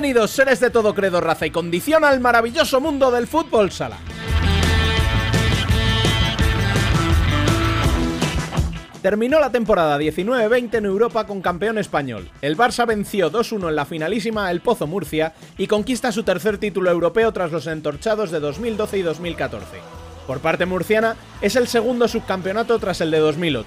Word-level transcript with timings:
Bienvenidos 0.00 0.30
seres 0.30 0.60
de 0.60 0.70
todo 0.70 0.94
credo, 0.94 1.20
raza 1.20 1.44
y 1.44 1.50
condición 1.50 2.04
al 2.04 2.20
maravilloso 2.20 2.80
mundo 2.80 3.10
del 3.10 3.26
fútbol 3.26 3.72
sala. 3.72 3.96
Terminó 9.02 9.40
la 9.40 9.50
temporada 9.50 9.98
19-20 9.98 10.74
en 10.76 10.84
Europa 10.84 11.26
con 11.26 11.42
campeón 11.42 11.78
español. 11.78 12.30
El 12.42 12.56
Barça 12.56 12.86
venció 12.86 13.32
2-1 13.32 13.70
en 13.70 13.74
la 13.74 13.86
finalísima 13.86 14.52
El 14.52 14.60
Pozo 14.60 14.86
Murcia 14.86 15.34
y 15.56 15.66
conquista 15.66 16.12
su 16.12 16.22
tercer 16.22 16.58
título 16.58 16.92
europeo 16.92 17.32
tras 17.32 17.50
los 17.50 17.66
entorchados 17.66 18.30
de 18.30 18.38
2012 18.38 18.98
y 18.98 19.02
2014. 19.02 19.66
Por 20.28 20.38
parte 20.38 20.64
murciana, 20.64 21.16
es 21.40 21.56
el 21.56 21.66
segundo 21.66 22.06
subcampeonato 22.06 22.78
tras 22.78 23.00
el 23.00 23.10
de 23.10 23.18
2008. 23.18 23.66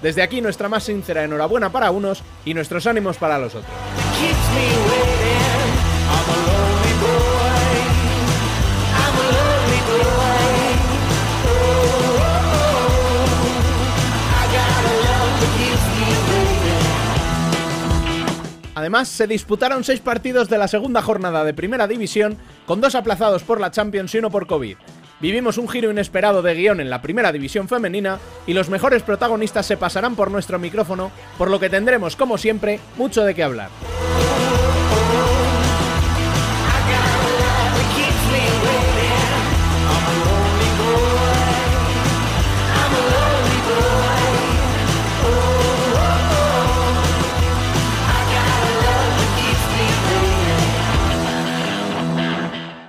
Desde 0.00 0.22
aquí 0.22 0.40
nuestra 0.40 0.68
más 0.68 0.84
sincera 0.84 1.24
enhorabuena 1.24 1.72
para 1.72 1.90
unos 1.90 2.22
y 2.44 2.54
nuestros 2.54 2.86
ánimos 2.86 3.16
para 3.16 3.38
los 3.38 3.56
otros. 3.56 3.72
Además, 18.82 19.06
se 19.06 19.28
disputaron 19.28 19.84
seis 19.84 20.00
partidos 20.00 20.48
de 20.48 20.58
la 20.58 20.66
segunda 20.66 21.02
jornada 21.02 21.44
de 21.44 21.54
Primera 21.54 21.86
División, 21.86 22.36
con 22.66 22.80
dos 22.80 22.96
aplazados 22.96 23.44
por 23.44 23.60
la 23.60 23.70
Champions 23.70 24.12
y 24.12 24.18
uno 24.18 24.28
por 24.28 24.48
COVID. 24.48 24.76
Vivimos 25.20 25.56
un 25.56 25.68
giro 25.68 25.92
inesperado 25.92 26.42
de 26.42 26.52
guion 26.56 26.80
en 26.80 26.90
la 26.90 27.00
Primera 27.00 27.30
División 27.30 27.68
femenina 27.68 28.18
y 28.44 28.54
los 28.54 28.70
mejores 28.70 29.04
protagonistas 29.04 29.66
se 29.66 29.76
pasarán 29.76 30.16
por 30.16 30.32
nuestro 30.32 30.58
micrófono, 30.58 31.12
por 31.38 31.48
lo 31.48 31.60
que 31.60 31.70
tendremos, 31.70 32.16
como 32.16 32.38
siempre, 32.38 32.80
mucho 32.96 33.22
de 33.22 33.36
qué 33.36 33.44
hablar. 33.44 33.68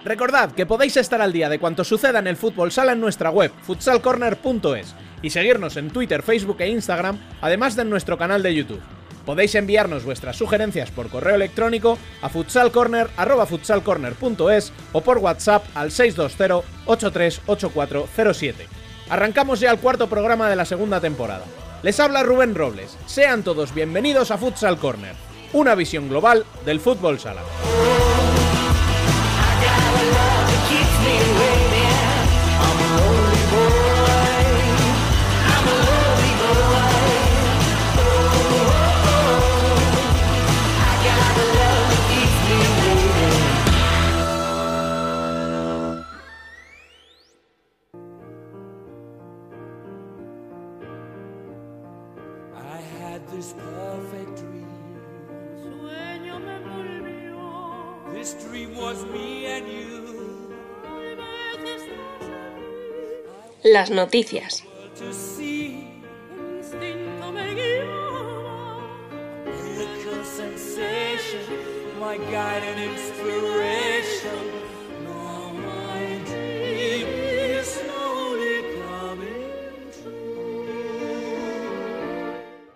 Recordad 0.06 0.52
que 0.52 0.66
podéis 0.66 0.98
estar 0.98 1.22
al 1.22 1.32
día 1.32 1.48
de 1.48 1.60
cuanto 1.60 1.86
suceda 1.86 2.20
en 2.20 2.28
el 2.28 2.36
fútbol 2.36 2.74
sala 2.74 2.92
en 2.92 3.00
nuestra 3.00 3.30
web, 3.30 3.54
futsalcorner.es, 3.62 4.96
y 5.22 5.30
seguirnos 5.30 5.78
en 5.78 5.92
Twitter, 5.92 6.24
Facebook 6.24 6.58
e 6.60 6.68
Instagram, 6.68 7.18
además 7.40 7.78
de 7.78 7.84
en 7.84 7.90
nuestro 7.90 8.18
canal 8.18 8.44
de 8.44 8.54
YouTube. 8.54 8.82
Podéis 9.26 9.56
enviarnos 9.56 10.04
vuestras 10.04 10.36
sugerencias 10.36 10.92
por 10.92 11.08
correo 11.08 11.36
electrónico 11.36 11.98
a 12.22 12.28
futsalcorner.es 12.28 14.74
o 14.92 15.00
por 15.00 15.20
WhatsApp 15.20 15.64
al 15.74 15.92
620-838407. 15.92 18.56
Arrancamos 19.10 19.62
ya 19.62 19.72
el 19.72 19.80
cuarto 19.80 20.10
programa 20.10 20.50
de 20.50 20.58
la 20.58 20.66
segunda 20.66 21.00
temporada. 21.00 21.46
Les 21.82 21.98
habla 22.02 22.24
Rubén 22.24 22.56
Robles. 22.56 22.98
Sean 23.06 23.44
todos 23.44 23.74
bienvenidos 23.74 24.32
a 24.32 24.38
Futsal 24.38 24.78
Corner, 24.78 25.16
una 25.54 25.76
visión 25.76 26.10
global 26.10 26.44
del 26.66 26.82
fútbol 26.82 27.20
sala. 27.20 27.44
our 29.94 30.06
love, 30.18 30.50
it 30.56 30.62
keeps 30.70 30.96
me 31.06 31.14
awake. 31.32 31.63
Coming 78.82 79.94
true. 80.02 80.34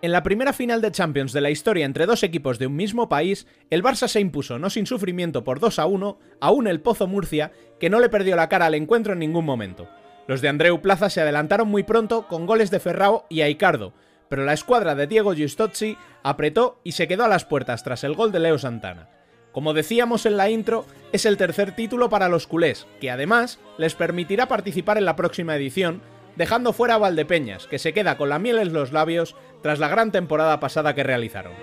En 0.02 0.12
la 0.12 0.24
primera 0.24 0.54
final 0.54 0.82
de 0.82 0.92
Champions 0.92 1.34
de 1.34 1.42
la 1.42 1.50
historia 1.52 1.86
entre 1.86 2.06
dos 2.06 2.24
equipos 2.24 2.58
de 2.60 2.68
un 2.68 2.76
mismo 2.76 3.10
país, 3.10 3.46
el 3.70 3.84
Barça 3.84 4.08
se 4.08 4.20
impuso 4.20 4.58
no 4.58 4.70
sin 4.70 4.86
sufrimiento 4.86 5.44
por 5.44 5.60
2 5.60 5.80
a 5.80 5.86
1, 5.86 6.18
aún 6.40 6.68
el 6.68 6.82
Pozo 6.82 7.08
Murcia, 7.08 7.52
que 7.80 7.90
no 7.90 8.00
le 8.00 8.10
perdió 8.10 8.36
la 8.36 8.50
cara 8.50 8.68
al 8.68 8.76
encuentro 8.76 9.14
en 9.14 9.20
ningún 9.20 9.46
momento. 9.46 9.88
Los 10.28 10.42
de 10.42 10.50
Andreu 10.50 10.82
Plaza 10.82 11.10
se 11.10 11.22
adelantaron 11.22 11.70
muy 11.70 11.84
pronto 11.84 12.28
con 12.28 12.46
goles 12.46 12.70
de 12.70 12.80
Ferrao 12.80 13.26
y 13.30 13.42
Aicardo, 13.42 13.94
pero 14.30 14.44
la 14.44 14.54
escuadra 14.54 14.94
de 14.94 15.08
Diego 15.08 15.34
Giustozzi 15.34 15.98
apretó 16.22 16.80
y 16.84 16.92
se 16.92 17.08
quedó 17.08 17.24
a 17.24 17.30
las 17.30 17.46
puertas 17.46 17.84
tras 17.84 18.04
el 18.04 18.14
gol 18.14 18.32
de 18.32 18.40
Leo 18.40 18.60
Santana. 18.60 19.10
Como 19.54 19.74
decíamos 19.74 20.26
en 20.26 20.38
la 20.38 20.50
intro, 20.50 20.86
es 21.14 21.26
el 21.26 21.38
tercer 21.38 21.76
título 21.76 22.10
para 22.10 22.30
los 22.30 22.46
culés, 22.46 22.86
que 23.00 23.10
además 23.10 23.60
les 23.78 23.96
permitirá 23.96 24.48
participar 24.48 24.98
en 24.98 25.06
la 25.06 25.16
próxima 25.16 25.56
edición, 25.56 26.02
dejando 26.36 26.74
fuera 26.74 26.96
a 26.96 27.00
Valdepeñas, 27.00 27.66
que 27.66 27.80
se 27.80 27.94
queda 27.94 28.18
con 28.18 28.30
la 28.30 28.38
miel 28.38 28.60
en 28.60 28.74
los 28.74 28.92
labios 28.92 29.36
tras 29.64 29.80
la 29.80 29.88
gran 29.88 30.12
temporada 30.12 30.60
pasada 30.60 30.94
que 30.94 31.04
realizaron. 31.04 31.54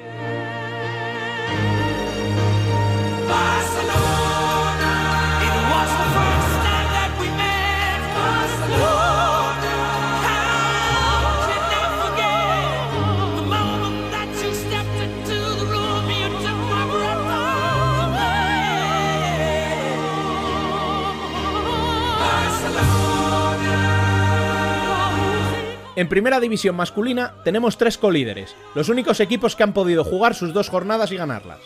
En 25.96 26.08
primera 26.08 26.40
división 26.40 26.74
masculina 26.74 27.34
tenemos 27.44 27.78
tres 27.78 27.98
colíderes, 27.98 28.56
los 28.74 28.88
únicos 28.88 29.20
equipos 29.20 29.54
que 29.54 29.62
han 29.62 29.72
podido 29.72 30.02
jugar 30.02 30.34
sus 30.34 30.52
dos 30.52 30.68
jornadas 30.68 31.12
y 31.12 31.16
ganarlas. 31.16 31.60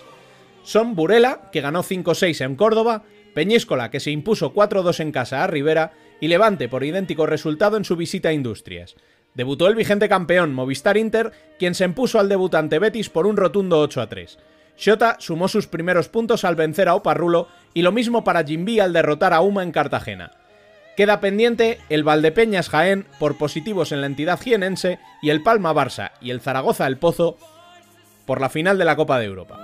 Son 0.63 0.95
Burela, 0.95 1.49
que 1.51 1.63
ganó 1.63 1.83
5-6 1.83 2.45
en 2.45 2.55
Córdoba, 2.55 3.05
Peñíscola, 3.35 3.91
que 3.91 4.01
se 4.01 4.11
impuso 4.11 4.53
4-2 4.53 5.01
en 5.01 5.13
casa 5.13 5.43
a 5.43 5.47
Rivera, 5.47 5.93
y 6.21 6.29
Levante 6.29 6.69
por 6.69 6.85
idéntico 6.85 7.25
resultado 7.25 7.79
en 7.79 7.85
su 7.85 7.97
visita 7.97 8.29
a 8.29 8.33
Industrias. 8.35 8.97
Debutó 9.33 9.67
el 9.67 9.75
vigente 9.75 10.11
campeón 10.11 10.53
Movistar 10.53 10.99
Inter, 10.99 11.33
quien 11.59 11.75
se 11.75 11.87
impuso 11.87 12.19
al 12.19 12.29
debutante 12.29 12.79
Betis 12.79 13.09
por 13.09 13.27
un 13.27 13.37
rotundo 13.39 13.83
8-3. 13.89 14.37
Xota 14.77 15.17
sumó 15.21 15.49
sus 15.49 15.67
primeros 15.67 16.09
puntos 16.09 16.45
al 16.45 16.55
vencer 16.55 16.89
a 16.89 16.95
Oparrulo 16.95 17.49
y 17.73 17.81
lo 17.81 17.93
mismo 17.93 18.25
para 18.25 18.45
Jimbi 18.45 18.79
al 18.79 18.93
derrotar 18.93 19.33
a 19.33 19.41
Uma 19.41 19.63
en 19.63 19.73
Cartagena. 19.73 20.33
Queda 20.99 21.21
pendiente 21.21 21.79
el 21.91 22.03
Valdepeñas 22.03 22.69
Jaén 22.71 23.07
por 23.21 23.39
positivos 23.39 23.93
en 23.93 24.01
la 24.01 24.09
entidad 24.09 24.41
jienense 24.41 24.99
y 25.23 25.31
el 25.31 25.45
Palma 25.45 25.73
Barça 25.73 26.11
y 26.21 26.31
el 26.31 26.41
Zaragoza 26.41 26.89
El 26.89 26.99
Pozo 26.99 27.39
por 28.27 28.41
la 28.41 28.49
final 28.49 28.79
de 28.79 28.85
la 28.85 28.97
Copa 28.97 29.21
de 29.21 29.27
Europa. 29.27 29.61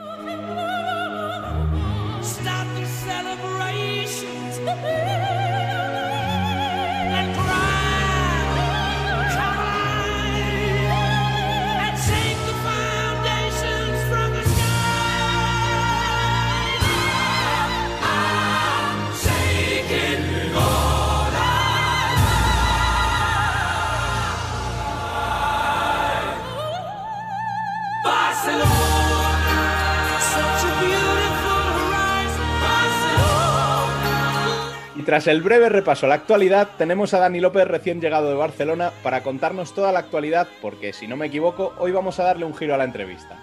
Tras 35.04 35.26
el 35.26 35.42
breve 35.42 35.68
repaso 35.68 36.06
a 36.06 36.08
la 36.08 36.16
actualidad, 36.16 36.68
tenemos 36.76 37.14
a 37.14 37.18
Dani 37.18 37.40
López 37.40 37.66
recién 37.66 38.00
llegado 38.00 38.28
de 38.28 38.34
Barcelona 38.34 38.92
para 39.02 39.22
contarnos 39.22 39.74
toda 39.74 39.92
la 39.92 40.00
actualidad, 40.00 40.48
porque 40.60 40.92
si 40.92 41.06
no 41.06 41.16
me 41.16 41.26
equivoco, 41.26 41.74
hoy 41.78 41.92
vamos 41.92 42.18
a 42.18 42.24
darle 42.24 42.44
un 42.44 42.56
giro 42.56 42.74
a 42.74 42.78
la 42.78 42.84
entrevista. 42.84 43.36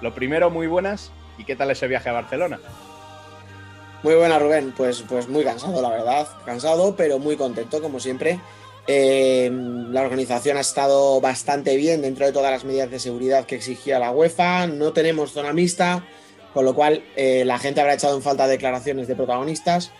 Lo 0.00 0.14
primero, 0.14 0.50
muy 0.50 0.66
buenas, 0.66 1.10
¿y 1.36 1.44
qué 1.44 1.56
tal 1.56 1.70
ese 1.70 1.88
viaje 1.88 2.08
a 2.08 2.12
Barcelona? 2.12 2.58
Muy 4.02 4.14
buena, 4.14 4.38
Rubén. 4.38 4.72
Pues, 4.76 5.04
pues 5.08 5.28
muy 5.28 5.44
cansado, 5.44 5.82
la 5.82 5.90
verdad. 5.90 6.28
Cansado, 6.44 6.94
pero 6.96 7.18
muy 7.18 7.36
contento, 7.36 7.82
como 7.82 7.98
siempre. 7.98 8.38
Eh, 8.86 9.50
la 9.52 10.02
organización 10.02 10.56
ha 10.56 10.60
estado 10.60 11.20
bastante 11.20 11.76
bien 11.76 12.00
dentro 12.00 12.24
de 12.24 12.32
todas 12.32 12.50
las 12.50 12.64
medidas 12.64 12.90
de 12.90 13.00
seguridad 13.00 13.44
que 13.44 13.56
exigía 13.56 13.98
la 13.98 14.12
UEFA. 14.12 14.66
No 14.66 14.92
tenemos 14.92 15.32
zona 15.32 15.52
mixta, 15.52 16.04
con 16.54 16.64
lo 16.64 16.74
cual 16.74 17.02
eh, 17.16 17.44
la 17.44 17.58
gente 17.58 17.80
habrá 17.80 17.94
echado 17.94 18.16
en 18.16 18.22
falta 18.22 18.46
declaraciones 18.46 19.08
de 19.08 19.16
protagonistas. 19.16 19.90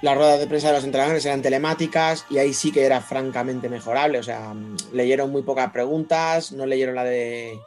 Las 0.00 0.16
ruedas 0.16 0.38
de 0.38 0.46
prensa 0.46 0.68
de 0.68 0.74
los 0.74 0.84
entrenadores 0.84 1.26
eran 1.26 1.42
telemáticas 1.42 2.24
y 2.30 2.38
ahí 2.38 2.54
sí 2.54 2.70
que 2.70 2.84
era 2.84 3.00
francamente 3.00 3.68
mejorable. 3.68 4.18
O 4.18 4.22
sea, 4.22 4.54
mm, 4.54 4.76
leyeron 4.92 5.32
muy 5.32 5.42
pocas 5.42 5.72
preguntas, 5.72 6.52
no 6.52 6.66
leyeron 6.66 6.94
la 6.94 7.04
de 7.04 7.58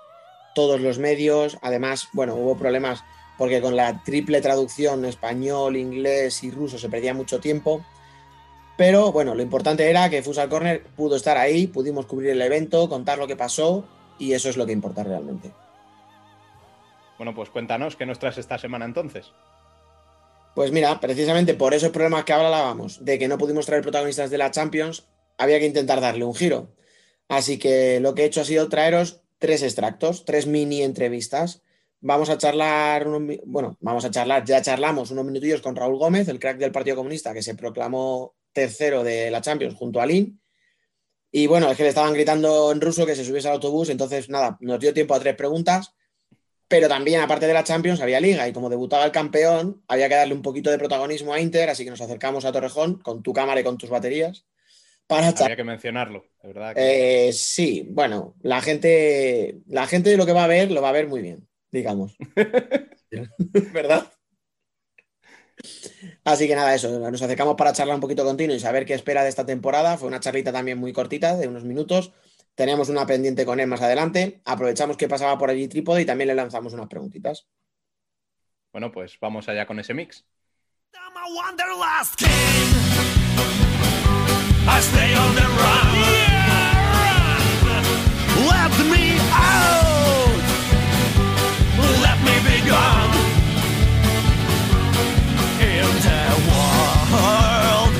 todos 0.55 0.79
los 0.79 0.97
medios. 0.97 1.57
Además, 1.61 2.07
bueno, 2.13 2.35
hubo 2.35 2.57
problemas 2.57 3.03
porque 3.37 3.59
con 3.59 3.75
la 3.75 4.01
triple 4.03 4.39
traducción 4.39 5.03
español, 5.03 5.75
inglés 5.75 6.43
y 6.43 6.51
ruso 6.51 6.77
se 6.77 6.89
perdía 6.89 7.13
mucho 7.13 7.39
tiempo. 7.41 7.83
Pero 8.77 9.11
bueno, 9.11 9.35
lo 9.35 9.41
importante 9.41 9.89
era 9.89 10.09
que 10.09 10.23
Futsal 10.23 10.47
Corner 10.47 10.83
pudo 10.95 11.17
estar 11.17 11.37
ahí, 11.37 11.67
pudimos 11.67 12.05
cubrir 12.05 12.31
el 12.31 12.41
evento, 12.41 12.87
contar 12.87 13.17
lo 13.17 13.27
que 13.27 13.35
pasó 13.35 13.83
y 14.17 14.33
eso 14.33 14.49
es 14.49 14.55
lo 14.55 14.65
que 14.65 14.71
importa 14.71 15.03
realmente. 15.03 15.51
Bueno, 17.17 17.35
pues 17.35 17.49
cuéntanos 17.49 17.95
qué 17.97 18.05
nos 18.05 18.19
traes 18.19 18.37
esta 18.37 18.57
semana 18.57 18.85
entonces. 18.85 19.31
Pues 20.53 20.71
mira, 20.71 20.99
precisamente 20.99 21.53
por 21.53 21.73
esos 21.73 21.91
problemas 21.91 22.25
que 22.25 22.33
hablábamos, 22.33 23.03
de 23.05 23.17
que 23.17 23.27
no 23.27 23.37
pudimos 23.37 23.65
traer 23.65 23.81
protagonistas 23.81 24.29
de 24.29 24.37
la 24.37 24.51
Champions, 24.51 25.07
había 25.37 25.59
que 25.59 25.65
intentar 25.65 26.01
darle 26.01 26.25
un 26.25 26.35
giro. 26.35 26.75
Así 27.29 27.57
que 27.57 28.01
lo 28.01 28.13
que 28.13 28.23
he 28.23 28.25
hecho 28.25 28.41
ha 28.41 28.45
sido 28.45 28.67
traeros 28.67 29.21
tres 29.39 29.63
extractos, 29.63 30.25
tres 30.25 30.47
mini 30.47 30.81
entrevistas. 30.83 31.63
Vamos 32.01 32.29
a 32.29 32.37
charlar, 32.37 33.07
bueno, 33.45 33.77
vamos 33.79 34.03
a 34.03 34.11
charlar, 34.11 34.43
ya 34.43 34.61
charlamos 34.61 35.11
unos 35.11 35.23
minutillos 35.23 35.61
con 35.61 35.75
Raúl 35.75 35.97
Gómez, 35.97 36.27
el 36.27 36.39
crack 36.39 36.57
del 36.57 36.71
Partido 36.71 36.97
Comunista, 36.97 37.33
que 37.33 37.41
se 37.41 37.55
proclamó 37.55 38.35
tercero 38.51 39.03
de 39.03 39.31
la 39.31 39.39
Champions 39.39 39.75
junto 39.75 40.01
a 40.01 40.05
Lin. 40.05 40.41
Y 41.31 41.47
bueno, 41.47 41.71
es 41.71 41.77
que 41.77 41.83
le 41.83 41.89
estaban 41.89 42.13
gritando 42.13 42.71
en 42.73 42.81
ruso 42.81 43.05
que 43.05 43.15
se 43.15 43.23
subiese 43.23 43.47
al 43.47 43.53
autobús, 43.53 43.89
entonces 43.89 44.29
nada, 44.29 44.57
nos 44.59 44.79
dio 44.79 44.93
tiempo 44.93 45.15
a 45.15 45.19
tres 45.19 45.35
preguntas. 45.35 45.93
Pero 46.71 46.87
también, 46.87 47.19
aparte 47.19 47.47
de 47.47 47.53
la 47.53 47.65
Champions, 47.65 47.99
había 47.99 48.21
Liga 48.21 48.47
y 48.47 48.53
como 48.53 48.69
debutaba 48.69 49.03
el 49.03 49.11
campeón, 49.11 49.83
había 49.89 50.07
que 50.07 50.15
darle 50.15 50.33
un 50.33 50.41
poquito 50.41 50.71
de 50.71 50.77
protagonismo 50.77 51.33
a 51.33 51.39
Inter, 51.41 51.69
así 51.69 51.83
que 51.83 51.89
nos 51.89 51.99
acercamos 51.99 52.45
a 52.45 52.53
Torrejón 52.53 52.99
con 52.99 53.21
tu 53.21 53.33
cámara 53.33 53.59
y 53.59 53.63
con 53.65 53.77
tus 53.77 53.89
baterías 53.89 54.45
para 55.05 55.27
Había 55.27 55.57
que 55.57 55.65
mencionarlo, 55.65 56.23
de 56.41 56.47
verdad. 56.47 56.73
que- 56.73 57.27
Eh, 57.27 57.33
sí, 57.33 57.85
bueno, 57.89 58.35
la 58.41 58.61
gente, 58.61 59.57
la 59.67 59.85
gente 59.85 60.15
lo 60.15 60.25
que 60.25 60.31
va 60.31 60.45
a 60.45 60.47
ver 60.47 60.71
lo 60.71 60.81
va 60.81 60.87
a 60.87 60.93
ver 60.93 61.09
muy 61.09 61.21
bien, 61.21 61.45
digamos. 61.73 62.15
¿Verdad? 63.73 64.09
Así 66.23 66.47
que 66.47 66.55
nada, 66.55 66.73
eso, 66.73 66.89
nos 67.11 67.21
acercamos 67.21 67.55
para 67.55 67.73
charlar 67.73 67.95
un 67.95 68.01
poquito 68.01 68.23
contigo 68.23 68.53
y 68.53 68.59
saber 68.61 68.85
qué 68.85 68.93
espera 68.93 69.23
de 69.23 69.29
esta 69.29 69.45
temporada. 69.45 69.97
Fue 69.97 70.07
una 70.07 70.21
charlita 70.21 70.53
también 70.53 70.77
muy 70.77 70.93
cortita, 70.93 71.35
de 71.35 71.49
unos 71.49 71.65
minutos. 71.65 72.13
Tenemos 72.55 72.89
una 72.89 73.05
pendiente 73.05 73.45
con 73.45 73.59
él 73.59 73.67
más 73.67 73.81
adelante. 73.81 74.41
Aprovechamos 74.45 74.97
que 74.97 75.07
pasaba 75.07 75.37
por 75.37 75.49
allí 75.49 75.67
Trípode 75.67 76.01
y 76.01 76.05
también 76.05 76.27
le 76.27 76.35
lanzamos 76.35 76.73
unas 76.73 76.87
preguntitas. 76.87 77.47
Bueno, 78.71 78.91
pues 78.91 79.17
vamos 79.19 79.47
allá 79.49 79.65
con 79.65 79.79
ese 79.79 79.93
mix. 79.93 80.25
I'm 80.93 81.15
a 81.15 81.25
wanderlust 81.35 82.15
king. 82.17 82.27
I 84.67 84.79
stay 84.81 85.13
on 85.15 85.35
the 85.35 85.41
run. 85.41 86.31
Let 88.47 88.73
me 88.89 89.17
out. 89.33 90.41
Let 92.01 92.17
me 92.23 92.35
be 92.47 92.61
gone. 92.69 93.11
In 95.59 95.89
the 96.07 96.23
world, 96.47 97.93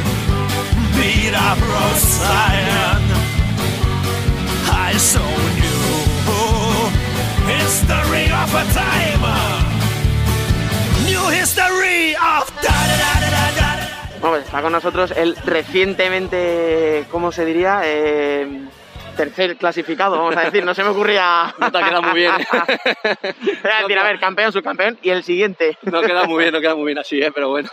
beat 0.96 1.34
up 1.34 1.60
Rosalind. 1.60 3.11
I 3.11 3.11
saw 5.02 5.20
new 5.66 5.84
history 7.50 8.26
of 8.30 8.54
a 8.54 8.66
time. 8.72 9.26
New 11.10 11.26
history 11.40 12.14
of 12.14 12.46
da 12.62 12.78
da 12.90 12.96
da 13.02 13.12
da 13.20 13.46
da 13.58 13.70
da. 14.22 14.38
está 14.38 14.62
con 14.62 14.72
nosotros 14.72 15.12
el 15.18 15.36
recientemente, 15.38 17.06
¿cómo 17.10 17.32
se 17.32 17.46
diría? 17.46 17.82
Eh, 17.84 18.62
tercer 19.22 19.56
clasificado, 19.56 20.18
vamos 20.18 20.36
a 20.36 20.42
decir, 20.42 20.66
no 20.66 20.74
se 20.74 20.84
me 20.84 20.90
ocurría. 20.90 21.54
No 21.60 21.72
te 21.72 21.78
ha 21.78 21.84
quedado 21.84 22.02
muy 22.02 22.16
bien. 22.16 22.32
¿eh? 22.32 22.46
Voy 23.62 23.72
a 23.72 23.82
decir, 23.82 24.00
a 24.00 24.04
ver, 24.04 24.20
campeón, 24.20 24.52
subcampeón 24.52 24.98
y 25.04 25.10
el 25.12 25.24
siguiente. 25.24 25.78
No 25.84 26.02
queda 26.02 26.24
muy 26.26 26.40
bien, 26.42 26.54
no 26.54 26.60
queda 26.60 26.76
muy 26.76 26.86
bien 26.86 26.98
así, 26.98 27.22
¿eh? 27.22 27.32
pero 27.34 27.50
bueno. 27.50 27.70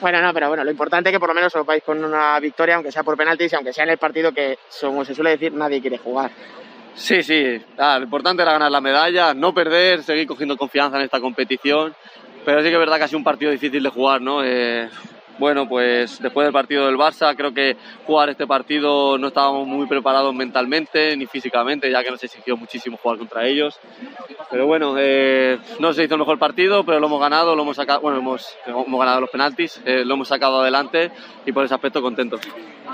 Bueno, 0.00 0.22
no, 0.22 0.32
pero 0.32 0.48
bueno, 0.48 0.64
lo 0.64 0.70
importante 0.70 1.10
es 1.10 1.14
que 1.14 1.20
por 1.20 1.28
lo 1.28 1.34
menos 1.34 1.54
os 1.54 1.66
vais 1.66 1.82
con 1.82 2.02
una 2.02 2.38
victoria, 2.40 2.76
aunque 2.76 2.90
sea 2.90 3.02
por 3.02 3.16
penaltis 3.16 3.52
y 3.52 3.56
aunque 3.56 3.72
sea 3.72 3.84
en 3.84 3.90
el 3.90 3.98
partido 3.98 4.32
que, 4.32 4.58
como 4.80 5.04
se 5.04 5.14
suele 5.14 5.30
decir, 5.30 5.52
nadie 5.52 5.80
quiere 5.80 5.98
jugar. 5.98 6.30
Sí, 6.94 7.22
sí, 7.22 7.60
ah, 7.78 7.98
lo 7.98 8.04
importante 8.04 8.42
era 8.42 8.52
ganar 8.52 8.70
la 8.70 8.80
medalla, 8.80 9.34
no 9.34 9.52
perder, 9.52 10.02
seguir 10.02 10.26
cogiendo 10.26 10.56
confianza 10.56 10.96
en 10.96 11.04
esta 11.04 11.20
competición, 11.20 11.94
pero 12.44 12.62
sí 12.62 12.68
que 12.68 12.74
es 12.74 12.78
verdad 12.78 12.96
que 12.98 13.04
ha 13.04 13.08
sido 13.08 13.18
un 13.18 13.24
partido 13.24 13.50
difícil 13.50 13.82
de 13.82 13.90
jugar, 13.90 14.20
¿no? 14.20 14.42
Eh, 14.44 14.88
bueno, 15.40 15.66
pues 15.66 16.20
después 16.20 16.44
del 16.44 16.52
partido 16.52 16.86
del 16.86 16.96
Barça, 16.96 17.34
creo 17.34 17.52
que 17.52 17.76
jugar 18.06 18.28
este 18.28 18.46
partido 18.46 19.16
no 19.16 19.28
estábamos 19.28 19.66
muy 19.66 19.86
preparados 19.86 20.34
mentalmente 20.34 21.16
ni 21.16 21.26
físicamente, 21.26 21.90
ya 21.90 22.04
que 22.04 22.10
nos 22.10 22.22
exigió 22.22 22.56
muchísimo 22.58 22.98
jugar 22.98 23.18
contra 23.18 23.46
ellos. 23.46 23.80
Pero 24.50 24.66
bueno, 24.66 24.96
eh, 24.98 25.58
no 25.78 25.92
se 25.94 26.04
hizo 26.04 26.14
el 26.14 26.20
mejor 26.20 26.38
partido, 26.38 26.84
pero 26.84 27.00
lo 27.00 27.06
hemos 27.06 27.20
ganado, 27.20 27.56
lo 27.56 27.62
hemos 27.62 27.76
sacado, 27.76 28.00
bueno, 28.02 28.18
hemos, 28.18 28.54
hemos 28.66 29.00
ganado 29.00 29.22
los 29.22 29.30
penaltis, 29.30 29.80
eh, 29.86 30.04
lo 30.04 30.14
hemos 30.14 30.28
sacado 30.28 30.60
adelante 30.60 31.10
y 31.46 31.52
por 31.52 31.64
ese 31.64 31.74
aspecto 31.74 32.02
contentos. 32.02 32.40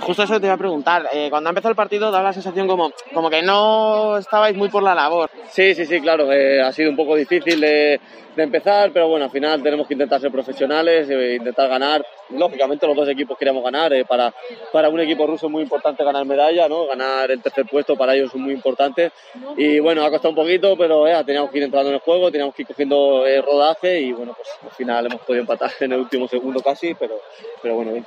Justo 0.00 0.22
eso 0.22 0.38
te 0.40 0.46
iba 0.46 0.54
a 0.54 0.58
preguntar. 0.58 1.08
eh, 1.12 1.28
cuando 1.31 1.48
ha 1.48 1.52
empezado 1.52 1.70
el 1.70 1.76
partido 1.76 2.10
daba 2.10 2.25
la 2.25 2.32
sensación 2.32 2.66
como, 2.66 2.93
como 3.14 3.31
que 3.31 3.43
no 3.43 4.19
estabais 4.19 4.56
muy 4.56 4.69
por 4.69 4.82
la 4.82 4.94
labor. 4.94 5.31
Sí, 5.50 5.75
sí, 5.75 5.87
sí, 5.87 6.00
claro. 6.00 6.31
eh, 6.32 6.60
ha 6.62 6.72
sido 6.72 6.90
un 6.90 6.96
poco 6.96 7.16
difícil 7.16 7.60
de, 7.60 7.98
de 8.36 8.43
empezar, 8.43 8.91
pero 8.93 9.08
bueno, 9.08 9.24
al 9.24 9.31
final 9.31 9.62
tenemos 9.62 9.86
que 9.86 9.94
intentar 9.94 10.20
ser 10.20 10.31
profesionales, 10.31 11.08
eh, 11.08 11.36
intentar 11.36 11.69
ganar. 11.69 12.05
Lógicamente 12.31 12.86
los 12.86 12.96
dos 12.96 13.08
equipos 13.08 13.38
queríamos 13.38 13.65
ganar. 13.65 13.93
eh, 13.94 14.05
para, 14.05 14.34
para 14.72 14.88
un 14.91 15.00
equipo 15.00 15.26
ruso 15.26 15.46
es 15.46 15.53
muy 15.53 15.62
importante 15.62 16.05
ganar 16.05 16.24
medalla, 16.26 16.69
¿no? 16.69 16.86
Ganar 16.86 17.31
el 17.31 17.41
tercer 17.41 17.65
puesto 17.67 17.96
para 17.96 18.15
ellos 18.15 18.31
es 18.34 18.41
muy 18.41 18.53
importante. 18.53 19.10
Y 19.56 19.79
bueno, 19.81 20.05
ha 20.05 20.10
costado 20.10 20.31
un 20.31 20.36
poquito, 20.36 20.76
pero 20.76 21.06
eh, 21.08 21.22
teníamos 21.24 21.50
que 21.50 21.58
ir 21.58 21.65
entrando 21.65 21.88
en 21.88 21.94
el 21.94 22.00
juego, 22.00 22.31
teníamos 22.31 22.55
que 22.55 22.62
ir 22.62 22.69
cogiendo 22.69 23.26
eh, 23.26 23.41
rodaje 23.41 24.00
y 24.00 24.12
bueno, 24.12 24.34
pues 24.36 24.48
al 24.62 24.70
final 24.70 25.06
hemos 25.06 25.22
podido 25.22 25.41
empatar 25.41 25.70
en 25.81 25.93
el 25.93 26.00
último 26.00 26.29
segundo 26.29 26.60
casi, 26.60 26.94
pero, 26.94 27.15
pero 27.62 27.74
bueno, 27.76 27.93
bien. 27.93 28.05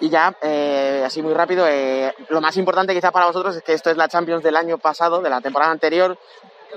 Y 0.00 0.08
ya, 0.08 0.36
eh, 0.42 1.02
así 1.04 1.22
muy 1.22 1.34
rápido, 1.34 1.66
eh, 1.68 2.14
lo 2.28 2.40
más 2.40 2.56
importante 2.56 2.94
quizá 2.94 3.10
para 3.10 3.26
vosotros 3.26 3.56
es 3.56 3.62
que 3.62 3.72
esto 3.72 3.90
es 3.90 3.96
la 3.96 4.08
Champions 4.08 4.42
del 4.42 4.56
año 4.56 4.78
pasado, 4.78 5.20
de 5.20 5.30
la 5.30 5.40
temporada 5.40 5.72
anterior. 5.72 6.18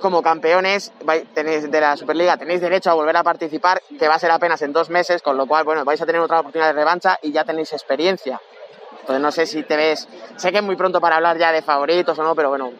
Como 0.01 0.21
campeones 0.21 0.91
tenéis 1.33 1.71
de 1.71 1.81
la 1.81 1.95
Superliga 1.95 2.35
tenéis 2.35 2.59
derecho 2.59 2.91
a 2.91 2.93
volver 2.93 3.15
a 3.15 3.23
participar, 3.23 3.81
que 3.97 4.07
va 4.09 4.15
a 4.15 4.19
ser 4.19 4.29
apenas 4.29 4.61
en 4.61 4.73
dos 4.73 4.89
meses, 4.89 5.21
con 5.21 5.37
lo 5.37 5.47
cual, 5.47 5.63
bueno, 5.63 5.85
vais 5.85 6.01
a 6.01 6.05
tener 6.05 6.19
otra 6.19 6.41
oportunidad 6.41 6.67
de 6.67 6.73
revancha 6.73 7.17
y 7.21 7.31
ya 7.31 7.45
tenéis 7.45 7.71
experiencia. 7.71 8.41
Entonces 8.99 9.21
no 9.21 9.31
sé 9.31 9.45
si 9.45 9.63
te 9.63 9.77
ves, 9.77 10.07
sé 10.35 10.51
que 10.51 10.57
es 10.57 10.63
muy 10.63 10.75
pronto 10.75 10.99
para 10.99 11.15
hablar 11.15 11.37
ya 11.37 11.51
de 11.51 11.61
favoritos 11.61 12.17
o 12.19 12.23
no, 12.23 12.35
pero 12.35 12.49
bueno, 12.49 12.71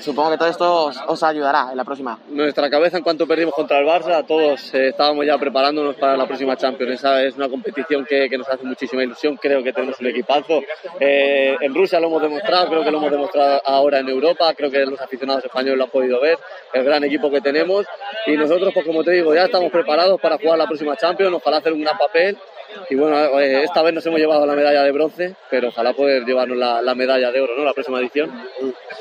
supongo 0.00 0.30
que 0.30 0.38
todo 0.38 0.48
esto 0.48 0.84
os, 0.86 0.96
os 1.06 1.22
ayudará 1.22 1.68
en 1.70 1.76
la 1.76 1.84
próxima. 1.84 2.18
nuestra 2.28 2.68
cabeza 2.70 2.96
en 2.96 3.02
cuanto 3.02 3.26
perdimos 3.26 3.54
contra 3.54 3.78
el 3.78 3.86
Barça, 3.86 4.24
todos 4.26 4.74
eh, 4.74 4.88
estábamos 4.88 5.26
ya 5.26 5.38
preparándonos 5.38 5.94
para 5.96 6.16
la 6.16 6.26
próxima 6.26 6.56
Champions. 6.56 6.92
Esa 6.94 7.22
es 7.22 7.36
una 7.36 7.48
competición 7.48 8.04
que, 8.04 8.28
que 8.28 8.38
nos 8.38 8.48
hace 8.48 8.64
muchísima 8.64 9.02
ilusión. 9.02 9.36
Creo 9.36 9.62
que 9.62 9.72
tenemos 9.72 10.00
un 10.00 10.06
equipazo. 10.06 10.62
Eh, 10.98 11.56
en 11.60 11.74
Rusia 11.74 12.00
lo 12.00 12.08
hemos 12.08 12.22
demostrado, 12.22 12.68
creo 12.68 12.84
que 12.84 12.90
lo 12.90 12.98
hemos 12.98 13.10
demostrado 13.10 13.62
ahora 13.64 13.98
en 13.98 14.08
Europa. 14.08 14.52
Creo 14.54 14.70
que 14.70 14.84
los 14.86 15.00
aficionados 15.00 15.44
españoles 15.44 15.78
lo 15.78 15.84
han 15.84 15.90
podido 15.90 16.20
ver, 16.20 16.38
el 16.72 16.84
gran 16.84 17.04
equipo 17.04 17.30
que 17.30 17.40
tenemos. 17.40 17.86
Y 18.26 18.36
nosotros, 18.36 18.72
pues 18.74 18.86
como 18.86 19.04
te 19.04 19.12
digo, 19.12 19.34
ya 19.34 19.44
estamos 19.44 19.70
preparados 19.70 20.20
para 20.20 20.38
jugar 20.38 20.58
la 20.58 20.66
próxima 20.66 20.96
Champions. 20.96 21.34
Ojalá 21.34 21.58
hacer 21.58 21.72
un 21.72 21.82
gran 21.82 21.96
papel. 21.96 22.36
Y 22.88 22.94
bueno, 22.94 23.16
eh, 23.40 23.62
esta 23.64 23.82
vez 23.82 23.92
nos 23.94 24.04
hemos 24.06 24.18
llevado 24.18 24.44
la 24.46 24.54
medalla 24.54 24.82
de 24.82 24.92
bronce, 24.92 25.36
pero 25.50 25.68
ojalá 25.68 25.92
poder 25.92 26.24
llevarnos 26.24 26.56
la, 26.56 26.82
la 26.82 26.94
medalla 26.94 27.30
de 27.30 27.40
oro, 27.40 27.54
¿no? 27.56 27.64
La 27.64 27.72
próxima 27.72 27.98
edición. 28.00 28.30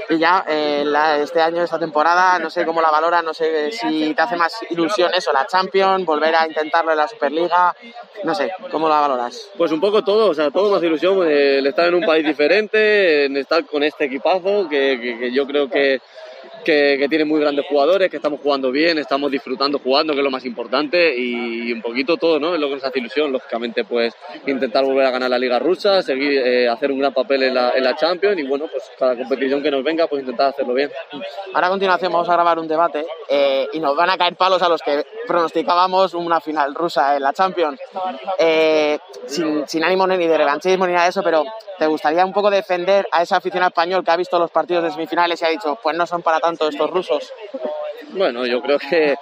Y 0.09 0.17
ya 0.17 0.43
eh, 0.47 0.83
la- 0.85 1.17
este 1.17 1.41
año, 1.41 1.63
esta 1.63 1.79
temporada, 1.79 2.39
no 2.39 2.49
sé 2.49 2.65
cómo 2.65 2.81
la 2.81 2.89
valora, 2.91 3.21
no 3.21 3.33
sé 3.33 3.71
si 3.71 4.13
te 4.13 4.21
hace 4.21 4.35
más 4.35 4.53
ilusión 4.69 5.11
eso, 5.15 5.31
la 5.33 5.45
Champions, 5.45 6.05
volver 6.05 6.35
a 6.35 6.47
intentarlo 6.47 6.91
en 6.91 6.97
la 6.97 7.07
Superliga, 7.07 7.75
no 8.23 8.33
sé, 8.35 8.51
¿cómo 8.71 8.89
la 8.89 8.99
valoras? 9.01 9.49
Pues 9.57 9.71
un 9.71 9.79
poco 9.81 10.03
todo, 10.03 10.29
o 10.29 10.33
sea, 10.33 10.51
todo 10.51 10.69
más 10.71 10.83
ilusión, 10.83 11.27
el 11.29 11.65
estar 11.65 11.87
en 11.87 11.95
un 11.95 12.05
país 12.05 12.25
diferente, 12.25 13.25
en 13.25 13.37
estar 13.37 13.65
con 13.65 13.83
este 13.83 14.05
equipazo, 14.05 14.67
que, 14.69 14.99
que- 15.01 15.19
que 15.19 15.31
yo 15.31 15.45
creo 15.45 15.69
que, 15.69 15.99
que, 16.63 16.97
que 16.99 17.07
tiene 17.07 17.25
muy 17.25 17.39
grandes 17.39 17.65
jugadores, 17.67 18.09
que 18.09 18.17
estamos 18.17 18.39
jugando 18.41 18.71
bien, 18.71 18.97
estamos 18.97 19.31
disfrutando 19.31 19.79
jugando, 19.79 20.13
que 20.13 20.19
es 20.19 20.23
lo 20.23 20.31
más 20.31 20.45
importante, 20.45 21.15
y 21.17 21.71
un 21.71 21.81
poquito 21.81 22.17
todo, 22.17 22.39
¿no? 22.39 22.53
Es 22.53 22.59
lo 22.59 22.67
que 22.67 22.75
nos 22.75 22.83
hace 22.83 22.99
ilusión, 22.99 23.31
lógicamente, 23.31 23.83
pues 23.83 24.13
intentar 24.45 24.83
volver 24.85 25.05
a 25.05 25.11
ganar 25.11 25.29
la 25.29 25.37
Liga 25.37 25.59
Rusa, 25.59 26.01
seguir, 26.01 26.41
eh, 26.45 26.67
hacer 26.67 26.91
un 26.91 26.99
gran 26.99 27.13
papel 27.13 27.43
en 27.43 27.53
la, 27.53 27.71
en 27.71 27.83
la 27.83 27.95
Champions, 27.95 28.39
y 28.39 28.43
bueno, 28.43 28.65
pues 28.71 28.83
cada 28.97 29.15
competición 29.15 29.61
que 29.61 29.71
nos 29.71 29.83
venga, 29.83 30.07
pues 30.07 30.21
intentar 30.21 30.49
hacerlo 30.49 30.73
bien. 30.73 30.91
Ahora 31.53 31.67
a 31.67 31.69
continuación 31.69 32.11
vamos 32.11 32.29
a 32.29 32.33
grabar 32.33 32.59
un 32.59 32.67
debate 32.67 33.05
eh, 33.29 33.67
y 33.73 33.79
nos 33.79 33.95
van 33.95 34.09
a 34.09 34.17
caer 34.17 34.35
palos 34.35 34.61
a 34.61 34.69
los 34.69 34.81
que 34.81 35.05
pronosticábamos 35.27 36.13
una 36.13 36.41
final 36.41 36.75
rusa 36.75 37.15
en 37.15 37.23
la 37.23 37.33
Champions. 37.33 37.79
Eh, 38.37 38.97
sin, 39.25 39.67
sin 39.67 39.83
ánimo 39.83 40.07
ni 40.07 40.27
de 40.27 40.37
revanchismo 40.37 40.87
ni 40.87 40.93
nada 40.93 41.05
de 41.05 41.11
eso, 41.11 41.21
pero 41.23 41.43
¿te 41.77 41.85
gustaría 41.85 42.25
un 42.25 42.33
poco 42.33 42.49
defender 42.49 43.07
a 43.11 43.21
ese 43.21 43.35
aficionado 43.35 43.69
español 43.69 44.03
que 44.03 44.11
ha 44.11 44.17
visto 44.17 44.39
los 44.39 44.51
partidos 44.51 44.83
de 44.83 44.91
semifinales 44.91 45.41
y 45.41 45.45
ha 45.45 45.49
dicho, 45.49 45.77
pues 45.81 45.95
no 45.95 46.05
son 46.05 46.21
para 46.21 46.39
tanto 46.39 46.48
estos 46.53 46.89
rusos? 46.89 47.31
Bueno, 48.11 48.45
yo 48.45 48.61
creo 48.61 48.79
que, 48.79 49.15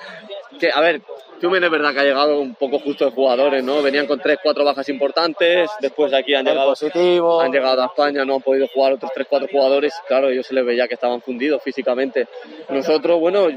que 0.59 0.71
a 0.73 0.79
ver, 0.79 1.01
Fiumen 1.39 1.63
es 1.63 1.69
verdad 1.69 1.93
que 1.93 1.99
ha 1.99 2.03
llegado 2.03 2.39
un 2.39 2.55
poco 2.55 2.79
justo 2.79 3.05
de 3.05 3.11
jugadores, 3.11 3.63
¿no? 3.63 3.81
Venían 3.83 4.07
con 4.07 4.19
tres, 4.19 4.39
cuatro 4.41 4.63
bajas 4.63 4.89
importantes, 4.89 5.69
después 5.79 6.11
aquí 6.13 6.33
han 6.33 6.45
llegado, 6.45 6.69
positivo. 6.69 7.41
han 7.41 7.51
llegado 7.51 7.83
a 7.83 7.85
España, 7.85 8.25
no 8.25 8.35
han 8.35 8.41
podido 8.41 8.67
jugar 8.73 8.93
otros 8.93 9.11
tres, 9.13 9.27
cuatro 9.29 9.47
jugadores, 9.51 9.93
claro, 10.07 10.29
ellos 10.29 10.47
se 10.47 10.55
les 10.55 10.65
veía 10.65 10.87
que 10.87 10.95
estaban 10.95 11.21
fundidos 11.21 11.61
físicamente. 11.61 12.27
Nosotros, 12.69 13.19
bueno, 13.19 13.49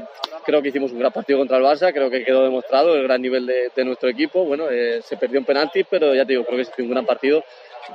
creo 0.45 0.61
que 0.61 0.69
hicimos 0.69 0.91
un 0.91 0.99
gran 0.99 1.11
partido 1.11 1.39
contra 1.39 1.57
el 1.57 1.63
Barça, 1.63 1.91
creo 1.91 2.09
que 2.11 2.23
quedó 2.23 2.43
demostrado 2.43 2.95
el 2.95 3.03
gran 3.03 3.21
nivel 3.21 3.47
de, 3.47 3.71
de 3.75 3.85
nuestro 3.85 4.09
equipo, 4.09 4.45
bueno, 4.45 4.69
eh, 4.69 5.01
se 5.03 5.17
perdió 5.17 5.39
en 5.39 5.45
penaltis, 5.45 5.85
pero 5.89 6.13
ya 6.13 6.23
te 6.23 6.33
digo, 6.33 6.45
creo 6.45 6.57
que 6.57 6.65
se 6.65 6.81
un 6.83 6.91
gran 6.91 7.05
partido 7.05 7.43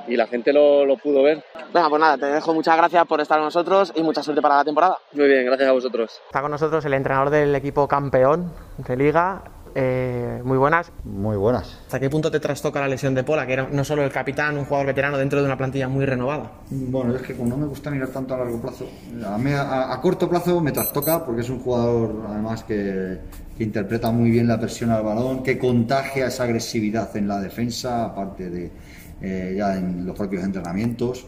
y 0.09 0.16
la 0.16 0.26
gente 0.26 0.52
lo, 0.52 0.85
lo 0.85 0.97
pudo 0.97 1.23
ver. 1.23 1.43
Venga, 1.73 1.88
pues 1.88 2.00
nada, 2.00 2.16
te 2.19 2.26
dejo 2.26 2.55
muchas 2.55 2.76
gracias 2.76 3.07
por 3.07 3.21
estar 3.21 3.38
con 3.38 3.47
nosotros 3.47 3.93
y 3.95 4.02
mucha 4.02 4.23
suerte 4.23 4.40
para 4.43 4.57
la 4.57 4.64
temporada. 4.64 4.97
Muy 5.12 5.26
bien, 5.28 5.45
gracias 5.47 5.69
a 5.69 5.73
vosotros. 5.73 6.21
Está 6.26 6.40
con 6.43 6.50
nosotros 6.50 6.85
el 6.85 6.95
entrenador 6.95 7.31
del 7.31 7.55
equipo 7.55 7.87
campeón 7.88 8.52
de 8.78 8.97
Liga. 8.97 9.43
Eh, 9.78 10.40
muy 10.43 10.57
buenas. 10.57 10.90
Muy 11.05 11.37
buenas. 11.37 11.81
¿Hasta 11.85 12.00
qué 12.00 12.09
punto 12.09 12.31
te 12.31 12.40
trastoca 12.40 12.81
la 12.81 12.88
lesión 12.88 13.14
de 13.14 13.25
Pola, 13.25 13.47
que 13.47 13.52
era 13.52 13.69
no 13.71 13.85
solo 13.85 14.02
el 14.05 14.11
capitán, 14.11 14.57
un 14.57 14.64
jugador 14.64 14.87
veterano 14.87 15.19
dentro 15.19 15.38
de 15.40 15.45
una 15.45 15.59
plantilla 15.59 15.87
muy 15.87 16.07
renovada? 16.07 16.50
Bueno, 16.71 17.14
es 17.14 17.21
que 17.21 17.37
como 17.37 17.50
no 17.50 17.59
me 17.59 17.66
gusta 17.66 17.90
mirar 17.90 18.09
tanto 18.09 18.33
a 18.35 18.38
largo 18.38 18.59
plazo, 18.59 18.87
a, 19.26 19.37
me- 19.37 19.55
a- 19.55 19.93
a 19.93 20.00
corto 20.00 20.31
plazo 20.31 20.62
me 20.62 20.73
trastoca 20.73 21.23
porque 21.26 21.43
es 21.43 21.50
un 21.50 21.61
jugador 21.61 22.23
además 22.26 22.64
que, 22.64 23.19
que 23.59 23.64
interpreta 23.64 24.11
muy 24.11 24.31
bien 24.31 24.49
la 24.49 24.59
presión 24.59 24.90
al 24.93 25.02
balón, 25.05 25.43
que 25.43 25.59
contagia 25.59 26.28
esa 26.28 26.45
agresividad 26.45 27.14
en 27.14 27.28
la 27.28 27.38
defensa, 27.38 28.07
aparte 28.07 28.49
de 28.49 28.71
eh, 29.20 29.54
ya 29.56 29.76
en 29.76 30.06
los 30.06 30.16
propios 30.16 30.44
entrenamientos. 30.44 31.26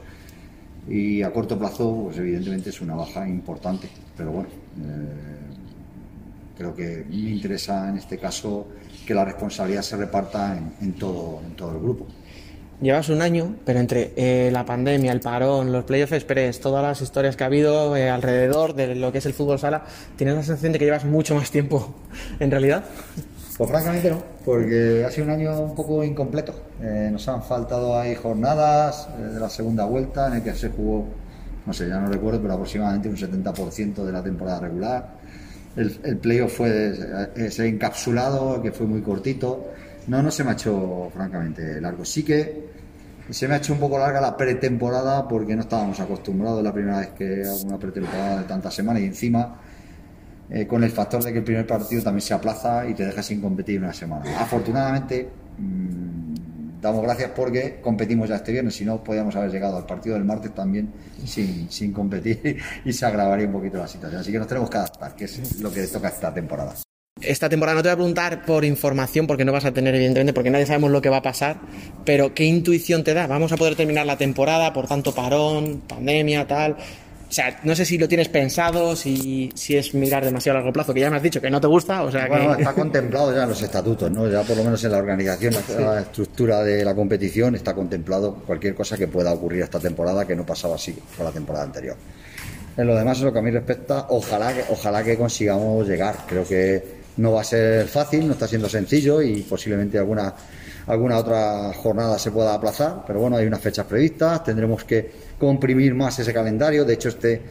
Y 0.89 1.23
a 1.23 1.31
corto 1.33 1.59
plazo, 1.59 2.05
pues 2.05 2.19
evidentemente 2.19 2.71
es 2.71 2.81
una 2.81 2.95
baja 2.95 3.29
importante, 3.29 3.89
pero 4.17 4.33
bueno, 4.33 4.49
eh, 4.49 5.39
creo 6.57 6.75
que 6.75 7.05
me 7.09 7.31
interesa 7.31 7.91
en 7.91 7.99
este 7.99 8.17
caso 8.17 8.69
que 9.07 9.13
la 9.13 9.25
responsabilidad 9.25 9.83
se 9.83 9.97
reparta 9.97 10.57
en, 10.57 10.73
en 10.81 10.93
todo, 10.95 11.41
en 11.45 11.55
todo 11.57 11.73
el 11.73 11.79
grupo. 11.81 12.07
Llevas 12.81 13.09
un 13.09 13.23
año, 13.23 13.57
pero 13.65 13.81
entre 13.81 14.13
eh, 14.17 14.51
la 14.53 14.65
pandemia, 14.65 15.11
el 15.11 15.19
parón, 15.19 15.73
los 15.73 15.83
playoffs 15.83 16.13
express, 16.13 16.61
todas 16.61 16.81
las 16.81 17.03
historias 17.03 17.35
que 17.35 17.43
ha 17.43 17.49
habido 17.49 17.97
eh, 17.97 18.09
alrededor 18.09 18.75
de 18.75 18.95
lo 18.95 19.11
que 19.11 19.19
es 19.19 19.27
el 19.27 19.33
fútbol 19.33 19.59
sala, 19.59 19.83
¿tienes 20.17 20.37
la 20.37 20.43
sensación 20.45 20.73
de 20.73 20.79
que 20.79 20.85
llevas 20.85 21.05
mucho 21.05 21.35
más 21.35 21.51
tiempo 21.51 21.93
en 22.39 22.53
realidad? 22.53 22.85
Pues 23.59 23.71
francamente 23.71 24.09
no, 24.09 24.23
porque 24.45 25.05
ha 25.05 25.11
sido 25.11 25.25
un 25.25 25.33
año 25.33 25.61
un 25.61 25.75
poco 25.75 26.05
incompleto. 26.05 26.55
Eh, 26.81 27.09
nos 27.11 27.27
han 27.27 27.43
faltado 27.43 27.99
ahí 27.99 28.15
jornadas 28.15 29.09
eh, 29.19 29.35
de 29.35 29.41
la 29.41 29.51
segunda 29.51 29.85
vuelta 29.85 30.29
en 30.29 30.35
el 30.35 30.43
que 30.45 30.55
se 30.55 30.69
jugó, 30.69 31.09
no 31.67 31.73
sé, 31.73 31.89
ya 31.89 31.99
no 31.99 32.09
recuerdo, 32.09 32.41
pero 32.41 32.55
aproximadamente 32.55 33.09
un 33.09 33.17
70% 33.17 34.05
de 34.05 34.13
la 34.13 34.23
temporada 34.23 34.61
regular. 34.61 35.09
El, 35.75 35.99
el 36.05 36.19
playoff 36.19 36.59
fue 36.59 36.71
eh, 36.71 37.29
ese 37.35 37.67
encapsulado, 37.67 38.63
que 38.63 38.71
fue 38.71 38.87
muy 38.87 39.03
cortito. 39.03 39.73
No, 40.07 40.23
no 40.23 40.31
se 40.31 40.45
me 40.45 40.51
ha 40.51 40.53
hecho 40.53 41.11
francamente 41.13 41.81
largo. 41.81 42.05
Sí 42.05 42.23
que 42.23 42.69
se 43.29 43.49
me 43.49 43.55
ha 43.55 43.57
hecho 43.57 43.73
un 43.73 43.81
poco 43.81 43.99
larga 43.99 44.21
la 44.21 44.37
pretemporada 44.37 45.27
porque 45.27 45.57
no 45.57 45.63
estábamos 45.63 45.99
acostumbrados, 45.99 46.63
la 46.63 46.73
primera 46.73 47.01
vez 47.01 47.09
que 47.09 47.43
hago 47.45 47.63
una 47.63 47.77
pretemporada 47.77 48.39
de 48.39 48.45
tantas 48.45 48.73
semanas 48.73 49.03
y 49.03 49.07
encima 49.07 49.61
eh, 50.51 50.67
con 50.67 50.83
el 50.83 50.91
factor 50.91 51.23
de 51.23 51.33
que 51.33 51.39
el 51.39 51.45
primer 51.45 51.67
partido 51.67 52.03
también 52.03 52.23
se 52.23 52.35
aplaza 52.35 52.87
y 52.89 52.95
te 52.95 53.05
deja 53.05 53.23
sin 53.23 53.41
competir 53.41 53.79
una 53.79 53.93
semana. 53.93 54.41
Afortunadamente, 54.41 55.29
mm, 55.59 56.81
damos 56.81 57.03
gracias 57.03 57.33
porque 57.35 57.81
competimos 57.83 58.29
ya 58.29 58.37
este 58.37 58.53
viernes, 58.53 58.75
si 58.75 58.85
no, 58.85 59.03
podíamos 59.03 59.35
haber 59.37 59.51
llegado 59.51 59.77
al 59.77 59.87
partido 59.87 60.15
del 60.15 60.25
martes 60.25 60.55
también 60.55 60.91
sin, 61.25 61.71
sin 61.71 61.93
competir 61.93 62.59
y 62.85 62.93
se 62.93 63.07
agravaría 63.07 63.47
un 63.47 63.53
poquito 63.53 63.79
la 63.79 63.89
situación. 63.89 64.21
Así 64.21 64.33
que 64.33 64.39
nos 64.39 64.49
tenemos 64.49 64.71
que 64.71 64.79
adaptar, 64.79 65.15
que 65.15 65.25
es 65.25 65.61
lo 65.61 65.73
que 65.73 65.87
toca 65.87 66.09
esta 66.09 66.33
temporada. 66.33 66.75
Esta 67.21 67.49
temporada 67.49 67.77
no 67.77 67.83
te 67.83 67.89
voy 67.89 67.95
a 67.95 67.97
preguntar 67.97 68.43
por 68.47 68.65
información, 68.65 69.27
porque 69.27 69.45
no 69.45 69.51
vas 69.51 69.65
a 69.65 69.73
tener, 69.73 69.95
evidentemente, 69.95 70.33
porque 70.33 70.51
nadie 70.51 70.67
sabemos 70.67 70.93
lo 70.93 71.03
que 71.03 71.09
va 71.09 71.17
a 71.17 71.23
pasar, 71.23 71.59
pero 72.05 72.33
¿qué 72.33 72.45
intuición 72.45 73.03
te 73.03 73.13
da? 73.13 73.27
¿Vamos 73.27 73.51
a 73.51 73.57
poder 73.57 73.75
terminar 73.75 74.07
la 74.07 74.17
temporada 74.17 74.73
por 74.73 74.87
tanto 74.87 75.13
parón, 75.13 75.83
pandemia, 75.89 76.47
tal? 76.47 76.77
O 77.29 77.33
sea, 77.33 77.61
no 77.63 77.77
sé 77.77 77.85
si 77.85 77.99
lo 77.99 78.09
tienes 78.09 78.29
pensado, 78.29 78.97
si, 78.97 79.51
si 79.55 79.77
es 79.77 79.93
mirar 79.95 80.25
demasiado 80.25 80.57
a 80.57 80.61
largo 80.61 80.73
plazo, 80.73 80.95
que 80.95 81.01
ya 81.01 81.11
me 81.11 81.17
has 81.17 81.23
dicho 81.23 81.43
que 81.43 81.51
no 81.51 81.61
te 81.61 81.67
gusta, 81.67 82.03
o 82.03 82.11
sea 82.11 82.27
Bueno, 82.27 82.57
que... 82.57 82.63
está 82.63 82.73
contemplado 82.73 83.35
ya 83.35 83.43
en 83.43 83.51
los 83.51 83.61
estatutos, 83.61 84.11
¿no? 84.11 84.27
Ya 84.29 84.43
por 84.43 84.57
lo 84.57 84.65
menos 84.65 84.83
en 84.83 84.93
la 84.93 84.99
organización, 84.99 85.55
la 85.79 86.01
estructura 86.01 86.63
de 86.63 86.85
la 86.85 86.95
competición 86.95 87.55
está 87.55 87.75
contemplado 87.75 88.35
cualquier 88.47 88.75
cosa 88.75 88.97
que 88.97 89.09
pueda 89.09 89.33
ocurrir 89.33 89.63
esta 89.63 89.79
temporada 89.79 90.27
que 90.27 90.35
no 90.35 90.47
pasaba 90.47 90.77
así 90.77 90.97
con 91.17 91.27
la 91.27 91.33
temporada 91.33 91.67
anterior. 91.67 91.97
En 92.79 92.87
lo 92.87 92.97
demás, 92.97 93.19
en 93.19 93.27
lo 93.27 93.33
que 93.33 93.39
a 93.41 93.43
mí 93.43 93.51
respecta, 93.51 94.07
ojalá 94.09 94.55
que, 94.55 94.65
ojalá 94.71 95.03
que 95.03 95.19
consigamos 95.19 95.87
llegar. 95.87 96.17
Creo 96.29 96.47
que 96.47 96.99
no 97.19 97.33
va 97.33 97.41
a 97.41 97.45
ser 97.45 97.89
fácil, 97.89 98.27
no 98.27 98.33
está 98.33 98.47
siendo 98.47 98.69
sencillo 98.69 99.21
y 99.21 99.43
posiblemente 99.43 99.99
alguna, 99.99 100.33
alguna 100.89 101.19
otra 101.19 101.73
jornada 101.75 102.19
se 102.19 102.31
pueda 102.31 102.55
aplazar, 102.55 103.05
pero 103.07 103.21
bueno, 103.21 103.37
hay 103.37 103.47
unas 103.47 103.61
fechas 103.61 103.87
previstas, 103.87 104.43
tendremos 104.43 104.85
que 104.85 105.11
comprimir 105.39 105.95
más 105.95 106.19
ese 106.19 106.33
calendario. 106.33 106.85
De 106.85 106.95
hecho, 106.95 107.11
este, 107.11 107.43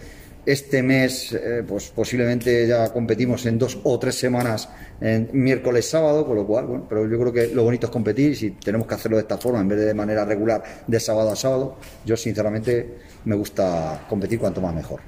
este 0.46 0.82
mes, 0.82 1.34
eh, 1.34 1.64
pues 1.68 1.90
posiblemente 1.90 2.68
ya 2.68 2.92
competimos 2.92 3.46
en 3.46 3.60
dos 3.60 3.78
o 3.84 4.00
tres 4.00 4.16
semanas, 4.16 4.68
en 5.00 5.30
miércoles, 5.34 5.88
sábado, 5.88 6.26
con 6.26 6.36
lo 6.36 6.48
cual, 6.48 6.66
bueno, 6.66 6.86
pero 6.90 7.08
yo 7.08 7.20
creo 7.20 7.32
que 7.32 7.48
lo 7.54 7.64
bonito 7.64 7.88
es 7.88 7.92
competir 7.92 8.32
y 8.32 8.36
si 8.36 8.52
tenemos 8.52 8.88
que 8.88 8.96
hacerlo 8.96 9.18
de 9.18 9.22
esta 9.22 9.38
forma 9.38 9.62
en 9.62 9.68
vez 9.68 9.80
de 9.80 9.86
de 9.86 9.94
manera 9.94 10.26
regular, 10.26 10.64
de 10.88 11.00
sábado 11.00 11.32
a 11.32 11.36
sábado, 11.36 11.78
yo 12.06 12.18
sinceramente 12.18 12.96
me 13.26 13.36
gusta 13.36 14.06
competir 14.10 14.40
cuanto 14.40 14.62
más 14.62 14.74
mejor. 14.74 15.02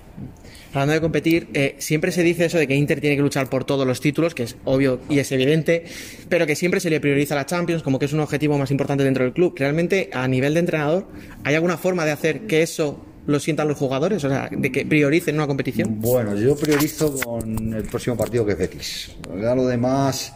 Hablando 0.69 0.93
de 0.93 1.01
competir, 1.01 1.47
eh, 1.53 1.75
siempre 1.79 2.11
se 2.11 2.21
dice 2.21 2.45
eso 2.45 2.57
de 2.57 2.67
que 2.67 2.75
Inter 2.75 3.01
tiene 3.01 3.15
que 3.15 3.21
luchar 3.21 3.49
por 3.49 3.63
todos 3.63 3.87
los 3.87 4.01
títulos, 4.01 4.35
que 4.35 4.43
es 4.43 4.55
obvio 4.65 4.99
y 5.09 5.19
es 5.19 5.31
evidente, 5.31 5.85
pero 6.29 6.45
que 6.45 6.55
siempre 6.55 6.79
se 6.79 6.91
le 6.91 6.99
prioriza 6.99 7.33
la 7.33 7.45
Champions 7.45 7.81
como 7.81 7.97
que 7.97 8.05
es 8.05 8.13
un 8.13 8.19
objetivo 8.19 8.57
más 8.57 8.69
importante 8.69 9.03
dentro 9.03 9.23
del 9.23 9.33
club. 9.33 9.55
¿Realmente, 9.57 10.09
a 10.13 10.27
nivel 10.27 10.53
de 10.53 10.59
entrenador, 10.59 11.07
hay 11.43 11.55
alguna 11.55 11.77
forma 11.77 12.05
de 12.05 12.11
hacer 12.11 12.41
que 12.41 12.61
eso 12.61 13.03
lo 13.25 13.39
sientan 13.39 13.67
los 13.67 13.77
jugadores? 13.77 14.23
O 14.23 14.29
sea, 14.29 14.49
de 14.51 14.71
que 14.71 14.85
prioricen 14.85 15.35
una 15.35 15.47
competición. 15.47 15.99
Bueno, 15.99 16.35
yo 16.35 16.55
priorizo 16.55 17.19
con 17.19 17.73
el 17.73 17.83
próximo 17.83 18.15
partido 18.15 18.45
que 18.45 18.51
es 18.51 18.57
Betis. 18.57 19.11
Ya 19.41 19.55
lo 19.55 19.65
demás, 19.65 20.33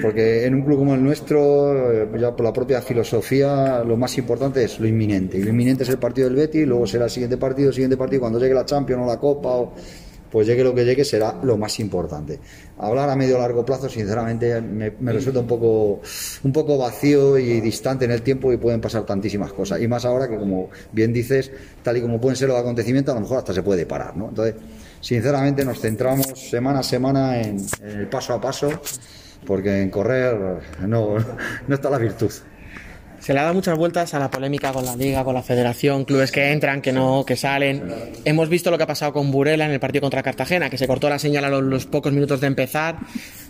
porque 0.00 0.46
en 0.46 0.54
un 0.54 0.62
club 0.62 0.78
como 0.78 0.94
el 0.94 1.02
nuestro, 1.02 1.92
eh, 1.92 2.08
ya 2.18 2.34
por 2.34 2.44
la 2.44 2.52
propia 2.52 2.80
filosofía, 2.80 3.82
lo 3.84 3.96
más 3.96 4.16
importante 4.18 4.64
es 4.64 4.78
lo 4.80 4.86
inminente. 4.86 5.38
Y 5.38 5.42
lo 5.42 5.50
inminente 5.50 5.82
es 5.82 5.88
el 5.88 5.98
partido 5.98 6.28
del 6.28 6.36
Betis, 6.36 6.66
luego 6.66 6.86
será 6.86 7.04
el 7.04 7.10
siguiente 7.10 7.36
partido, 7.36 7.68
el 7.68 7.74
siguiente 7.74 7.96
partido, 7.96 8.20
cuando 8.20 8.38
llegue 8.38 8.54
la 8.54 8.64
Champions 8.64 9.02
o 9.02 9.06
la 9.06 9.18
Copa, 9.18 9.48
o, 9.48 9.72
pues 10.30 10.46
llegue 10.46 10.62
lo 10.62 10.74
que 10.74 10.84
llegue, 10.84 11.04
será 11.04 11.38
lo 11.42 11.56
más 11.56 11.80
importante. 11.80 12.38
Hablar 12.78 13.08
a 13.08 13.16
medio 13.16 13.36
o 13.36 13.38
largo 13.38 13.64
plazo, 13.64 13.88
sinceramente, 13.88 14.60
me, 14.60 14.92
me 15.00 15.12
resulta 15.12 15.40
un 15.40 15.46
poco, 15.46 16.00
un 16.44 16.52
poco 16.52 16.76
vacío 16.76 17.38
y 17.38 17.60
distante 17.60 18.04
en 18.04 18.10
el 18.10 18.22
tiempo 18.22 18.52
y 18.52 18.56
pueden 18.58 18.80
pasar 18.80 19.04
tantísimas 19.04 19.52
cosas. 19.52 19.80
Y 19.80 19.88
más 19.88 20.04
ahora 20.04 20.28
que, 20.28 20.36
como 20.36 20.68
bien 20.92 21.12
dices, 21.12 21.50
tal 21.82 21.96
y 21.96 22.02
como 22.02 22.20
pueden 22.20 22.36
ser 22.36 22.48
los 22.48 22.58
acontecimientos, 22.58 23.12
a 23.12 23.16
lo 23.16 23.22
mejor 23.22 23.38
hasta 23.38 23.54
se 23.54 23.62
puede 23.62 23.86
parar, 23.86 24.16
¿no? 24.16 24.28
Entonces, 24.28 24.56
sinceramente, 25.00 25.64
nos 25.64 25.80
centramos 25.80 26.26
semana 26.26 26.80
a 26.80 26.82
semana 26.82 27.40
en, 27.40 27.56
en 27.82 28.00
el 28.00 28.08
paso 28.08 28.34
a 28.34 28.40
paso, 28.40 28.70
porque 29.46 29.82
en 29.82 29.90
correr 29.90 30.36
no, 30.86 31.16
no 31.66 31.74
está 31.74 31.90
la 31.90 31.98
virtud. 31.98 32.32
Se 33.20 33.34
le 33.34 33.40
ha 33.40 33.42
dado 33.42 33.54
muchas 33.54 33.76
vueltas 33.76 34.14
a 34.14 34.18
la 34.18 34.30
polémica 34.30 34.72
con 34.72 34.84
la 34.84 34.94
liga, 34.94 35.24
con 35.24 35.34
la 35.34 35.42
federación, 35.42 36.04
clubes 36.04 36.30
que 36.30 36.52
entran, 36.52 36.80
que 36.80 36.92
no, 36.92 37.24
que 37.26 37.36
salen. 37.36 37.82
Hemos 38.24 38.48
visto 38.48 38.70
lo 38.70 38.78
que 38.78 38.84
ha 38.84 38.86
pasado 38.86 39.12
con 39.12 39.32
Burela 39.32 39.66
en 39.66 39.72
el 39.72 39.80
partido 39.80 40.02
contra 40.02 40.22
Cartagena, 40.22 40.70
que 40.70 40.78
se 40.78 40.86
cortó 40.86 41.08
la 41.08 41.18
señal 41.18 41.44
a 41.44 41.48
los, 41.48 41.62
los 41.62 41.86
pocos 41.86 42.12
minutos 42.12 42.40
de 42.40 42.46
empezar. 42.46 42.96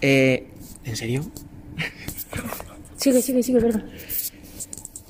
Eh, 0.00 0.46
¿En 0.84 0.96
serio? 0.96 1.30
Sigue, 2.96 3.20
sigue, 3.20 3.42
sigue, 3.42 3.60
perdón. 3.60 3.84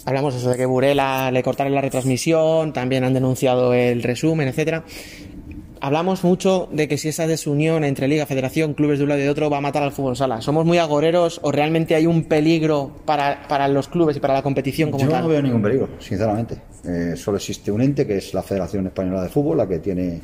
Hablamos 0.05 0.35
eso 0.35 0.51
de 0.51 0.57
que 0.57 0.67
Burela 0.67 1.31
le 1.31 1.43
cortaron 1.43 1.75
la 1.75 1.81
retransmisión, 1.81 2.73
también 2.73 3.05
han 3.05 3.15
denunciado 3.15 3.75
el 3.75 4.03
resumen, 4.03 4.49
etcétera. 4.49 4.85
Hablamos 5.81 6.25
mucho 6.25 6.69
de 6.73 6.89
que 6.89 6.99
si 6.99 7.09
esa 7.09 7.27
desunión 7.27 7.85
entre 7.85 8.09
liga, 8.09 8.27
federación, 8.27 8.75
clubes 8.75 8.99
de 8.99 9.05
un 9.05 9.11
lado 9.11 9.21
y 9.21 9.25
de 9.25 9.31
otro 9.31 9.51
va 9.51 9.59
a 9.59 9.61
matar 9.61 9.83
al 9.83 9.93
fútbol 9.93 10.17
sala. 10.17 10.41
¿Somos 10.41 10.65
muy 10.65 10.79
agoreros 10.79 11.41
o 11.43 11.53
realmente 11.53 11.95
hay 11.95 12.07
un 12.07 12.25
peligro 12.25 12.91
para, 13.05 13.47
para 13.49 13.69
los 13.69 13.89
clubes 13.89 14.17
y 14.17 14.21
para 14.21 14.35
la 14.35 14.43
competición 14.43 14.91
como 14.91 15.05
Yo 15.05 15.11
tal? 15.11 15.23
no 15.23 15.29
veo 15.29 15.43
ningún 15.43 15.63
peligro, 15.63 15.89
sinceramente. 15.99 16.57
Eh, 16.85 17.15
solo 17.17 17.37
existe 17.37 17.71
un 17.71 17.83
ente 17.83 18.07
que 18.07 18.17
es 18.19 18.35
la 18.35 18.43
Federación 18.43 18.87
Española 18.87 19.23
de 19.23 19.29
Fútbol, 19.29 19.59
la 19.59 19.67
que 19.69 19.79
tiene 19.79 20.21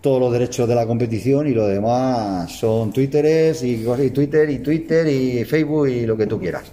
todos 0.00 0.20
los 0.20 0.32
derechos 0.32 0.68
de 0.68 0.74
la 0.74 0.86
competición 0.86 1.48
y 1.48 1.52
lo 1.52 1.66
demás 1.66 2.52
son 2.52 2.92
twitteres 2.92 3.62
y, 3.62 3.84
y 3.84 4.10
Twitter 4.10 4.48
y 4.48 4.58
Twitter 4.60 5.06
y 5.08 5.44
Facebook 5.44 5.88
y 5.88 6.06
lo 6.06 6.16
que 6.16 6.26
tú 6.26 6.38
quieras. 6.38 6.64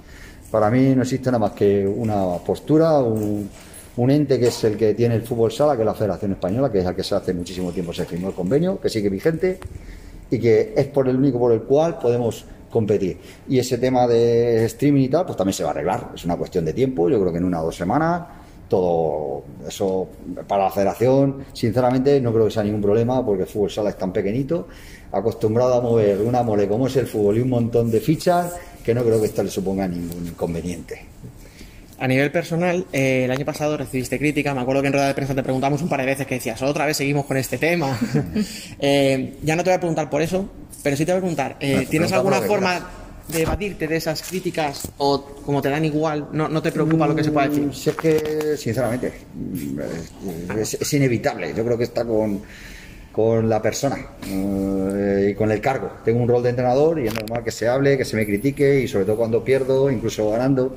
Para 0.51 0.70
mí 0.70 0.96
no 0.96 1.01
existe 1.01 1.27
nada 1.27 1.39
más 1.39 1.51
que 1.51 1.86
una 1.86 2.38
postura, 2.46 3.00
un, 3.00 3.50
un 3.98 4.12
ente 4.12 4.40
que 4.40 4.48
es 4.48 4.64
el 4.64 4.78
que 4.78 4.94
tiene 4.94 5.16
el 5.16 5.22
fútbol 5.22 5.52
sala, 5.52 5.75
que 5.75 5.82
es 5.82 5.86
la 5.86 5.94
Federación 5.94 6.34
Española, 6.34 6.72
que 6.72 6.80
es 6.80 6.86
el 6.86 6.96
que 6.96 7.04
se 7.04 7.16
hace 7.16 7.34
muchísimo 7.34 7.72
tiempo 7.72 7.94
se 7.94 8.06
firmó 8.06 8.30
el 8.30 8.34
convenio, 8.34 8.80
que 8.80 8.90
sigue 8.90 9.10
vigente 9.10 9.60
y 10.30 10.40
que 10.40 10.74
es 10.75 10.88
por 10.88 11.08
el 11.08 11.16
único 11.16 11.40
por 11.40 11.54
el 11.54 11.62
cual 11.62 11.98
podemos 12.00 12.46
competir. 12.70 13.18
Y 13.48 13.60
ese 13.60 13.78
tema 13.78 14.06
de 14.08 14.66
streaming 14.66 15.04
y 15.04 15.10
tal, 15.10 15.25
pues 15.25 15.38
también 15.38 15.54
se 15.54 15.64
va 15.64 15.70
a 15.70 15.72
arreglar. 15.72 16.12
Es 16.14 16.25
una 16.25 16.36
cuestión 16.36 16.66
de 16.66 16.74
tiempo, 16.74 17.10
yo 17.10 17.20
creo 17.22 17.32
que 17.32 17.38
en 17.38 17.46
una 17.46 17.62
o 17.62 17.66
dos 17.66 17.75
semanas 17.75 18.24
todo 18.68 19.44
eso 19.68 20.08
para 20.48 20.66
la 20.66 20.72
federación, 20.72 21.46
sinceramente 21.54 22.20
no 22.20 22.34
creo 22.34 22.46
que 22.46 22.52
sea 22.52 22.64
ningún 22.64 22.82
problema 22.82 23.24
porque 23.24 23.44
el 23.44 23.48
fútbol 23.48 23.70
sala 23.70 23.92
es 23.92 23.98
tan 23.98 24.12
pequeñito, 24.12 24.68
acostumbrado 25.12 25.75
a 25.75 25.82
mover 25.82 26.20
una 26.22 26.44
mole 26.44 26.68
como 26.68 26.88
es 26.88 26.96
el 26.98 27.08
fútbol 27.08 27.38
y 27.38 27.42
un 27.42 27.50
montón 27.50 27.92
de 27.92 28.00
fichas, 28.00 28.56
que 28.84 28.94
no 28.94 29.04
creo 29.04 29.20
que 29.20 29.28
esto 29.28 29.44
le 29.44 29.50
suponga 29.50 29.88
ningún 29.88 30.28
inconveniente. 30.28 31.00
A 31.98 32.08
nivel 32.08 32.30
personal, 32.32 32.86
eh, 32.92 33.24
el 33.24 33.32
año 33.32 33.46
pasado 33.46 33.78
recibiste 33.78 34.20
crítica. 34.20 34.54
Me 34.54 34.62
acuerdo 34.62 34.82
que 34.82 34.88
en 34.88 34.94
rueda 34.94 35.08
de 35.08 35.14
prensa 35.14 35.34
te 35.34 35.44
preguntamos 35.44 35.82
un 35.82 35.88
par 35.88 36.02
de 36.02 36.06
veces 36.06 36.28
que 36.28 36.36
decías, 36.36 36.62
otra 36.62 36.86
vez 36.86 36.98
seguimos 36.98 37.25
con 37.25 37.38
este 37.38 37.58
tema. 37.58 37.98
Eh, 38.80 39.38
ya 39.44 39.56
no 39.56 39.64
te 39.64 39.70
voy 39.70 39.78
a 39.78 39.80
preguntar 39.80 40.10
por 40.10 40.22
eso, 40.22 40.50
pero 40.84 40.96
sí 40.98 41.06
te 41.06 41.12
voy 41.14 41.20
a 41.20 41.22
preguntar, 41.22 41.56
eh, 41.60 41.88
¿tienes 41.90 42.12
alguna 42.12 42.42
forma 42.42 42.86
de 43.28 43.42
evadirte 43.42 43.88
de 43.88 43.96
esas 43.96 44.22
críticas 44.22 44.92
o 44.98 45.24
como 45.44 45.62
te 45.62 45.70
dan 45.70 45.86
igual, 45.86 46.28
no, 46.34 46.48
no 46.50 46.62
te 46.62 46.72
preocupa 46.72 47.08
lo 47.08 47.16
que 47.16 47.24
se 47.24 47.32
pueda 47.32 47.48
decir? 47.48 47.64
Mm, 47.68 47.74
Si 47.74 47.90
es 47.90 47.96
que, 47.96 48.58
sinceramente, 48.58 49.14
mm, 49.34 49.80
es, 50.60 50.74
es 50.75 50.94
inevitable. 50.94 51.54
Yo 51.56 51.64
creo 51.66 51.78
que 51.78 51.86
está 51.86 52.04
con, 52.06 52.42
con 53.12 53.48
la 53.50 53.62
persona 53.62 53.98
eh, 54.28 55.30
y 55.32 55.36
con 55.36 55.50
el 55.52 55.62
cargo. 55.62 55.90
Tengo 56.04 56.22
un 56.22 56.28
rol 56.28 56.44
de 56.44 56.50
entrenador 56.50 57.00
y 57.00 57.08
es 57.08 57.16
normal 57.16 57.44
que 57.44 57.52
se 57.52 57.68
hable, 57.68 57.98
que 57.98 58.06
se 58.06 58.18
me 58.18 58.25
critique 58.25 58.82
y 58.82 58.88
sobre 58.88 59.06
todo 59.06 59.16
cuando 59.16 59.44
pierdo, 59.44 59.90
incluso 59.90 60.30
ganando. 60.30 60.75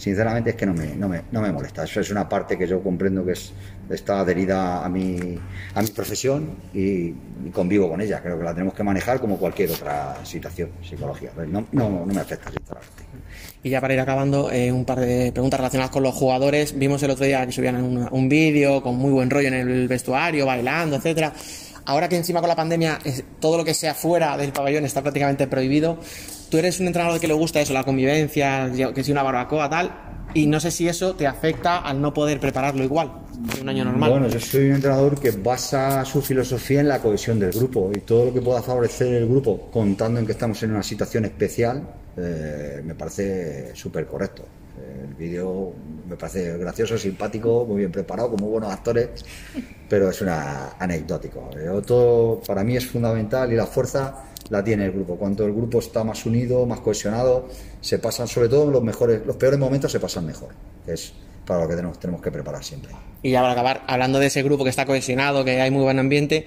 Sinceramente 0.00 0.48
es 0.48 0.56
que 0.56 0.64
no 0.64 0.72
me, 0.72 0.96
no 0.96 1.10
me, 1.10 1.24
no 1.30 1.42
me 1.42 1.52
molesta. 1.52 1.84
Eso 1.84 2.00
es 2.00 2.10
una 2.10 2.26
parte 2.26 2.56
que 2.56 2.66
yo 2.66 2.82
comprendo 2.82 3.22
que 3.22 3.32
es, 3.32 3.52
está 3.90 4.20
adherida 4.20 4.82
a 4.82 4.88
mi, 4.88 5.38
a 5.74 5.82
mi 5.82 5.88
profesión 5.88 6.56
y, 6.72 7.12
convivo 7.52 7.90
con 7.90 8.00
ella. 8.00 8.22
Creo 8.22 8.38
que 8.38 8.44
la 8.44 8.54
tenemos 8.54 8.72
que 8.72 8.82
manejar 8.82 9.20
como 9.20 9.36
cualquier 9.36 9.72
otra 9.72 10.16
situación 10.24 10.70
psicológica. 10.82 11.32
No, 11.46 11.66
no, 11.72 12.06
me 12.06 12.18
afecta, 12.18 12.50
sinceramente. 12.50 13.04
Y 13.62 13.68
ya 13.68 13.82
para 13.82 13.92
ir 13.92 14.00
acabando, 14.00 14.50
eh, 14.50 14.72
un 14.72 14.86
par 14.86 15.00
de 15.00 15.32
preguntas 15.32 15.60
relacionadas 15.60 15.90
con 15.90 16.02
los 16.02 16.14
jugadores. 16.14 16.78
Vimos 16.78 17.02
el 17.02 17.10
otro 17.10 17.26
día 17.26 17.44
que 17.44 17.52
subían 17.52 17.76
un, 17.76 18.08
un 18.10 18.28
vídeo 18.30 18.82
con 18.82 18.96
muy 18.96 19.10
buen 19.10 19.28
rollo 19.28 19.48
en 19.48 19.54
el 19.54 19.86
vestuario, 19.86 20.46
bailando, 20.46 20.96
etcétera. 20.96 21.34
Ahora 21.84 22.08
que 22.08 22.16
encima 22.16 22.40
con 22.40 22.48
la 22.48 22.56
pandemia 22.56 22.98
todo 23.38 23.58
lo 23.58 23.64
que 23.64 23.74
sea 23.74 23.94
fuera 23.94 24.36
del 24.38 24.52
pabellón 24.52 24.84
está 24.84 25.02
prácticamente 25.02 25.46
prohibido, 25.46 25.98
tú 26.50 26.58
eres 26.58 26.80
un 26.80 26.88
entrenador 26.88 27.20
que 27.20 27.28
le 27.28 27.34
gusta 27.34 27.60
eso, 27.60 27.72
la 27.72 27.84
convivencia, 27.84 28.70
que 28.94 29.04
si 29.04 29.12
una 29.12 29.22
barbacoa, 29.22 29.70
tal, 29.70 29.90
y 30.34 30.46
no 30.46 30.60
sé 30.60 30.70
si 30.70 30.88
eso 30.88 31.14
te 31.14 31.26
afecta 31.26 31.78
al 31.78 32.00
no 32.00 32.12
poder 32.12 32.38
prepararlo 32.38 32.84
igual 32.84 33.12
que 33.54 33.62
un 33.62 33.68
año 33.68 33.84
normal. 33.84 34.10
Bueno, 34.10 34.28
yo 34.28 34.38
soy 34.38 34.68
un 34.68 34.74
entrenador 34.74 35.18
que 35.18 35.30
basa 35.30 36.04
su 36.04 36.20
filosofía 36.20 36.80
en 36.80 36.88
la 36.88 37.00
cohesión 37.00 37.38
del 37.38 37.52
grupo 37.52 37.90
y 37.94 38.00
todo 38.00 38.26
lo 38.26 38.34
que 38.34 38.42
pueda 38.42 38.62
favorecer 38.62 39.14
el 39.14 39.28
grupo, 39.28 39.70
contando 39.72 40.20
en 40.20 40.26
que 40.26 40.32
estamos 40.32 40.62
en 40.62 40.72
una 40.72 40.82
situación 40.82 41.24
especial, 41.24 41.82
eh, 42.16 42.82
me 42.84 42.94
parece 42.94 43.74
súper 43.74 44.06
correcto. 44.06 44.42
Eh, 44.78 45.06
El 45.08 45.14
vídeo 45.14 45.72
me 46.08 46.16
parece 46.16 46.58
gracioso, 46.58 46.98
simpático, 46.98 47.64
muy 47.66 47.78
bien 47.78 47.92
preparado, 47.92 48.30
con 48.30 48.40
muy 48.40 48.50
buenos 48.50 48.72
actores, 48.72 49.08
pero 49.88 50.10
es 50.10 50.20
una 50.20 50.72
anecdótico. 50.78 51.50
Eh, 51.56 51.82
todo 51.86 52.40
para 52.40 52.62
mí 52.62 52.76
es 52.76 52.86
fundamental 52.86 53.52
y 53.52 53.56
la 53.56 53.66
fuerza 53.66 54.29
la 54.50 54.62
tiene 54.62 54.84
el 54.84 54.92
grupo. 54.92 55.16
Cuanto 55.16 55.46
el 55.46 55.52
grupo 55.52 55.78
está 55.78 56.04
más 56.04 56.26
unido, 56.26 56.66
más 56.66 56.80
cohesionado, 56.80 57.48
se 57.80 57.98
pasan, 57.98 58.28
sobre 58.28 58.48
todo 58.48 58.70
los 58.70 58.82
mejores, 58.82 59.24
los 59.24 59.36
peores 59.36 59.58
momentos 59.58 59.90
se 59.90 59.98
pasan 59.98 60.26
mejor, 60.26 60.50
es 60.86 61.12
para 61.46 61.62
lo 61.62 61.68
que 61.68 61.76
tenemos, 61.76 61.98
tenemos 61.98 62.20
que 62.20 62.30
preparar 62.30 62.62
siempre. 62.62 62.92
Y 63.22 63.30
ya 63.30 63.40
para 63.40 63.52
acabar, 63.52 63.82
hablando 63.86 64.18
de 64.18 64.26
ese 64.26 64.42
grupo 64.42 64.64
que 64.64 64.70
está 64.70 64.84
cohesionado, 64.84 65.44
que 65.44 65.60
hay 65.60 65.70
muy 65.70 65.82
buen 65.82 65.98
ambiente, 65.98 66.46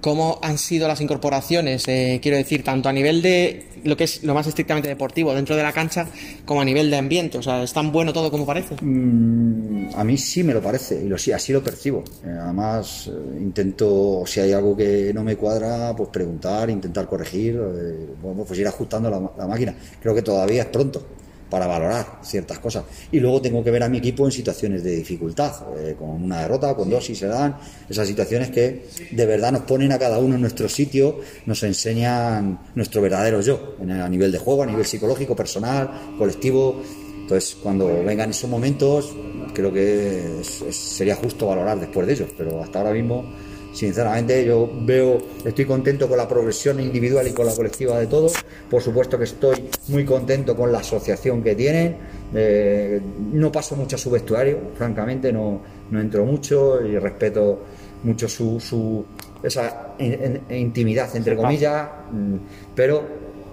¿cómo 0.00 0.38
han 0.42 0.58
sido 0.58 0.88
las 0.88 1.00
incorporaciones? 1.00 1.86
Eh, 1.88 2.18
quiero 2.22 2.36
decir, 2.36 2.64
tanto 2.64 2.88
a 2.88 2.92
nivel 2.92 3.22
de 3.22 3.66
lo 3.84 3.96
que 3.96 4.04
es 4.04 4.22
lo 4.22 4.34
más 4.34 4.46
estrictamente 4.46 4.88
deportivo 4.88 5.34
dentro 5.34 5.56
de 5.56 5.62
la 5.62 5.72
cancha, 5.72 6.06
como 6.44 6.60
a 6.60 6.64
nivel 6.64 6.90
de 6.90 6.96
ambiente. 6.96 7.38
O 7.38 7.42
sea, 7.42 7.62
¿es 7.62 7.72
tan 7.72 7.92
bueno 7.92 8.12
todo 8.12 8.30
como 8.30 8.46
parece? 8.46 8.76
Mm, 8.80 9.94
a 9.94 10.04
mí 10.04 10.16
sí 10.18 10.42
me 10.42 10.52
lo 10.52 10.60
parece 10.60 11.02
y 11.02 11.08
lo, 11.08 11.18
sí, 11.18 11.32
así 11.32 11.52
lo 11.52 11.62
percibo. 11.62 12.04
Eh, 12.24 12.38
además, 12.40 13.08
eh, 13.08 13.38
intento, 13.40 14.24
si 14.26 14.40
hay 14.40 14.52
algo 14.52 14.76
que 14.76 15.12
no 15.14 15.24
me 15.24 15.36
cuadra, 15.36 15.94
pues 15.96 16.08
preguntar, 16.10 16.70
intentar 16.70 17.06
corregir, 17.06 17.56
eh, 17.56 18.06
bueno, 18.20 18.44
pues 18.44 18.58
ir 18.58 18.66
ajustando 18.66 19.10
la, 19.10 19.30
la 19.36 19.46
máquina. 19.46 19.74
Creo 20.00 20.14
que 20.14 20.22
todavía 20.22 20.62
es 20.62 20.68
pronto 20.68 21.19
para 21.50 21.66
valorar 21.66 22.20
ciertas 22.22 22.58
cosas. 22.58 22.84
Y 23.10 23.20
luego 23.20 23.42
tengo 23.42 23.62
que 23.62 23.70
ver 23.70 23.82
a 23.82 23.88
mi 23.88 23.98
equipo 23.98 24.24
en 24.24 24.32
situaciones 24.32 24.82
de 24.82 24.96
dificultad, 24.96 25.52
eh, 25.78 25.96
con 25.98 26.10
una 26.10 26.42
derrota, 26.42 26.74
con 26.74 26.88
dos 26.88 27.04
si 27.04 27.14
se 27.14 27.26
dan, 27.26 27.56
esas 27.88 28.06
situaciones 28.06 28.50
que 28.50 28.86
de 29.10 29.26
verdad 29.26 29.52
nos 29.52 29.62
ponen 29.62 29.92
a 29.92 29.98
cada 29.98 30.18
uno 30.18 30.36
en 30.36 30.40
nuestro 30.40 30.68
sitio, 30.68 31.18
nos 31.46 31.62
enseñan 31.62 32.60
nuestro 32.74 33.02
verdadero 33.02 33.40
yo, 33.40 33.74
a 33.80 34.08
nivel 34.08 34.30
de 34.32 34.38
juego, 34.38 34.62
a 34.62 34.66
nivel 34.66 34.86
psicológico, 34.86 35.34
personal, 35.34 36.14
colectivo. 36.16 36.80
Entonces, 37.22 37.56
cuando 37.62 38.02
vengan 38.04 38.30
esos 38.30 38.48
momentos, 38.48 39.12
creo 39.54 39.72
que 39.72 40.42
sería 40.70 41.14
justo 41.16 41.46
valorar 41.46 41.78
después 41.78 42.06
de 42.06 42.14
ellos, 42.14 42.28
pero 42.36 42.62
hasta 42.62 42.80
ahora 42.80 42.92
mismo, 42.92 43.24
sinceramente, 43.72 44.44
yo 44.44 44.68
veo, 44.82 45.18
estoy 45.44 45.64
contento 45.64 46.08
con 46.08 46.16
la 46.18 46.26
progresión 46.28 46.80
individual 46.80 47.26
y 47.28 47.32
con 47.32 47.46
la 47.46 47.54
colectiva 47.54 47.98
de 47.98 48.06
todos. 48.06 48.34
Por 48.68 48.82
supuesto 48.82 49.16
que 49.18 49.24
estoy 49.24 49.68
muy 49.88 50.04
contento 50.04 50.56
con 50.56 50.72
la 50.72 50.78
asociación 50.78 51.42
que 51.42 51.54
tienen. 51.54 51.96
Eh, 52.34 53.00
no 53.32 53.50
paso 53.50 53.76
mucho 53.76 53.96
a 53.96 53.98
su 53.98 54.10
vestuario, 54.10 54.58
francamente, 54.76 55.32
no, 55.32 55.60
no 55.90 56.00
entro 56.00 56.24
mucho 56.24 56.84
y 56.84 56.96
respeto 56.98 57.60
mucho 58.02 58.28
su, 58.28 58.58
su 58.60 59.04
esa 59.42 59.94
in- 59.98 60.40
in- 60.48 60.56
intimidad, 60.56 61.14
entre 61.16 61.34
comillas, 61.36 61.88
mm, 62.12 62.36
pero 62.74 63.02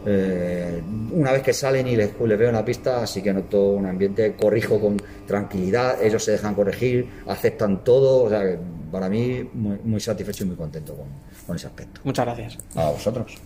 eh, 0.06 0.82
una 1.12 1.32
vez 1.34 1.42
que 1.42 1.52
salen 1.54 1.86
y 1.88 1.96
les, 1.96 2.12
les 2.24 2.38
veo 2.40 2.48
en 2.50 2.56
la 2.56 2.64
pista, 2.64 3.06
sí 3.08 3.22
que 3.22 3.34
noto 3.34 3.72
un 3.72 3.86
ambiente, 3.88 4.36
corrijo 4.40 4.80
con 4.80 4.96
tranquilidad, 5.26 6.02
ellos 6.02 6.24
se 6.24 6.32
dejan 6.32 6.56
corregir, 6.56 7.08
aceptan 7.28 7.84
todo, 7.84 8.24
o 8.24 8.30
sea, 8.30 8.44
para 8.92 9.10
mí 9.10 9.50
muy, 9.54 9.80
muy 9.84 10.00
satisfecho 10.00 10.44
y 10.44 10.48
muy 10.48 10.56
contento 10.56 10.96
con, 10.96 11.08
con 11.46 11.56
ese 11.56 11.68
aspecto. 11.68 12.02
Muchas 12.04 12.26
gracias. 12.26 12.58
A 12.76 12.90
vosotros. 12.92 13.38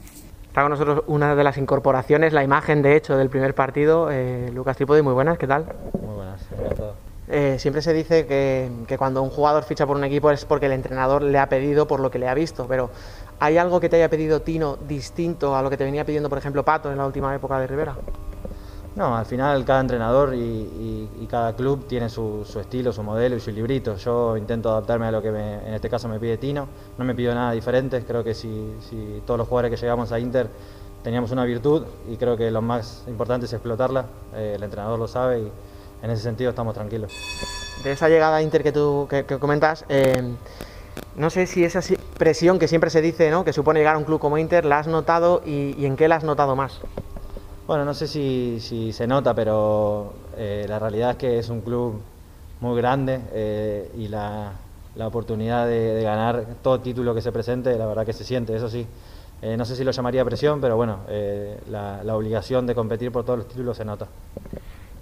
Está 0.47 0.63
con 0.63 0.71
nosotros 0.71 1.03
una 1.07 1.33
de 1.33 1.43
las 1.45 1.57
incorporaciones, 1.57 2.33
la 2.33 2.43
imagen 2.43 2.81
de 2.81 2.97
hecho 2.97 3.15
del 3.17 3.29
primer 3.29 3.55
partido, 3.55 4.09
eh, 4.11 4.51
Lucas 4.53 4.75
Trípode, 4.75 5.01
muy 5.01 5.13
buenas, 5.13 5.37
¿qué 5.37 5.47
tal? 5.47 5.65
Muy 6.01 6.15
buenas, 6.15 6.41
encantado. 6.51 6.95
Eh, 7.29 7.55
siempre 7.57 7.81
se 7.81 7.93
dice 7.93 8.25
que, 8.25 8.69
que 8.85 8.97
cuando 8.97 9.23
un 9.23 9.29
jugador 9.29 9.63
ficha 9.63 9.87
por 9.87 9.95
un 9.95 10.03
equipo 10.03 10.29
es 10.29 10.43
porque 10.43 10.65
el 10.65 10.73
entrenador 10.73 11.21
le 11.21 11.39
ha 11.39 11.47
pedido 11.47 11.87
por 11.87 12.01
lo 12.01 12.11
que 12.11 12.19
le 12.19 12.27
ha 12.27 12.33
visto, 12.33 12.65
pero 12.67 12.89
¿hay 13.39 13.57
algo 13.57 13.79
que 13.79 13.87
te 13.87 13.95
haya 13.95 14.09
pedido 14.09 14.41
Tino 14.41 14.75
distinto 14.75 15.55
a 15.55 15.61
lo 15.61 15.69
que 15.69 15.77
te 15.77 15.85
venía 15.85 16.03
pidiendo, 16.03 16.27
por 16.27 16.37
ejemplo, 16.37 16.65
Pato 16.65 16.91
en 16.91 16.97
la 16.97 17.05
última 17.05 17.33
época 17.33 17.57
de 17.57 17.67
Rivera? 17.67 17.95
No, 18.95 19.15
al 19.15 19.25
final 19.25 19.63
cada 19.63 19.79
entrenador 19.79 20.35
y, 20.35 20.39
y- 21.21 21.27
cada 21.29 21.55
club 21.55 21.85
tiene 21.87 22.09
su, 22.09 22.45
estilo, 22.59 22.91
su 22.91 23.03
modelo 23.03 23.37
y 23.37 23.39
su 23.39 23.49
librito. 23.51 23.95
Yo 23.95 24.35
intento 24.35 24.69
adaptarme 24.69 25.05
a 25.05 25.11
lo 25.11 25.21
que 25.21 25.31
me- 25.31 25.65
en 25.65 25.73
este 25.73 25.89
caso 25.89 26.09
me 26.09 26.19
pide 26.19 26.37
Tino. 26.37 26.67
No 26.97 27.05
me 27.05 27.15
pido 27.15 27.33
nada 27.33 27.53
diferente. 27.53 28.03
Creo 28.05 28.21
que 28.21 28.33
si, 28.33 28.51
todos 29.25 29.37
los 29.37 29.47
jugadores 29.47 29.71
que 29.79 29.81
llegamos 29.81 30.11
a 30.11 30.19
Inter 30.19 30.49
teníamos 31.03 31.31
una 31.31 31.45
virtud 31.45 31.83
y 32.09 32.17
creo 32.17 32.35
que 32.35 32.51
lo 32.51 32.61
más 32.61 33.03
importante 33.07 33.45
es 33.45 33.53
explotarla. 33.53 34.05
Eh, 34.35 34.53
el 34.57 34.63
entrenador 34.63 34.99
lo 34.99 35.07
sabe 35.07 35.39
y 35.39 35.51
en 36.03 36.11
ese 36.11 36.21
sentido 36.23 36.49
estamos 36.49 36.73
tranquilos. 36.73 37.13
De 37.85 37.93
esa 37.93 38.09
llegada 38.09 38.35
a 38.35 38.41
Inter 38.41 38.61
que 38.61 38.73
tú 38.73 39.07
que, 39.09 39.23
comentas, 39.39 39.85
eh, 39.87 40.21
no 41.15 41.29
sé 41.29 41.47
si 41.47 41.63
esa 41.63 41.81
si- 41.81 41.95
presión 42.17 42.59
que 42.59 42.67
siempre 42.67 42.89
se 42.89 42.99
dice, 43.01 43.31
¿no? 43.31 43.45
que 43.45 43.53
supone 43.53 43.79
llegar 43.79 43.95
a 43.95 43.99
un 43.99 44.03
club 44.03 44.19
como 44.19 44.37
Inter, 44.37 44.65
la 44.65 44.79
has 44.79 44.87
notado 44.87 45.41
y 45.45 45.85
en 45.85 45.95
qué 45.95 46.09
la 46.09 46.17
has 46.17 46.25
notado 46.25 46.57
más. 46.57 46.81
Bueno, 47.71 47.85
no 47.85 47.93
sé 47.93 48.05
si, 48.05 48.57
si 48.59 48.91
se 48.91 49.07
nota, 49.07 49.33
pero 49.33 50.11
eh, 50.35 50.65
la 50.67 50.77
realidad 50.77 51.11
es 51.11 51.15
que 51.15 51.39
es 51.39 51.47
un 51.47 51.61
club 51.61 52.01
muy 52.59 52.75
grande 52.75 53.21
eh, 53.31 53.89
y 53.97 54.09
la, 54.09 54.51
oportunidad 54.99 55.67
de, 55.67 56.03
ganar 56.03 56.45
todo 56.61 56.81
título 56.81 57.15
que 57.15 57.21
se 57.21 57.31
presente, 57.31 57.77
la 57.77 57.85
verdad 57.85 58.05
que 58.05 58.11
se 58.11 58.25
siente, 58.25 58.53
eso 58.53 58.67
sí. 58.67 58.85
Eh, 59.41 59.55
no 59.55 59.63
sé 59.63 59.77
si 59.77 59.85
lo 59.85 59.91
llamaría 59.91 60.25
presión, 60.25 60.59
pero 60.59 60.75
bueno, 60.75 60.97
la, 61.69 62.03
la 62.03 62.17
obligación 62.17 62.67
de 62.67 62.75
competir 62.75 63.09
por 63.09 63.23
todos 63.23 63.39
los 63.39 63.47
títulos 63.47 63.77
se 63.77 63.85
nota. 63.85 64.07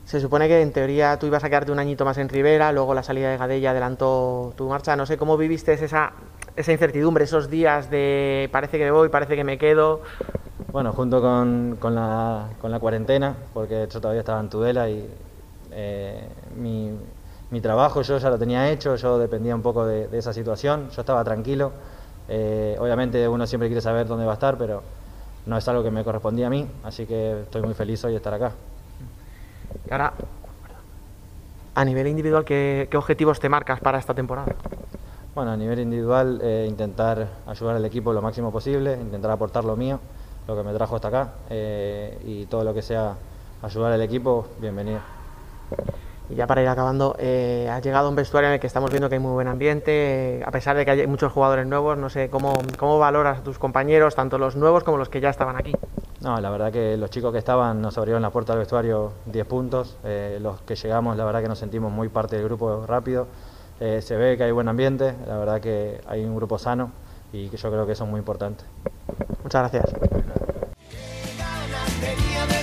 Se 0.05 0.19
supone 0.19 0.47
que 0.47 0.61
en 0.61 0.71
teoría 0.71 1.17
tú 1.17 1.25
ibas 1.25 1.43
a 1.43 1.49
quedarte 1.49 1.71
un 1.71 1.79
añito 1.79 2.05
más 2.05 2.19
en 2.19 2.29
Rivera, 2.29 2.71
luego 2.71 2.93
la 2.93 3.01
salida 3.01 3.31
de 3.31 3.37
Gadella 3.37 3.71
adelantó 3.71 4.53
tu 4.55 4.67
marcha. 4.67 4.95
No 4.95 5.07
sé 5.07 5.17
cómo 5.17 5.37
viviste 5.37 5.73
esa, 5.73 6.13
esa 6.55 6.71
incertidumbre, 6.71 7.25
esos 7.25 7.49
días 7.49 7.89
de 7.89 8.49
parece 8.51 8.77
que 8.77 8.85
me 8.85 8.91
voy, 8.91 9.09
parece 9.09 9.35
que 9.35 9.43
me 9.43 9.57
quedo. 9.57 10.01
Bueno, 10.71 10.93
junto 10.93 11.19
con, 11.19 11.77
con 11.79 11.95
la, 11.95 12.49
con 12.61 12.69
la 12.69 12.79
cuarentena, 12.79 13.35
porque 13.55 13.87
yo 13.91 13.99
todavía 13.99 14.19
estaba 14.19 14.39
en 14.39 14.49
Tudela 14.49 14.87
y 14.87 15.09
eh, 15.71 16.27
mi, 16.57 16.91
mi 17.49 17.59
trabajo 17.59 18.03
yo 18.03 18.19
ya 18.19 18.29
lo 18.29 18.37
tenía 18.37 18.69
hecho, 18.69 18.95
yo 18.95 19.17
dependía 19.17 19.55
un 19.55 19.63
poco 19.63 19.83
de, 19.83 20.07
de 20.07 20.17
esa 20.19 20.31
situación, 20.31 20.91
yo 20.91 21.01
estaba 21.01 21.23
tranquilo. 21.23 21.71
Eh, 22.27 22.77
obviamente 22.79 23.27
uno 23.27 23.47
siempre 23.47 23.67
quiere 23.67 23.81
saber 23.81 24.07
dónde 24.07 24.25
va 24.25 24.33
a 24.33 24.35
estar, 24.35 24.59
pero 24.59 24.83
no 25.47 25.57
es 25.57 25.67
algo 25.67 25.81
que 25.81 25.89
me 25.89 26.03
correspondía 26.03 26.45
a 26.45 26.49
mí, 26.51 26.67
así 26.83 27.07
que 27.07 27.41
estoy 27.41 27.63
muy 27.63 27.73
feliz 27.73 28.03
hoy 28.03 28.11
de 28.11 28.17
estar 28.17 28.35
acá. 28.35 28.51
Y 29.89 29.91
ahora, 29.91 30.13
a 31.73 31.83
nivel 31.83 32.05
individual, 32.05 32.45
¿qué, 32.45 32.87
qué 32.91 32.97
objetivos 32.97 33.39
te 33.39 33.49
marcas 33.49 33.79
para 33.79 33.97
esta 33.97 34.13
temporada? 34.13 34.53
Bueno, 35.33 35.49
a 35.49 35.57
nivel 35.57 35.79
individual, 35.79 36.39
eh, 36.43 36.67
intentar 36.69 37.27
ayudar 37.47 37.75
al 37.75 37.85
equipo 37.85 38.13
lo 38.13 38.21
máximo 38.21 38.51
posible, 38.51 38.93
intentar 39.01 39.31
aportar 39.31 39.65
lo 39.65 39.75
mío, 39.75 39.99
lo 40.49 40.55
que 40.55 40.63
me 40.63 40.73
trajo 40.73 40.95
hasta 40.95 41.07
acá 41.09 41.29
eh, 41.49 42.17
y 42.25 42.45
todo 42.47 42.63
lo 42.63 42.73
que 42.73 42.81
sea 42.81 43.15
ayudar 43.61 43.93
al 43.93 44.01
equipo, 44.01 44.47
bienvenido. 44.59 44.99
Y 46.27 46.35
ya 46.35 46.47
para 46.47 46.61
ir 46.61 46.67
acabando, 46.67 47.15
eh, 47.19 47.69
has 47.71 47.83
llegado 47.83 48.07
a 48.07 48.09
un 48.09 48.15
vestuario 48.15 48.49
en 48.49 48.53
el 48.55 48.59
que 48.59 48.67
estamos 48.67 48.89
viendo 48.89 49.09
que 49.09 49.15
hay 49.15 49.21
muy 49.21 49.31
buen 49.31 49.47
ambiente, 49.47 50.39
eh, 50.39 50.43
a 50.43 50.51
pesar 50.51 50.75
de 50.75 50.85
que 50.85 50.91
hay 50.91 51.07
muchos 51.07 51.31
jugadores 51.31 51.67
nuevos, 51.67 51.97
no 51.97 52.09
sé, 52.09 52.29
¿cómo, 52.29 52.53
cómo 52.77 52.97
valoras 52.97 53.39
a 53.39 53.43
tus 53.43 53.59
compañeros, 53.59 54.15
tanto 54.15 54.37
los 54.37 54.55
nuevos 54.55 54.83
como 54.83 54.97
los 54.97 55.09
que 55.09 55.21
ya 55.21 55.29
estaban 55.29 55.55
aquí? 55.55 55.73
No, 56.21 56.39
la 56.39 56.49
verdad 56.49 56.71
que 56.71 56.97
los 56.97 57.09
chicos 57.09 57.31
que 57.31 57.39
estaban 57.39 57.81
nos 57.81 57.97
abrieron 57.97 58.21
la 58.21 58.31
puerta 58.31 58.53
del 58.53 58.59
vestuario 58.59 59.13
10 59.27 59.45
puntos, 59.47 59.97
eh, 60.03 60.39
los 60.41 60.61
que 60.61 60.75
llegamos 60.75 61.15
la 61.15 61.25
verdad 61.25 61.41
que 61.41 61.47
nos 61.47 61.59
sentimos 61.59 61.91
muy 61.91 62.09
parte 62.09 62.35
del 62.35 62.45
grupo 62.45 62.85
rápido, 62.87 63.27
se 63.79 64.17
ve 64.17 64.35
que 64.35 64.43
hay 64.43 64.51
buen 64.51 64.67
ambiente, 64.67 65.15
la 65.25 65.37
verdad 65.37 65.61
que 65.61 66.01
hay 66.05 66.25
un 66.25 66.35
grupo 66.35 66.57
sano 66.57 66.91
y 67.31 67.49
que 67.49 67.57
yo 67.57 67.71
creo 67.71 67.85
que 67.85 67.93
eso 67.93 68.03
es 68.03 68.09
muy 68.09 68.19
importante. 68.19 68.63
Muchas 69.43 69.71
gracias. 69.71 69.85
Tenía 71.99 72.45
de 72.45 72.59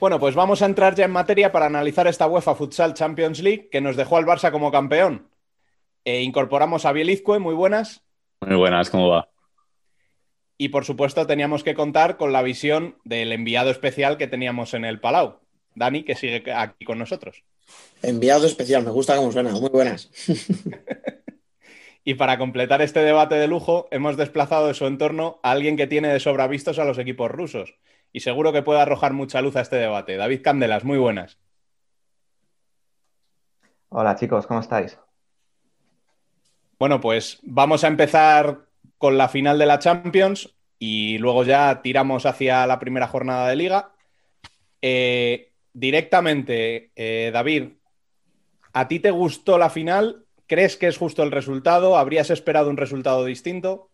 Bueno, 0.00 0.20
pues 0.20 0.36
vamos 0.36 0.62
a 0.62 0.66
entrar 0.66 0.94
ya 0.94 1.06
en 1.06 1.10
materia 1.10 1.50
para 1.50 1.66
analizar 1.66 2.06
esta 2.06 2.28
UEFA 2.28 2.54
Futsal 2.54 2.94
Champions 2.94 3.40
League 3.40 3.68
que 3.68 3.80
nos 3.80 3.96
dejó 3.96 4.16
al 4.16 4.26
Barça 4.26 4.52
como 4.52 4.70
campeón. 4.70 5.28
Eh, 6.04 6.22
incorporamos 6.22 6.84
a 6.84 6.92
Bielizque, 6.92 7.40
muy 7.40 7.54
buenas. 7.54 8.04
Muy 8.40 8.56
buenas, 8.56 8.90
¿cómo 8.90 9.08
va? 9.08 9.28
Y 10.56 10.68
por 10.68 10.84
supuesto 10.84 11.26
teníamos 11.26 11.64
que 11.64 11.74
contar 11.74 12.16
con 12.16 12.32
la 12.32 12.42
visión 12.42 12.96
del 13.04 13.32
enviado 13.32 13.70
especial 13.70 14.18
que 14.18 14.28
teníamos 14.28 14.72
en 14.74 14.84
el 14.84 15.00
Palau, 15.00 15.40
Dani, 15.74 16.04
que 16.04 16.14
sigue 16.14 16.44
aquí 16.52 16.84
con 16.84 16.98
nosotros. 16.98 17.42
Enviado 18.00 18.46
especial, 18.46 18.84
me 18.84 18.92
gusta 18.92 19.16
cómo 19.16 19.32
suena. 19.32 19.50
Muy 19.50 19.70
buenas. 19.70 20.10
Y 22.04 22.14
para 22.14 22.38
completar 22.38 22.80
este 22.80 23.00
debate 23.00 23.34
de 23.34 23.48
lujo, 23.48 23.86
hemos 23.90 24.16
desplazado 24.16 24.68
de 24.68 24.72
su 24.72 24.86
entorno 24.86 25.40
a 25.42 25.50
alguien 25.50 25.76
que 25.76 25.86
tiene 25.86 26.08
de 26.08 26.20
sobra 26.20 26.46
vistos 26.46 26.78
a 26.78 26.86
los 26.86 26.96
equipos 26.96 27.30
rusos. 27.30 27.74
Y 28.12 28.20
seguro 28.20 28.52
que 28.52 28.62
puede 28.62 28.80
arrojar 28.80 29.12
mucha 29.12 29.40
luz 29.42 29.56
a 29.56 29.60
este 29.60 29.76
debate. 29.76 30.16
David 30.16 30.42
Candelas, 30.42 30.84
muy 30.84 30.98
buenas. 30.98 31.38
Hola 33.90 34.16
chicos, 34.16 34.46
¿cómo 34.46 34.60
estáis? 34.60 34.98
Bueno, 36.78 37.00
pues 37.00 37.38
vamos 37.42 37.84
a 37.84 37.88
empezar 37.88 38.66
con 38.98 39.16
la 39.18 39.28
final 39.28 39.58
de 39.58 39.66
la 39.66 39.78
Champions 39.78 40.54
y 40.78 41.18
luego 41.18 41.44
ya 41.44 41.82
tiramos 41.82 42.26
hacia 42.26 42.66
la 42.66 42.78
primera 42.78 43.08
jornada 43.08 43.48
de 43.48 43.56
liga. 43.56 43.92
Eh, 44.80 45.52
directamente, 45.72 46.92
eh, 46.94 47.30
David, 47.32 47.70
¿a 48.72 48.88
ti 48.88 49.00
te 49.00 49.10
gustó 49.10 49.58
la 49.58 49.70
final? 49.70 50.26
¿Crees 50.46 50.76
que 50.76 50.86
es 50.86 50.98
justo 50.98 51.22
el 51.22 51.32
resultado? 51.32 51.96
¿Habrías 51.96 52.30
esperado 52.30 52.70
un 52.70 52.76
resultado 52.76 53.24
distinto? 53.24 53.90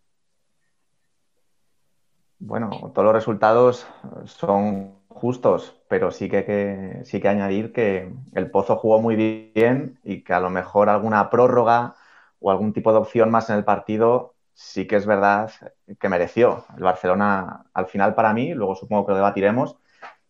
Bueno, 2.47 2.93
todos 2.95 3.07
los 3.07 3.15
resultados 3.15 3.87
son 4.27 4.99
justos, 5.09 5.81
pero 5.89 6.11
sí 6.11 6.29
que, 6.29 6.45
que- 6.45 7.01
sí 7.05 7.21
que 7.21 7.29
añadir 7.29 7.73
que 7.73 8.13
el 8.35 8.51
Pozo 8.51 8.77
jugó 8.77 9.01
muy 9.01 9.17
bien 9.17 9.99
y 10.05 10.23
que 10.25 10.35
a 10.35 10.41
lo 10.41 10.51
mejor 10.51 10.89
alguna 10.91 11.31
prórroga 11.31 11.95
o 12.41 12.51
algún 12.51 12.73
tipo 12.75 12.93
de 12.93 12.99
opción 12.99 13.31
más 13.31 13.49
en 13.51 13.57
el 13.57 13.65
partido 13.65 14.35
sí 14.53 14.87
que 14.87 14.97
es 14.97 15.07
verdad 15.07 15.51
que 15.99 16.09
mereció. 16.11 16.65
El 16.77 16.83
Barcelona, 16.85 17.65
al 17.73 17.87
final 17.87 18.15
para 18.15 18.35
mí, 18.35 18.53
luego 18.55 18.75
supongo 18.77 19.07
que 19.07 19.13
lo 19.13 19.17
debatiremos, 19.17 19.79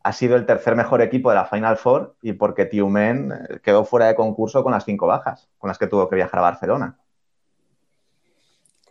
ha 0.05 0.13
sido 0.13 0.37
el 0.37 0.47
tercer 0.47 0.77
mejor 0.77 1.03
equipo 1.03 1.31
de 1.31 1.37
la 1.37 1.47
Final 1.47 1.77
Four 1.79 2.17
y 2.23 2.35
porque 2.35 2.67
Tiumen 2.67 3.33
eh, 3.33 3.61
quedó 3.63 3.85
fuera 3.85 4.07
de 4.07 4.15
concurso 4.15 4.63
con 4.63 4.73
las 4.73 4.85
cinco 4.85 5.07
bajas, 5.09 5.51
con 5.59 5.69
las 5.69 5.79
que 5.79 5.87
tuvo 5.89 6.09
que 6.09 6.17
viajar 6.17 6.39
a 6.41 6.43
Barcelona. 6.43 6.99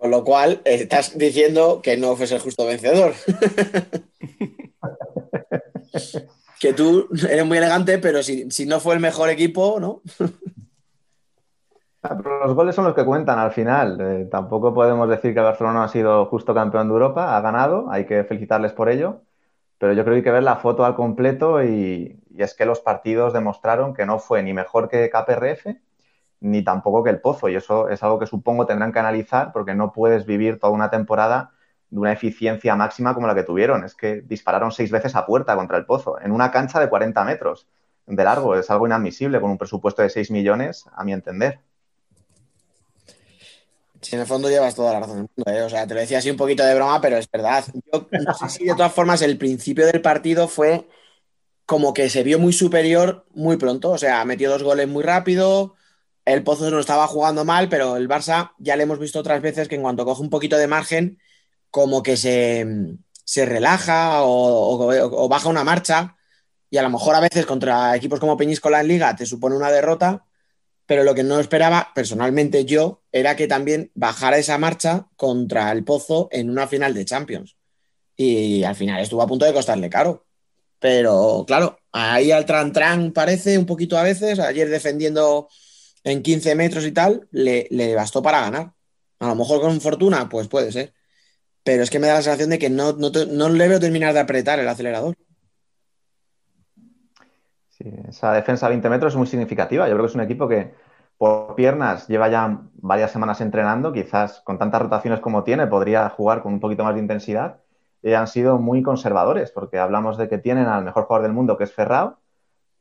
Con 0.03 0.11
lo 0.11 0.23
cual, 0.25 0.61
estás 0.65 1.17
diciendo 1.17 1.79
que 1.81 1.95
no 1.95 2.17
fuese 2.17 2.35
el 2.35 2.41
justo 2.41 2.65
vencedor. 2.65 3.13
que 6.59 6.73
tú 6.73 7.07
eres 7.29 7.45
muy 7.45 7.57
elegante, 7.57 7.99
pero 7.99 8.21
si, 8.21 8.51
si 8.51 8.65
no 8.65 8.81
fue 8.81 8.95
el 8.95 8.99
mejor 8.99 9.29
equipo, 9.29 9.79
¿no? 9.79 10.01
Ah, 12.01 12.17
pero 12.17 12.45
los 12.45 12.53
goles 12.53 12.75
son 12.75 12.83
los 12.83 12.93
que 12.93 13.05
cuentan 13.05 13.39
al 13.39 13.53
final. 13.53 13.97
Eh, 14.01 14.27
tampoco 14.29 14.73
podemos 14.73 15.07
decir 15.07 15.33
que 15.33 15.39
el 15.39 15.45
Barcelona 15.45 15.85
ha 15.85 15.87
sido 15.87 16.25
justo 16.25 16.53
campeón 16.53 16.89
de 16.89 16.95
Europa, 16.95 17.37
ha 17.37 17.39
ganado, 17.39 17.89
hay 17.89 18.05
que 18.05 18.25
felicitarles 18.25 18.73
por 18.73 18.89
ello, 18.89 19.21
pero 19.77 19.93
yo 19.93 20.03
creo 20.03 20.15
que 20.15 20.17
hay 20.17 20.23
que 20.23 20.31
ver 20.31 20.43
la 20.43 20.57
foto 20.57 20.83
al 20.83 20.95
completo 20.95 21.63
y, 21.63 22.19
y 22.29 22.43
es 22.43 22.53
que 22.55 22.65
los 22.65 22.81
partidos 22.81 23.31
demostraron 23.31 23.93
que 23.93 24.05
no 24.05 24.19
fue 24.19 24.43
ni 24.43 24.51
mejor 24.51 24.89
que 24.89 25.09
KPRF 25.09 25.77
ni 26.43 26.62
tampoco 26.62 27.03
que 27.03 27.10
el 27.10 27.21
Pozo 27.21 27.47
y 27.47 27.56
eso 27.56 27.88
es 27.88 28.03
algo 28.03 28.19
que 28.19 28.27
supongo 28.27 28.65
tendrán 28.65 28.91
que 28.91 28.99
analizar 28.99 29.53
porque 29.53 29.73
no 29.73 29.93
puedes 29.93 30.25
vivir 30.25 30.60
toda 30.60 30.73
una 30.73 30.89
temporada 30.89 31.51
de 31.89 31.99
una 31.99 32.12
eficiencia 32.12 32.75
máxima 32.75 33.13
como 33.13 33.27
la 33.27 33.36
que 33.36 33.43
tuvieron. 33.43 33.86
Es 33.86 33.95
que 33.95 34.21
dispararon 34.21 34.71
seis 34.73 34.91
veces 34.91 35.15
a 35.15 35.25
puerta 35.25 35.56
contra 35.56 35.77
el 35.77 35.86
Pozo 35.86 36.19
en 36.19 36.34
una 36.34 36.51
cancha 36.51 36.82
de 36.82 36.89
40 36.89 37.23
metros 37.23 37.67
de 38.06 38.23
largo. 38.25 38.58
Es 38.58 38.69
algo 38.69 38.86
inadmisible 38.86 39.39
con 39.39 39.51
un 39.51 39.58
presupuesto 39.58 40.01
de 40.01 40.10
6 40.10 40.32
millones, 40.32 40.84
a 40.93 41.06
mi 41.06 41.13
entender. 41.13 41.60
Si 44.01 44.15
en 44.15 44.21
el 44.21 44.27
fondo 44.27 44.49
llevas 44.49 44.75
toda 44.75 44.91
la 44.91 44.99
razón 44.99 45.15
del 45.15 45.29
mundo, 45.34 45.51
¿eh? 45.51 45.62
O 45.63 45.69
sea, 45.69 45.88
te 45.88 45.93
lo 45.93 46.01
decía 46.01 46.17
así 46.17 46.29
un 46.29 46.36
poquito 46.36 46.65
de 46.65 46.75
broma, 46.75 46.99
pero 46.99 47.15
es 47.15 47.32
verdad. 47.32 47.63
Yo 47.93 48.06
no 48.12 48.34
sé 48.34 48.49
si 48.49 48.65
de 48.65 48.75
todas 48.75 48.91
formas 48.91 49.21
el 49.21 49.38
principio 49.38 49.86
del 49.86 50.01
partido 50.01 50.49
fue 50.49 50.89
como 51.65 51.93
que 51.93 52.10
se 52.10 52.23
vio 52.23 52.38
muy 52.38 52.51
superior 52.51 53.25
muy 53.34 53.56
pronto. 53.56 53.91
O 53.91 53.97
sea, 53.97 54.25
metió 54.25 54.49
dos 54.49 54.62
goles 54.62 54.89
muy 54.89 55.03
rápido. 55.03 55.75
El 56.25 56.43
Pozo 56.43 56.69
no 56.71 56.79
estaba 56.79 57.07
jugando 57.07 57.43
mal, 57.43 57.67
pero 57.69 57.97
el 57.97 58.07
Barça 58.07 58.53
ya 58.57 58.75
le 58.75 58.83
hemos 58.83 58.99
visto 58.99 59.19
otras 59.19 59.41
veces 59.41 59.67
que 59.67 59.75
en 59.75 59.81
cuanto 59.81 60.05
coge 60.05 60.21
un 60.21 60.29
poquito 60.29 60.57
de 60.57 60.67
margen, 60.67 61.19
como 61.69 62.01
que 62.03 62.17
se, 62.17 62.65
se 63.25 63.45
relaja 63.45 64.21
o, 64.23 65.27
baja 65.29 65.49
una 65.49 65.63
marcha. 65.63 66.15
Y 66.69 66.77
a 66.77 66.83
lo 66.83 66.89
mejor 66.89 67.15
a 67.15 67.19
veces 67.19 67.45
contra 67.45 67.95
equipos 67.95 68.19
como 68.19 68.38
Peñíscola 68.38 68.81
en 68.81 68.88
Liga 68.88 69.15
te 69.15 69.25
supone 69.25 69.55
una 69.55 69.71
derrota, 69.71 70.25
pero 70.86 71.03
lo 71.03 71.13
que 71.13 71.23
no 71.23 71.39
esperaba, 71.39 71.91
personalmente 71.93 72.65
yo, 72.65 73.03
era 73.12 73.36
que 73.36 73.47
también 73.47 73.91
bajara 73.93 74.38
esa 74.38 74.57
marcha 74.57 75.07
contra 75.15 75.71
el 75.71 75.83
Pozo 75.83 76.29
en 76.31 76.49
una 76.49 76.67
final 76.67 76.93
de 76.93 77.05
Champions. 77.05 77.57
Y 78.15 78.63
al 78.63 78.75
final 78.75 79.01
estuvo 79.01 79.21
a 79.21 79.27
punto 79.27 79.45
de 79.45 79.53
costarle 79.53 79.89
caro. 79.89 80.25
Pero 80.79 81.45
claro, 81.47 81.79
ahí 81.91 82.31
al 82.31 82.45
tran-tran 82.45 83.13
parece 83.13 83.57
un 83.57 83.65
poquito 83.65 83.97
a 83.97 84.03
veces, 84.03 84.39
ayer 84.39 84.69
defendiendo 84.69 85.47
en 86.03 86.21
15 86.21 86.55
metros 86.55 86.85
y 86.85 86.91
tal, 86.91 87.27
le, 87.31 87.95
bastó 87.95 88.21
para 88.21 88.41
ganar. 88.41 88.73
A 89.19 89.27
lo 89.27 89.35
mejor 89.35 89.61
con 89.61 89.79
fortuna, 89.81 90.27
pues 90.29 90.47
puede 90.47 90.71
ser. 90.71 90.93
Pero 91.63 91.83
es 91.83 91.89
que 91.89 91.99
me 91.99 92.07
da 92.07 92.15
la 92.15 92.21
sensación 92.21 92.49
de 92.49 92.59
que 92.59 92.69
no, 92.69 92.93
no 92.93 93.49
le 93.49 93.67
veo 93.67 93.79
terminar 93.79 94.13
de 94.13 94.19
apretar 94.19 94.59
el 94.59 94.67
acelerador. 94.67 95.15
Sí, 97.69 97.85
esa 98.07 98.33
defensa 98.33 98.65
a 98.65 98.69
20 98.69 98.89
metros 98.89 99.13
es 99.13 99.17
muy 99.17 99.27
significativa. 99.27 99.87
Yo 99.87 99.93
creo 99.93 100.05
que 100.05 100.09
es 100.09 100.15
un 100.15 100.21
equipo 100.21 100.47
que 100.47 100.73
por 101.17 101.55
piernas 101.55 102.07
lleva 102.07 102.27
ya 102.27 102.61
varias 102.75 103.11
semanas 103.11 103.39
entrenando, 103.41 103.93
quizás 103.93 104.41
con 104.41 104.59
tantas 104.59 104.81
rotaciones 104.81 105.21
como 105.21 105.43
tiene 105.43 105.67
podría 105.67 106.09
jugar 106.09 106.41
con 106.41 106.53
un 106.53 106.59
poquito 106.59 106.83
más 106.83 106.95
de 106.95 107.01
intensidad. 107.01 107.61
Y 108.01 108.13
han 108.13 108.27
sido 108.27 108.59
muy 108.59 108.83
conservadores, 108.83 109.51
porque 109.51 109.79
hablamos 109.79 110.17
de 110.17 110.27
que 110.27 110.37
tienen 110.37 110.65
al 110.65 110.83
mejor 110.83 111.05
jugador 111.05 111.23
del 111.23 111.33
mundo, 111.33 111.57
que 111.57 111.63
es 111.63 111.73
Ferrao, 111.73 112.19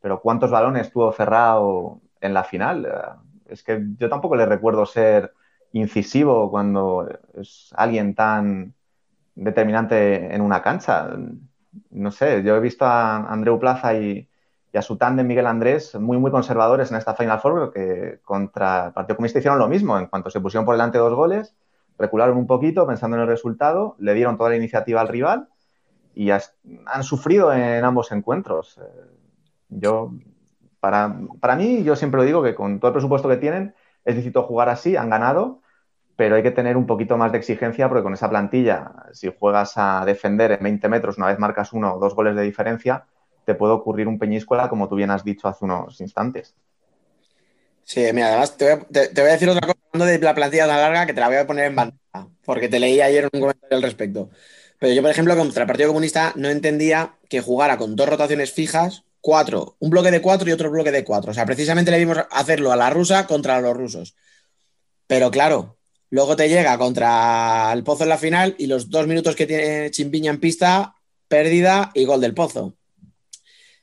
pero 0.00 0.20
¿cuántos 0.20 0.50
balones 0.50 0.90
tuvo 0.90 1.12
Ferrao 1.12 2.00
en 2.22 2.34
la 2.34 2.44
final? 2.44 2.86
Eh, 2.86 3.52
Es 3.52 3.62
que 3.62 3.84
yo 3.98 4.08
tampoco 4.08 4.36
le 4.36 4.46
recuerdo 4.46 4.86
ser 4.86 5.34
incisivo 5.72 6.50
cuando 6.50 7.08
es 7.34 7.70
alguien 7.76 8.14
tan 8.14 8.74
determinante 9.34 10.34
en 10.34 10.40
una 10.40 10.62
cancha. 10.62 11.10
No 11.90 12.10
sé, 12.10 12.42
yo 12.42 12.56
he 12.56 12.60
visto 12.60 12.84
a 12.84 13.30
Andreu 13.32 13.58
Plaza 13.58 13.94
y, 13.94 14.28
a 14.74 14.82
su 14.82 14.96
tándem 14.96 15.26
Miguel 15.26 15.46
Andrés 15.46 15.94
muy, 15.96 16.16
muy 16.18 16.30
conservadores 16.30 16.90
en 16.90 16.96
esta 16.96 17.14
Final 17.14 17.40
Four, 17.40 17.72
que 17.74 18.20
contra 18.24 18.86
el 18.86 18.92
Partido 18.94 19.16
Comunista 19.16 19.38
hicieron 19.38 19.58
lo 19.58 19.68
mismo. 19.68 19.98
En 19.98 20.06
cuanto 20.06 20.30
se 20.30 20.40
pusieron 20.40 20.64
por 20.64 20.74
delante 20.74 20.98
dos 20.98 21.14
goles, 21.14 21.54
recularon 21.98 22.38
un 22.38 22.46
poquito 22.46 22.86
pensando 22.86 23.16
en 23.16 23.22
el 23.22 23.28
resultado, 23.28 23.96
le 23.98 24.14
dieron 24.14 24.36
toda 24.38 24.50
la 24.50 24.56
iniciativa 24.56 25.00
al 25.02 25.08
rival 25.08 25.48
y 26.14 26.30
han 26.30 27.02
sufrido 27.02 27.52
en 27.52 27.84
ambos 27.84 28.12
encuentros. 28.12 28.78
Eh, 28.78 28.82
Yo 29.68 30.12
Para, 30.82 31.54
mí, 31.56 31.84
yo 31.84 31.94
siempre 31.94 32.18
lo 32.18 32.24
digo 32.24 32.42
que 32.42 32.56
con 32.56 32.80
todo 32.80 32.88
el 32.88 32.94
presupuesto 32.94 33.28
que 33.28 33.36
tienen, 33.36 33.72
es 34.04 34.16
lícito 34.16 34.42
jugar 34.42 34.68
así, 34.68 34.96
han 34.96 35.10
ganado, 35.10 35.60
pero 36.16 36.34
hay 36.34 36.42
que 36.42 36.50
tener 36.50 36.76
un 36.76 36.86
poquito 36.86 37.16
más 37.16 37.30
de 37.30 37.38
exigencia 37.38 37.88
porque 37.88 38.02
con 38.02 38.14
esa 38.14 38.28
plantilla, 38.28 38.90
si 39.12 39.32
juegas 39.38 39.74
a 39.76 40.02
defender 40.04 40.50
en 40.50 40.64
20 40.64 40.88
metros, 40.88 41.18
una 41.18 41.28
vez 41.28 41.38
marcas 41.38 41.72
uno 41.72 41.94
o 41.94 42.00
dos 42.00 42.16
goles 42.16 42.34
de 42.34 42.42
diferencia, 42.42 43.04
te 43.44 43.54
puede 43.54 43.74
ocurrir 43.74 44.08
un 44.08 44.18
peñíscola, 44.18 44.68
como 44.68 44.88
tú 44.88 44.96
bien 44.96 45.12
has 45.12 45.22
dicho 45.22 45.46
hace 45.46 45.64
unos 45.64 46.00
instantes. 46.00 46.56
Sí, 47.84 48.04
mira, 48.12 48.30
además 48.30 48.56
te 48.56 48.64
voy, 48.64 48.82
a, 48.82 48.84
te, 48.84 49.08
te 49.08 49.20
voy 49.20 49.30
a 49.30 49.34
decir 49.34 49.48
otra 49.48 49.68
cosa 49.68 49.78
hablando 49.92 50.12
de 50.12 50.18
la 50.18 50.34
plantilla 50.34 50.66
tan 50.66 50.80
larga 50.80 51.06
que 51.06 51.14
te 51.14 51.20
la 51.20 51.28
voy 51.28 51.36
a 51.36 51.46
poner 51.46 51.66
en 51.66 51.76
bandeja, 51.76 52.28
porque 52.44 52.68
te 52.68 52.80
leí 52.80 53.00
ayer 53.00 53.28
un 53.32 53.40
comentario 53.40 53.76
al 53.76 53.82
respecto. 53.84 54.30
Pero 54.80 54.94
yo, 54.94 55.02
por 55.02 55.12
ejemplo, 55.12 55.36
contra 55.36 55.62
el 55.62 55.68
Partido 55.68 55.90
Comunista 55.90 56.32
no 56.34 56.48
entendía 56.48 57.14
que 57.28 57.40
jugara 57.40 57.76
con 57.76 57.94
dos 57.94 58.08
rotaciones 58.08 58.50
fijas, 58.50 59.04
cuatro, 59.22 59.76
un 59.78 59.88
bloque 59.88 60.10
de 60.10 60.20
cuatro 60.20 60.46
y 60.46 60.52
otro 60.52 60.70
bloque 60.70 60.92
de 60.92 61.04
cuatro. 61.04 61.30
O 61.30 61.34
sea, 61.34 61.46
precisamente 61.46 61.90
le 61.90 61.98
vimos 61.98 62.18
hacerlo 62.30 62.72
a 62.72 62.76
la 62.76 62.90
rusa 62.90 63.26
contra 63.26 63.60
los 63.62 63.74
rusos. 63.74 64.14
Pero 65.06 65.30
claro, 65.30 65.78
luego 66.10 66.36
te 66.36 66.50
llega 66.50 66.76
contra 66.76 67.72
el 67.72 67.84
Pozo 67.84 68.02
en 68.02 68.10
la 68.10 68.18
final 68.18 68.54
y 68.58 68.66
los 68.66 68.90
dos 68.90 69.06
minutos 69.06 69.34
que 69.36 69.46
tiene 69.46 69.90
Chimpiña 69.90 70.30
en 70.30 70.40
pista, 70.40 70.96
pérdida 71.28 71.90
y 71.94 72.04
gol 72.04 72.20
del 72.20 72.34
Pozo. 72.34 72.76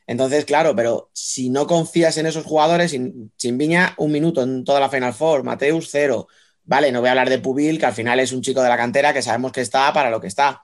Entonces, 0.06 0.44
claro, 0.44 0.76
pero 0.76 1.10
si 1.14 1.50
no 1.50 1.68
confías 1.68 2.18
en 2.18 2.26
esos 2.26 2.44
jugadores, 2.44 2.96
Chimbiña 3.38 3.94
un 3.98 4.12
minuto 4.12 4.44
en 4.44 4.64
toda 4.64 4.80
la 4.80 4.90
Final 4.90 5.14
Four, 5.14 5.44
Mateus 5.44 5.88
cero. 5.90 6.28
Vale, 6.64 6.92
no 6.92 7.00
voy 7.00 7.08
a 7.08 7.12
hablar 7.12 7.30
de 7.30 7.40
Pubil, 7.40 7.80
que 7.80 7.86
al 7.86 7.94
final 7.94 8.20
es 8.20 8.32
un 8.32 8.42
chico 8.42 8.62
de 8.62 8.70
la 8.70 8.78
cantera 8.78 9.14
que 9.14 9.22
sabemos 9.22 9.52
que 9.52 9.62
está 9.62 9.94
para 9.94 10.10
lo 10.10 10.20
que 10.20 10.28
está. 10.28 10.62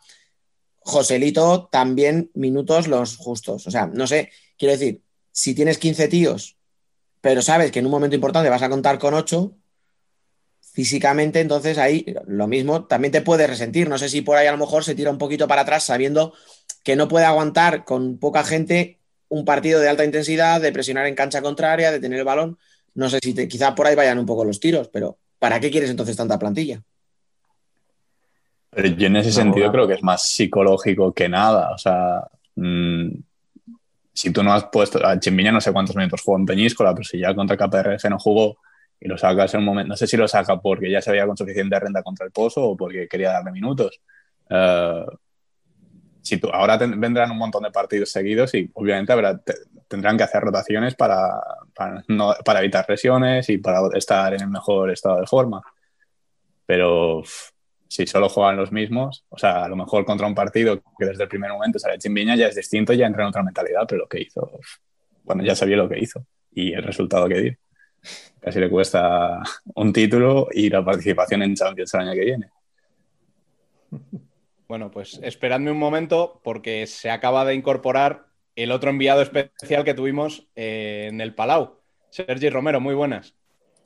Joselito 0.80 1.68
también 1.72 2.30
minutos 2.36 2.88
los 2.88 3.18
justos. 3.18 3.66
O 3.66 3.72
sea, 3.72 3.88
no 3.88 4.06
sé, 4.06 4.32
quiero 4.58 4.74
decir, 4.74 5.02
si 5.32 5.54
tienes 5.54 5.78
15 5.78 6.08
tíos, 6.08 6.58
pero 7.22 7.42
sabes 7.42 7.72
que 7.72 7.80
en 7.80 7.86
un 7.86 7.92
momento 7.92 8.16
importante 8.16 8.50
vas 8.50 8.62
a 8.62 8.70
contar 8.70 9.00
con 9.00 9.14
8, 9.14 9.56
físicamente, 10.76 11.40
entonces 11.40 11.78
ahí 11.78 12.06
lo 12.28 12.48
mismo 12.48 12.84
también 12.84 13.14
te 13.14 13.22
puede 13.22 13.48
resentir. 13.48 13.88
No 13.88 13.98
sé 13.98 14.10
si 14.10 14.22
por 14.22 14.36
ahí 14.36 14.46
a 14.46 14.52
lo 14.52 14.58
mejor 14.58 14.84
se 14.84 14.94
tira 14.94 15.10
un 15.10 15.18
poquito 15.18 15.48
para 15.48 15.62
atrás 15.62 15.86
sabiendo 15.86 16.34
que 16.84 16.98
no 16.98 17.08
puede 17.08 17.26
aguantar 17.26 17.86
con 17.86 18.18
poca 18.18 18.44
gente 18.44 19.00
un 19.30 19.46
partido 19.46 19.80
de 19.80 19.88
alta 19.88 20.04
intensidad, 20.04 20.60
de 20.60 20.74
presionar 20.74 21.08
en 21.08 21.16
cancha 21.16 21.42
contraria, 21.42 21.92
de 21.92 22.02
tener 22.02 22.20
el 22.20 22.26
balón. 22.26 22.58
No 22.94 23.10
sé 23.10 23.20
si 23.24 23.34
te, 23.34 23.48
quizá 23.48 23.74
por 23.74 23.88
ahí 23.88 23.96
vayan 23.96 24.20
un 24.20 24.26
poco 24.26 24.44
los 24.44 24.60
tiros, 24.60 24.90
pero 24.90 25.18
¿para 25.40 25.62
qué 25.62 25.72
quieres 25.72 25.90
entonces 25.90 26.18
tanta 26.18 26.38
plantilla? 26.38 26.84
Pero 28.70 28.90
yo 28.90 29.08
en 29.08 29.16
ese 29.16 29.32
sentido 29.32 29.72
creo 29.72 29.88
que 29.88 29.94
es 29.94 30.04
más 30.04 30.28
psicológico 30.28 31.14
que 31.14 31.30
nada. 31.30 31.72
O 31.74 31.78
sea, 31.78 32.28
mmm, 32.56 33.12
si 34.16 34.32
tú 34.32 34.42
no 34.42 34.54
has 34.54 34.64
puesto. 34.66 35.06
A 35.06 35.20
Chimbiña 35.20 35.52
no 35.52 35.60
sé 35.60 35.74
cuántos 35.74 35.96
minutos 35.96 36.22
jugó 36.24 36.38
en 36.38 36.46
Peñíscola, 36.46 36.94
pero 36.94 37.04
si 37.04 37.20
ya 37.20 37.36
contra 37.36 37.58
KPRF 37.58 38.06
no 38.10 38.18
jugó 38.18 38.58
y 39.00 39.10
lo 39.10 39.18
sacas 39.18 39.54
en 39.54 39.60
un 39.60 39.66
momento. 39.66 39.90
No 39.90 39.98
sé 39.98 40.08
si 40.08 40.16
lo 40.16 40.28
saca 40.28 40.60
porque 40.62 40.90
ya 40.90 41.02
se 41.02 41.12
veía 41.12 41.28
con 41.28 41.36
suficiente 41.36 41.78
renta 41.78 42.02
contra 42.02 42.26
el 42.26 42.32
pozo 42.32 42.64
o 42.64 42.78
porque 42.78 43.10
quería 43.10 43.32
darle 43.32 43.52
minutos. 43.52 44.00
Uh, 44.50 45.06
si 46.22 46.38
tú, 46.38 46.50
ahora 46.50 46.80
ten, 46.80 47.00
vendrán 47.00 47.30
un 47.30 47.38
montón 47.38 47.64
de 47.64 47.72
partidos 47.72 48.10
seguidos 48.10 48.54
y 48.56 48.72
obviamente 48.74 49.12
habrá, 49.12 49.38
te, 49.38 49.54
tendrán 49.90 50.16
que 50.18 50.24
hacer 50.24 50.42
rotaciones 50.42 50.96
para, 50.96 51.34
para, 51.76 52.04
no, 52.08 52.34
para, 52.46 52.60
evitar 52.60 52.86
lesiones 52.88 53.50
y 53.50 53.58
para 53.58 53.82
estar 53.96 54.34
en 54.34 54.42
el 54.44 54.50
mejor 54.50 54.92
estado 54.92 55.20
de 55.20 55.28
forma. 55.28 55.62
Pero 56.66 57.22
si 57.88 58.08
solo 58.08 58.30
juegan 58.30 58.58
los 58.58 58.72
mismos, 58.72 59.26
o 59.30 59.38
sea, 59.38 59.64
a 59.64 59.68
lo 59.68 59.76
mejor 59.76 60.06
contra 60.06 60.28
un 60.28 60.36
partido 60.36 60.82
que 60.98 61.06
desde 61.06 61.24
el 61.24 61.30
primer 61.30 61.52
momento 61.52 61.80
sale 61.80 61.98
Chimbiña 61.98 62.36
ya 62.36 62.48
es 62.48 62.56
distinto, 62.56 62.94
ya 62.94 63.08
entra 63.08 63.24
en 63.24 63.30
otra 63.30 63.44
mentalidad, 63.44 63.86
pero 63.88 64.02
lo 64.02 64.08
que 64.08 64.22
hizo, 64.22 64.60
bueno, 65.24 65.44
ya 65.44 65.56
sabía 65.56 65.78
lo 65.78 65.88
que 65.88 66.00
hizo 66.00 66.26
y 66.52 66.74
el 66.74 66.84
resultado 66.84 67.28
que 67.28 67.42
dio. 67.42 67.56
Casi 68.40 68.60
le 68.60 68.70
cuesta 68.70 69.42
un 69.76 69.92
título 69.92 70.48
y 70.52 70.70
la 70.70 70.84
participación 70.84 71.42
en 71.44 71.56
Champions 71.56 71.94
el 71.94 72.00
año 72.02 72.14
que 72.14 72.26
viene. 72.26 72.50
Bueno, 74.68 74.92
pues 74.92 75.20
esperadme 75.24 75.72
un 75.72 75.80
momento 75.80 76.42
porque 76.44 76.88
se 76.88 77.10
acaba 77.10 77.46
de 77.46 77.54
incorporar 77.54 78.28
el 78.56 78.72
otro 78.72 78.90
enviado 78.90 79.22
especial 79.22 79.84
que 79.84 79.94
tuvimos 79.94 80.48
eh, 80.56 81.08
en 81.10 81.22
el 81.22 81.36
Palau. 81.36 81.82
Sergi 82.10 82.50
Romero, 82.50 82.80
muy 82.80 82.96
buenas. 82.96 83.36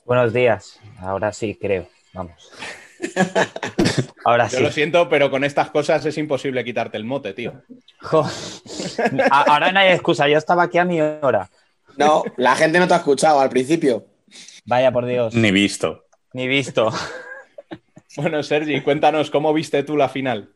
Buenos 0.06 0.34
días. 0.34 0.80
Ahora 1.00 1.34
sí, 1.34 1.58
creo. 1.60 1.88
Vamos. 2.14 2.52
Ahora 4.26 4.48
Yo 4.48 4.58
sí. 4.58 4.64
lo 4.64 4.72
siento, 4.72 5.10
pero 5.10 5.32
con 5.32 5.44
estas 5.44 5.70
cosas 5.70 6.06
es 6.06 6.18
imposible 6.18 6.64
quitarte 6.64 6.98
el 6.98 7.06
mote, 7.06 7.34
tío. 7.34 7.54
Ahora 9.32 9.72
no 9.72 9.80
hay 9.80 9.94
excusa. 9.94 10.28
Yo 10.28 10.38
estaba 10.38 10.64
aquí 10.64 10.78
a 10.78 10.86
mi 10.86 11.02
hora. 11.02 11.50
No, 11.98 12.24
la 12.38 12.56
gente 12.56 12.80
no 12.80 12.88
te 12.88 12.94
ha 12.94 12.98
escuchado 12.98 13.40
al 13.40 13.50
principio. 13.50 14.06
Vaya 14.66 14.92
por 14.92 15.06
Dios. 15.06 15.34
Ni 15.34 15.52
visto. 15.52 16.06
Ni 16.34 16.48
visto. 16.48 16.92
Bueno, 18.16 18.42
Sergi, 18.44 18.82
cuéntanos 18.82 19.30
cómo 19.30 19.54
viste 19.54 19.84
tú 19.84 19.96
la 19.96 20.10
final. 20.10 20.50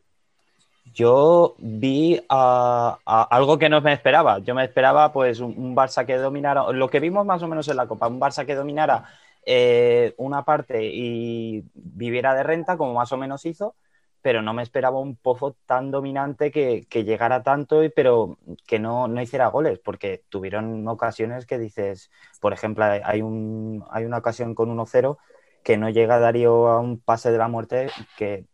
Yo 0.93 1.55
vi 1.57 2.19
uh, 2.29 2.33
uh, 2.33 2.95
algo 3.05 3.57
que 3.57 3.69
no 3.69 3.81
me 3.81 3.93
esperaba. 3.93 4.39
Yo 4.39 4.53
me 4.53 4.63
esperaba 4.63 5.11
pues 5.11 5.39
un, 5.39 5.53
un, 5.57 5.75
Barça 5.75 6.05
que 6.05 6.15
dominara, 6.17 6.71
lo 6.71 6.89
que 6.89 6.99
vimos 6.99 7.25
más 7.25 7.41
o 7.41 7.47
menos 7.47 7.67
en 7.67 7.77
la 7.77 7.87
Copa, 7.87 8.07
un 8.07 8.19
Barça 8.19 8.45
que 8.45 8.55
dominara 8.55 9.05
eh, 9.45 10.13
una 10.17 10.45
parte 10.45 10.85
y 10.85 11.63
viviera 11.73 12.33
de 12.35 12.43
renta, 12.43 12.77
como 12.77 12.93
más 12.93 13.11
o 13.11 13.17
menos 13.17 13.45
hizo, 13.45 13.75
pero 14.21 14.41
no 14.41 14.53
me 14.53 14.63
esperaba 14.63 14.99
un 14.99 15.15
pozo 15.15 15.57
tan 15.65 15.91
dominante 15.91 16.51
que, 16.51 16.85
que 16.89 17.03
llegara 17.03 17.43
tanto, 17.43 17.81
pero 17.95 18.37
que 18.65 18.79
no, 18.79 19.07
no, 19.07 19.21
hiciera 19.21 19.47
goles, 19.47 19.79
porque 19.79 20.23
tuvieron 20.29 20.87
ocasiones 20.87 21.45
que 21.45 21.59
dices, 21.59 22.09
por 22.39 22.53
ejemplo, 22.53 22.85
hay, 22.85 23.21
un, 23.21 23.83
hay 23.91 24.05
una 24.05 24.19
ocasión 24.19 24.55
con 24.55 24.69
1-0 24.69 25.17
que 25.63 25.77
no 25.77 25.89
llega 25.89 26.19
Darío 26.19 26.67
a 26.67 26.79
un 26.79 26.99
pase 26.99 27.31
de 27.31 27.37
la 27.37 27.47
muerte 27.47 27.89
que 28.17 28.45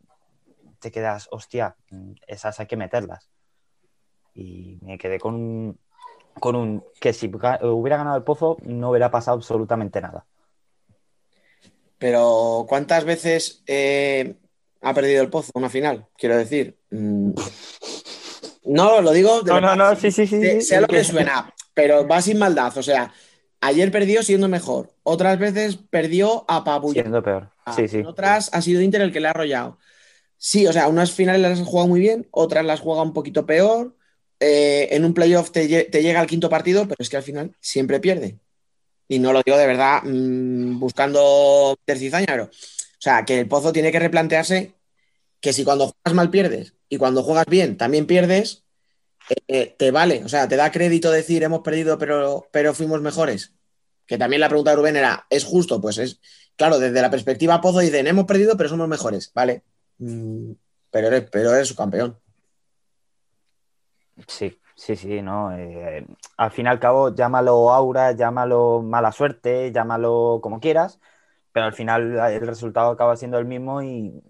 te 0.79 0.91
quedas, 0.91 1.27
hostia, 1.31 1.75
esas 2.27 2.59
hay 2.59 2.67
que 2.67 2.77
meterlas. 2.77 3.29
Y 4.33 4.79
me 4.81 4.97
quedé 4.97 5.19
con 5.19 5.77
con 6.39 6.55
un 6.55 6.83
que 6.99 7.13
si 7.13 7.27
hubiera 7.27 7.97
ganado 7.97 8.17
el 8.17 8.23
pozo 8.23 8.57
no 8.63 8.89
hubiera 8.89 9.11
pasado 9.11 9.37
absolutamente 9.37 10.01
nada. 10.01 10.25
Pero 11.99 12.65
¿cuántas 12.67 13.03
veces 13.03 13.61
eh, 13.67 14.35
ha 14.81 14.93
perdido 14.93 15.21
el 15.21 15.29
pozo 15.29 15.51
una 15.53 15.69
final? 15.69 16.07
Quiero 16.17 16.37
decir. 16.37 16.79
Mm, 16.89 17.33
no, 18.65 19.01
lo 19.01 19.11
digo. 19.11 19.41
no, 19.45 19.61
no, 19.61 19.75
no, 19.75 19.95
sí, 19.95 20.09
sí, 20.09 20.25
sí. 20.25 20.41
Sé, 20.41 20.61
sí, 20.61 20.67
sí 20.67 20.79
lo 20.79 20.87
que 20.87 21.03
suena, 21.03 21.53
pero 21.73 22.07
va 22.07 22.21
sin 22.21 22.39
maldad. 22.39 22.75
O 22.77 22.83
sea, 22.83 23.13
ayer 23.61 23.91
perdió 23.91 24.23
siendo 24.23 24.47
mejor. 24.47 24.95
Otras 25.03 25.37
veces 25.37 25.77
perdió 25.77 26.45
apabullado. 26.47 27.03
Siendo 27.03 27.21
peor. 27.21 27.51
Sí, 27.75 27.87
sí. 27.87 28.01
Otras 28.05 28.49
ha 28.53 28.61
sido 28.61 28.81
Inter 28.81 29.01
el 29.01 29.11
que 29.11 29.19
le 29.19 29.27
ha 29.27 29.31
arrollado. 29.31 29.77
Sí, 30.37 30.65
o 30.65 30.73
sea, 30.73 30.87
unas 30.87 31.11
finales 31.11 31.41
las 31.41 31.59
jugado 31.59 31.89
muy 31.89 31.99
bien, 31.99 32.27
otras 32.31 32.65
las 32.65 32.79
juega 32.79 33.01
un 33.01 33.13
poquito 33.13 33.45
peor. 33.45 33.95
Eh, 34.39 34.87
en 34.91 35.03
un 35.03 35.13
playoff 35.13 35.51
te, 35.51 35.83
te, 35.83 36.01
llega 36.01 36.21
al 36.21 36.27
quinto 36.27 36.49
partido, 36.49 36.83
pero 36.83 36.95
es 36.97 37.09
que 37.09 37.17
al 37.17 37.23
final 37.23 37.55
siempre 37.59 37.99
pierde. 37.99 38.39
Y 39.09 39.19
no 39.19 39.33
lo 39.33 39.41
digo 39.43 39.57
de 39.57 39.67
verdad 39.67 40.03
mmm, 40.05 40.79
buscando 40.79 41.77
tercizaña, 41.83 42.27
pero. 42.27 42.45
O 42.45 43.01
sea, 43.01 43.25
que 43.25 43.41
el 43.41 43.47
pozo 43.49 43.73
tiene 43.73 43.91
que 43.91 43.99
replantearse 43.99 44.75
que 45.41 45.51
si 45.53 45.65
cuando 45.65 45.87
juegas 45.87 46.15
mal 46.15 46.29
pierdes 46.29 46.75
y 46.87 46.97
cuando 46.97 47.23
juegas 47.23 47.45
bien 47.47 47.77
también 47.77 48.05
pierdes, 48.07 48.63
eh, 49.47 49.75
te 49.77 49.91
vale. 49.91 50.23
O 50.23 50.29
sea, 50.29 50.47
te 50.47 50.55
da 50.55 50.71
crédito 50.71 51.11
decir 51.11 51.43
hemos 51.43 51.61
perdido, 51.61 51.97
pero, 51.97 52.47
pero 52.51 52.73
fuimos 52.73 53.01
mejores. 53.01 53.53
Que 54.05 54.17
también 54.17 54.39
la 54.39 54.49
pregunta 54.49 54.71
de 54.71 54.77
Rubén 54.77 54.95
era: 54.95 55.27
¿es 55.29 55.43
justo? 55.43 55.81
Pues 55.81 55.97
es. 55.97 56.21
Claro, 56.55 56.79
desde 56.79 57.01
la 57.01 57.09
perspectiva 57.11 57.61
pozo 57.61 57.79
dicen 57.79 58.07
hemos 58.07 58.25
perdido, 58.25 58.55
pero 58.57 58.69
somos 58.69 58.87
mejores. 58.87 59.31
Vale, 59.33 59.63
Mm, 59.99 60.53
pero 60.89 61.07
eres, 61.07 61.29
pero 61.29 61.53
eres 61.53 61.67
su 61.67 61.75
campeón. 61.75 62.17
Sí, 64.27 64.57
sí, 64.79 64.95
sí, 64.95 65.21
no. 65.21 65.51
Eh, 65.57 66.05
al 66.37 66.51
fin 66.51 66.65
y 66.65 66.69
al 66.69 66.79
cabo, 66.79 67.13
llámalo 67.13 67.71
aura, 67.71 68.11
llámalo 68.13 68.81
mala 68.81 69.11
suerte, 69.11 69.71
llámalo 69.71 70.39
como 70.41 70.59
quieras, 70.59 70.99
pero 71.51 71.65
al 71.67 71.73
final 71.73 72.17
el 72.31 72.47
resultado 72.47 72.91
acaba 72.91 73.15
siendo 73.17 73.37
el 73.39 73.45
mismo 73.45 73.81
y, 73.83 74.23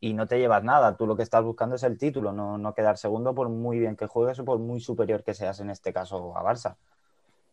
y 0.00 0.14
no 0.14 0.26
te 0.26 0.38
llevas 0.38 0.62
nada. 0.64 0.96
Tú 0.96 1.06
lo 1.06 1.16
que 1.16 1.22
estás 1.22 1.42
buscando 1.44 1.76
es 1.76 1.82
el 1.84 1.98
título, 1.98 2.32
no, 2.32 2.58
no, 2.58 2.74
quedar 2.74 2.98
segundo 2.98 3.34
por 3.34 3.48
muy 3.48 3.78
bien 3.78 3.96
que 3.96 4.06
juegues 4.06 4.38
o 4.40 4.44
por 4.44 4.58
muy 4.58 4.80
superior 4.80 5.24
que 5.24 5.34
seas 5.34 5.60
en 5.60 5.70
este 5.70 5.92
caso 5.92 6.36
a 6.36 6.42
Barça. 6.44 6.76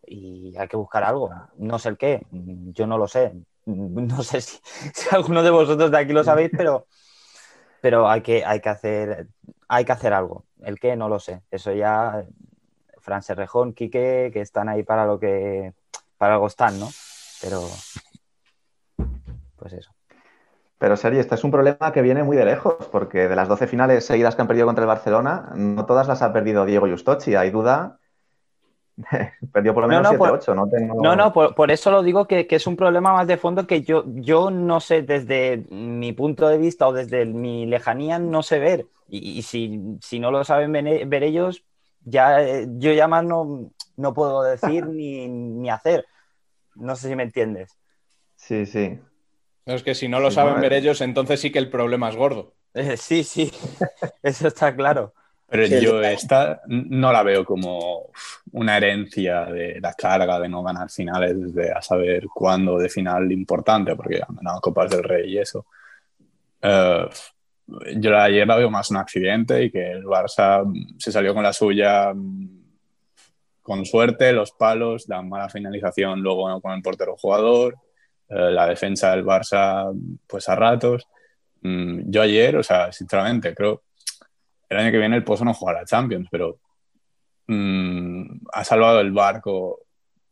Y 0.05 0.55
hay 0.57 0.67
que 0.67 0.77
buscar 0.77 1.03
algo. 1.03 1.31
No 1.57 1.79
sé 1.79 1.89
el 1.89 1.97
qué, 1.97 2.25
yo 2.31 2.87
no 2.87 2.97
lo 2.97 3.07
sé. 3.07 3.33
No 3.65 4.23
sé 4.23 4.41
si, 4.41 4.59
si 4.93 5.15
alguno 5.15 5.43
de 5.43 5.51
vosotros 5.51 5.91
de 5.91 5.97
aquí 5.99 6.13
lo 6.13 6.23
sabéis, 6.23 6.49
pero 6.57 6.87
pero 7.81 8.07
hay 8.07 8.21
que, 8.21 8.45
hay 8.45 8.61
que, 8.61 8.69
hacer, 8.69 9.27
hay 9.67 9.83
que 9.83 9.91
hacer 9.91 10.13
algo. 10.13 10.45
El 10.61 10.79
qué, 10.79 10.95
no 10.95 11.09
lo 11.09 11.19
sé. 11.19 11.41
Eso 11.49 11.73
ya, 11.73 12.23
Fran 12.99 13.23
Serrejón, 13.23 13.73
Quique, 13.73 14.29
que 14.31 14.41
están 14.41 14.69
ahí 14.69 14.83
para 14.83 15.05
lo 15.05 15.19
que, 15.19 15.73
para 16.17 16.35
algo 16.35 16.47
están, 16.47 16.79
¿no? 16.79 16.87
Pero, 17.41 17.61
pues 19.57 19.73
eso. 19.73 19.91
Pero, 20.77 20.95
Sergi, 20.95 21.19
este 21.19 21.35
es 21.35 21.43
un 21.43 21.51
problema 21.51 21.91
que 21.91 22.01
viene 22.01 22.23
muy 22.23 22.37
de 22.37 22.45
lejos, 22.45 22.87
porque 22.91 23.27
de 23.27 23.35
las 23.35 23.47
12 23.47 23.67
finales 23.67 24.05
seguidas 24.05 24.35
que 24.35 24.41
han 24.41 24.47
perdido 24.47 24.67
contra 24.67 24.83
el 24.83 24.87
Barcelona, 24.87 25.51
no 25.55 25.85
todas 25.85 26.07
las 26.07 26.21
ha 26.21 26.33
perdido 26.33 26.65
Diego 26.65 26.87
Justochi. 26.87 27.35
Hay 27.35 27.51
duda 27.51 27.99
Perdió 29.51 29.73
por 29.73 29.84
lo 29.84 29.88
No, 29.88 29.89
menos 29.89 30.08
no, 30.12 30.17
por- 30.17 30.39
7-8, 30.39 30.56
no 30.56 30.69
tengo... 30.69 30.95
No, 30.97 31.15
no, 31.15 31.34
por, 31.34 31.56
por 31.56 31.71
eso 31.71 31.91
lo 31.91 32.04
digo 32.04 32.27
que, 32.27 32.47
que 32.47 32.58
es 32.58 32.67
un 32.67 32.77
problema 32.77 33.13
más 33.13 33.27
de 33.27 33.38
fondo 33.38 33.67
que 33.67 33.84
yo, 33.84 34.04
yo 34.08 34.51
no 34.51 34.80
sé 34.82 35.01
desde 35.04 35.65
mi 35.71 36.13
punto 36.13 36.47
de 36.49 36.58
vista 36.60 36.88
o 36.88 36.93
desde 36.93 37.25
mi 37.25 37.65
lejanía 37.65 38.19
no 38.19 38.43
sé 38.43 38.60
ver. 38.60 38.88
Y, 39.08 39.39
y 39.39 39.41
si, 39.43 39.82
si 40.01 40.19
no 40.19 40.32
lo 40.32 40.43
saben 40.45 40.71
ver, 40.71 41.08
ver 41.08 41.23
ellos, 41.23 41.65
ya 42.01 42.41
eh, 42.43 42.67
yo 42.77 42.93
ya 42.93 43.08
más 43.08 43.23
no, 43.25 43.71
no 43.97 44.13
puedo 44.13 44.43
decir 44.43 44.88
ni, 44.88 45.27
ni 45.30 45.69
hacer. 45.69 46.06
No 46.75 46.95
sé 46.97 47.10
si 47.10 47.15
me 47.15 47.23
entiendes. 47.23 47.77
Sí, 48.36 48.65
sí. 48.65 48.99
Es 49.65 49.84
que 49.84 49.95
si 49.95 50.08
no 50.10 50.19
lo 50.21 50.30
Sí, 50.30 50.34
saben 50.34 50.60
ver 50.62 50.73
ellos, 50.73 51.01
entonces 51.01 51.41
sí 51.41 51.51
que 51.51 51.60
el 51.60 51.69
problema 51.71 52.10
es 52.10 52.15
gordo. 52.17 52.56
Eh, 52.73 52.97
sí, 52.97 53.23
sí, 53.23 53.51
eso 54.23 54.47
está 54.47 54.75
claro. 54.75 55.13
Pero 55.51 55.67
Sí, 55.67 55.81
yo 55.81 56.01
esta 56.01 56.61
no 56.67 57.11
la 57.11 57.23
veo 57.23 57.43
como 57.43 58.09
una 58.53 58.77
herencia 58.77 59.43
de 59.45 59.81
la 59.81 59.93
carga 59.93 60.39
de 60.39 60.47
no 60.47 60.63
ganar 60.63 60.89
finales 60.89 61.37
desde 61.37 61.73
a 61.73 61.81
saber 61.81 62.25
cuándo 62.33 62.77
de 62.77 62.87
final 62.87 63.29
importante, 63.33 63.93
porque 63.97 64.21
han 64.25 64.33
ganado 64.37 64.61
Copas 64.61 64.89
del 64.91 65.03
Rey 65.03 65.33
y 65.33 65.39
eso. 65.39 65.65
Eh, 66.61 67.05
yo 67.97 68.11
la- 68.11 68.23
ayer 68.23 68.47
la 68.47 68.55
veo 68.55 68.69
más 68.69 68.91
un 68.91 68.97
accidente 68.97 69.61
y 69.63 69.69
que 69.71 69.91
el 69.91 70.03
Barça 70.05 70.63
mm, 70.65 70.97
se 70.97 71.11
salió 71.11 71.33
con 71.33 71.43
la 71.43 71.51
suya 71.51 72.13
mm, 72.13 72.61
con 73.61 73.85
suerte, 73.85 74.31
los 74.31 74.51
palos, 74.53 75.07
la 75.09 75.21
mala 75.21 75.49
finalización 75.49 76.21
luego 76.21 76.61
con 76.61 76.71
el 76.73 76.81
portero 76.81 77.15
jugador, 77.17 77.75
eh, 78.29 78.51
la 78.51 78.67
defensa 78.67 79.11
del 79.11 79.25
Barça 79.25 79.91
pues 80.27 80.47
a 80.47 80.55
ratos. 80.55 81.07
Mm, 81.61 82.09
Yo 82.09 82.21
ayer, 82.21 82.55
o 82.55 82.63
sea, 82.63 82.91
sinceramente, 82.93 83.53
creo 83.53 83.83
el 84.71 84.77
año 84.77 84.91
que 84.91 84.99
viene 84.99 85.17
el 85.17 85.23
Pozo 85.23 85.43
no 85.43 85.53
jugará 85.53 85.84
Champions, 85.84 86.29
pero 86.31 86.57
mm, 87.47 88.47
ha 88.53 88.63
salvado 88.63 89.01
el 89.01 89.12
barco 89.12 89.81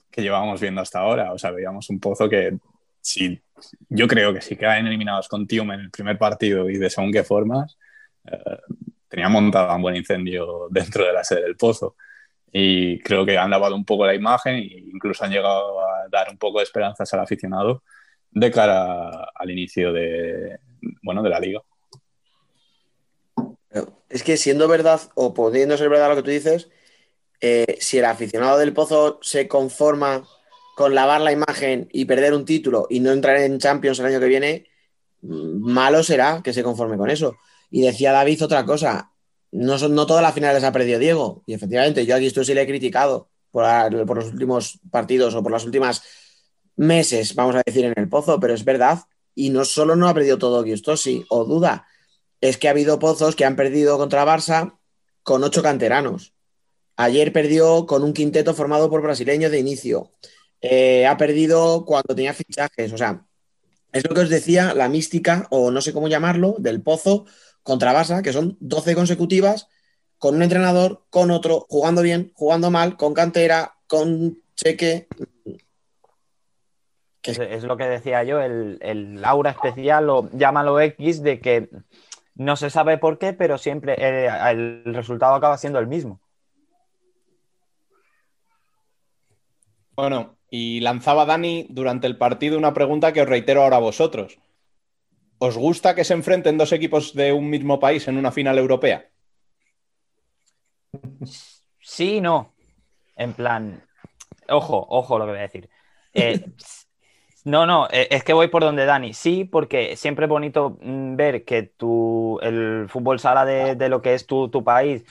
que 0.09 0.21
llevábamos 0.21 0.61
viendo 0.61 0.79
hasta 0.79 0.99
ahora. 0.99 1.33
O 1.33 1.37
sea, 1.37 1.51
veíamos 1.51 1.89
un 1.89 1.99
Pozo 1.99 2.29
que 2.29 2.57
si, 3.01 3.41
yo 3.89 4.07
creo 4.07 4.33
que 4.33 4.39
si 4.39 4.55
quedan 4.55 4.87
eliminados 4.87 5.27
con 5.27 5.45
Tium 5.45 5.71
en 5.71 5.81
el 5.81 5.91
primer 5.91 6.17
partido 6.17 6.69
y 6.69 6.77
de 6.77 6.89
según 6.89 7.11
qué 7.11 7.23
formas, 7.25 7.77
eh, 8.31 8.59
tenía 9.09 9.27
montado 9.27 9.75
un 9.75 9.81
buen 9.81 9.97
incendio 9.97 10.67
dentro 10.71 11.05
de 11.05 11.11
la 11.11 11.23
sede 11.25 11.41
del 11.41 11.57
Pozo. 11.57 11.97
Y 12.49 12.99
creo 12.99 13.25
que 13.25 13.37
han 13.37 13.49
lavado 13.49 13.75
un 13.75 13.83
poco 13.83 14.05
la 14.05 14.15
imagen 14.15 14.55
e 14.55 14.85
incluso 14.93 15.25
han 15.25 15.31
llegado 15.31 15.81
a 15.85 16.07
dar 16.09 16.29
un 16.29 16.37
poco 16.37 16.59
de 16.59 16.63
esperanzas 16.63 17.13
al 17.13 17.19
aficionado 17.19 17.83
de 18.31 18.51
cara 18.51 19.31
al 19.35 19.51
inicio 19.51 19.91
de, 19.91 20.59
bueno, 21.01 21.21
de 21.21 21.29
la 21.29 21.41
liga. 21.41 21.61
Es 24.09 24.23
que 24.23 24.37
siendo 24.37 24.67
verdad, 24.67 25.01
o 25.15 25.33
pudiendo 25.33 25.77
ser 25.77 25.89
verdad 25.89 26.09
lo 26.09 26.15
que 26.15 26.23
tú 26.23 26.31
dices, 26.31 26.69
eh, 27.41 27.77
si 27.79 27.97
el 27.99 28.05
aficionado 28.05 28.57
del 28.57 28.73
Pozo 28.73 29.19
se 29.21 29.47
conforma 29.47 30.27
con 30.75 30.95
lavar 30.95 31.21
la 31.21 31.31
imagen 31.31 31.89
y 31.91 32.05
perder 32.05 32.33
un 32.33 32.45
título 32.45 32.87
y 32.89 32.99
no 32.99 33.11
entrar 33.11 33.37
en 33.37 33.59
Champions 33.59 33.99
el 33.99 34.07
año 34.07 34.19
que 34.19 34.27
viene, 34.27 34.67
mm, 35.21 35.71
malo 35.71 36.03
será 36.03 36.41
que 36.43 36.53
se 36.53 36.63
conforme 36.63 36.97
con 36.97 37.09
eso. 37.09 37.37
Y 37.69 37.81
decía 37.81 38.11
David 38.11 38.43
otra 38.43 38.65
cosa, 38.65 39.11
no, 39.51 39.77
son, 39.77 39.95
no 39.95 40.05
todas 40.05 40.23
las 40.23 40.33
finales 40.33 40.63
ha 40.63 40.71
perdido 40.71 40.99
Diego. 40.99 41.43
Y 41.45 41.53
efectivamente, 41.53 42.05
yo 42.05 42.15
aquí 42.15 42.25
esto 42.27 42.43
sí 42.43 42.53
le 42.53 42.63
he 42.63 42.67
criticado 42.67 43.29
por, 43.51 43.65
por 44.05 44.17
los 44.17 44.27
últimos 44.33 44.79
partidos 44.91 45.35
o 45.35 45.43
por 45.43 45.51
las 45.51 45.65
últimas 45.65 46.01
meses, 46.75 47.35
vamos 47.35 47.55
a 47.55 47.61
decir, 47.65 47.85
en 47.85 47.93
el 47.97 48.09
Pozo, 48.09 48.39
pero 48.39 48.53
es 48.53 48.63
verdad. 48.63 48.99
Y 49.35 49.49
no 49.49 49.65
solo 49.65 49.95
no 49.95 50.07
ha 50.07 50.13
perdido 50.13 50.37
todo 50.37 50.63
Giustosi 50.63 51.25
o 51.29 51.45
duda, 51.45 51.87
es 52.41 52.57
que 52.57 52.67
ha 52.67 52.71
habido 52.71 52.99
pozos 52.99 53.35
que 53.35 53.45
han 53.45 53.55
perdido 53.55 53.97
contra 53.97 54.25
Barça 54.25 54.77
con 55.23 55.43
ocho 55.43 55.61
canteranos. 55.61 56.33
Ayer 56.95 57.31
perdió 57.31 57.85
con 57.85 58.03
un 58.03 58.13
quinteto 58.13 58.53
formado 58.53 58.89
por 58.89 59.01
brasileños 59.01 59.51
de 59.51 59.59
inicio. 59.59 60.11
Eh, 60.61 61.05
ha 61.05 61.17
perdido 61.17 61.85
cuando 61.85 62.15
tenía 62.15 62.33
fichajes. 62.33 62.91
O 62.91 62.97
sea, 62.97 63.25
es 63.91 64.07
lo 64.07 64.13
que 64.13 64.21
os 64.21 64.29
decía, 64.29 64.73
la 64.73 64.89
mística, 64.89 65.47
o 65.49 65.71
no 65.71 65.81
sé 65.81 65.93
cómo 65.93 66.07
llamarlo, 66.07 66.55
del 66.59 66.81
pozo 66.81 67.25
contra 67.63 67.93
Barça, 67.93 68.21
que 68.21 68.33
son 68.33 68.57
12 68.59 68.95
consecutivas, 68.95 69.67
con 70.17 70.35
un 70.35 70.43
entrenador, 70.43 71.05
con 71.09 71.31
otro, 71.31 71.65
jugando 71.69 72.01
bien, 72.01 72.31
jugando 72.35 72.69
mal, 72.71 72.97
con 72.97 73.13
cantera, 73.13 73.75
con 73.87 74.41
cheque. 74.55 75.07
Es, 77.23 77.63
lo 77.63 77.77
que 77.77 77.85
decía 77.85 78.23
yo, 78.23 78.41
el, 78.41 78.79
el 78.81 79.23
aura 79.23 79.51
especial 79.51 80.09
o 80.09 80.29
llámalo 80.33 80.79
X 80.79 81.21
de 81.21 81.39
que 81.39 81.69
no 82.39 82.55
se 82.55 82.69
sabe 82.69 82.97
por 82.97 83.19
qué, 83.19 83.33
pero 83.33 83.57
siempre 83.57 83.95
eh, 83.97 84.29
el 84.49 84.93
resultado 84.95 85.35
acaba 85.35 85.57
siendo 85.57 85.77
el 85.77 85.87
mismo. 85.87 86.21
Bueno, 89.93 90.37
y 90.49 90.79
lanzaba 90.79 91.25
Dani 91.25 91.67
durante 91.69 92.07
el 92.07 92.17
partido 92.17 92.57
una 92.57 92.73
pregunta 92.73 93.11
que 93.11 93.21
os 93.21 93.27
reitero 93.27 93.61
ahora 93.61 93.75
a 93.75 93.81
vosotros. 93.81 94.39
¿Os 95.37 95.57
gusta 95.57 95.95
que 95.95 96.05
se 96.05 96.13
enfrenten 96.13 96.57
dos 96.57 96.71
equipos 96.71 97.13
de 97.13 97.33
un 97.33 97.49
mismo 97.49 97.77
país 97.77 98.07
en 98.07 98.17
una 98.17 98.31
final 98.31 98.57
europea? 98.57 99.09
Sí 101.81 102.15
y 102.15 102.21
no. 102.21 102.53
En 103.17 103.33
plan, 103.33 103.85
ojo, 104.47 104.87
ojo 104.89 105.19
lo 105.19 105.25
que 105.25 105.31
voy 105.31 105.39
a 105.39 105.43
decir. 105.43 105.69
Eh, 106.13 106.41
no, 107.45 107.65
no, 107.65 107.87
eh, 107.91 108.07
es 108.11 108.23
que 108.23 108.33
voy 108.33 108.47
por 108.47 108.63
donde 108.63 108.85
Dani. 108.85 109.13
Sí, 109.13 109.45
porque 109.45 109.95
siempre 109.95 110.25
es 110.25 110.29
bonito 110.29 110.77
mm, 110.81 111.15
ver 111.15 111.45
que 111.45 111.63
tu, 111.63 112.39
el 112.41 112.87
fútbol 112.89 113.19
sala 113.19 113.45
de, 113.45 113.75
de 113.75 113.89
lo 113.89 114.01
que 114.01 114.13
es 114.13 114.25
tu, 114.25 114.49
tu 114.49 114.63
país 114.63 115.03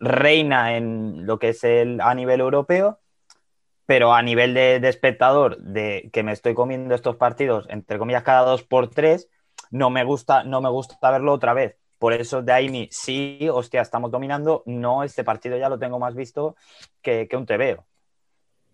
reina 0.00 0.76
en 0.76 1.26
lo 1.26 1.38
que 1.38 1.50
es 1.50 1.64
el, 1.64 2.00
a 2.00 2.14
nivel 2.14 2.40
europeo, 2.40 3.00
pero 3.86 4.14
a 4.14 4.22
nivel 4.22 4.54
de, 4.54 4.80
de 4.80 4.88
espectador, 4.88 5.58
de 5.58 6.10
que 6.12 6.22
me 6.22 6.32
estoy 6.32 6.54
comiendo 6.54 6.94
estos 6.94 7.16
partidos, 7.16 7.66
entre 7.68 7.98
comillas, 7.98 8.22
cada 8.22 8.42
dos 8.42 8.62
por 8.62 8.90
tres, 8.90 9.28
no 9.70 9.90
me 9.90 10.04
gusta, 10.04 10.44
no 10.44 10.60
me 10.60 10.70
gusta 10.70 11.10
verlo 11.10 11.32
otra 11.32 11.52
vez. 11.52 11.76
Por 11.98 12.12
eso 12.12 12.42
de 12.42 12.52
ahí 12.52 12.68
mi 12.68 12.88
sí, 12.92 13.48
hostia, 13.52 13.80
estamos 13.80 14.10
dominando. 14.10 14.62
No, 14.66 15.02
este 15.02 15.24
partido 15.24 15.56
ya 15.56 15.68
lo 15.68 15.78
tengo 15.78 15.98
más 15.98 16.14
visto 16.14 16.54
que, 17.02 17.26
que 17.28 17.36
un 17.36 17.44
TVO. 17.44 17.84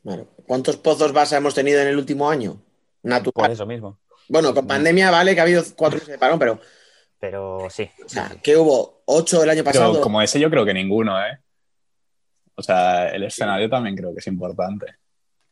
Bueno, 0.03 0.27
¿cuántos 0.47 0.77
pozos 0.77 1.15
Barça 1.15 1.39
hemos 1.39 1.55
tenido 1.55 1.81
en 1.81 1.89
el 1.89 1.97
último 1.97 2.29
año? 2.29 2.59
Natural. 3.05 3.33
Por 3.47 3.51
eso 3.51 3.67
mismo. 3.67 3.99
Bueno, 4.29 4.53
con 4.55 4.67
pandemia 4.67 5.11
vale 5.11 5.35
que 5.35 5.41
ha 5.41 5.45
habido 5.45 5.63
cuatro 5.77 5.99
meses 5.99 6.13
de 6.13 6.19
parón, 6.19 6.39
pero 6.39 6.59
Pero 7.21 7.69
sí. 7.71 7.89
o 8.05 8.09
sea, 8.09 8.31
que 8.43 8.57
hubo 8.57 9.03
ocho 9.05 9.43
el 9.45 9.51
año 9.51 9.63
pasado. 9.63 9.93
Pero 9.93 10.03
como 10.03 10.21
ese 10.21 10.41
yo 10.41 10.51
creo 10.51 10.65
que 10.65 10.75
ninguno, 10.75 11.19
¿eh? 11.25 11.39
O 12.57 12.63
sea, 12.63 13.09
el 13.11 13.23
escenario 13.25 13.69
también 13.69 13.97
creo 13.97 14.13
que 14.13 14.21
es 14.21 14.27
importante. 14.27 14.87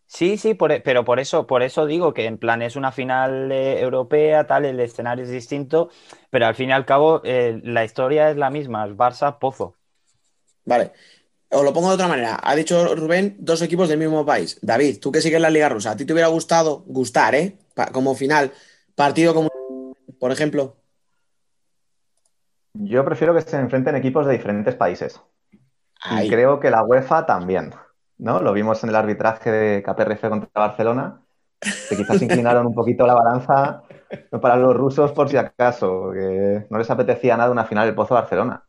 Sí, 0.07 0.37
sí, 0.37 0.53
por- 0.55 0.73
e, 0.73 0.81
pero 0.81 1.05
por 1.05 1.21
eso, 1.21 1.47
por 1.47 1.63
eso 1.63 1.87
digo 1.87 2.13
que 2.13 2.27
en 2.27 2.37
plan 2.37 2.61
es 2.61 2.77
una 2.77 2.93
final 2.93 3.51
eh, 3.51 3.81
europea, 3.81 4.47
tal, 4.47 4.67
el 4.67 4.79
escenario 4.81 5.25
es 5.25 5.31
distinto, 5.31 5.89
pero 6.31 6.47
al 6.47 6.55
fin 6.55 6.69
y 6.69 6.73
al 6.73 6.85
cabo 6.85 7.23
eh, 7.25 7.61
la 7.65 7.83
historia 7.85 8.31
es 8.31 8.37
la 8.37 8.51
misma, 8.51 8.85
es 8.87 8.93
Barça, 8.93 9.39
Pozo. 9.39 9.75
Vale. 10.65 10.93
Os 11.53 11.63
lo 11.65 11.73
pongo 11.73 11.89
de 11.89 11.95
otra 11.95 12.09
manera. 12.09 12.39
Ha 12.43 12.55
dicho 12.55 12.95
Rubén 12.95 13.37
dos 13.39 13.61
equipos 13.63 13.89
del 13.89 13.99
mismo 13.99 14.25
país. 14.25 14.59
David, 14.63 15.01
tú 15.01 15.13
que 15.13 15.21
sigues 15.21 15.41
la 15.41 15.51
Liga 15.51 15.69
Rusa, 15.69 15.91
¿a 15.93 15.97
ti 15.97 16.05
te 16.07 16.13
hubiera 16.13 16.29
gustado 16.29 16.83
gustar, 16.87 17.35
eh? 17.35 17.59
Pa- 17.75 17.87
como 17.93 18.15
final, 18.15 18.53
partido 18.95 19.35
como, 19.35 19.51
por 20.19 20.33
ejemplo. 20.33 20.77
Yo 22.75 23.05
prefiero 23.05 23.35
que 23.35 23.43
se 23.43 23.57
enfrenten 23.59 23.97
equipos 23.97 24.27
de 24.27 24.33
diferentes 24.33 24.75
países. 24.75 25.21
Ahí. 26.01 26.27
Y 26.27 26.31
creo 26.31 26.59
que 26.59 26.71
la 26.71 26.83
UEFA 26.85 27.27
también, 27.27 27.75
¿no? 28.19 28.41
Lo 28.41 28.53
vimos 28.53 28.83
en 28.83 28.91
el 28.91 28.97
arbitraje 28.97 29.51
de 29.51 29.83
KPRF 29.83 30.29
contra 30.31 30.49
Barcelona, 30.55 31.21
que 31.61 31.97
quizás 31.97 32.23
inclinaron 32.23 32.67
un 32.67 32.75
poquito 32.75 33.07
la 33.07 33.15
balanza 33.15 33.83
para 34.41 34.57
los 34.57 34.75
rusos 34.75 35.13
por 35.13 35.29
si 35.29 35.37
acaso, 35.37 36.13
que 36.13 36.67
no 36.71 36.79
les 36.79 36.91
apetecía 36.91 37.37
nada 37.37 37.51
una 37.51 37.67
final 37.67 37.87
del 37.87 37.95
Pozo 37.95 38.15
Barcelona. 38.15 38.65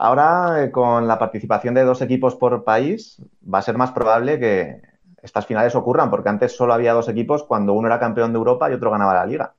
Ahora, 0.00 0.62
eh, 0.64 0.70
con 0.70 1.08
la 1.08 1.18
participación 1.18 1.74
de 1.74 1.82
dos 1.84 2.02
equipos 2.02 2.36
por 2.36 2.64
país, 2.64 3.20
va 3.52 3.58
a 3.58 3.62
ser 3.62 3.76
más 3.76 3.92
probable 3.92 4.38
que 4.38 4.80
estas 5.22 5.46
finales 5.46 5.74
ocurran, 5.74 6.10
porque 6.10 6.28
antes 6.28 6.56
solo 6.56 6.72
había 6.74 6.92
dos 6.92 7.08
equipos 7.08 7.42
cuando 7.44 7.72
uno 7.72 7.88
era 7.88 7.98
campeón 7.98 8.32
de 8.32 8.38
Europa 8.38 8.70
y 8.70 8.74
otro 8.74 8.90
ganaba 8.92 9.14
la 9.14 9.26
liga. 9.26 9.54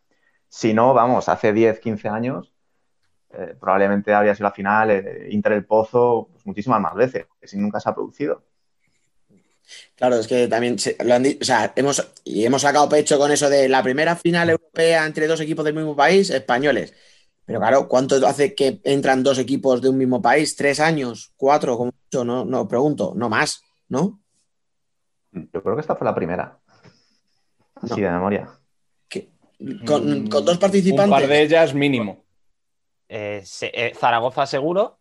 Si 0.47 0.73
no, 0.73 0.93
vamos, 0.93 1.29
hace 1.29 1.51
10, 1.53 1.79
15 1.79 2.07
años, 2.09 2.53
eh, 3.31 3.55
probablemente 3.59 4.13
habría 4.13 4.35
sido 4.35 4.49
la 4.49 4.53
final 4.55 4.91
eh, 4.91 5.27
Inter 5.31 5.53
el 5.53 5.65
Pozo 5.65 6.29
pues, 6.33 6.45
muchísimas 6.47 6.81
más 6.81 6.95
veces, 6.95 7.27
que 7.41 7.47
si 7.47 7.57
nunca 7.57 7.79
se 7.81 7.89
ha 7.89 7.95
producido. 7.95 8.43
Claro, 9.95 10.15
es 10.19 10.27
que 10.27 10.47
también 10.47 10.77
lo 11.05 11.13
han 11.13 11.23
di- 11.23 11.37
o 11.41 11.45
sea, 11.45 11.73
hemos, 11.75 12.05
y 12.23 12.45
hemos 12.45 12.61
sacado 12.61 12.89
pecho 12.89 13.17
con 13.19 13.31
eso 13.31 13.49
de 13.49 13.69
la 13.69 13.83
primera 13.83 14.15
final 14.15 14.49
europea 14.49 15.05
entre 15.05 15.27
dos 15.27 15.39
equipos 15.41 15.65
del 15.65 15.75
mismo 15.75 15.95
país, 15.95 16.29
españoles. 16.29 16.93
Pero 17.50 17.62
claro, 17.62 17.88
¿cuánto 17.88 18.16
hace 18.28 18.54
que 18.54 18.80
entran 18.84 19.24
dos 19.24 19.39
equipos 19.39 19.82
de 19.82 19.89
un 19.89 19.97
mismo 19.97 20.22
país? 20.22 20.56
¿Tres 20.56 20.80
años? 20.80 21.34
¿Cuatro? 21.36 21.78
Como 21.78 21.91
mucho? 22.04 22.24
No, 22.24 22.45
no, 22.45 22.68
pregunto, 22.68 23.14
no 23.16 23.28
más, 23.28 23.64
¿no? 23.88 24.22
Yo 25.32 25.64
creo 25.64 25.74
que 25.74 25.82
esta 25.82 25.95
fue 25.95 26.06
la 26.06 26.14
primera. 26.14 26.60
Así 27.82 28.00
de 28.02 28.12
memoria. 28.12 28.47
Con, 29.84 30.28
con 30.30 30.45
dos 30.45 30.54
Un 30.54 30.60
participantes. 30.60 31.10
par 31.10 31.28
de 31.28 31.41
ellas 31.41 31.74
mínimo. 31.74 32.24
Eh, 33.08 33.41
se- 33.43 33.72
eh, 33.74 33.95
Zaragoza 33.95 34.45
seguro, 34.45 35.00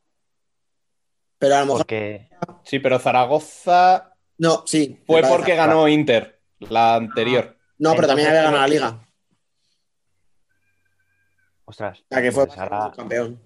Pero 1.38 1.54
a 1.56 1.60
lo 1.60 1.66
mejor 1.66 1.78
porque 1.80 2.30
Sí, 2.64 2.78
pero 2.78 2.98
Zaragoza 2.98 4.14
No, 4.38 4.62
sí. 4.66 5.02
Fue 5.06 5.20
porque 5.20 5.54
ganó 5.54 5.86
Inter, 5.86 6.40
la 6.60 6.94
anterior. 6.94 7.58
No, 7.76 7.94
pero 7.94 8.06
también 8.08 8.28
había 8.28 8.40
ganado 8.44 8.62
la 8.62 8.68
liga. 8.68 9.07
Ostras. 11.68 12.02
La 12.08 12.22
que 12.22 12.32
fue 12.32 12.46
pues 12.46 12.58
ahora- 12.58 12.90
campeón. 12.96 13.38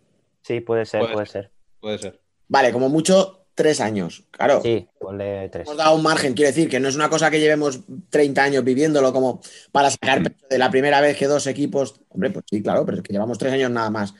Sí, 0.43 0.61
puede 0.61 0.87
ser, 0.87 1.01
Puede 1.01 1.13
puede 1.15 1.27
ser. 1.27 1.51
Puede 1.81 1.99
ser. 1.99 2.21
Vale, 2.47 2.73
como 2.73 2.89
mucho, 2.89 3.47
tres 3.55 3.81
años. 3.81 4.25
Claro. 4.31 4.61
Sí, 4.63 4.89
ponle 5.01 5.49
tres. 5.49 5.67
Hemos 5.67 5.77
dado 5.77 5.97
un 5.97 6.05
margen, 6.05 6.33
quiero 6.35 6.49
decir, 6.51 6.69
que 6.69 6.79
no 6.79 6.89
es 6.89 6.95
una 6.95 7.11
cosa 7.11 7.33
que 7.33 7.41
llevemos 7.41 7.81
30 8.11 8.45
años 8.45 8.63
viviéndolo 8.63 9.13
como 9.13 9.41
para 9.73 9.91
sacar 9.91 10.23
pecho 10.23 10.47
de 10.49 10.59
la 10.59 10.71
primera 10.71 11.01
vez 11.01 11.17
que 11.17 11.27
dos 11.27 11.49
equipos. 11.49 12.01
Hombre, 12.11 12.31
pues 12.31 12.45
sí, 12.49 12.63
claro, 12.63 12.87
pero 12.87 12.99
es 12.99 13.03
que 13.03 13.13
llevamos 13.13 13.39
tres 13.39 13.53
años 13.55 13.71
nada 13.73 13.91
más. 13.91 14.15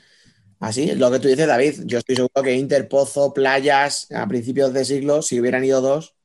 Así, 0.59 0.89
es 0.89 0.97
lo 0.97 1.09
que 1.09 1.19
tú 1.19 1.29
dices, 1.29 1.47
David. 1.47 1.83
Yo 1.85 1.99
estoy 1.99 2.15
seguro 2.17 2.43
que 2.43 2.53
Inter, 2.55 2.89
Pozo, 2.89 3.33
Playas, 3.33 4.11
a 4.11 4.27
principios 4.27 4.73
de 4.73 4.83
siglo, 4.83 5.21
si 5.21 5.39
hubieran 5.39 5.63
ido 5.63 5.79
dos, 5.79 6.15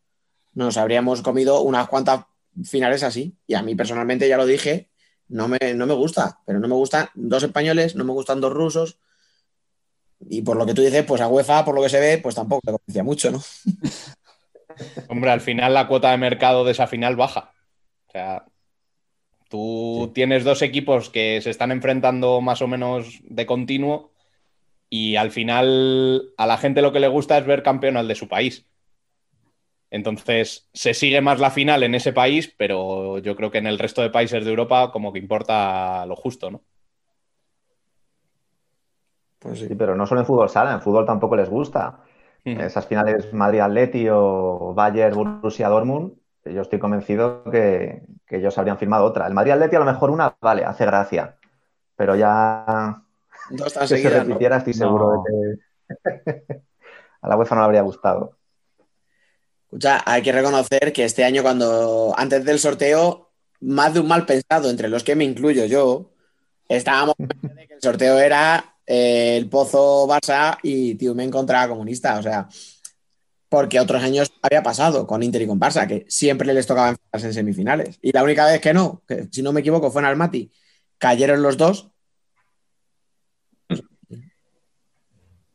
nos 0.53 0.77
habríamos 0.77 1.23
comido 1.23 1.61
unas 1.63 1.89
cuantas 1.89 2.25
finales 2.65 3.05
así. 3.05 3.37
Y 3.47 3.55
a 3.55 3.63
mí 3.63 3.77
personalmente, 3.77 4.29
ya 4.29 4.37
lo 4.37 4.47
dije, 4.47 4.88
no 5.29 5.49
me, 5.49 5.59
no 5.75 5.87
me 5.87 5.95
gusta, 5.95 6.41
pero 6.47 6.59
no 6.59 6.69
me 6.69 6.75
gustan 6.75 7.09
dos 7.15 7.43
españoles, 7.43 7.95
no 7.95 8.05
me 8.05 8.13
gustan 8.13 8.41
dos 8.41 8.53
rusos. 8.53 8.99
Y 10.29 10.43
por 10.43 10.57
lo 10.57 10.67
que 10.67 10.75
tú 10.75 10.83
dices, 10.83 11.05
pues 11.05 11.21
a 11.21 11.29
UEFA, 11.29 11.65
por 11.65 11.75
lo 11.75 11.83
que 11.83 11.89
se 11.89 12.01
ve, 12.01 12.19
pues 12.19 12.35
tampoco 12.35 12.63
le 12.67 12.73
convencía 12.73 13.05
mucho, 13.05 13.31
¿no? 13.31 13.43
Hombre, 15.09 15.31
al 15.31 15.41
final 15.41 15.75
la 15.75 15.87
cuota 15.87 16.11
de 16.11 16.19
mercado 16.19 16.65
de 16.65 16.73
esa 16.73 16.87
final 16.87 17.17
baja. 17.17 17.53
O 18.09 18.13
sea, 18.13 18.47
tú 19.49 20.11
tienes 20.15 20.45
dos 20.45 20.63
equipos 20.63 21.11
que 21.11 21.41
se 21.41 21.51
están 21.51 21.73
enfrentando 21.73 22.41
más 22.41 22.63
o 22.63 22.67
menos 22.67 23.21
de 23.23 23.47
continuo 23.47 24.13
y 24.91 25.17
al 25.17 25.31
final 25.31 26.33
a 26.37 26.47
la 26.47 26.57
gente 26.57 26.83
lo 26.83 26.93
que 26.93 27.01
le 27.01 27.09
gusta 27.09 27.39
es 27.39 27.47
ver 27.47 27.63
campeón 27.63 27.97
al 27.97 28.09
de 28.09 28.15
su 28.15 28.29
país. 28.29 28.67
Entonces 29.91 30.69
se 30.73 30.95
sigue 30.95 31.21
más 31.21 31.41
la 31.41 31.51
final 31.51 31.83
en 31.83 31.95
ese 31.95 32.13
país, 32.13 32.55
pero 32.59 33.19
yo 33.19 33.37
creo 33.37 33.51
que 33.51 33.59
en 33.59 33.67
el 33.67 33.79
resto 33.79 34.03
de 34.03 34.11
países 34.11 34.45
de 34.45 34.51
Europa 34.51 34.91
como 34.93 35.13
que 35.13 35.19
importa 35.19 36.05
lo 36.07 36.17
justo, 36.17 36.51
¿no? 36.51 36.63
Pues 39.39 39.61
Sí, 39.61 39.75
pero 39.77 39.95
no 39.95 40.07
solo 40.07 40.21
en 40.21 40.27
fútbol 40.27 40.49
sala, 40.49 40.73
en 40.73 40.81
fútbol 40.81 41.07
tampoco 41.07 41.37
les 41.37 41.49
gusta. 41.49 42.01
Esas 42.45 42.87
finales 42.87 43.33
Madrid-Atleti 43.33 44.09
o 44.11 44.73
Bayern-Borussia-Dortmund, 44.75 46.13
yo 46.47 46.63
estoy 46.63 46.79
convencido 46.79 47.45
que, 47.45 48.03
que 48.27 48.37
ellos 48.37 48.57
habrían 48.59 48.79
firmado 48.79 49.05
otra. 49.05 49.27
El 49.27 49.35
Madrid-Atleti 49.35 49.77
a 49.77 49.81
lo 49.81 49.85
mejor 49.85 50.11
una, 50.11 50.35
vale, 50.41 50.65
hace 50.65 50.87
gracia, 50.87 51.37
pero 51.97 52.17
ya 52.17 53.03
Dos 53.51 53.75
tan 53.75 53.89
que 53.89 53.97
se 53.99 54.11
¿no? 54.11 54.21
repitiera 54.21 54.57
estoy 54.59 54.75
seguro 54.75 55.13
No. 55.15 55.25
de 55.25 55.59
que 55.99 56.63
a 57.23 57.29
la 57.29 57.37
UEFA 57.37 57.55
no 57.55 57.61
le 57.63 57.67
habría 57.67 57.83
gustado. 57.83 58.33
Escucha, 59.69 60.03
hay 60.07 60.23
que 60.23 60.33
reconocer 60.33 60.95
que 60.95 61.05
este 61.05 61.25
año, 61.25 61.43
cuando 61.43 62.15
antes 62.17 62.43
del 62.43 62.59
sorteo, 62.59 63.33
más 63.61 63.93
de 63.93 64.01
un 64.01 64.09
mal 64.09 64.25
pensado, 64.25 64.71
entre 64.71 64.89
los 64.89 65.05
que 65.05 65.15
me 65.15 65.25
incluyo 65.25 65.67
yo, 65.67 66.11
estábamos 66.67 67.15
pensando 67.19 67.55
de 67.55 67.69
que 67.69 67.75
el 67.75 67.83
sorteo 67.83 68.19
era 68.19 68.77
eh, 68.87 69.37
el 69.37 69.51
Pozo 69.51 70.09
Barça 70.09 70.57
y 70.63 70.95
Tiumen 70.95 71.31
contra 71.31 71.69
Comunista. 71.69 72.19
O 72.19 72.23
sea, 72.23 72.49
porque 73.51 73.79
otros 73.79 74.03
años 74.03 74.33
había 74.41 74.63
pasado 74.63 75.07
con 75.07 75.23
Inter 75.23 75.43
y 75.43 75.47
con 75.47 75.61
Barça, 75.61 75.87
que 75.87 76.07
siempre 76.09 76.55
les 76.55 76.67
tocaba 76.67 76.89
enfrentarse 76.89 77.27
en 77.27 77.35
semifinales. 77.35 77.99
Y 78.01 78.13
la 78.13 78.23
única 78.23 78.47
vez 78.47 78.63
que 78.63 78.73
no, 78.73 79.03
que 79.07 79.29
si 79.31 79.43
no 79.43 79.53
me 79.53 79.61
equivoco, 79.61 79.91
fue 79.91 80.01
en 80.01 80.07
Almaty, 80.07 80.51
cayeron 80.97 81.43
los 81.43 81.59
dos. 81.59 81.91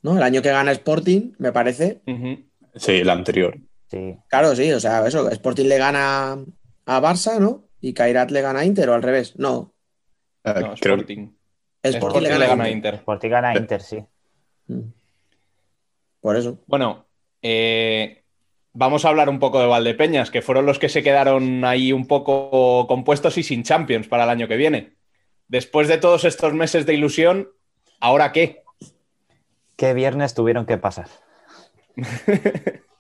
¿No? 0.04 0.18
El 0.18 0.22
año 0.22 0.44
que 0.44 0.50
gana 0.50 0.72
Sporting, 0.72 1.34
me 1.40 1.52
parece. 1.52 2.04
Sí, 2.76 2.92
el 2.92 3.10
anterior. 3.10 3.58
Sí. 3.94 4.18
Claro, 4.28 4.56
sí, 4.56 4.72
o 4.72 4.80
sea, 4.80 5.06
eso, 5.06 5.30
Sporting 5.30 5.66
le 5.66 5.78
gana 5.78 6.34
a 6.86 7.00
Barça, 7.00 7.38
¿no? 7.40 7.66
Y 7.80 7.94
Kairat 7.94 8.32
le 8.32 8.42
gana 8.42 8.62
a 8.62 8.66
Inter 8.66 8.90
o 8.90 8.96
al 8.96 9.04
revés. 9.04 9.38
No, 9.38 9.76
No, 10.44 10.54
creo- 10.54 10.74
Sporting. 10.74 11.28
Sporting, 11.84 11.98
Sporting 12.08 12.22
le 12.40 12.48
gana, 12.48 12.64
a 12.64 12.70
Inter. 12.70 13.04
Por 13.04 13.20
ti 13.20 13.30
gana 13.30 13.56
Inter, 13.56 13.82
sí. 13.82 14.04
Mm. 14.68 14.80
Por 16.22 16.38
eso. 16.38 16.60
Bueno, 16.66 17.06
eh, 17.44 18.24
vamos 18.72 19.06
a 19.06 19.10
hablar 19.10 19.30
un 19.30 19.38
poco 19.40 19.60
de 19.60 19.68
Valdepeñas, 19.68 20.32
que 20.32 20.42
fueron 20.42 20.66
los 20.66 20.80
que 20.80 20.90
se 20.90 21.04
quedaron 21.04 21.64
ahí 21.66 21.94
un 21.94 22.08
poco 22.08 22.88
compuestos 22.88 23.38
y 23.38 23.44
sin 23.44 23.62
Champions 23.64 24.08
para 24.08 24.24
el 24.24 24.30
año 24.32 24.48
que 24.48 24.58
viene. 24.58 24.96
Después 25.48 25.88
de 25.88 25.98
todos 26.00 26.24
estos 26.24 26.54
meses 26.54 26.86
de 26.88 26.96
ilusión, 26.96 27.50
¿ahora 28.00 28.32
qué? 28.32 28.64
¿Qué 29.76 29.94
viernes 29.94 30.34
tuvieron 30.34 30.66
que 30.66 30.78
pasar? 30.78 31.10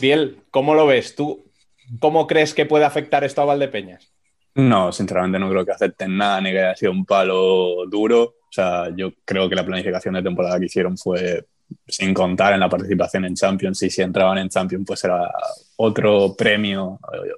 Biel, 0.00 0.38
¿cómo 0.50 0.74
lo 0.74 0.86
ves? 0.86 1.14
¿Tú 1.14 1.44
cómo 2.00 2.26
crees 2.26 2.54
que 2.54 2.66
puede 2.66 2.84
afectar 2.84 3.24
esto 3.24 3.42
a 3.42 3.46
Valdepeñas? 3.46 4.12
No, 4.54 4.92
sinceramente 4.92 5.38
no 5.38 5.48
creo 5.48 5.64
que 5.64 5.72
acepten 5.72 6.16
nada 6.16 6.40
ni 6.40 6.50
que 6.50 6.58
haya 6.58 6.76
sido 6.76 6.92
un 6.92 7.04
palo 7.04 7.86
duro. 7.88 8.22
O 8.22 8.50
sea, 8.52 8.90
yo 8.96 9.12
creo 9.24 9.48
que 9.48 9.54
la 9.54 9.64
planificación 9.64 10.14
de 10.14 10.22
temporada 10.22 10.58
que 10.58 10.66
hicieron 10.66 10.96
fue 10.96 11.46
sin 11.86 12.14
contar 12.14 12.54
en 12.54 12.60
la 12.60 12.68
participación 12.68 13.24
en 13.26 13.34
Champions 13.34 13.82
y 13.82 13.90
si 13.90 14.00
entraban 14.02 14.38
en 14.38 14.48
Champions 14.48 14.84
pues 14.86 15.04
era 15.04 15.30
otro 15.76 16.34
premio 16.36 16.98
eh, 17.12 17.30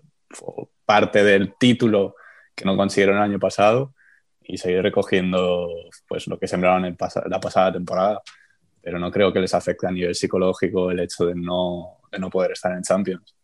o 0.42 0.70
parte 0.84 1.24
del 1.24 1.54
título 1.58 2.14
que 2.54 2.64
no 2.64 2.76
consiguieron 2.76 3.16
el 3.16 3.22
año 3.24 3.38
pasado 3.40 3.92
y 4.42 4.56
seguir 4.56 4.82
recogiendo 4.82 5.68
pues 6.06 6.26
lo 6.28 6.38
que 6.38 6.46
sembraron 6.46 6.84
en 6.84 6.96
pasa- 6.96 7.24
la 7.28 7.40
pasada 7.40 7.72
temporada. 7.72 8.22
Pero 8.80 8.98
no 8.98 9.10
creo 9.10 9.32
que 9.32 9.40
les 9.40 9.52
afecte 9.52 9.86
a 9.86 9.90
nivel 9.90 10.14
psicológico 10.14 10.90
el 10.90 11.00
hecho 11.00 11.26
de 11.26 11.34
no, 11.34 11.98
de 12.10 12.18
no 12.18 12.30
poder 12.30 12.52
estar 12.52 12.72
en 12.72 12.82
Champions. 12.82 13.34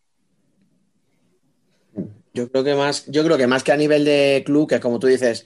Yo 2.33 2.51
creo 2.51 2.63
que 2.63 2.75
más, 2.75 3.05
yo 3.07 3.23
creo 3.23 3.37
que 3.37 3.47
más 3.47 3.63
que 3.63 3.71
a 3.71 3.77
nivel 3.77 4.05
de 4.05 4.43
club, 4.45 4.69
que 4.69 4.79
como 4.79 4.99
tú 4.99 5.07
dices, 5.07 5.45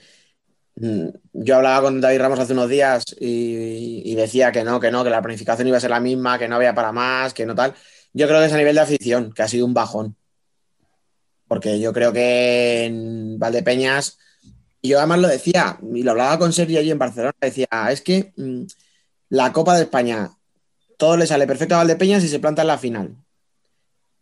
mm, 0.76 1.08
yo 1.34 1.56
hablaba 1.56 1.84
con 1.84 2.02
David 2.02 2.20
Ramos 2.20 2.40
hace 2.40 2.54
unos 2.54 2.70
días 2.70 3.06
y, 3.20 4.02
y 4.04 4.16
decía 4.16 4.52
que 4.52 4.64
no, 4.64 4.80
que 4.80 4.92
no, 4.92 5.04
que 5.04 5.10
la 5.10 5.22
planificación 5.22 5.68
iba 5.68 5.78
a 5.78 5.82
ser 5.82 5.92
la 5.92 6.02
misma, 6.02 6.38
que 6.38 6.48
no 6.48 6.58
había 6.58 6.76
para 6.76 6.92
más, 6.92 7.34
que 7.34 7.46
no 7.46 7.56
tal. 7.56 7.74
Yo 8.14 8.28
creo 8.28 8.40
que 8.40 8.48
es 8.48 8.54
a 8.54 8.58
nivel 8.58 8.76
de 8.76 8.82
afición, 8.82 9.32
que 9.32 9.42
ha 9.42 9.48
sido 9.48 9.66
un 9.66 9.74
bajón. 9.74 10.18
Porque 11.48 11.80
yo 11.80 11.94
creo 11.94 12.12
que 12.12 12.86
en 12.86 13.40
Valdepeñas, 13.40 14.18
y 14.82 14.90
yo 14.90 14.98
además 14.98 15.20
lo 15.20 15.28
decía, 15.28 15.78
y 15.94 16.04
lo 16.04 16.12
hablaba 16.12 16.40
con 16.40 16.54
Sergio 16.54 16.80
allí 16.80 16.92
en 16.92 17.00
Barcelona, 17.00 17.36
decía, 17.40 17.68
es 17.90 18.02
que 18.02 18.34
mm, 18.36 18.64
la 19.30 19.54
Copa 19.54 19.76
de 19.76 19.84
España, 19.84 20.30
todo 21.02 21.18
le 21.18 21.26
sale 21.32 21.48
perfecto 21.48 21.76
a 21.76 21.80
Valdepeñas 21.80 22.24
y 22.24 22.30
se 22.30 22.40
planta 22.40 22.62
en 22.62 22.68
la 22.68 22.78
final. 22.78 23.08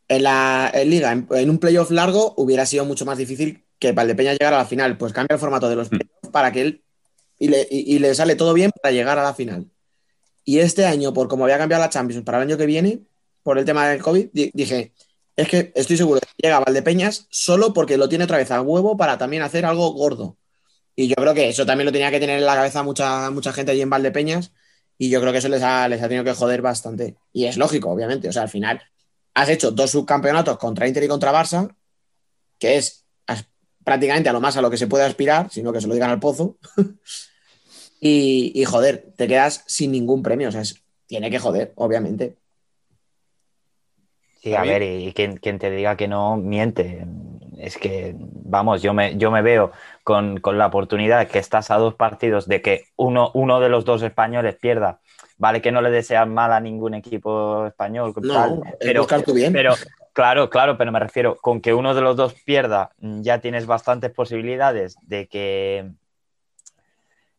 En 0.07 0.23
la 0.23 0.71
en 0.73 0.89
Liga, 0.89 1.11
en, 1.11 1.27
en 1.31 1.49
un 1.49 1.59
playoff 1.59 1.91
largo, 1.91 2.33
hubiera 2.37 2.65
sido 2.65 2.85
mucho 2.85 3.05
más 3.05 3.17
difícil 3.17 3.63
que 3.77 3.91
Valdepeñas 3.91 4.37
llegara 4.39 4.57
a 4.57 4.63
la 4.63 4.65
final. 4.65 4.97
Pues 4.97 5.13
cambia 5.13 5.35
el 5.35 5.39
formato 5.39 5.69
de 5.69 5.75
los 5.75 5.89
playoffs 5.89 6.29
para 6.31 6.51
que 6.51 6.61
él. 6.61 6.83
Y 7.37 7.47
le, 7.49 7.67
y- 7.69 7.95
y 7.95 7.99
le 7.99 8.13
sale 8.15 8.35
todo 8.35 8.53
bien 8.53 8.71
para 8.81 8.91
llegar 8.91 9.19
a 9.19 9.23
la 9.23 9.33
final. 9.33 9.67
Y 10.45 10.59
este 10.59 10.85
año, 10.85 11.13
por 11.13 11.27
como 11.27 11.43
había 11.45 11.57
cambiado 11.57 11.83
la 11.83 11.89
Champions 11.89 12.23
para 12.25 12.39
el 12.39 12.43
año 12.49 12.57
que 12.57 12.65
viene, 12.65 13.01
por 13.43 13.57
el 13.59 13.65
tema 13.65 13.87
del 13.87 14.01
COVID, 14.01 14.29
di- 14.33 14.51
dije: 14.53 14.93
Es 15.35 15.47
que 15.49 15.71
estoy 15.75 15.97
seguro 15.97 16.21
que 16.21 16.27
llega 16.41 16.57
a 16.57 16.61
Valdepeñas 16.61 17.27
solo 17.29 17.73
porque 17.73 17.97
lo 17.97 18.09
tiene 18.09 18.23
otra 18.25 18.37
vez 18.37 18.51
a 18.51 18.61
huevo 18.61 18.97
para 18.97 19.17
también 19.17 19.43
hacer 19.43 19.65
algo 19.65 19.91
gordo. 19.93 20.37
Y 20.95 21.07
yo 21.07 21.15
creo 21.15 21.33
que 21.35 21.49
eso 21.49 21.65
también 21.65 21.85
lo 21.85 21.91
tenía 21.91 22.11
que 22.11 22.19
tener 22.19 22.39
en 22.39 22.45
la 22.45 22.55
cabeza 22.55 22.83
mucha, 22.83 23.29
mucha 23.31 23.53
gente 23.53 23.71
allí 23.73 23.81
en 23.81 23.89
Valdepeñas. 23.91 24.53
Y 25.01 25.09
yo 25.09 25.21
creo 25.21 25.31
que 25.31 25.39
eso 25.39 25.47
les 25.47 25.63
ha, 25.63 25.87
les 25.87 26.01
ha 26.03 26.09
tenido 26.09 26.25
que 26.25 26.33
joder 26.33 26.61
bastante. 26.61 27.15
Y 27.31 27.45
es 27.45 27.57
lógico, 27.57 27.89
obviamente. 27.89 28.27
O 28.27 28.33
sea, 28.33 28.43
al 28.43 28.49
final 28.49 28.81
has 29.33 29.47
hecho 29.47 29.71
dos 29.71 29.91
subcampeonatos 29.91 30.57
contra 30.57 30.87
Inter 30.87 31.05
y 31.05 31.07
contra 31.07 31.31
Barça, 31.31 31.73
que 32.59 32.75
es 32.75 33.05
prácticamente 33.89 34.29
a 34.29 34.33
lo 34.33 34.41
más 34.41 34.57
a 34.57 34.61
lo 34.61 34.69
que 34.69 34.77
se 34.77 34.87
puede 34.87 35.05
aspirar, 35.05 35.49
sino 35.49 35.71
que 35.71 35.79
se 35.79 35.87
lo 35.87 35.93
digan 35.93 36.11
al 36.11 36.19
pozo. 36.19 36.57
y, 38.01 38.63
joder, 38.65 39.13
te 39.15 39.27
quedas 39.27 39.63
sin 39.67 39.93
ningún 39.93 40.21
premio. 40.21 40.49
O 40.49 40.51
sea, 40.51 40.63
tiene 41.07 41.31
que 41.31 41.39
joder, 41.39 41.71
obviamente. 41.75 42.35
Sí, 44.43 44.53
a 44.53 44.63
ver, 44.63 44.83
y 44.83 45.13
quien, 45.13 45.37
quien 45.37 45.59
te 45.59 45.71
diga 45.71 45.95
que 45.97 46.09
no 46.09 46.35
miente. 46.35 47.07
Es 47.57 47.77
que, 47.77 48.15
vamos, 48.17 48.81
yo 48.81 48.93
me, 48.93 49.17
yo 49.17 49.31
me 49.31 49.41
veo 49.41 49.71
con, 50.09 50.39
con 50.39 50.57
la 50.57 50.65
oportunidad 50.65 51.27
que 51.27 51.37
estás 51.37 51.69
a 51.69 51.75
dos 51.77 51.93
partidos 51.93 52.47
de 52.47 52.63
que 52.63 52.85
uno, 52.95 53.29
uno 53.35 53.59
de 53.59 53.69
los 53.69 53.85
dos 53.85 54.01
españoles 54.01 54.55
pierda. 54.55 55.01
Vale 55.37 55.61
que 55.61 55.71
no 55.71 55.83
le 55.83 55.91
desean 55.91 56.33
mal 56.33 56.51
a 56.51 56.59
ningún 56.59 56.95
equipo 56.95 57.67
español, 57.67 58.11
No, 58.23 58.33
tal, 58.33 58.61
es 58.65 58.75
pero, 58.79 59.01
buscar 59.01 59.21
tu 59.21 59.35
bien. 59.35 59.53
pero 59.53 59.75
claro, 60.11 60.49
claro, 60.49 60.79
pero 60.79 60.91
me 60.91 60.99
refiero, 60.99 61.35
con 61.35 61.61
que 61.61 61.75
uno 61.75 61.93
de 61.93 62.01
los 62.01 62.15
dos 62.15 62.33
pierda, 62.43 62.89
ya 62.97 63.37
tienes 63.37 63.67
bastantes 63.67 64.09
posibilidades 64.11 64.97
de 65.03 65.27
que 65.27 65.91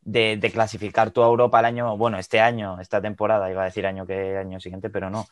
de, 0.03 0.37
de 0.37 0.51
clasificar 0.53 1.11
tu 1.11 1.25
a 1.25 1.27
Europa 1.27 1.59
el 1.59 1.65
año, 1.65 1.97
bueno, 1.97 2.19
este 2.21 2.39
año, 2.39 2.81
esta 2.81 3.01
temporada, 3.01 3.51
iba 3.51 3.63
a 3.63 3.65
decir 3.65 3.85
año 3.85 4.07
que 4.07 4.37
año 4.37 4.61
siguiente, 4.61 4.91
pero 4.91 5.11
no. 5.11 5.27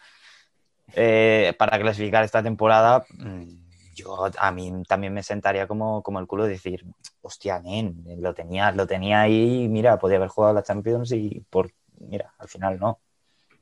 Eh, 0.97 1.55
para 1.57 1.79
clasificar 1.79 2.25
esta 2.25 2.43
temporada, 2.43 3.05
mm, 3.17 3.68
yo 3.99 4.29
a 4.39 4.51
mí 4.53 4.83
también 4.89 5.13
me 5.13 5.23
sentaría 5.23 5.67
como, 5.67 6.03
como 6.03 6.19
el 6.21 6.27
culo 6.27 6.45
de 6.45 6.51
decir, 6.51 6.85
hostia, 7.23 7.59
nen, 7.61 8.05
lo 8.19 8.33
tenía, 8.35 8.73
lo 8.73 8.87
tenía 8.87 9.21
ahí, 9.23 9.69
mira, 9.69 9.99
podía 9.99 10.17
haber 10.17 10.29
jugado 10.29 10.55
la 10.55 10.63
Champions 10.63 11.13
y 11.13 11.45
por, 11.51 11.71
mira, 11.99 12.33
al 12.39 12.49
final 12.49 12.79
no, 12.79 12.99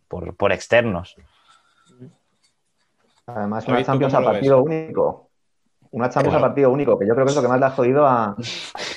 por, 0.08 0.34
por 0.36 0.52
externos. 0.52 1.16
Además, 3.26 3.66
una 3.66 3.78
¿tú 3.78 3.84
Champions 3.84 4.14
a 4.14 4.18
ves? 4.20 4.28
partido 4.28 4.62
único. 4.62 5.30
Una 5.90 6.08
Champions 6.10 6.34
Claro. 6.34 6.44
a 6.44 6.48
partido 6.48 6.70
único, 6.70 6.98
que 6.98 7.06
yo 7.06 7.14
creo 7.14 7.24
que 7.26 7.30
es 7.30 7.36
lo 7.36 7.42
que 7.42 7.48
más 7.48 7.58
le 7.60 7.66
ha 7.66 7.70
jodido 7.70 8.06
a, 8.06 8.36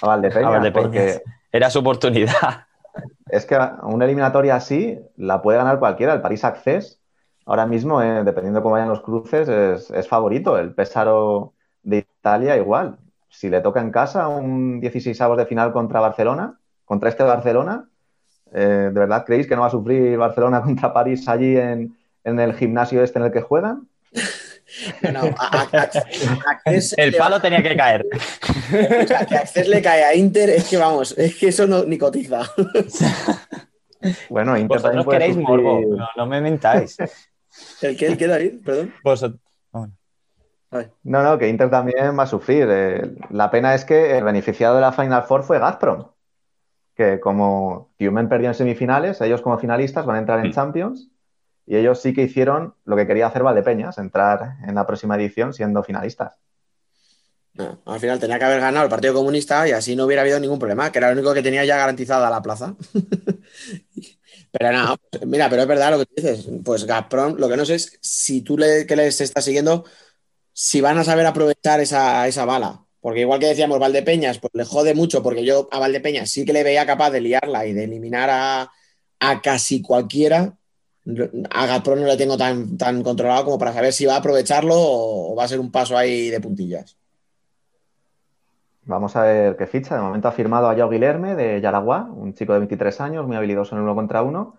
a 0.01 0.05
Valdepeñas. 0.07 0.65
A. 0.65 0.73
Porque 0.73 1.21
Era 1.51 1.69
su 1.69 1.79
oportunidad. 1.79 2.67
es 3.29 3.45
que 3.45 3.57
una 3.83 4.05
eliminatoria 4.05 4.55
así 4.55 4.99
la 5.15 5.41
puede 5.41 5.57
ganar 5.57 5.79
cualquiera. 5.79 6.13
El 6.13 6.21
París 6.21 6.43
Access, 6.43 6.98
ahora 7.49 7.65
mismo, 7.65 8.01
eh, 8.01 8.23
dependiendo 8.23 8.59
de 8.59 8.63
cómo 8.63 8.73
vayan 8.73 8.89
los 8.89 9.01
cruces, 9.01 9.49
es, 9.49 9.89
es 9.91 10.07
favorito. 10.07 10.57
El 10.57 10.73
Pesaro 10.73 11.53
de 11.83 11.97
Italia, 12.19 12.55
igual. 12.57 12.97
Si 13.29 13.49
le 13.49 13.61
toca 13.61 13.81
en 13.81 13.91
casa 13.91 14.27
un 14.27 14.79
16 14.79 15.19
avos 15.21 15.37
de 15.37 15.45
final 15.45 15.71
contra 15.71 15.99
Barcelona, 15.99 16.59
contra 16.85 17.09
este 17.09 17.23
Barcelona, 17.23 17.85
eh, 18.53 18.89
¿de 18.93 18.99
verdad 18.99 19.23
creéis 19.25 19.47
que 19.47 19.55
no 19.55 19.61
va 19.61 19.67
a 19.67 19.71
sufrir 19.71 20.17
Barcelona 20.17 20.61
contra 20.67 20.93
París 20.93 21.27
allí 21.27 21.57
en, 21.57 21.95
en 22.23 22.39
el 22.39 22.53
gimnasio 22.53 23.03
este 23.03 23.19
en 23.19 23.25
el 23.25 23.31
que 23.31 23.41
juegan? 23.41 23.87
No, 25.01 25.11
no, 25.11 25.19
a- 25.39 25.67
a- 25.73 25.89
El 26.97 27.15
va- 27.15 27.17
palo 27.17 27.41
tenía 27.41 27.61
que 27.63 27.75
caer. 27.75 28.05
o 29.03 29.07
sea, 29.07 29.25
que 29.25 29.35
Access 29.35 29.67
le 29.67 29.81
cae 29.81 30.03
a 30.03 30.13
Inter, 30.13 30.47
es 30.51 30.69
que 30.69 30.77
vamos, 30.77 31.17
es 31.17 31.35
que 31.39 31.47
eso 31.47 31.65
no, 31.65 31.83
ni 31.85 31.97
cotiza. 31.97 32.41
Bueno, 34.29 34.55
Inter 34.57 34.77
Vosotros 34.79 35.07
queréis 35.07 35.35
sufrir- 35.35 35.41
morbo, 35.63 35.81
no, 35.97 36.07
no 36.15 36.25
me 36.27 36.39
mentáis. 36.39 36.97
¿El 37.81 37.97
qué, 37.97 38.07
el 38.07 38.17
qué, 38.17 38.27
David? 38.27 38.53
Perdón. 38.65 38.93
Vosotros- 39.03 39.39
No, 41.03 41.23
no, 41.23 41.37
que 41.39 41.47
Inter 41.47 41.69
también 41.69 42.17
va 42.17 42.23
a 42.23 42.27
sufrir. 42.27 42.67
Eh, 42.69 43.15
la 43.31 43.49
pena 43.49 43.73
es 43.73 43.85
que 43.85 44.17
el 44.17 44.23
beneficiado 44.23 44.75
de 44.75 44.81
la 44.81 44.91
Final 44.91 45.23
Four 45.23 45.43
fue 45.43 45.57
Gazprom, 45.59 46.07
que 46.95 47.19
como 47.19 47.91
Tiumen 47.97 48.29
perdió 48.29 48.49
en 48.49 48.55
semifinales, 48.55 49.19
ellos 49.21 49.41
como 49.41 49.57
finalistas 49.57 50.05
van 50.05 50.17
a 50.17 50.19
entrar 50.19 50.45
en 50.45 50.51
Champions 50.51 51.09
y 51.65 51.75
ellos 51.75 52.01
sí 52.01 52.13
que 52.13 52.23
hicieron 52.23 52.75
lo 52.85 52.95
que 52.95 53.07
quería 53.07 53.27
hacer 53.27 53.41
Valdepeñas, 53.43 53.97
entrar 53.97 54.57
en 54.67 54.75
la 54.75 54.85
próxima 54.85 55.15
edición 55.15 55.53
siendo 55.53 55.81
finalistas. 55.83 56.33
No, 57.55 57.79
al 57.85 57.99
final 57.99 58.19
tenía 58.19 58.37
que 58.39 58.45
haber 58.45 58.59
ganado 58.61 58.85
el 58.85 58.89
Partido 58.91 59.13
Comunista 59.15 59.67
y 59.67 59.71
así 59.71 59.95
no 59.95 60.05
hubiera 60.05 60.21
habido 60.21 60.39
ningún 60.39 60.59
problema, 60.59 60.91
que 60.91 60.99
era 60.99 61.07
lo 61.09 61.13
único 61.13 61.33
que 61.33 61.41
tenía 61.41 61.65
ya 61.65 61.77
garantizada 61.77 62.29
la 62.29 62.41
plaza. 62.41 62.75
Pero 64.51 64.71
no, 64.71 64.97
mira, 65.27 65.49
pero 65.49 65.61
es 65.63 65.67
verdad 65.67 65.91
lo 65.91 65.99
que 65.99 66.11
dices. 66.15 66.47
Pues 66.63 66.85
Gazprom, 66.85 67.35
lo 67.37 67.49
que 67.49 67.57
no 67.57 67.65
sé 67.65 67.75
es 67.75 67.97
si 68.01 68.41
tú 68.41 68.57
le, 68.57 68.85
que 68.85 68.95
les 68.95 69.21
estás 69.21 69.45
siguiendo, 69.45 69.85
si 70.53 70.81
van 70.81 70.99
a 70.99 71.05
saber 71.05 71.27
aprovechar 71.27 71.81
esa, 71.81 72.27
esa 72.27 72.45
bala. 72.45 72.85
Porque 73.01 73.21
igual 73.21 73.39
que 73.41 73.47
decíamos 73.47 73.79
Valdepeñas, 73.79 74.39
pues 74.39 74.51
le 74.55 74.65
jode 74.65 74.95
mucho, 74.95 75.23
porque 75.23 75.45
yo 75.45 75.69
a 75.71 75.79
Valdepeñas 75.79 76.31
sí 76.31 76.45
que 76.45 76.53
le 76.53 76.63
veía 76.63 76.85
capaz 76.87 77.11
de 77.11 77.21
liarla 77.21 77.67
y 77.67 77.73
de 77.73 77.85
eliminar 77.85 78.29
a, 78.31 78.71
a 79.21 79.41
casi 79.41 79.81
cualquiera. 79.81 80.57
A 81.51 81.65
Gazprom 81.67 82.01
no 82.01 82.07
le 82.07 82.17
tengo 82.17 82.37
tan, 82.37 82.77
tan 82.77 83.03
controlado 83.03 83.45
como 83.45 83.59
para 83.59 83.73
saber 83.73 83.93
si 83.93 84.05
va 84.05 84.15
a 84.15 84.17
aprovecharlo 84.19 84.75
o 84.77 85.35
va 85.35 85.45
a 85.45 85.49
ser 85.49 85.59
un 85.59 85.71
paso 85.71 85.97
ahí 85.97 86.29
de 86.29 86.41
puntillas. 86.41 86.98
Vamos 88.89 89.15
a 89.15 89.21
ver 89.21 89.55
qué 89.55 89.67
ficha. 89.67 89.93
De 89.93 90.01
momento 90.01 90.27
ha 90.27 90.31
firmado 90.31 90.67
a 90.67 90.73
Yao 90.73 90.89
Guilherme 90.89 91.35
de 91.35 91.61
Yaraguá, 91.61 92.09
un 92.11 92.33
chico 92.33 92.53
de 92.53 92.59
23 92.59 93.01
años, 93.01 93.27
muy 93.27 93.35
habilidoso 93.37 93.75
en 93.75 93.83
uno 93.83 93.93
contra 93.93 94.23
uno. 94.23 94.55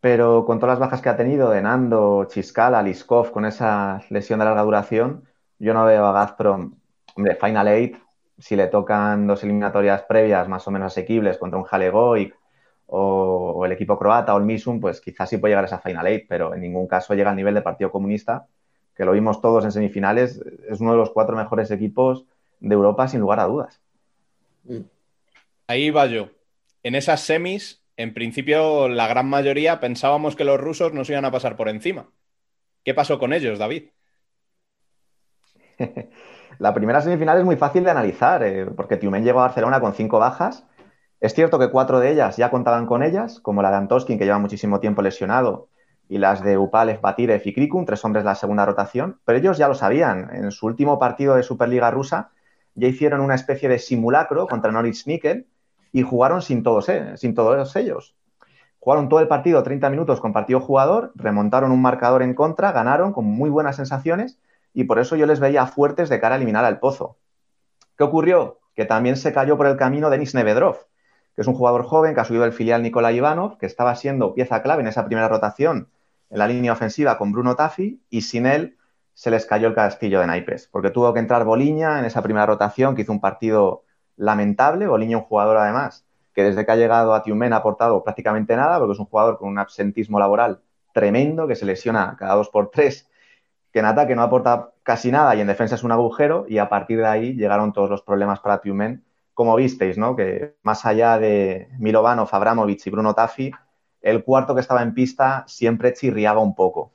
Pero 0.00 0.44
con 0.44 0.60
todas 0.60 0.74
las 0.74 0.78
bajas 0.78 1.02
que 1.02 1.08
ha 1.08 1.16
tenido 1.16 1.50
de 1.50 1.60
Nando, 1.60 2.26
Chiscala, 2.26 2.84
Liskov, 2.84 3.32
con 3.32 3.44
esa 3.44 4.00
lesión 4.10 4.38
de 4.38 4.44
larga 4.44 4.62
duración, 4.62 5.24
yo 5.58 5.74
no 5.74 5.84
veo 5.84 6.06
a 6.06 6.12
Gazprom, 6.12 6.76
hombre, 7.16 7.34
Final 7.34 7.66
Eight, 7.66 7.96
si 8.38 8.54
le 8.54 8.68
tocan 8.68 9.26
dos 9.26 9.42
eliminatorias 9.42 10.02
previas 10.02 10.48
más 10.48 10.68
o 10.68 10.70
menos 10.70 10.92
asequibles 10.92 11.36
contra 11.36 11.58
un 11.58 11.66
Halegoic 11.68 12.36
o, 12.86 13.54
o 13.56 13.64
el 13.66 13.72
equipo 13.72 13.98
croata 13.98 14.36
o 14.36 14.38
el 14.38 14.44
Misum, 14.44 14.78
pues 14.78 15.00
quizás 15.00 15.28
sí 15.28 15.38
puede 15.38 15.50
llegar 15.50 15.64
a 15.64 15.66
esa 15.66 15.80
Final 15.80 16.06
Eight, 16.06 16.26
pero 16.28 16.54
en 16.54 16.60
ningún 16.60 16.86
caso 16.86 17.12
llega 17.14 17.30
al 17.30 17.36
nivel 17.36 17.54
de 17.54 17.62
Partido 17.62 17.90
Comunista, 17.90 18.46
que 18.94 19.04
lo 19.04 19.10
vimos 19.10 19.40
todos 19.40 19.64
en 19.64 19.72
semifinales, 19.72 20.40
es 20.68 20.80
uno 20.80 20.92
de 20.92 20.98
los 20.98 21.10
cuatro 21.10 21.36
mejores 21.36 21.72
equipos 21.72 22.24
de 22.62 22.74
Europa 22.74 23.08
sin 23.08 23.20
lugar 23.20 23.40
a 23.40 23.44
dudas. 23.44 23.80
Ahí 25.66 25.90
va 25.90 26.06
yo. 26.06 26.30
En 26.82 26.94
esas 26.94 27.20
semis, 27.20 27.82
en 27.96 28.14
principio, 28.14 28.88
la 28.88 29.06
gran 29.08 29.28
mayoría 29.28 29.80
pensábamos 29.80 30.36
que 30.36 30.44
los 30.44 30.60
rusos 30.60 30.92
nos 30.92 31.10
iban 31.10 31.24
a 31.24 31.30
pasar 31.30 31.56
por 31.56 31.68
encima. 31.68 32.08
¿Qué 32.84 32.94
pasó 32.94 33.18
con 33.18 33.32
ellos, 33.32 33.58
David? 33.58 33.90
La 36.58 36.74
primera 36.74 37.00
semifinal 37.00 37.38
es 37.38 37.44
muy 37.44 37.56
fácil 37.56 37.82
de 37.82 37.90
analizar, 37.90 38.42
eh, 38.44 38.66
porque 38.66 38.96
Tiumen 38.96 39.24
llegó 39.24 39.40
a 39.40 39.46
Barcelona 39.46 39.80
con 39.80 39.94
cinco 39.94 40.18
bajas. 40.18 40.64
Es 41.20 41.34
cierto 41.34 41.58
que 41.58 41.70
cuatro 41.70 41.98
de 41.98 42.10
ellas 42.12 42.36
ya 42.36 42.50
contaban 42.50 42.86
con 42.86 43.02
ellas, 43.02 43.40
como 43.40 43.62
la 43.62 43.70
de 43.70 43.76
Antoskin, 43.76 44.18
que 44.18 44.24
lleva 44.24 44.38
muchísimo 44.38 44.78
tiempo 44.78 45.02
lesionado, 45.02 45.68
y 46.08 46.18
las 46.18 46.42
de 46.42 46.58
Upalev, 46.58 47.00
Batirev 47.00 47.42
y 47.44 47.54
Krikun, 47.54 47.86
tres 47.86 48.04
hombres 48.04 48.22
de 48.24 48.30
la 48.30 48.34
segunda 48.34 48.66
rotación, 48.66 49.20
pero 49.24 49.38
ellos 49.38 49.58
ya 49.58 49.66
lo 49.66 49.74
sabían. 49.74 50.30
En 50.32 50.50
su 50.50 50.66
último 50.66 50.98
partido 50.98 51.34
de 51.34 51.42
Superliga 51.42 51.90
rusa 51.90 52.30
ya 52.74 52.88
hicieron 52.88 53.20
una 53.20 53.34
especie 53.34 53.68
de 53.68 53.78
simulacro 53.78 54.46
contra 54.46 54.72
Norwich 54.72 55.06
Nickel 55.06 55.46
y 55.92 56.02
jugaron 56.02 56.42
sin 56.42 56.62
todos, 56.62 56.88
eh, 56.88 57.16
sin 57.16 57.34
todos 57.34 57.76
ellos. 57.76 58.16
Jugaron 58.78 59.08
todo 59.08 59.20
el 59.20 59.28
partido 59.28 59.62
30 59.62 59.90
minutos 59.90 60.20
con 60.20 60.32
partido 60.32 60.60
jugador, 60.60 61.12
remontaron 61.14 61.70
un 61.70 61.82
marcador 61.82 62.22
en 62.22 62.34
contra, 62.34 62.72
ganaron 62.72 63.12
con 63.12 63.24
muy 63.24 63.48
buenas 63.50 63.76
sensaciones 63.76 64.40
y 64.74 64.84
por 64.84 64.98
eso 64.98 65.16
yo 65.16 65.26
les 65.26 65.38
veía 65.38 65.66
fuertes 65.66 66.08
de 66.08 66.18
cara 66.18 66.34
a 66.34 66.36
eliminar 66.36 66.64
al 66.64 66.80
Pozo. 66.80 67.16
¿Qué 67.96 68.04
ocurrió? 68.04 68.58
Que 68.74 68.84
también 68.84 69.16
se 69.16 69.32
cayó 69.32 69.56
por 69.56 69.66
el 69.66 69.76
camino 69.76 70.10
Denis 70.10 70.34
Nevedrov, 70.34 70.86
que 71.36 71.42
es 71.42 71.46
un 71.46 71.54
jugador 71.54 71.84
joven 71.84 72.14
que 72.14 72.20
ha 72.20 72.24
subido 72.24 72.44
el 72.44 72.52
filial 72.52 72.82
Nikolai 72.82 73.16
Ivanov, 73.16 73.58
que 73.58 73.66
estaba 73.66 73.94
siendo 73.94 74.34
pieza 74.34 74.62
clave 74.62 74.82
en 74.82 74.88
esa 74.88 75.04
primera 75.04 75.28
rotación 75.28 75.88
en 76.32 76.38
la 76.38 76.48
línea 76.48 76.72
ofensiva 76.72 77.18
con 77.18 77.30
Bruno 77.30 77.54
Taffi 77.54 78.00
y 78.08 78.22
sin 78.22 78.46
él 78.46 78.78
se 79.14 79.30
les 79.30 79.46
cayó 79.46 79.68
el 79.68 79.74
castillo 79.74 80.20
de 80.20 80.26
naipes, 80.26 80.68
porque 80.70 80.90
tuvo 80.90 81.12
que 81.12 81.20
entrar 81.20 81.44
Boliña 81.44 81.98
en 81.98 82.04
esa 82.04 82.22
primera 82.22 82.46
rotación, 82.46 82.94
que 82.94 83.02
hizo 83.02 83.12
un 83.12 83.20
partido 83.20 83.84
lamentable, 84.16 84.86
Boliña 84.86 85.18
un 85.18 85.24
jugador 85.24 85.56
además 85.56 86.06
que 86.34 86.42
desde 86.42 86.64
que 86.64 86.72
ha 86.72 86.76
llegado 86.76 87.14
a 87.14 87.22
Tiumen 87.22 87.52
ha 87.52 87.56
aportado 87.56 88.02
prácticamente 88.02 88.56
nada, 88.56 88.78
porque 88.78 88.92
es 88.92 88.98
un 88.98 89.06
jugador 89.06 89.38
con 89.38 89.48
un 89.48 89.58
absentismo 89.58 90.18
laboral 90.18 90.60
tremendo, 90.92 91.46
que 91.46 91.56
se 91.56 91.66
lesiona 91.66 92.16
cada 92.18 92.34
dos 92.34 92.48
por 92.48 92.70
tres, 92.70 93.08
que 93.72 93.78
en 93.78 93.86
ataque 93.86 94.14
no 94.14 94.22
aporta 94.22 94.72
casi 94.82 95.10
nada 95.10 95.34
y 95.34 95.40
en 95.40 95.46
defensa 95.46 95.74
es 95.74 95.82
un 95.82 95.92
agujero, 95.92 96.46
y 96.48 96.58
a 96.58 96.68
partir 96.68 96.98
de 96.98 97.06
ahí 97.06 97.34
llegaron 97.34 97.72
todos 97.72 97.90
los 97.90 98.02
problemas 98.02 98.40
para 98.40 98.60
Tiumen, 98.60 99.04
como 99.34 99.56
visteis, 99.56 99.96
¿no? 99.96 100.14
Que 100.14 100.56
más 100.62 100.84
allá 100.84 101.18
de 101.18 101.68
Milovanov, 101.78 102.28
Abramovich 102.32 102.86
y 102.86 102.90
Bruno 102.90 103.14
Taffi, 103.14 103.50
el 104.02 104.24
cuarto 104.24 104.54
que 104.54 104.60
estaba 104.60 104.82
en 104.82 104.94
pista 104.94 105.44
siempre 105.46 105.92
chirriaba 105.94 106.40
un 106.40 106.54
poco. 106.54 106.92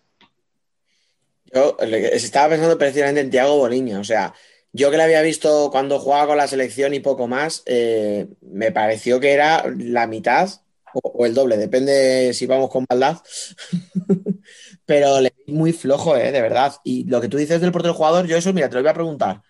Yo 1.53 1.77
estaba 1.79 2.49
pensando 2.49 2.77
precisamente 2.77 3.21
en 3.21 3.29
Thiago 3.29 3.57
Boliña, 3.57 3.99
o 3.99 4.03
sea, 4.03 4.33
yo 4.73 4.91
que 4.91 4.97
le 4.97 5.03
había 5.03 5.21
visto 5.21 5.69
cuando 5.71 5.99
jugaba 5.99 6.27
con 6.27 6.37
la 6.37 6.47
selección 6.47 6.93
y 6.93 6.99
poco 6.99 7.27
más, 7.27 7.63
eh, 7.65 8.27
me 8.41 8.71
pareció 8.71 9.19
que 9.19 9.31
era 9.31 9.65
la 9.77 10.07
mitad 10.07 10.49
o, 10.93 11.25
el 11.25 11.33
doble, 11.33 11.57
depende 11.57 12.33
si 12.33 12.45
vamos 12.45 12.69
con 12.69 12.85
maldad, 12.89 13.17
pero 14.85 15.21
le 15.21 15.33
vi 15.45 15.53
muy 15.53 15.73
flojo, 15.73 16.15
eh, 16.15 16.31
de 16.31 16.41
verdad. 16.41 16.75
Y 16.83 17.05
lo 17.05 17.21
que 17.21 17.27
tú 17.27 17.37
dices 17.37 17.61
del 17.61 17.71
portero 17.71 17.93
jugador, 17.93 18.27
yo 18.27 18.37
eso, 18.37 18.53
mira, 18.53 18.69
te 18.69 18.75
lo 18.75 18.81
voy 18.81 18.89
a 18.89 18.93
preguntar. 18.93 19.41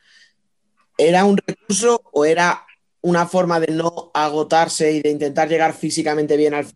¿Era 0.97 1.25
un 1.25 1.37
recurso 1.37 2.01
o 2.11 2.25
era 2.25 2.65
una 3.01 3.27
forma 3.27 3.59
de 3.59 3.71
no 3.73 4.11
agotarse 4.13 4.91
y 4.91 5.01
de 5.01 5.09
intentar 5.09 5.47
llegar 5.47 5.73
físicamente 5.73 6.37
bien 6.37 6.53
al 6.53 6.67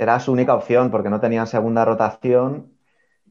Era 0.00 0.18
su 0.18 0.32
única 0.32 0.54
opción 0.54 0.90
porque 0.90 1.10
no 1.10 1.20
tenían 1.20 1.46
segunda 1.46 1.84
rotación 1.84 2.72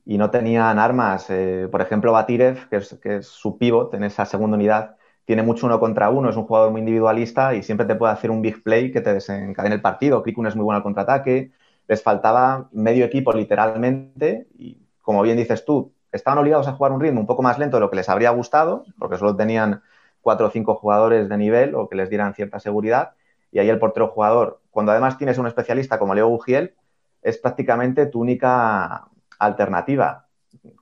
y 0.06 0.20
no 0.20 0.30
tenían 0.30 0.78
armas. 0.78 1.26
Eh, 1.32 1.68
por 1.72 1.82
ejemplo, 1.82 2.12
Batirev, 2.12 2.70
que 2.70 2.78
es, 3.16 3.26
su 3.26 3.58
pivot 3.58 3.92
en 3.96 4.04
esa 4.04 4.24
segunda 4.26 4.56
unidad, 4.56 4.96
tiene 5.26 5.42
mucho 5.42 5.66
uno 5.66 5.80
contra 5.80 6.12
uno, 6.12 6.30
es 6.30 6.36
un 6.36 6.44
jugador 6.46 6.70
muy 6.70 6.82
individualista 6.82 7.56
y 7.56 7.64
siempre 7.64 7.88
te 7.88 7.96
puede 7.96 8.14
hacer 8.14 8.30
un 8.30 8.44
big 8.44 8.62
play 8.62 8.92
que 8.92 9.02
te 9.02 9.16
desencadene 9.16 9.74
el 9.74 9.82
partido. 9.82 10.22
Krikun 10.22 10.46
es 10.46 10.56
muy 10.56 10.64
bueno 10.64 10.78
al 10.78 10.84
contraataque. 10.84 11.52
Les 11.88 12.04
faltaba 12.04 12.70
medio 12.72 13.04
equipo 13.04 13.34
literalmente 13.34 14.46
y, 14.56 14.78
como 15.02 15.24
bien 15.24 15.38
dices 15.38 15.66
tú, 15.66 15.92
estaban 16.12 16.38
obligados 16.38 16.68
a 16.68 16.74
jugar 16.74 16.92
un 16.92 17.02
ritmo 17.02 17.20
un 17.20 17.26
poco 17.26 17.42
más 17.42 17.58
lento 17.58 17.78
de 17.78 17.82
lo 17.82 17.90
que 17.90 17.96
les 17.96 18.10
habría 18.10 18.30
gustado, 18.30 18.86
porque 19.00 19.18
solo 19.18 19.36
tenían 19.36 19.82
cuatro 20.22 20.46
o 20.46 20.52
cinco 20.52 20.76
jugadores 20.76 21.30
de 21.30 21.38
nivel 21.38 21.74
o 21.74 21.90
que 21.90 21.96
les 21.96 22.12
dieran 22.12 22.36
cierta 22.36 22.60
seguridad. 22.60 23.14
Y 23.52 23.60
ahí 23.60 23.70
el 23.70 23.80
portero 23.80 24.08
jugador, 24.10 24.62
cuando 24.70 24.91
además 24.91 25.18
tienes 25.18 25.38
un 25.38 25.47
especialista 25.47 25.97
como 25.97 26.14
Leo 26.14 26.30
Bugiel, 26.30 26.76
es 27.22 27.38
prácticamente 27.38 28.06
tu 28.06 28.22
única 28.22 29.08
alternativa. 29.39 30.28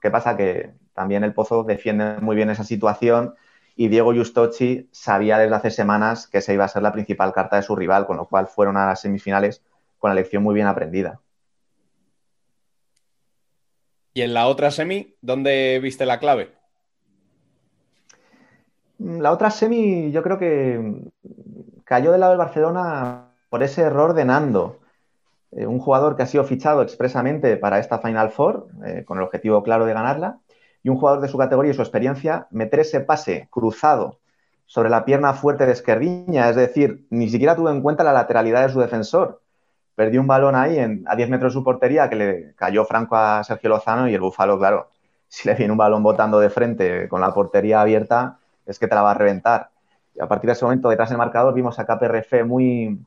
¿Qué 0.01 0.11
pasa? 0.11 0.35
Que 0.35 0.73
también 0.93 1.23
el 1.23 1.33
Pozo 1.33 1.63
defiende 1.63 2.17
muy 2.19 2.35
bien 2.35 2.49
esa 2.49 2.63
situación 2.63 3.35
y 3.75 3.89
Diego 3.89 4.13
Justochi 4.13 4.89
sabía 4.91 5.37
desde 5.37 5.55
hace 5.55 5.71
semanas 5.71 6.27
que 6.27 6.39
esa 6.39 6.51
iba 6.51 6.65
a 6.65 6.67
ser 6.67 6.81
la 6.81 6.91
principal 6.91 7.31
carta 7.31 7.57
de 7.57 7.61
su 7.61 7.75
rival, 7.75 8.07
con 8.07 8.17
lo 8.17 8.25
cual 8.25 8.47
fueron 8.47 8.75
a 8.75 8.87
las 8.87 9.01
semifinales 9.01 9.63
con 9.99 10.09
la 10.09 10.15
lección 10.15 10.41
muy 10.41 10.55
bien 10.55 10.65
aprendida. 10.65 11.21
Y 14.15 14.23
en 14.23 14.33
la 14.33 14.47
otra 14.47 14.71
semi, 14.71 15.15
¿dónde 15.21 15.79
viste 15.79 16.07
la 16.07 16.19
clave? 16.19 16.55
La 18.97 19.31
otra 19.31 19.51
semi 19.51 20.11
yo 20.11 20.23
creo 20.23 20.39
que 20.39 21.03
cayó 21.87 22.11
del 22.11 22.19
lado 22.19 22.31
del 22.33 22.39
Barcelona 22.39 23.29
por 23.49 23.63
ese 23.63 23.81
error 23.81 24.13
de 24.13 24.25
Nando. 24.25 24.79
eh, 25.51 25.65
un 25.65 25.79
jugador 25.79 26.17
que 26.17 26.23
ha 26.23 26.27
sido 26.27 26.43
fichado 26.43 26.81
expresamente 26.81 27.55
para 27.55 27.79
esta 27.79 27.99
Final 27.99 28.31
Four, 28.31 28.67
eh, 28.85 29.05
con 29.05 29.17
el 29.17 29.23
objetivo 29.23 29.63
claro 29.63 29.85
de 29.85 29.93
ganarla, 29.93 30.39
y 30.83 30.89
un 30.89 30.97
jugador 30.97 31.21
de 31.21 31.29
su 31.29 31.37
categoría 31.37 31.71
y 31.71 31.73
su 31.73 31.81
experiencia, 31.81 32.47
meter 32.51 32.81
ese 32.81 32.99
pase 32.99 33.47
cruzado 33.49 34.19
sobre 34.65 34.89
la 34.89 35.05
pierna 35.05 35.33
fuerte 35.33 35.65
de 35.65 35.71
Esquerdiña, 35.71 36.49
es 36.49 36.57
decir, 36.57 37.05
ni 37.09 37.29
siquiera 37.29 37.55
tuvo 37.55 37.69
en 37.69 37.81
cuenta 37.81 38.03
la 38.03 38.11
lateralidad 38.11 38.67
de 38.67 38.73
su 38.73 38.81
defensor. 38.81 39.41
Perdió 39.95 40.19
un 40.19 40.27
balón 40.27 40.55
ahí 40.55 40.77
en- 40.77 41.05
a 41.07 41.15
10 41.15 41.29
metros 41.29 41.53
de 41.53 41.59
su 41.59 41.63
portería 41.63 42.09
que 42.09 42.15
le 42.17 42.53
cayó 42.55 42.83
franco 42.83 43.15
a 43.15 43.41
Sergio 43.45 43.69
Lozano 43.69 44.09
y 44.09 44.13
el 44.13 44.21
Búfalo, 44.21 44.59
claro, 44.59 44.89
si 45.29 45.47
le 45.47 45.55
viene 45.55 45.71
un 45.71 45.77
balón 45.77 46.03
botando 46.03 46.39
de 46.39 46.49
frente 46.49 47.07
con 47.07 47.21
la 47.21 47.33
portería 47.33 47.79
abierta, 47.81 48.39
es 48.65 48.77
que 48.79 48.87
te 48.87 48.95
la 48.95 49.01
va 49.01 49.11
a 49.11 49.13
reventar. 49.13 49.69
A 50.19 50.27
partir 50.27 50.47
de 50.47 50.53
ese 50.53 50.65
momento, 50.65 50.89
detrás 50.89 51.09
del 51.09 51.17
marcador, 51.17 51.53
vimos 51.53 51.79
a 51.79 51.85
KPRF 51.85 52.45
muy, 52.45 52.99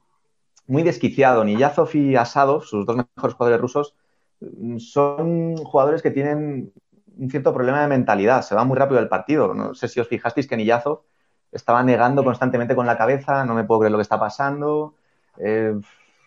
muy 0.66 0.82
desquiciado. 0.82 1.44
Niyazov 1.44 1.94
y 1.94 2.16
Asadov, 2.16 2.62
sus 2.62 2.86
dos 2.86 2.96
mejores 2.96 3.34
jugadores 3.34 3.60
rusos, 3.60 3.94
mm, 4.40 4.78
son 4.78 5.56
jugadores 5.56 6.02
que 6.02 6.10
tienen 6.10 6.72
un 7.18 7.30
cierto 7.30 7.52
problema 7.52 7.82
de 7.82 7.88
mentalidad. 7.88 8.42
Se 8.42 8.54
va 8.54 8.64
muy 8.64 8.78
rápido 8.78 9.00
el 9.00 9.08
partido. 9.08 9.54
No 9.54 9.74
sé 9.74 9.88
si 9.88 10.00
os 10.00 10.08
fijasteis 10.08 10.46
que 10.46 10.56
Niyazov 10.56 11.02
estaba 11.52 11.82
negando 11.82 12.24
constantemente 12.24 12.74
con 12.76 12.86
la 12.86 12.96
cabeza, 12.96 13.44
no 13.44 13.54
me 13.54 13.64
puedo 13.64 13.80
creer 13.80 13.92
lo 13.92 13.98
que 13.98 14.02
está 14.02 14.18
pasando, 14.18 14.94
eh, 15.38 15.74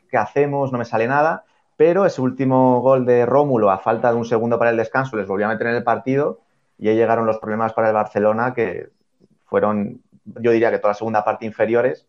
¿qué 0.10 0.18
hacemos? 0.18 0.72
No 0.72 0.78
me 0.78 0.86
sale 0.86 1.08
nada. 1.08 1.46
Pero 1.78 2.06
ese 2.06 2.22
último 2.22 2.82
gol 2.82 3.06
de 3.06 3.26
Rómulo, 3.26 3.72
a 3.72 3.80
falta 3.80 4.12
de 4.12 4.18
un 4.18 4.26
segundo 4.26 4.60
para 4.60 4.72
el 4.72 4.78
descanso, 4.78 5.18
les 5.18 5.28
volvió 5.28 5.48
a 5.48 5.50
meter 5.50 5.68
en 5.68 5.76
el 5.76 5.84
partido 5.84 6.42
y 6.78 6.90
ahí 6.90 6.96
llegaron 6.96 7.26
los 7.26 7.40
problemas 7.40 7.74
para 7.74 7.88
el 7.88 7.94
Barcelona 7.94 8.54
que 8.54 8.90
fueron, 9.46 10.02
yo 10.26 10.52
diría 10.52 10.72
que 10.72 10.78
toda 10.80 10.90
la 10.92 10.98
segunda 10.98 11.24
parte 11.26 11.46
inferiores, 11.46 12.08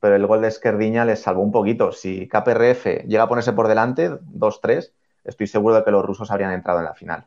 pero 0.00 0.16
el 0.16 0.26
gol 0.26 0.42
de 0.42 0.48
Esquerdiña 0.48 1.04
les 1.04 1.20
salvó 1.20 1.42
un 1.42 1.52
poquito. 1.52 1.92
Si 1.92 2.28
KPRF 2.28 3.04
llega 3.06 3.22
a 3.24 3.28
ponerse 3.28 3.52
por 3.52 3.68
delante, 3.68 4.10
2-3, 4.22 4.92
estoy 5.24 5.46
seguro 5.46 5.74
de 5.76 5.84
que 5.84 5.90
los 5.90 6.04
rusos 6.04 6.30
habrían 6.30 6.52
entrado 6.52 6.80
en 6.80 6.84
la 6.84 6.94
final. 6.94 7.26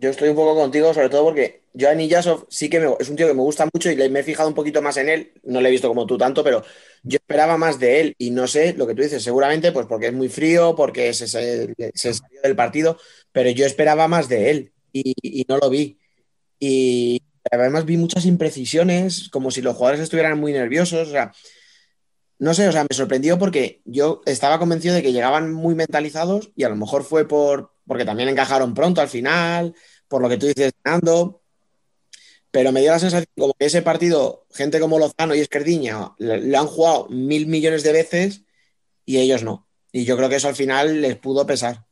Yo 0.00 0.08
estoy 0.08 0.30
un 0.30 0.36
poco 0.36 0.54
contigo, 0.58 0.94
sobre 0.94 1.10
todo 1.10 1.24
porque 1.24 1.64
yo 1.74 1.90
a 1.90 1.94
Niyazov 1.94 2.46
sí 2.48 2.70
que 2.70 2.80
me- 2.80 2.94
es 2.98 3.10
un 3.10 3.16
tío 3.16 3.26
que 3.26 3.34
me 3.34 3.42
gusta 3.42 3.68
mucho 3.70 3.90
y 3.90 3.96
me 4.08 4.20
he 4.20 4.22
fijado 4.22 4.48
un 4.48 4.54
poquito 4.54 4.80
más 4.80 4.96
en 4.96 5.10
él. 5.10 5.32
No 5.42 5.60
le 5.60 5.68
he 5.68 5.72
visto 5.72 5.88
como 5.88 6.06
tú 6.06 6.16
tanto, 6.16 6.42
pero 6.42 6.62
yo 7.02 7.16
esperaba 7.16 7.58
más 7.58 7.78
de 7.78 8.00
él 8.00 8.14
y 8.16 8.30
no 8.30 8.46
sé 8.46 8.72
lo 8.72 8.86
que 8.86 8.94
tú 8.94 9.02
dices, 9.02 9.22
seguramente 9.22 9.72
pues 9.72 9.84
porque 9.86 10.06
es 10.06 10.14
muy 10.14 10.30
frío, 10.30 10.74
porque 10.74 11.12
se, 11.12 11.28
se- 11.28 11.74
se 11.94 12.14
salió 12.14 12.40
del 12.42 12.56
partido, 12.56 12.96
pero 13.30 13.50
yo 13.50 13.66
esperaba 13.66 14.08
más 14.08 14.28
de 14.30 14.50
él 14.50 14.72
y, 14.92 15.12
y 15.22 15.44
no 15.46 15.58
lo 15.58 15.68
vi. 15.68 15.98
Y 16.58 17.22
además 17.50 17.84
vi 17.84 17.96
muchas 17.96 18.26
imprecisiones, 18.26 19.28
como 19.30 19.50
si 19.50 19.62
los 19.62 19.76
jugadores 19.76 20.00
estuvieran 20.00 20.38
muy 20.38 20.52
nerviosos. 20.52 21.08
O 21.08 21.10
sea, 21.10 21.32
no 22.38 22.54
sé, 22.54 22.68
o 22.68 22.72
sea, 22.72 22.86
me 22.88 22.96
sorprendió 22.96 23.38
porque 23.38 23.82
yo 23.84 24.22
estaba 24.24 24.58
convencido 24.58 24.94
de 24.94 25.02
que 25.02 25.12
llegaban 25.12 25.52
muy 25.52 25.74
mentalizados 25.74 26.52
y 26.56 26.64
a 26.64 26.68
lo 26.68 26.76
mejor 26.76 27.04
fue 27.04 27.28
por 27.28 27.72
porque 27.86 28.04
también 28.04 28.28
encajaron 28.28 28.72
pronto 28.72 29.00
al 29.00 29.08
final, 29.08 29.74
por 30.06 30.22
lo 30.22 30.28
que 30.28 30.38
tú 30.38 30.46
dices, 30.46 30.72
ganando. 30.84 31.42
Pero 32.52 32.70
me 32.72 32.80
dio 32.80 32.92
la 32.92 32.98
sensación 33.00 33.26
como 33.36 33.52
que 33.54 33.66
ese 33.66 33.82
partido, 33.82 34.46
gente 34.52 34.78
como 34.78 34.98
Lozano 34.98 35.34
y 35.34 35.40
Esquerdiña, 35.40 36.12
lo 36.18 36.60
han 36.60 36.66
jugado 36.66 37.08
mil 37.08 37.46
millones 37.46 37.82
de 37.82 37.92
veces 37.92 38.44
y 39.04 39.18
ellos 39.18 39.42
no. 39.42 39.66
Y 39.92 40.04
yo 40.04 40.16
creo 40.16 40.28
que 40.28 40.36
eso 40.36 40.48
al 40.48 40.54
final 40.54 41.00
les 41.00 41.16
pudo 41.16 41.46
pesar. 41.46 41.84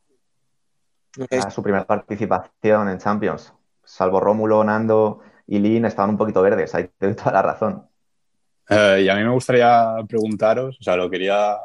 No 1.17 1.27
sé, 1.29 1.39
A 1.39 1.51
su 1.51 1.63
primera 1.65 1.85
participación 1.85 2.89
en 2.89 2.99
Champions. 2.99 3.53
Salvo 3.85 4.21
Rómulo, 4.21 4.63
Nando 4.63 5.21
y 5.49 5.59
Lin, 5.59 5.87
estaban 5.87 6.11
un 6.11 6.19
poquito 6.19 6.43
verdes, 6.43 6.75
ahí 6.75 6.89
te 6.99 7.15
toda 7.15 7.33
la 7.33 7.43
razón. 7.43 7.83
Eh, 8.69 9.03
y 9.05 9.09
a 9.09 9.17
mí 9.17 9.25
me 9.25 9.31
gustaría 9.31 9.95
preguntaros, 10.07 10.77
o 10.79 10.83
sea, 10.83 10.95
lo 10.95 11.09
quería 11.09 11.57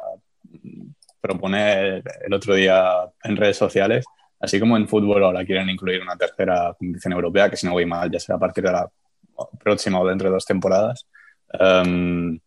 proponer 1.20 2.02
el 2.24 2.32
otro 2.32 2.54
día 2.54 3.10
en 3.22 3.36
redes 3.36 3.58
sociales, 3.58 4.06
así 4.40 4.58
como 4.58 4.78
en 4.78 4.88
fútbol 4.88 5.22
ahora 5.22 5.44
quieren 5.44 5.68
incluir 5.68 6.00
una 6.00 6.16
tercera 6.16 6.74
competición 6.78 7.12
europea, 7.12 7.50
que 7.50 7.56
si 7.56 7.66
no 7.66 7.72
voy 7.72 7.84
mal 7.84 8.10
ya 8.10 8.18
será 8.18 8.36
a 8.36 8.40
partir 8.40 8.64
de 8.64 8.72
la 8.72 8.90
próxima 9.62 10.00
o 10.00 10.06
dentro 10.06 10.28
de 10.28 10.34
dos 10.34 10.46
temporadas. 10.46 11.06
Em, 11.52 12.40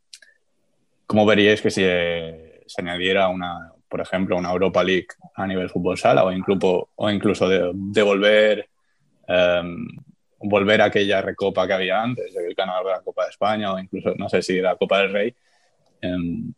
¿Cómo 1.05 1.25
veríais 1.25 1.61
que 1.61 1.69
si 1.69 1.81
eh, 1.85 2.63
se 2.65 2.81
añadiera 2.81 3.29
una, 3.29 3.73
por 3.88 4.01
ejemplo, 4.01 4.35
una 4.38 4.51
Europa 4.51 4.83
League 4.83 5.07
a 5.35 5.45
nivel 5.45 5.69
fútbol 5.69 5.97
sala 5.97 6.23
o 6.23 6.31
incluso, 6.31 6.89
o 6.95 7.09
incluso 7.09 7.47
de, 7.47 7.71
devolver 7.73 8.67
em, 9.27 9.88
volver 10.39 10.81
a 10.81 10.85
aquella 10.85 11.21
recopa 11.21 11.67
que 11.67 11.73
había 11.73 12.01
antes, 12.01 12.35
el 12.35 12.53
ganador 12.53 12.88
de 12.88 12.91
la 12.93 13.01
Copa 13.01 13.23
de 13.23 13.29
España 13.29 13.73
o 13.73 13.79
incluso, 13.79 14.13
no 14.15 14.29
sé 14.29 14.41
si 14.41 14.61
la 14.61 14.75
Copa 14.75 14.99
del 14.99 15.11
Rey, 15.11 15.35
em, 16.01 16.53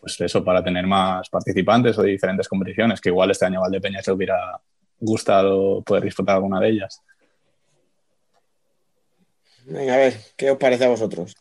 pues 0.00 0.20
eso, 0.20 0.44
para 0.44 0.62
tener 0.62 0.86
más 0.86 1.28
participantes 1.28 1.98
o 1.98 2.02
de 2.02 2.10
diferentes 2.10 2.48
competiciones, 2.48 3.00
que 3.00 3.10
igual 3.10 3.30
este 3.30 3.46
año 3.46 3.60
Valdepeñas 3.60 4.06
le 4.06 4.12
hubiera 4.12 4.60
gustado 5.00 5.82
poder 5.82 6.04
disfrutar 6.04 6.36
alguna 6.36 6.60
de 6.60 6.68
ellas. 6.70 7.02
venga, 9.66 9.94
a 9.94 9.98
ver, 9.98 10.14
¿qué 10.36 10.50
os 10.50 10.58
parece 10.58 10.84
a 10.84 10.88
vosotros? 10.88 11.36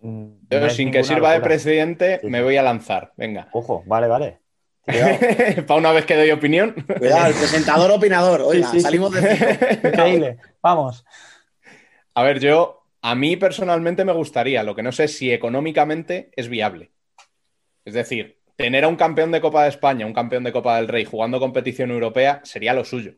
Mm, 0.00 0.28
Yo, 0.50 0.60
no 0.60 0.70
sin 0.70 0.90
que 0.90 1.04
sirva 1.04 1.38
de 1.38 2.20
Sí, 2.20 2.26
me 2.26 2.42
voy 2.42 2.56
a 2.56 2.62
lanzar. 2.62 3.12
Venga. 3.16 3.48
Ojo, 3.52 3.82
vale, 3.86 4.06
vale. 4.06 4.38
Para 5.66 5.78
una 5.80 5.92
vez 5.92 6.06
que 6.06 6.16
doy 6.16 6.30
opinión. 6.30 6.74
Cuidado, 6.98 7.26
el 7.28 7.34
presentador 7.34 7.90
opinador. 7.90 8.42
Oiga, 8.42 8.68
Sí, 8.70 8.78
sí, 8.80 8.80
sí. 8.80 8.80
salimos 8.80 9.12
de 9.12 9.22
cinco. 9.22 9.60
Increíble. 9.84 10.38
Vamos. 10.62 11.04
A 12.14 12.22
ver, 12.22 12.40
yo, 12.40 12.86
a 13.02 13.14
mí 13.14 13.36
personalmente 13.36 14.04
me 14.04 14.12
gustaría, 14.12 14.62
lo 14.62 14.74
que 14.74 14.82
no 14.82 14.92
sé 14.92 15.04
es 15.04 15.16
si 15.16 15.32
económicamente 15.32 16.30
es 16.36 16.48
viable. 16.48 16.92
Es 17.84 17.94
decir, 17.94 18.40
tener 18.56 18.84
a 18.84 18.88
un 18.88 18.96
campeón 18.96 19.32
de 19.32 19.40
Copa 19.40 19.64
de 19.64 19.70
España, 19.70 20.06
un 20.06 20.14
campeón 20.14 20.44
de 20.44 20.52
Copa 20.52 20.76
del 20.76 20.88
Rey 20.88 21.04
jugando 21.04 21.40
competición 21.40 21.90
europea 21.90 22.40
sería 22.44 22.74
lo 22.74 22.84
suyo. 22.84 23.14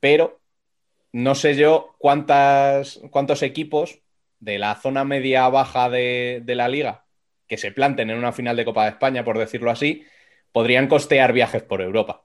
Pero 0.00 0.40
no 1.12 1.34
sé 1.34 1.54
yo 1.56 1.94
cuántas, 1.98 3.00
cuántos 3.10 3.42
equipos 3.42 4.00
de 4.40 4.58
la 4.58 4.76
zona 4.76 5.04
media-baja 5.04 5.88
de, 5.90 6.42
de 6.44 6.54
la 6.54 6.68
liga 6.68 7.06
que 7.48 7.56
se 7.58 7.72
planten 7.72 8.10
en 8.10 8.18
una 8.18 8.32
final 8.32 8.56
de 8.56 8.64
Copa 8.64 8.84
de 8.84 8.90
España, 8.90 9.24
por 9.24 9.38
decirlo 9.38 9.70
así, 9.70 10.04
podrían 10.52 10.88
costear 10.88 11.32
viajes 11.32 11.62
por 11.62 11.82
Europa. 11.82 12.24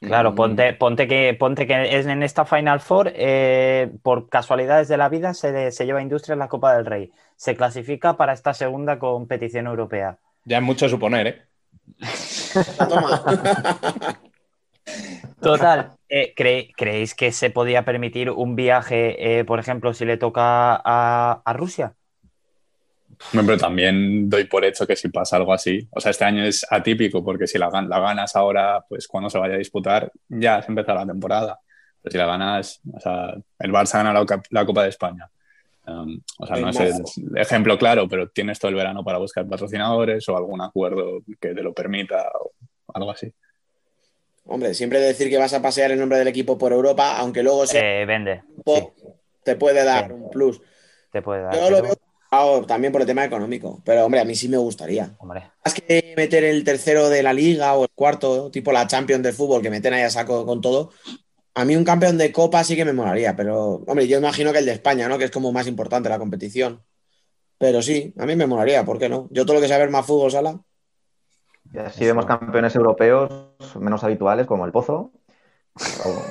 Claro, 0.00 0.30
Mm, 0.30 0.34
ponte, 0.36 0.72
ponte 0.74 1.08
que, 1.08 1.34
ponte 1.34 1.66
que 1.66 1.98
es 1.98 2.06
en 2.06 2.22
esta 2.22 2.44
Final 2.44 2.78
Four, 2.80 3.12
eh, 3.14 3.90
por 4.02 4.28
casualidades 4.28 4.86
de 4.88 4.96
la 4.96 5.08
vida, 5.08 5.34
se, 5.34 5.72
se 5.72 5.86
lleva 5.86 6.00
Industrias 6.02 6.38
la 6.38 6.48
Copa 6.48 6.74
del 6.76 6.86
Rey. 6.86 7.10
Se 7.36 7.56
clasifica 7.56 8.16
para 8.16 8.32
esta 8.32 8.54
segunda 8.54 8.98
competición 9.00 9.66
europea. 9.66 10.18
Ya 10.44 10.56
es 10.58 10.62
mucho 10.64 10.88
suponer, 10.88 11.26
¿eh? 11.26 11.42
Toma. 12.88 13.18
Total, 15.40 15.96
eh, 16.08 16.34
¿cre- 16.36 16.72
¿creéis 16.76 17.14
que 17.14 17.32
se 17.32 17.50
podía 17.50 17.84
permitir 17.84 18.30
un 18.30 18.56
viaje, 18.56 19.38
eh, 19.40 19.44
por 19.44 19.58
ejemplo, 19.60 19.94
si 19.94 20.04
le 20.04 20.16
toca 20.16 20.74
a, 20.84 21.42
a 21.44 21.52
Rusia? 21.52 21.94
Pero 23.32 23.56
también 23.58 24.28
doy 24.30 24.44
por 24.44 24.64
hecho 24.64 24.86
que 24.86 24.94
si 24.96 25.08
pasa 25.08 25.36
algo 25.36 25.52
así, 25.52 25.86
o 25.90 26.00
sea, 26.00 26.10
este 26.10 26.24
año 26.24 26.44
es 26.44 26.64
atípico 26.70 27.24
porque 27.24 27.46
si 27.46 27.58
la, 27.58 27.68
gan- 27.70 27.88
la 27.88 27.98
ganas 28.00 28.36
ahora, 28.36 28.84
pues 28.88 29.08
cuando 29.08 29.28
se 29.28 29.38
vaya 29.38 29.54
a 29.54 29.58
disputar, 29.58 30.10
ya 30.28 30.62
se 30.62 30.70
empezará 30.70 31.00
la 31.00 31.06
temporada. 31.12 31.58
Pero 32.00 32.12
si 32.12 32.18
la 32.18 32.26
ganas, 32.26 32.80
o 32.92 33.00
sea, 33.00 33.34
el 33.58 33.72
Barça 33.72 33.94
gana 33.94 34.12
la, 34.12 34.20
Copa- 34.20 34.42
la 34.50 34.64
Copa 34.64 34.82
de 34.84 34.88
España. 34.90 35.28
Um, 35.86 36.20
o 36.38 36.46
sea, 36.46 36.56
no 36.56 36.68
es 36.68 36.78
el 36.78 37.36
ejemplo 37.38 37.78
claro, 37.78 38.06
pero 38.08 38.28
tienes 38.28 38.58
todo 38.58 38.68
el 38.68 38.74
verano 38.74 39.02
para 39.02 39.18
buscar 39.18 39.48
patrocinadores 39.48 40.28
o 40.28 40.36
algún 40.36 40.60
acuerdo 40.60 41.20
que 41.40 41.54
te 41.54 41.62
lo 41.62 41.72
permita 41.72 42.30
o 42.38 42.52
algo 42.94 43.10
así. 43.10 43.32
Hombre, 44.44 44.74
siempre 44.74 45.00
decir 45.00 45.28
que 45.28 45.38
vas 45.38 45.52
a 45.54 45.60
pasear 45.62 45.90
en 45.90 45.98
nombre 45.98 46.18
del 46.18 46.28
equipo 46.28 46.56
por 46.56 46.72
Europa, 46.72 47.16
aunque 47.18 47.42
luego 47.42 47.66
sea 47.66 47.82
Eh, 48.02 48.06
vende, 48.06 48.42
equipo, 48.52 48.94
te 49.42 49.56
puede 49.56 49.84
dar 49.84 50.06
Sí. 50.06 50.12
un 50.12 50.30
plus. 50.30 50.60
te 51.10 51.22
puede 51.22 51.42
dar. 51.42 51.54
Yo 51.54 51.60
pero- 51.64 51.76
lo 51.78 51.82
veo 51.82 51.96
complicado 52.28 52.66
también 52.66 52.92
por 52.92 53.00
el 53.00 53.06
tema 53.06 53.24
económico, 53.24 53.80
pero 53.84 54.04
hombre, 54.04 54.20
a 54.20 54.24
mí 54.24 54.34
sí 54.34 54.48
me 54.48 54.56
gustaría. 54.56 55.14
Hombre, 55.18 55.50
Más 55.64 55.74
que 55.74 56.14
meter 56.16 56.44
el 56.44 56.64
tercero 56.64 57.08
de 57.08 57.22
la 57.22 57.32
liga 57.32 57.74
o 57.74 57.84
el 57.84 57.90
cuarto, 57.94 58.50
tipo 58.50 58.72
la 58.72 58.86
Champions 58.86 59.22
de 59.22 59.32
fútbol, 59.32 59.62
que 59.62 59.70
meten 59.70 59.94
ahí 59.94 60.02
a 60.02 60.10
saco 60.10 60.44
con 60.44 60.60
todo, 60.60 60.90
a 61.54 61.64
mí 61.64 61.74
un 61.74 61.84
campeón 61.84 62.18
de 62.18 62.30
Copa 62.32 62.62
sí 62.64 62.76
que 62.76 62.84
me 62.84 62.92
molaría, 62.92 63.34
pero 63.34 63.82
hombre, 63.86 64.06
yo 64.06 64.18
imagino 64.18 64.52
que 64.52 64.58
el 64.58 64.66
de 64.66 64.72
España, 64.72 65.08
¿no? 65.08 65.18
Que 65.18 65.24
es 65.24 65.30
como 65.30 65.52
más 65.52 65.66
importante 65.66 66.08
la 66.08 66.18
competición. 66.18 66.82
Pero 67.58 67.82
sí, 67.82 68.14
a 68.18 68.26
mí 68.26 68.36
me 68.36 68.46
molaría, 68.46 68.84
¿por 68.84 68.98
qué 68.98 69.08
no? 69.08 69.26
Yo 69.30 69.44
todo 69.44 69.54
lo 69.54 69.60
que 69.60 69.66
sea 69.66 69.78
ver 69.78 69.90
más 69.90 70.06
fútbol 70.06 70.30
sala. 70.30 70.60
Y 71.72 71.78
así 71.78 72.06
vemos 72.06 72.26
campeones 72.26 72.74
europeos 72.76 73.30
menos 73.78 74.04
habituales 74.04 74.46
como 74.46 74.64
el 74.64 74.72
Pozo, 74.72 75.12
o, 76.04 76.22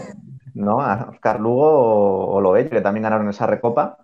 ¿no? 0.53 0.79
A 0.79 1.09
Oscar 1.11 1.39
Lugo 1.39 1.67
o, 1.67 2.35
o 2.35 2.41
Loello, 2.41 2.69
que 2.69 2.81
también 2.81 3.03
ganaron 3.03 3.29
esa 3.29 3.45
recopa, 3.45 3.97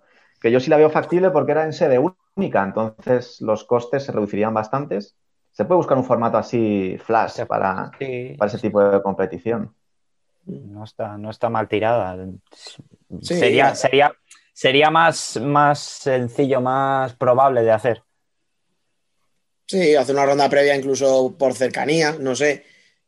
que 0.44 0.50
yo 0.50 0.60
sí 0.60 0.68
la 0.68 0.76
veo 0.76 0.90
factible 0.90 1.30
porque 1.30 1.52
era 1.52 1.64
en 1.64 1.72
sede 1.72 1.98
única, 2.36 2.62
entonces 2.62 3.40
los 3.40 3.64
costes 3.64 4.02
se 4.02 4.12
reducirían 4.12 4.52
bastantes. 4.52 5.16
Se 5.52 5.64
puede 5.64 5.78
buscar 5.78 5.96
un 5.96 6.04
formato 6.04 6.36
así 6.36 6.98
flash 7.02 7.46
para, 7.46 7.90
sí, 7.98 8.34
para 8.36 8.50
ese 8.50 8.58
tipo 8.58 8.84
de 8.84 9.00
competición. 9.00 9.74
no 10.44 10.84
está, 10.84 11.16
no 11.16 11.30
está 11.30 11.48
mal 11.48 11.66
tirada. 11.66 12.22
Sí. 13.22 13.36
sería, 13.36 13.74
sería, 13.74 14.12
sería 14.52 14.90
más, 14.90 15.40
más 15.40 15.78
sencillo, 15.78 16.60
más 16.60 17.14
probable 17.14 17.62
de 17.62 17.70
hacer. 17.70 18.02
Sí, 19.66 19.96
hacer 19.96 20.14
una 20.14 20.26
ronda 20.26 20.50
previa 20.50 20.76
incluso 20.76 21.34
por 21.38 21.54
cercanía, 21.54 22.16
no 22.20 22.36
sé, 22.36 22.66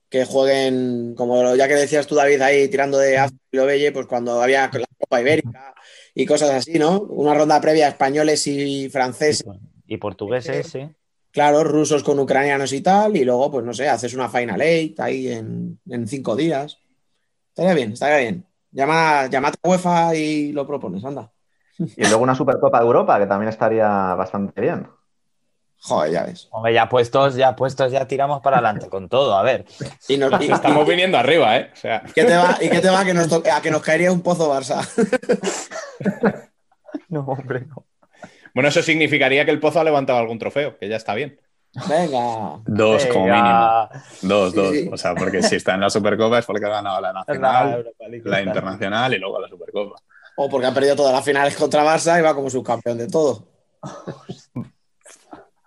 que 0.09 0.25
jueguen, 0.25 1.15
como 1.15 1.55
ya 1.55 1.69
que 1.69 1.75
decías 1.75 2.07
tú, 2.07 2.15
David, 2.15 2.41
ahí 2.41 2.69
tirando 2.69 2.97
de 2.97 3.19
Azul 3.19 3.39
y 3.53 3.59
Lobelle, 3.59 3.93
pues 3.93 4.07
cuando 4.07 4.41
había 4.41 4.71
la 4.73 4.87
Copa 4.99 5.21
Ibérica 5.21 5.75
y 6.17 6.27
cosas 6.27 6.51
así, 6.51 6.79
¿no? 6.81 7.01
Una 7.03 7.35
ronda 7.35 7.61
previa 7.61 7.89
españoles 7.89 8.47
y 8.49 8.89
franceses, 8.91 9.45
Y 9.87 9.99
portugueses, 9.99 10.67
sí. 10.67 10.89
claro, 11.31 11.63
rusos 11.65 12.03
con 12.03 12.19
ucranianos 12.19 12.73
y 12.73 12.81
tal, 12.81 13.17
y 13.17 13.25
luego, 13.25 13.51
pues 13.53 13.65
no 13.65 13.75
sé, 13.75 13.89
haces 13.89 14.15
una 14.15 14.29
Final 14.29 14.61
Eight 14.63 14.99
ahí 15.01 15.29
en, 15.29 15.79
en 15.89 16.09
cinco 16.09 16.35
días. 16.37 16.79
Estaría 17.51 17.75
bien, 17.75 17.93
estaría 17.93 18.19
bien. 18.19 18.47
Llama, 18.73 19.29
llámate 19.29 19.59
a 19.63 19.69
UEFA 19.69 20.15
y 20.17 20.53
lo 20.53 20.67
propones, 20.67 21.05
anda. 21.05 21.33
Y 21.97 22.07
luego 22.07 22.23
una 22.23 22.35
Supercopa 22.35 22.79
de 22.81 22.87
Europa, 22.87 23.19
que 23.19 23.27
también 23.27 23.51
estaría 23.51 23.89
bastante 24.15 24.61
bien. 24.61 24.89
Joder, 25.83 26.11
ya 26.13 26.25
ves. 26.25 26.49
Hombre, 26.51 26.75
ya 26.75 26.89
puestos, 26.89 27.35
ya 27.37 27.55
puestos, 27.55 27.93
ya 27.93 28.07
tiramos 28.09 28.41
para 28.41 28.57
adelante 28.59 28.89
con 28.89 29.09
todo. 29.09 29.37
A 29.37 29.43
ver. 29.43 29.65
Y, 30.09 30.17
nos- 30.17 30.41
y- 30.43 30.51
Estamos 30.51 30.87
viniendo 30.87 31.17
arriba, 31.19 31.57
¿eh? 31.57 31.71
O 31.73 31.77
sea, 31.77 32.03
¿Qué 32.15 32.25
te 32.25 32.37
va, 32.37 32.57
¿Y 32.61 32.69
qué 32.69 32.81
te 32.81 32.91
va 32.91 33.05
que 33.05 33.15
nos 33.15 33.33
a 33.33 33.61
que 33.63 33.71
nos 33.71 33.83
caería 33.83 34.11
un 34.11 34.21
pozo 34.23 34.53
Barça? 34.53 34.81
No, 37.09 37.21
hombre, 37.21 37.61
no. 37.69 37.85
bueno, 38.55 38.69
eso 38.69 38.83
significaría 38.83 39.45
que 39.45 39.51
el 39.53 39.61
Pozo 39.61 39.79
ha 39.81 39.85
levantado 39.85 40.19
algún 40.19 40.39
trofeo, 40.39 40.77
que 40.79 40.89
ya 40.89 40.97
está 40.97 41.15
bien. 41.15 41.39
Venga. 41.89 42.59
Dos 42.67 43.07
como 43.07 43.27
mínimo. 43.27 43.89
Dos, 44.23 44.51
Sí, 44.53 44.57
dos. 44.57 44.71
sí. 44.73 44.91
O 44.93 44.97
sea, 44.97 45.15
porque 45.15 45.43
si 45.43 45.57
está 45.57 45.75
en 45.75 45.81
la 45.83 45.91
Supercopa 45.91 46.39
es 46.39 46.47
porque 46.47 46.65
ha 46.67 46.71
ganado 46.71 47.01
la 47.01 47.13
La 47.13 47.21
nacional, 47.21 47.87
la 48.25 48.41
internacional 48.43 49.15
y 49.15 49.19
luego 49.19 49.39
la 49.41 49.49
Supercopa. 49.49 50.01
O 50.37 50.49
porque 50.49 50.67
ha 50.67 50.75
perdido 50.75 50.97
todas 50.97 51.13
las 51.13 51.25
finales 51.25 51.55
contra 51.57 51.85
Barça 51.85 52.19
y 52.19 52.23
va 52.23 52.35
como 52.35 52.51
subcampeón 52.51 52.99
de 52.99 53.09
todo. 53.09 53.47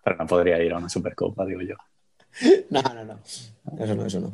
Pero 0.10 0.24
no 0.24 0.28
podría 0.28 0.60
ir 0.64 0.74
a 0.74 0.78
una 0.78 0.90
Supercopa, 0.90 1.46
digo 1.46 1.62
yo. 1.62 1.76
No, 2.72 2.82
no, 2.82 3.06
no. 3.06 3.20
Eso 3.80 3.96
no, 3.96 4.06
eso 4.06 4.20
no. 4.20 4.32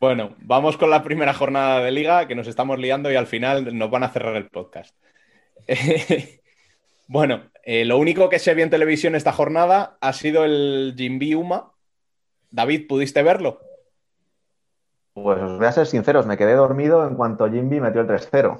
Bueno, 0.00 0.34
vamos 0.40 0.76
con 0.76 0.90
la 0.90 1.04
primera 1.04 1.32
jornada 1.32 1.80
de 1.80 1.92
liga, 1.92 2.26
que 2.26 2.34
nos 2.34 2.48
estamos 2.48 2.78
liando 2.78 3.10
y 3.10 3.14
al 3.14 3.28
final 3.28 3.76
nos 3.76 3.90
van 3.90 4.02
a 4.02 4.08
cerrar 4.08 4.34
el 4.34 4.48
podcast. 4.48 4.96
bueno, 7.06 7.50
eh, 7.62 7.84
lo 7.84 7.98
único 7.98 8.28
que 8.28 8.40
se 8.40 8.52
vio 8.54 8.64
en 8.64 8.70
televisión 8.70 9.14
esta 9.14 9.32
jornada 9.32 9.96
ha 10.00 10.12
sido 10.12 10.44
el 10.44 10.94
Jimby 10.96 11.36
Uma. 11.36 11.72
David, 12.50 12.88
¿pudiste 12.88 13.22
verlo? 13.22 13.60
Pues 15.12 15.40
os 15.40 15.56
voy 15.56 15.66
a 15.66 15.72
ser 15.72 15.86
sinceros, 15.86 16.26
me 16.26 16.36
quedé 16.36 16.54
dormido 16.54 17.06
en 17.06 17.14
cuanto 17.14 17.48
Jimby 17.48 17.80
metió 17.80 18.00
el 18.00 18.08
3-0. 18.08 18.58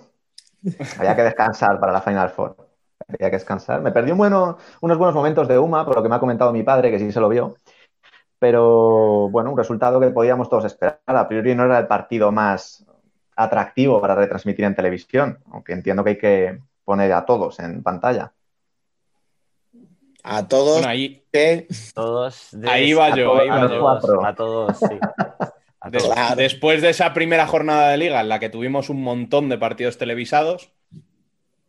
Había 0.98 1.16
que 1.16 1.22
descansar 1.22 1.80
para 1.80 1.92
la 1.92 2.00
Final 2.00 2.30
Four. 2.30 2.73
Había 3.08 3.30
que 3.30 3.36
descansar. 3.36 3.80
Me 3.82 3.92
perdí 3.92 4.12
un 4.12 4.18
bueno- 4.18 4.56
unos 4.80 4.98
buenos 4.98 5.14
momentos 5.14 5.46
de 5.48 5.58
Uma, 5.58 5.84
por 5.84 5.96
lo 5.96 6.02
que 6.02 6.08
me 6.08 6.14
ha 6.16 6.20
comentado 6.20 6.52
mi 6.52 6.62
padre, 6.62 6.90
que 6.90 6.98
sí 6.98 7.10
se 7.12 7.20
lo 7.20 7.28
vio. 7.28 7.56
Pero 8.38 9.28
bueno, 9.30 9.50
un 9.50 9.58
resultado 9.58 10.00
que 10.00 10.10
podíamos 10.10 10.48
todos 10.48 10.64
esperar. 10.64 10.98
A 11.06 11.28
priori 11.28 11.54
no 11.54 11.64
era 11.64 11.78
el 11.78 11.86
partido 11.86 12.30
más 12.32 12.84
atractivo 13.36 14.00
para 14.00 14.14
retransmitir 14.14 14.64
en 14.64 14.74
televisión, 14.74 15.38
aunque 15.50 15.72
entiendo 15.72 16.04
que 16.04 16.10
hay 16.10 16.18
que 16.18 16.58
poner 16.84 17.12
a 17.12 17.24
todos 17.24 17.58
en 17.60 17.82
pantalla. 17.82 18.32
A 20.22 20.46
todos 20.48 20.74
Bueno, 20.74 20.88
ahí, 20.88 21.22
Todos. 21.94 22.48
de- 22.52 22.70
Ahí 22.70 22.94
va 22.94 23.06
a 23.06 23.16
yo, 23.16 23.26
todos- 23.26 23.40
ahí 23.40 23.48
va 23.48 23.62
a 23.62 23.68
yo. 23.68 23.80
Cuatro. 23.80 24.24
A 24.26 24.34
todos, 24.34 24.78
sí. 24.78 24.98
A 25.80 25.90
des- 25.90 26.02
todos. 26.02 26.14
Claro. 26.14 26.36
después 26.36 26.80
de 26.80 26.88
esa 26.90 27.12
primera 27.12 27.46
jornada 27.46 27.90
de 27.90 27.98
liga 27.98 28.20
en 28.20 28.28
la 28.30 28.38
que 28.38 28.48
tuvimos 28.48 28.88
un 28.88 29.02
montón 29.02 29.50
de 29.50 29.58
partidos 29.58 29.98
televisados, 29.98 30.72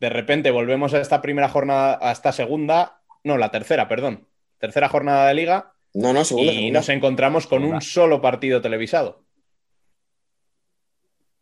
de 0.05 0.09
repente 0.09 0.51
volvemos 0.51 0.93
a 0.93 1.01
esta 1.01 1.19
primera 1.19 1.49
jornada, 1.49 1.97
a 1.99 2.11
esta 2.11 2.31
segunda, 2.31 3.01
no, 3.23 3.37
la 3.39 3.49
tercera, 3.49 3.87
perdón, 3.87 4.27
tercera 4.59 4.87
jornada 4.87 5.27
de 5.27 5.33
liga 5.33 5.73
No, 5.95 6.13
no, 6.13 6.23
segunda, 6.23 6.51
y 6.51 6.55
segunda. 6.57 6.79
nos 6.79 6.89
encontramos 6.89 7.47
con 7.47 7.59
Segunda. 7.61 7.77
un 7.77 7.81
solo 7.81 8.21
partido 8.21 8.61
televisado. 8.61 9.23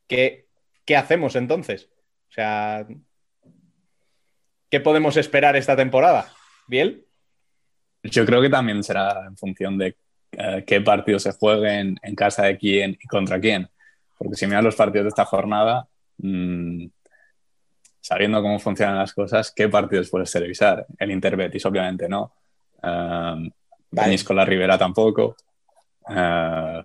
¿Qué, 0.08 0.48
qué 0.86 0.96
hacemos 0.96 1.36
entonces? 1.36 1.90
O 2.30 2.32
sea, 2.32 2.86
¿qué 4.70 4.80
podemos 4.80 5.18
esperar 5.18 5.56
esta 5.58 5.76
temporada? 5.76 6.32
¿Biel? 6.68 7.06
Yo 8.04 8.26
creo 8.26 8.42
que 8.42 8.50
también 8.50 8.82
será 8.82 9.26
en 9.28 9.36
función 9.36 9.78
de 9.78 9.98
eh, 10.32 10.64
qué 10.66 10.80
partidos 10.80 11.24
se 11.24 11.34
jueguen, 11.34 11.98
en 12.02 12.16
casa 12.16 12.44
de 12.46 12.58
quién 12.58 12.98
y 13.02 13.08
contra 13.08 13.40
quién. 13.42 13.70
Porque 14.18 14.36
si 14.36 14.48
miras 14.48 14.64
los 14.64 14.76
partidos 14.76 15.04
de 15.06 15.10
esta 15.10 15.26
jornada, 15.26 15.88
mm, 16.18 16.86
sabiendo 18.04 18.42
cómo 18.42 18.60
funcionan 18.60 18.98
las 18.98 19.14
cosas, 19.14 19.54
¿qué 19.56 19.70
partidos 19.70 20.10
puedes 20.10 20.30
televisar? 20.30 20.86
El 21.00 21.12
Interbetis, 21.12 21.66
obviamente, 21.66 22.10
no. 22.10 22.34
Um, 22.84 23.50
Vale. 23.92 24.24
con 24.26 24.36
la 24.36 24.44
Rivera 24.44 24.78
tampoco. 24.78 25.38
Eh, 26.10 26.84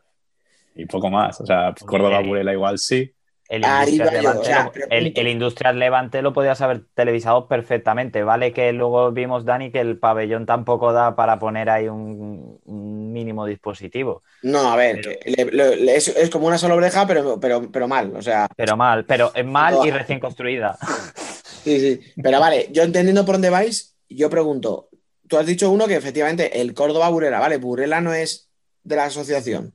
y 0.77 0.87
poco 0.87 1.11
más. 1.11 1.41
O 1.41 1.47
sea, 1.47 1.75
Córdoba 1.85 2.21
Burela 2.21 2.53
igual 2.53 2.79
sí. 2.79 3.13
El 3.49 3.65
Industrial, 3.65 4.13
Levante 4.13 4.51
lo, 4.53 4.73
el, 4.91 5.13
el 5.17 5.29
Industrial 5.29 5.79
Levante 5.79 6.21
lo 6.21 6.35
podías 6.35 6.61
haber 6.61 6.85
televisado 6.95 7.49
perfectamente. 7.49 8.23
Vale 8.23 8.53
que 8.53 8.73
luego 8.75 9.11
vimos, 9.11 9.47
Dani, 9.47 9.71
que 9.71 9.81
el 9.81 9.99
pabellón 9.99 10.45
tampoco 10.45 10.93
da 10.93 11.17
para 11.17 11.39
poner 11.39 11.71
ahí 11.71 11.89
un, 11.89 12.61
un 12.67 13.13
mínimo 13.13 13.47
dispositivo. 13.47 14.23
No, 14.43 14.71
a 14.71 14.77
ver, 14.77 15.01
Pero- 15.03 15.19
que 15.19 15.31
le- 15.31 15.45
le- 15.51 15.77
le- 15.77 15.97
es, 15.97 16.09
es 16.09 16.29
como 16.29 16.47
una 16.47 16.59
sola 16.59 16.75
oreja, 16.75 17.07
pero, 17.07 17.41
pero, 17.41 17.73
pero 17.73 17.89
mal. 17.89 18.15
O 18.15 18.21
sea, 18.21 18.49
Pero 18.55 18.77
mal, 18.77 19.07
pero 19.07 19.33
es 19.35 19.47
mal 19.47 19.75
No. 19.77 19.87
y 19.87 19.91
recién 19.93 20.21
construida. 20.21 20.77
sí, 21.65 21.81
sí. 21.81 22.01
Pero 22.23 22.41
vale, 22.41 22.69
yo 22.71 22.83
entendiendo 22.83 23.25
por 23.25 23.37
dónde 23.37 23.49
vais, 23.49 23.97
yo 24.11 24.29
pregunto, 24.29 24.91
tú 25.27 25.39
has 25.39 25.47
dicho 25.47 25.71
uno 25.71 25.87
que 25.87 25.97
efectivamente 25.97 26.61
el 26.61 26.75
Córdoba 26.75 27.09
Burela, 27.09 27.41
vale, 27.41 27.57
Burela 27.57 28.03
no 28.03 28.13
es 28.13 28.51
de 28.85 28.97
la 28.97 29.05
asociación, 29.07 29.75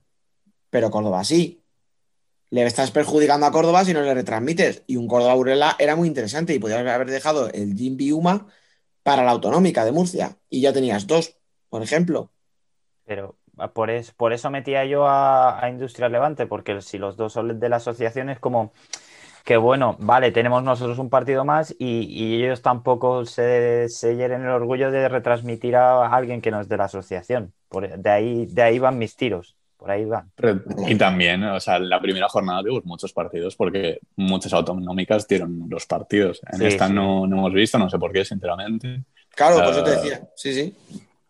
pero 0.70 0.92
Córdoba 0.92 1.24
sí. 1.24 1.63
Le 2.54 2.64
estás 2.66 2.92
perjudicando 2.92 3.48
a 3.48 3.52
Córdoba 3.52 3.84
si 3.84 3.94
no 3.94 4.02
le 4.02 4.14
retransmites. 4.14 4.84
Y 4.86 4.98
un 4.98 5.08
Córdoba 5.08 5.34
Burela 5.34 5.76
era 5.80 5.96
muy 5.96 6.08
interesante 6.08 6.54
y 6.54 6.60
podías 6.60 6.86
haber 6.86 7.10
dejado 7.10 7.50
el 7.50 7.74
Jimby 7.76 8.12
Uma 8.12 8.46
para 9.02 9.24
la 9.24 9.32
autonómica 9.32 9.84
de 9.84 9.92
Murcia. 9.92 10.38
Y 10.52 10.62
ya 10.62 10.72
tenías 10.72 11.08
dos, 11.08 11.36
por 11.70 11.82
ejemplo. 11.82 12.30
Pero 13.06 13.36
por, 13.74 13.90
es- 13.90 14.12
por 14.12 14.34
eso 14.34 14.52
metía 14.52 14.86
yo 14.86 15.08
a, 15.08 15.66
a 15.66 15.70
Industrial 15.70 16.12
Levante, 16.12 16.46
porque 16.46 16.80
si 16.82 17.00
los 17.00 17.18
dos 17.18 17.34
son 17.34 17.60
de 17.60 17.70
la 17.70 17.78
asociación 17.78 18.30
es 18.30 18.40
como 18.40 18.72
que 19.44 19.58
bueno, 19.58 19.98
vale, 20.00 20.32
tenemos 20.32 20.64
nosotros 20.64 21.00
un 21.00 21.10
partido 21.10 21.44
más 21.46 21.76
y, 21.80 22.36
ellos 22.36 22.62
tampoco 22.62 23.26
se, 23.26 23.90
se 23.90 24.16
hieren 24.16 24.44
el 24.44 24.50
orgullo 24.50 24.92
de 24.92 25.10
retransmitir 25.10 25.76
a 25.76 26.08
alguien 26.08 26.40
que 26.40 26.52
no 26.52 26.62
es 26.62 26.70
de 26.70 26.78
la 26.78 26.86
asociación. 26.86 27.54
De, 27.98 28.10
ahí, 28.12 28.46
de 28.46 28.62
ahí 28.62 28.80
van 28.80 29.00
mis 29.00 29.16
tiros, 29.16 29.58
por 29.84 29.92
ahí 29.92 30.06
van. 30.06 30.32
Y 30.88 30.96
también, 30.96 31.44
o 31.44 31.60
sea, 31.60 31.78
la 31.78 32.00
primera 32.00 32.30
jornada 32.30 32.62
tuvimos 32.62 32.86
muchos 32.86 33.12
partidos 33.12 33.54
porque 33.58 34.00
muchas 34.16 34.54
autonómicas 34.54 35.28
dieron 35.28 35.66
los 35.70 35.86
partidos. 35.86 36.40
En 36.54 36.60
Sí, 36.60 36.66
esta 36.68 36.88
sí. 36.88 36.94
No, 36.94 37.28
no 37.28 37.36
hemos 37.40 37.52
visto, 37.54 37.78
no 37.78 37.90
sé 37.90 38.00
por 38.00 38.14
qué, 38.14 38.24
sinceramente. 38.24 39.04
Claro, 39.36 39.58
por 39.58 39.66
eso 39.74 39.84
te 39.84 39.90
Ah. 39.92 39.96
decía. 39.96 40.22
Sí, 40.38 40.54
sí. 40.54 40.74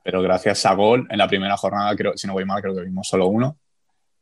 Pero 0.04 0.22
gracias 0.22 0.64
a 0.68 0.76
Gol, 0.76 1.08
en 1.10 1.18
la 1.18 1.28
primera 1.28 1.58
jornada, 1.58 1.96
creo, 1.96 2.16
si 2.16 2.28
no 2.28 2.34
voy 2.34 2.46
mal, 2.46 2.62
creo 2.62 2.76
que 2.76 2.82
vimos 2.84 3.08
solo 3.08 3.26
uno. 3.26 3.58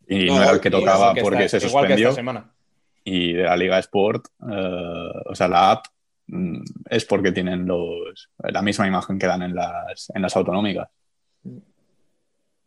Y 0.08 0.28
No, 0.28 0.38
no, 0.38 0.44
era 0.44 0.52
el 0.54 0.62
que 0.62 0.72
tocaba 0.72 1.14
que 1.14 1.22
porque 1.22 1.44
esta- 1.44 1.60
se 1.60 1.68
igual 1.68 1.88
que 1.88 1.94
esta 1.96 2.08
suspendió. 2.08 2.16
semana. 2.16 2.52
Y 3.04 3.34
de 3.34 3.44
la 3.44 3.58
Liga 3.58 3.80
Sport, 3.80 4.28
eh, 4.50 5.12
o 5.26 5.36
sea, 5.36 5.50
la 5.50 5.72
app 5.72 5.86
mm, 6.28 6.62
es 6.90 7.04
porque 7.04 7.34
tienen 7.34 7.66
los, 7.66 8.30
la 8.38 8.62
misma 8.62 8.88
imagen 8.88 9.20
que 9.20 9.28
dan 9.28 9.42
en 9.42 9.54
las, 9.56 10.10
en 10.16 10.22
las 10.22 10.34
autonómicas. 10.38 10.88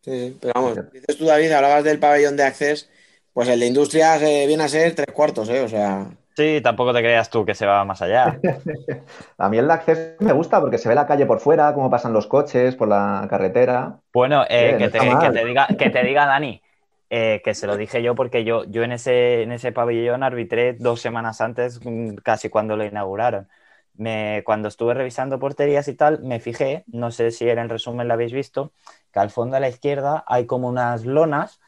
Sí, 0.04 0.36
pero 0.40 0.52
vamos, 0.54 0.78
dices 0.92 1.16
tú, 1.16 1.24
David, 1.24 1.52
hablabas 1.52 1.84
del 1.84 1.98
pabellón 1.98 2.36
de 2.36 2.42
Access, 2.44 2.90
pues 3.32 3.48
el 3.48 3.60
de 3.60 3.66
Industrias 3.66 4.20
eh, 4.22 4.44
viene 4.46 4.64
a 4.64 4.68
ser 4.68 4.94
tres 4.94 5.12
cuartos, 5.14 5.48
¿eh? 5.48 5.62
O 5.62 5.68
sea, 5.68 6.10
Sí, 6.36 6.60
tampoco 6.62 6.92
te 6.92 6.98
creas 6.98 7.30
tú 7.30 7.44
que 7.44 7.54
se 7.54 7.64
va 7.64 7.84
más 7.84 8.02
allá. 8.02 8.40
A 9.38 9.48
mí 9.48 9.58
el 9.58 9.68
de 9.68 9.72
acceso 9.72 10.16
me 10.20 10.32
gusta 10.32 10.60
porque 10.60 10.78
se 10.78 10.88
ve 10.88 10.94
la 10.96 11.06
calle 11.06 11.26
por 11.26 11.38
fuera, 11.38 11.72
cómo 11.74 11.88
pasan 11.90 12.12
los 12.12 12.26
coches 12.26 12.74
por 12.74 12.88
la 12.88 13.26
carretera. 13.30 14.00
Bueno, 14.12 14.44
eh, 14.48 14.74
Bien, 14.76 14.78
que, 14.78 14.84
no 14.86 14.90
te, 14.90 14.98
está 14.98 15.18
que 15.20 15.30
mal. 15.30 15.32
te 15.32 15.44
diga, 15.44 15.68
que 15.78 15.90
te 15.90 16.02
diga 16.02 16.26
Dani, 16.26 16.60
eh, 17.08 17.40
que 17.44 17.54
se 17.54 17.68
lo 17.68 17.76
dije 17.76 18.02
yo 18.02 18.16
porque 18.16 18.42
yo, 18.44 18.64
yo 18.64 18.82
en 18.82 18.92
ese, 18.92 19.42
en 19.42 19.52
ese 19.52 19.70
pabellón 19.70 20.24
arbitré 20.24 20.72
dos 20.74 21.00
semanas 21.00 21.40
antes, 21.40 21.80
mm, 21.84 22.16
casi 22.16 22.48
cuando 22.48 22.76
lo 22.76 22.84
inauguraron. 22.84 23.48
Me, 23.96 24.42
cuando 24.44 24.68
estuve 24.68 24.94
revisando 24.94 25.38
porterías 25.38 25.86
y 25.88 25.94
tal, 25.94 26.20
me 26.22 26.40
fijé, 26.40 26.84
no 26.88 27.10
sé 27.10 27.30
si 27.30 27.48
en 27.48 27.58
el 27.58 27.68
resumen 27.68 28.08
lo 28.08 28.14
habéis 28.14 28.32
visto, 28.32 28.72
que 29.12 29.20
al 29.20 29.30
fondo 29.30 29.56
a 29.56 29.60
la 29.60 29.68
izquierda 29.68 30.24
hay 30.26 30.46
como 30.46 30.68
unas 30.68 31.04
lonas, 31.04 31.60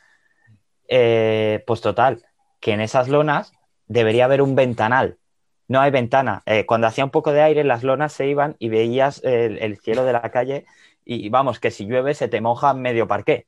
eh, 0.89 1.63
pues 1.67 1.81
total, 1.81 2.25
que 2.61 2.73
en 2.73 2.81
esas 2.81 3.09
lonas 3.09 3.53
debería 3.87 4.25
haber 4.25 4.43
un 4.43 4.55
ventanal. 4.55 5.19
No 5.69 5.81
hay 5.81 5.91
ventana. 5.91 6.43
Eh, 6.47 6.67
cuando 6.67 6.87
hacía 6.87 7.05
un 7.05 7.11
poco 7.11 7.33
de 7.33 7.43
aire, 7.43 7.65
las 7.65 7.83
lonas 7.83 8.13
se 8.13 8.27
iban 8.27 8.57
y 8.59 8.69
veías 8.69 9.23
el, 9.25 9.59
el 9.59 9.79
cielo 9.79 10.05
de 10.05 10.13
la 10.13 10.31
calle 10.31 10.67
y 11.05 11.29
vamos, 11.29 11.61
que 11.61 11.71
si 11.71 11.87
llueve 11.87 12.15
se 12.15 12.29
te 12.29 12.41
moja 12.41 12.75
medio 12.75 13.07
parqué. 13.07 13.47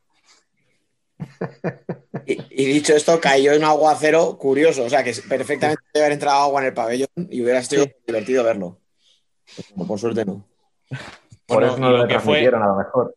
Y, 2.26 2.32
y 2.50 2.64
dicho 2.66 2.94
esto, 2.94 3.20
cayó 3.20 3.56
un 3.56 3.64
aguacero 3.64 4.36
curioso, 4.38 4.84
o 4.84 4.90
sea, 4.90 5.02
que 5.04 5.12
perfectamente 5.28 5.82
debe 5.92 6.04
haber 6.06 6.12
entrado 6.14 6.40
agua 6.42 6.60
en 6.60 6.66
el 6.68 6.74
pabellón 6.74 7.08
y 7.30 7.42
hubiera 7.42 7.62
sido 7.62 7.84
Sí. 7.84 7.92
divertido 8.06 8.44
verlo. 8.44 8.78
Pero 9.74 9.86
por 9.86 9.98
suerte 9.98 10.24
no. 10.24 10.46
Por 11.46 11.58
Bueno, 11.58 11.66
eso 11.72 11.78
no 11.78 11.90
lo 11.90 11.98
lo 11.98 12.08
que 12.08 12.14
fue, 12.20 12.40
transmitieron 12.42 12.62
a 12.62 12.66
lo 12.66 12.76
mejor. 12.76 13.14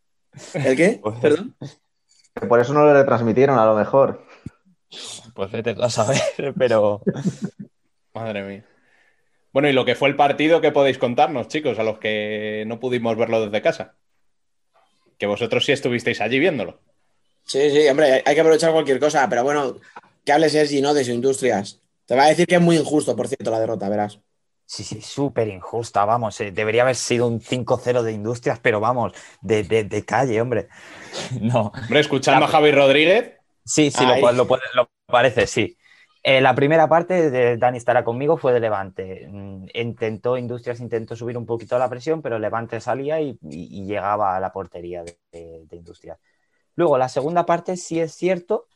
¿El 0.54 0.78
qué? 0.78 1.00
Pues- 1.02 1.20
Perdón. 1.20 1.56
Que 2.34 2.48
Por 2.48 2.60
eso 2.62 2.74
no 2.74 2.86
lo 2.86 2.94
retransmitieron, 2.94 3.60
a 3.60 3.66
lo 3.66 3.76
mejor. 3.76 4.26
Pues 5.36 5.52
vete 5.52 5.76
a 5.80 5.90
saber, 5.90 6.20
pero 6.58 7.02
Madre 8.14 8.44
mía. 8.44 8.66
Bueno, 9.54 9.68
y 9.68 9.74
lo 9.74 9.84
que 9.84 9.96
fue 9.96 10.08
el 10.08 10.16
partido, 10.16 10.62
¿qué 10.62 10.72
podéis 10.72 10.98
contarnos, 10.98 11.50
chicos, 11.50 11.78
a 11.78 11.84
los 11.84 12.00
que 12.00 12.64
no 12.68 12.80
pudimos 12.80 13.18
verlo 13.18 13.42
desde 13.46 13.62
casa? 13.62 13.96
Que 15.18 15.26
vosotros 15.28 15.66
sí 15.66 15.74
estuvisteis 15.74 16.22
allí 16.22 16.40
viéndolo. 16.40 16.80
Sí, 17.46 17.70
sí, 17.70 17.88
hombre, 17.90 18.24
hay- 18.26 18.36
que 18.36 18.42
aprovechar 18.42 18.72
cualquier 18.72 19.00
cosa, 19.00 19.28
pero 19.30 19.44
bueno, 19.44 19.78
que 20.24 20.32
hable 20.32 20.50
Sergi, 20.50 20.82
¿no? 20.82 20.94
De 20.94 21.04
su 21.04 21.12
industrias. 21.12 21.82
Te 22.06 22.16
va 22.16 22.24
a 22.24 22.28
decir 22.28 22.48
que 22.48 22.56
es 22.56 22.62
muy 22.62 22.78
injusto, 22.78 23.16
por 23.16 23.28
cierto, 23.28 23.52
la 23.52 23.60
derrota, 23.60 23.90
verás. 23.90 24.20
sí, 24.66 24.84
sí, 24.84 25.02
súper 25.02 25.50
injusta, 25.50 26.06
vamos. 26.06 26.40
eh, 26.40 26.52
debería 26.52 26.84
haber 26.84 26.96
sido 26.96 27.28
un 27.28 27.42
5-0 27.42 28.04
de 28.04 28.14
industrias, 28.14 28.60
pero 28.60 28.80
vamos, 28.80 29.14
de, 29.42 29.64
de- 29.64 29.84
de 29.84 30.06
calle, 30.06 30.40
hombre. 30.42 30.68
No. 31.42 31.72
Hombre, 31.76 32.00
escuchando 32.00 32.46
a 32.46 32.48
Javi 32.48 32.72
Rodríguez, 32.72 33.34
Sí, 33.66 33.92
sí, 33.92 34.04
lo, 34.06 34.32
lo 34.32 34.48
lo 34.74 34.90
parece, 35.06 35.46
sí. 35.48 35.78
Eh, 36.24 36.40
la 36.42 36.54
primera 36.56 36.88
parte 36.88 37.30
de 37.32 37.58
Dani 37.58 37.78
estará 37.78 38.04
conmigo 38.04 38.38
fue 38.38 38.54
de 38.54 38.60
Levante. 38.60 39.28
Mm, 39.30 39.66
Intentó, 39.74 40.38
Industrias 40.38 40.80
intentó 40.80 41.16
subir 41.16 41.38
un 41.38 41.46
poquito 41.46 41.78
la 41.80 41.90
presión, 41.90 42.22
pero 42.22 42.38
Levante 42.40 42.80
salía 42.80 43.20
y, 43.22 43.38
y- 43.50 43.82
y 43.82 43.86
llegaba 43.86 44.36
a 44.36 44.40
la 44.40 44.52
portería 44.52 45.04
de, 45.04 45.18
de- 45.32 45.66
de 45.68 45.76
Industrias. 45.76 46.18
Luego, 46.76 46.98
la 46.98 47.10
segunda 47.10 47.46
parte 47.46 47.78
sí 47.78 48.00
es 48.00 48.14
cierto 48.16 48.68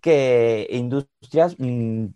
que 0.00 0.68
Industrias, 0.70 1.56
mm, 1.58 2.06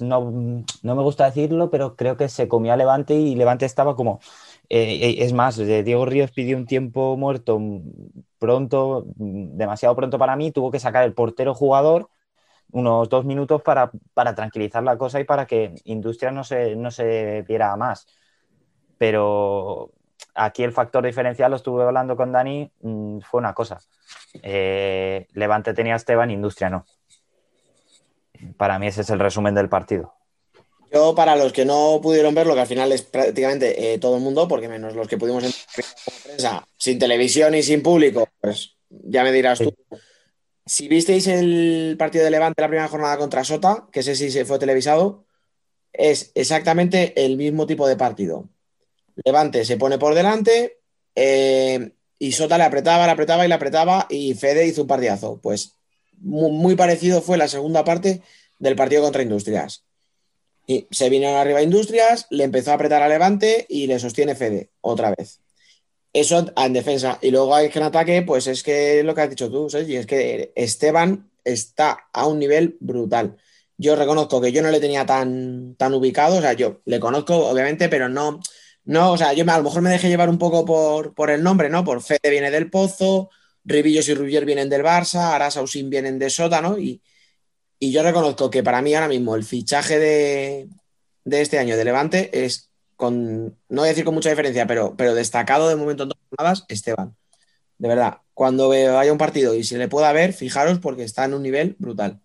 no, 0.00 0.64
no 0.82 0.94
me 0.96 1.02
gusta 1.02 1.26
decirlo, 1.26 1.70
pero 1.70 1.96
creo 1.96 2.16
que 2.16 2.28
se 2.28 2.48
comió 2.48 2.72
a 2.72 2.76
Levante 2.76 3.14
y 3.14 3.34
Levante 3.34 3.66
estaba 3.66 3.96
como... 3.96 4.20
eh, 4.68 5.16
es 5.18 5.32
más, 5.32 5.58
eh, 5.58 5.82
Diego 5.82 6.06
Ríos 6.06 6.30
pidió 6.32 6.56
un 6.56 6.66
tiempo 6.66 7.16
muerto 7.16 7.58
mm, 7.58 7.82
pronto, 8.38 9.06
mm, 9.16 9.56
demasiado 9.56 9.96
pronto 9.96 10.18
para 10.18 10.36
mí, 10.36 10.52
tuvo 10.52 10.70
que 10.70 10.78
sacar 10.80 11.04
el 11.04 11.14
portero 11.14 11.54
jugador 11.54 12.08
unos 12.72 13.08
dos 13.08 13.24
minutos 13.24 13.62
para, 13.62 13.90
para 14.14 14.34
tranquilizar 14.34 14.82
la 14.84 14.98
cosa 14.98 15.20
y 15.20 15.24
para 15.24 15.46
que 15.46 15.74
Industria 15.84 16.32
no 16.32 16.44
se, 16.44 16.76
no 16.76 16.90
se 16.90 17.42
viera 17.48 17.76
más. 17.76 18.06
Pero 18.98 19.92
aquí 20.34 20.62
el 20.62 20.72
factor 20.72 21.04
diferencial, 21.04 21.50
lo 21.50 21.56
estuve 21.56 21.84
hablando 21.84 22.16
con 22.16 22.32
Dani, 22.32 22.70
mm, 22.80 23.20
fue 23.20 23.38
una 23.38 23.54
cosa. 23.54 23.78
Eh, 24.42 25.26
Levante 25.32 25.74
tenía 25.74 25.94
a 25.94 25.96
Esteban, 25.96 26.30
Industria 26.30 26.70
no. 26.70 26.86
Para 28.56 28.78
mí 28.78 28.86
ese 28.86 29.02
es 29.02 29.10
el 29.10 29.18
resumen 29.18 29.54
del 29.54 29.68
partido. 29.68 30.14
Yo, 30.92 31.14
para 31.14 31.36
los 31.36 31.52
que 31.52 31.64
no 31.64 32.00
pudieron 32.02 32.34
verlo, 32.34 32.54
que 32.54 32.60
al 32.60 32.66
final 32.66 32.90
es 32.90 33.02
prácticamente 33.02 33.92
eh, 33.92 33.98
todo 33.98 34.16
el 34.16 34.22
mundo, 34.22 34.48
porque 34.48 34.68
menos 34.68 34.94
los 34.94 35.06
que 35.06 35.18
pudimos 35.18 35.44
entrar 35.44 35.84
como 36.04 36.18
prensa, 36.24 36.68
sin 36.76 36.98
televisión 36.98 37.54
y 37.54 37.62
sin 37.62 37.82
público, 37.82 38.28
pues 38.40 38.76
ya 38.88 39.22
me 39.22 39.30
dirás 39.30 39.60
tú. 39.60 39.72
Si 40.66 40.88
visteis 40.88 41.26
el 41.28 41.96
partido 41.98 42.24
de 42.24 42.30
Levante 42.30 42.60
la 42.60 42.68
primera 42.68 42.88
jornada 42.88 43.18
contra 43.18 43.44
Sota, 43.44 43.86
que 43.92 44.00
ese 44.00 44.16
sí 44.16 44.30
se 44.30 44.44
fue 44.44 44.58
televisado, 44.58 45.24
es 45.92 46.32
exactamente 46.34 47.24
el 47.24 47.36
mismo 47.36 47.66
tipo 47.66 47.86
de 47.86 47.96
partido. 47.96 48.48
Levante 49.24 49.64
se 49.64 49.76
pone 49.76 49.98
por 49.98 50.14
delante 50.14 50.78
eh, 51.14 51.92
y 52.18 52.32
Sota 52.32 52.58
le 52.58 52.64
apretaba, 52.64 53.06
le 53.06 53.12
apretaba 53.12 53.44
y 53.44 53.48
le 53.48 53.54
apretaba 53.54 54.06
y 54.10 54.34
Fede 54.34 54.66
hizo 54.66 54.82
un 54.82 54.88
partidazo. 54.88 55.40
Pues 55.42 55.74
mu- 56.18 56.50
muy 56.50 56.76
parecido 56.76 57.22
fue 57.22 57.38
la 57.38 57.48
segunda 57.48 57.84
parte 57.84 58.22
del 58.58 58.76
partido 58.76 59.02
contra 59.02 59.22
Industrias. 59.22 59.84
Y 60.66 60.86
se 60.90 61.08
vinieron 61.08 61.36
arriba 61.36 61.62
Industrias, 61.62 62.26
le 62.30 62.44
empezó 62.44 62.70
a 62.70 62.74
apretar 62.74 63.02
a 63.02 63.08
Levante 63.08 63.66
y 63.68 63.86
le 63.86 63.98
sostiene 63.98 64.34
Fede 64.34 64.70
otra 64.80 65.14
vez. 65.16 65.40
Eso 66.12 66.52
en 66.56 66.72
defensa. 66.72 67.18
Y 67.22 67.30
luego 67.30 67.54
hay 67.54 67.70
que 67.70 67.78
en 67.78 67.84
ataque, 67.84 68.22
pues 68.22 68.46
es 68.46 68.62
que 68.62 69.02
lo 69.02 69.14
que 69.14 69.20
has 69.22 69.30
dicho 69.30 69.50
tú, 69.50 69.70
Sergi, 69.70 69.96
es 69.96 70.06
que 70.06 70.52
Esteban 70.56 71.30
está 71.44 72.08
a 72.12 72.26
un 72.26 72.38
nivel 72.38 72.76
brutal. 72.80 73.36
Yo 73.78 73.96
reconozco 73.96 74.40
que 74.40 74.52
yo 74.52 74.60
no 74.60 74.70
le 74.70 74.80
tenía 74.80 75.06
tan, 75.06 75.74
tan 75.76 75.94
ubicado, 75.94 76.36
o 76.36 76.40
sea, 76.40 76.52
yo 76.52 76.80
le 76.84 77.00
conozco, 77.00 77.48
obviamente, 77.48 77.88
pero 77.88 78.08
no, 78.08 78.40
no, 78.84 79.12
o 79.12 79.16
sea, 79.16 79.32
yo 79.32 79.44
a 79.48 79.58
lo 79.58 79.64
mejor 79.64 79.82
me 79.82 79.90
dejé 79.90 80.08
llevar 80.08 80.28
un 80.28 80.38
poco 80.38 80.64
por, 80.64 81.14
por 81.14 81.30
el 81.30 81.42
nombre, 81.42 81.68
¿no? 81.68 81.84
Por 81.84 82.02
Fede 82.02 82.30
viene 82.30 82.50
del 82.50 82.70
Pozo, 82.70 83.30
Ribillos 83.64 84.08
y 84.08 84.14
Rubier 84.14 84.44
vienen 84.44 84.68
del 84.68 84.82
Barça, 84.82 85.34
Arasa 85.34 85.62
Usín 85.62 85.90
vienen 85.90 86.18
de 86.18 86.30
Sota, 86.30 86.60
¿no? 86.60 86.78
Y, 86.78 87.02
y 87.78 87.92
yo 87.92 88.02
reconozco 88.02 88.50
que 88.50 88.62
para 88.62 88.82
mí 88.82 88.94
ahora 88.94 89.08
mismo 89.08 89.36
el 89.36 89.44
fichaje 89.44 89.98
de, 89.98 90.68
de 91.24 91.40
este 91.40 91.58
año 91.58 91.76
de 91.76 91.84
Levante 91.84 92.44
es 92.44 92.70
con, 92.96 93.46
no 93.68 93.80
voy 93.82 93.86
a 93.86 93.90
decir 93.90 94.04
con 94.04 94.14
mucha 94.14 94.30
diferencia, 94.30 94.66
pero, 94.66 94.94
pero 94.96 95.14
destacado 95.14 95.68
de 95.68 95.76
momento 95.76 96.02
en 96.02 96.10
dos 96.10 96.18
jornadas, 96.28 96.64
Esteban. 96.68 97.16
De 97.78 97.88
verdad, 97.88 98.18
cuando 98.34 98.68
vaya 98.68 99.12
un 99.12 99.18
partido 99.18 99.54
y 99.54 99.64
se 99.64 99.78
le 99.78 99.88
pueda 99.88 100.12
ver, 100.12 100.34
fijaros 100.34 100.78
porque 100.80 101.04
está 101.04 101.24
en 101.24 101.34
un 101.34 101.42
nivel 101.42 101.76
brutal. 101.78 102.20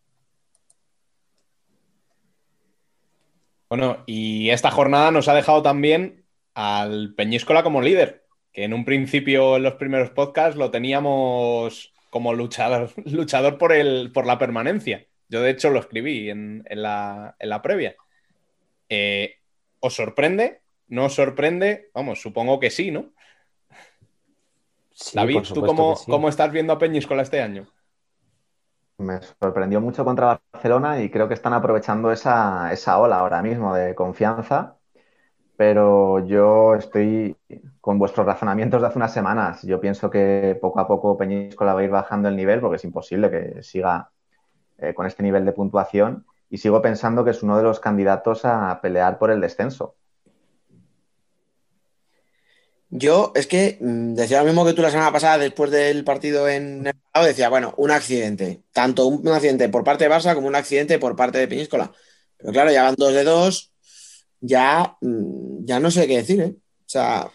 Bueno, 3.69 4.03
y 4.05 4.49
esta 4.49 4.69
jornada 4.71 5.11
nos 5.11 5.27
ha 5.27 5.33
dejado 5.33 5.61
también 5.61 6.24
al 6.55 7.13
Peñíscola 7.15 7.61
como 7.61 7.81
líder, 7.81 8.25
que 8.51 8.63
en 8.63 8.73
un 8.73 8.85
principio 8.85 9.57
en 9.57 9.63
los 9.63 9.75
primeros 9.75 10.09
podcasts 10.09 10.57
lo 10.57 10.71
teníamos 10.71 11.93
como 12.09 12.33
luchador, 12.33 12.89
luchador 13.05 13.57
por, 13.57 13.73
el, 13.73 14.11
por 14.13 14.25
la 14.25 14.39
permanencia. 14.39 15.05
Yo 15.27 15.41
de 15.41 15.51
hecho 15.51 15.69
lo 15.69 15.79
escribí 15.79 16.29
en, 16.29 16.63
en 16.67 16.81
la, 16.81 17.35
en 17.37 17.49
la 17.49 17.61
previa. 17.61 17.95
Eh, 18.89 19.35
¿Os 19.79 19.93
sorprende? 19.95 20.61
¿No 20.87 21.05
os 21.05 21.13
sorprende? 21.15 21.89
Vamos, 21.93 22.21
supongo 22.21 22.59
que 22.59 22.69
sí, 22.69 22.91
¿no? 22.91 23.11
Sí, 24.91 25.17
David, 25.17 25.41
¿tú 25.53 25.61
cómo, 25.61 25.93
que 25.95 25.99
sí. 25.99 26.11
cómo 26.11 26.29
estás 26.29 26.51
viendo 26.51 26.71
a 26.71 26.79
Peñíscola 26.79 27.23
este 27.23 27.41
año? 27.41 27.67
Me 28.97 29.19
sorprendió 29.41 29.81
mucho 29.81 30.05
contra 30.05 30.41
Barcelona 30.53 31.01
y 31.01 31.09
creo 31.09 31.27
que 31.27 31.33
están 31.33 31.53
aprovechando 31.53 32.11
esa, 32.11 32.71
esa 32.71 32.97
ola 32.97 33.19
ahora 33.19 33.41
mismo 33.41 33.75
de 33.75 33.93
confianza. 33.93 34.77
Pero 35.57 36.25
yo 36.25 36.75
estoy 36.75 37.35
con 37.79 37.97
vuestros 37.97 38.25
razonamientos 38.25 38.81
de 38.81 38.87
hace 38.87 38.97
unas 38.97 39.13
semanas. 39.13 39.61
Yo 39.63 39.79
pienso 39.79 40.09
que 40.09 40.57
poco 40.59 40.79
a 40.79 40.87
poco 40.87 41.17
Peñíscola 41.17 41.73
va 41.73 41.79
a 41.79 41.83
ir 41.83 41.89
bajando 41.89 42.27
el 42.27 42.35
nivel 42.35 42.59
porque 42.59 42.75
es 42.75 42.83
imposible 42.83 43.29
que 43.29 43.63
siga 43.63 44.09
eh, 44.77 44.93
con 44.93 45.05
este 45.05 45.23
nivel 45.23 45.45
de 45.45 45.53
puntuación. 45.53 46.25
Y 46.49 46.57
sigo 46.57 46.81
pensando 46.81 47.23
que 47.23 47.31
es 47.31 47.41
uno 47.43 47.57
de 47.57 47.63
los 47.63 47.79
candidatos 47.79 48.45
a 48.45 48.79
pelear 48.81 49.17
por 49.17 49.31
el 49.31 49.41
descenso. 49.41 49.95
Yo 52.89 53.33
es 53.35 53.47
que 53.47 53.77
mm, 53.81 54.13
decía 54.13 54.39
lo 54.39 54.45
mismo 54.45 54.65
que 54.65 54.73
tú 54.73 54.81
la 54.81 54.91
semana 54.91 55.11
pasada 55.11 55.37
después 55.37 55.71
del 55.71 56.03
partido 56.03 56.47
en 56.47 56.87
el 56.87 57.25
decía, 57.25 57.49
bueno, 57.49 57.73
un 57.77 57.91
accidente, 57.91 58.63
tanto 58.71 59.07
un 59.07 59.27
accidente 59.29 59.67
por 59.69 59.83
parte 59.83 60.05
de 60.05 60.11
Barça 60.11 60.33
como 60.33 60.47
un 60.47 60.55
accidente 60.55 60.99
por 60.99 61.15
parte 61.15 61.37
de 61.37 61.47
Peñíscola. 61.47 61.91
Pero 62.37 62.53
claro, 62.53 62.71
ya 62.71 62.83
van 62.83 62.95
dos 62.97 63.13
de 63.13 63.23
dos, 63.23 63.74
ya, 64.41 64.97
mm, 65.01 65.65
ya 65.65 65.79
no 65.79 65.91
sé 65.91 66.07
qué 66.07 66.17
decir, 66.17 66.41
¿eh? 66.41 66.55
O 66.57 66.89
sea, 66.89 67.31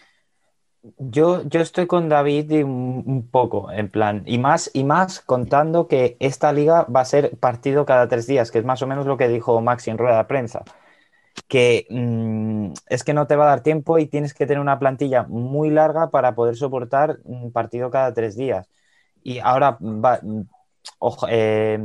Yo, 0.97 1.43
yo 1.47 1.59
estoy 1.61 1.85
con 1.85 2.09
David 2.09 2.63
un 2.63 3.29
poco, 3.29 3.71
en 3.71 3.89
plan, 3.89 4.23
y 4.25 4.39
más, 4.39 4.71
y 4.73 4.83
más 4.83 5.19
contando 5.19 5.87
que 5.87 6.17
esta 6.19 6.51
liga 6.53 6.83
va 6.85 7.01
a 7.01 7.05
ser 7.05 7.37
partido 7.37 7.85
cada 7.85 8.07
tres 8.07 8.25
días, 8.25 8.49
que 8.49 8.57
es 8.59 8.65
más 8.65 8.81
o 8.81 8.87
menos 8.87 9.05
lo 9.05 9.15
que 9.15 9.27
dijo 9.27 9.61
Maxi 9.61 9.91
en 9.91 9.99
rueda 9.99 10.17
de 10.17 10.23
prensa, 10.25 10.63
que 11.47 11.87
mm, 11.89 12.73
es 12.89 13.03
que 13.03 13.13
no 13.13 13.27
te 13.27 13.35
va 13.37 13.45
a 13.45 13.49
dar 13.49 13.63
tiempo 13.63 13.99
y 13.99 14.07
tienes 14.07 14.33
que 14.33 14.47
tener 14.47 14.61
una 14.61 14.79
plantilla 14.79 15.23
muy 15.23 15.69
larga 15.71 16.11
para 16.11 16.35
poder 16.35 16.55
soportar 16.57 17.19
un 17.25 17.51
partido 17.51 17.91
cada 17.91 18.13
tres 18.13 18.35
días. 18.37 18.69
Y 19.23 19.39
ahora 19.39 19.77
va, 19.81 20.19
mm, 20.23 20.43
ojo, 20.99 21.27
eh, 21.29 21.79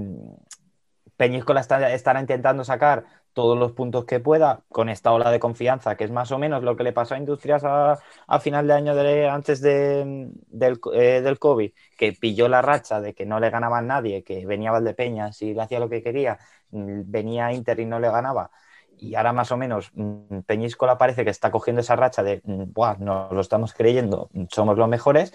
Peñíscola 1.16 1.60
está- 1.60 1.92
estará 1.92 2.20
intentando 2.20 2.64
sacar 2.64 3.04
todos 3.36 3.58
los 3.58 3.72
puntos 3.72 4.06
que 4.06 4.18
pueda 4.18 4.62
con 4.70 4.88
esta 4.88 5.12
ola 5.12 5.30
de 5.30 5.38
confianza, 5.38 5.94
que 5.94 6.04
es 6.04 6.10
más 6.10 6.32
o 6.32 6.38
menos 6.38 6.62
lo 6.62 6.74
que 6.74 6.84
le 6.84 6.94
pasó 6.94 7.14
a 7.14 7.18
Industrias 7.18 7.62
a, 7.66 7.98
final 8.40 8.66
de 8.66 8.72
año 8.72 8.92
antes 9.30 9.60
de- 9.60 10.30
del, 10.46 10.80
eh, 10.94 11.20
del 11.20 11.38
COVID, 11.38 11.70
que 11.98 12.12
pilló 12.14 12.48
la 12.48 12.62
racha 12.62 12.98
de 13.02 13.12
que 13.12 13.26
no 13.26 13.38
le 13.38 13.50
ganaba 13.50 13.76
a 13.76 13.82
nadie, 13.82 14.24
que 14.24 14.46
venía 14.46 14.70
Valdepeñas 14.70 15.42
y 15.42 15.52
le 15.52 15.60
hacía 15.60 15.80
lo 15.80 15.90
que 15.90 16.02
quería, 16.02 16.38
mm, 16.70 17.02
venía 17.04 17.52
Inter 17.52 17.78
y 17.78 17.84
no 17.84 18.00
le 18.00 18.10
ganaba. 18.10 18.50
Y 18.96 19.14
ahora 19.16 19.34
más 19.34 19.52
o 19.52 19.58
menos 19.58 19.90
mm, 19.92 20.38
Peñíscola 20.46 20.96
parece 20.96 21.22
que 21.24 21.30
está 21.30 21.50
cogiendo 21.50 21.82
esa 21.82 21.94
racha 21.94 22.22
de, 22.22 22.40
mm, 22.42 22.72
Buah, 22.72 22.96
nos 22.98 23.32
lo 23.32 23.40
estamos 23.42 23.74
creyendo, 23.74 24.30
somos 24.50 24.78
los 24.78 24.88
mejores, 24.88 25.34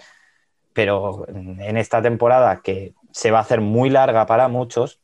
pero 0.72 1.24
en 1.28 1.76
esta 1.76 2.02
temporada 2.02 2.62
que 2.64 2.94
se 3.12 3.30
va 3.30 3.38
a 3.38 3.42
hacer 3.42 3.60
muy 3.60 3.90
larga 3.90 4.26
para 4.26 4.48
muchos, 4.48 5.00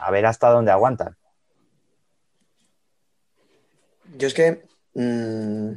a 0.00 0.10
ver 0.10 0.26
hasta 0.26 0.50
dónde 0.50 0.72
aguantan. 0.72 1.16
Yo 4.16 4.26
es 4.28 4.34
que 4.34 4.62
mm, 4.94 5.70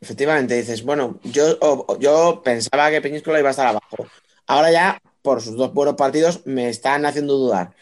efectivamente 0.00 0.54
dices, 0.56 0.82
bueno, 0.84 1.20
yo, 1.24 1.56
o- 1.60 1.98
yo 1.98 2.42
pensaba 2.44 2.90
que 2.90 3.00
Peñíscola 3.00 3.38
iba 3.40 3.48
a 3.48 3.52
estar 3.52 3.66
abajo. 3.66 4.06
Ahora 4.46 4.70
ya, 4.72 5.02
por 5.22 5.42
sus 5.42 5.56
dos 5.56 5.72
buenos 5.74 5.94
partidos, 5.96 6.42
me 6.46 6.68
están 6.68 7.06
haciendo 7.06 7.34
dudar. 7.36 7.74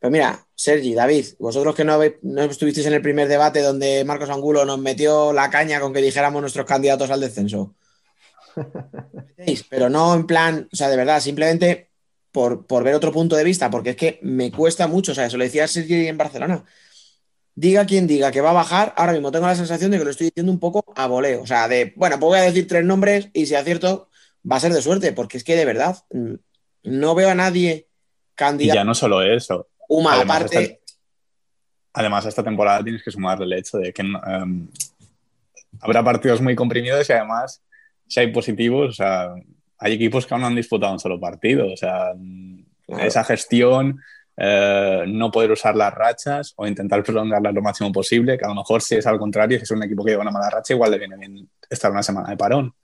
Pero 0.00 0.10
mira, 0.10 0.46
Sergi, 0.54 0.94
David, 0.94 1.26
vosotros 1.38 1.74
que 1.74 1.84
no, 1.84 1.98
no 2.22 2.42
estuvisteis 2.44 2.86
en 2.86 2.94
el 2.94 3.02
primer 3.02 3.28
debate 3.28 3.62
donde 3.62 4.04
Marcos 4.04 4.30
Angulo 4.30 4.64
nos 4.64 4.78
metió 4.78 5.32
la 5.32 5.50
caña 5.50 5.80
con 5.80 5.92
que 5.94 6.02
dijéramos 6.02 6.40
nuestros 6.42 6.66
candidatos 6.66 7.10
al 7.10 7.20
descenso. 7.20 7.74
pero 9.70 9.88
no 9.88 10.14
en 10.14 10.26
plan, 10.26 10.68
o 10.72 10.76
sea, 10.76 10.88
de 10.88 10.96
verdad, 10.96 11.20
simplemente 11.20 11.90
por, 12.32 12.66
por 12.66 12.84
ver 12.84 12.94
otro 12.94 13.12
punto 13.12 13.36
de 13.36 13.44
vista, 13.44 13.70
porque 13.70 13.90
es 13.90 13.96
que 13.96 14.18
me 14.22 14.50
cuesta 14.52 14.86
mucho, 14.86 15.12
o 15.12 15.14
sea, 15.14 15.26
eso 15.26 15.36
lo 15.36 15.44
decía 15.44 15.66
Sergi 15.68 16.06
en 16.08 16.18
Barcelona. 16.18 16.64
Diga 17.58 17.86
quien 17.86 18.06
diga 18.06 18.30
que 18.30 18.42
va 18.42 18.50
a 18.50 18.54
bajar, 18.54 18.92
ahora 18.98 19.12
mismo 19.12 19.32
tengo 19.32 19.46
la 19.46 19.54
sensación 19.54 19.90
de 19.90 19.98
que 19.98 20.04
lo 20.04 20.10
estoy 20.10 20.26
diciendo 20.26 20.52
un 20.52 20.60
poco 20.60 20.84
a 20.94 21.06
voleo, 21.06 21.40
o 21.42 21.46
sea, 21.46 21.66
de, 21.68 21.94
bueno, 21.96 22.20
pues 22.20 22.28
voy 22.28 22.38
a 22.38 22.42
decir 22.42 22.66
tres 22.68 22.84
nombres 22.84 23.30
y 23.32 23.46
si 23.46 23.54
acierto 23.54 24.10
va 24.50 24.56
a 24.56 24.60
ser 24.60 24.72
de 24.74 24.82
suerte, 24.82 25.12
porque 25.14 25.38
es 25.38 25.44
que 25.44 25.56
de 25.56 25.64
verdad 25.64 25.96
mm, 26.12 26.34
no 26.84 27.14
veo 27.14 27.30
a 27.30 27.34
nadie 27.34 27.88
Y 27.88 28.34
candidato. 28.34 28.76
ya 28.76 28.84
no 28.84 28.94
solo 28.94 29.22
eso. 29.22 29.68
Uma, 29.88 30.16
Además, 30.16 30.36
aparte, 30.36 30.62
esta- 30.62 30.78
además, 31.94 32.26
esta 32.26 32.42
temporada 32.44 32.84
tienes 32.84 33.02
que 33.02 33.10
sumarle 33.10 33.46
el 33.46 33.52
hecho 33.54 33.78
de 33.78 33.90
que 33.92 34.02
em, 34.02 34.68
habrá 35.80 36.04
partidos 36.04 36.42
muy 36.42 36.54
comprimidos 36.54 37.08
y 37.08 37.12
además, 37.14 37.62
si 38.06 38.20
hay 38.20 38.26
positivos, 38.32 38.90
o 38.90 38.92
sea, 38.92 39.34
hay 39.78 39.94
equipos 39.94 40.26
que 40.26 40.34
aún 40.34 40.42
no 40.42 40.46
han 40.48 40.54
disputado 40.56 40.92
un 40.92 40.98
solo 41.00 41.18
partido. 41.18 41.72
O 41.72 41.76
sea, 41.76 42.12
Claro. 42.86 43.02
esa 43.04 43.24
gestión, 43.24 44.00
eh, 44.36 45.04
no 45.08 45.30
poder 45.30 45.50
usar 45.52 45.74
las 45.76 45.92
rachas 45.94 46.52
o 46.56 46.66
intentar 46.66 47.02
prolongarlas 47.02 47.54
lo 47.54 47.62
máximo 47.62 47.90
posible, 47.92 48.36
que 48.38 48.44
a 48.44 48.48
lo 48.48 48.54
mejor 48.54 48.82
si 48.82 48.96
es 48.96 49.06
al 49.06 49.18
contrario, 49.18 49.58
si 49.58 49.64
es 49.64 49.70
un 49.70 49.82
equipo 49.82 50.04
que 50.04 50.10
lleva 50.10 50.22
una 50.22 50.30
mala 50.30 50.50
racha, 50.50 50.74
igual 50.74 50.90
le 50.90 50.98
viene 50.98 51.16
bien 51.16 51.48
estar 51.70 51.90
una 51.90 52.02
semana 52.02 52.28
de 52.30 52.36
parón. 52.36 52.74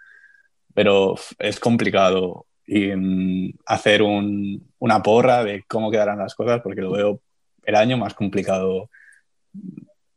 Pero 0.75 1.15
es 1.39 1.61
complicado 1.61 2.47
y, 2.67 2.91
mm, 2.95 3.59
hacer 3.67 4.03
un- 4.03 4.73
una 4.79 5.03
porra 5.03 5.45
de 5.45 5.65
cómo 5.69 5.91
quedarán 5.91 6.19
las 6.19 6.35
cosas 6.35 6.61
porque 6.63 6.81
lo 6.81 6.93
veo 6.93 7.21
el 7.65 7.75
año 7.75 7.97
más 7.99 8.15
complicado 8.15 8.89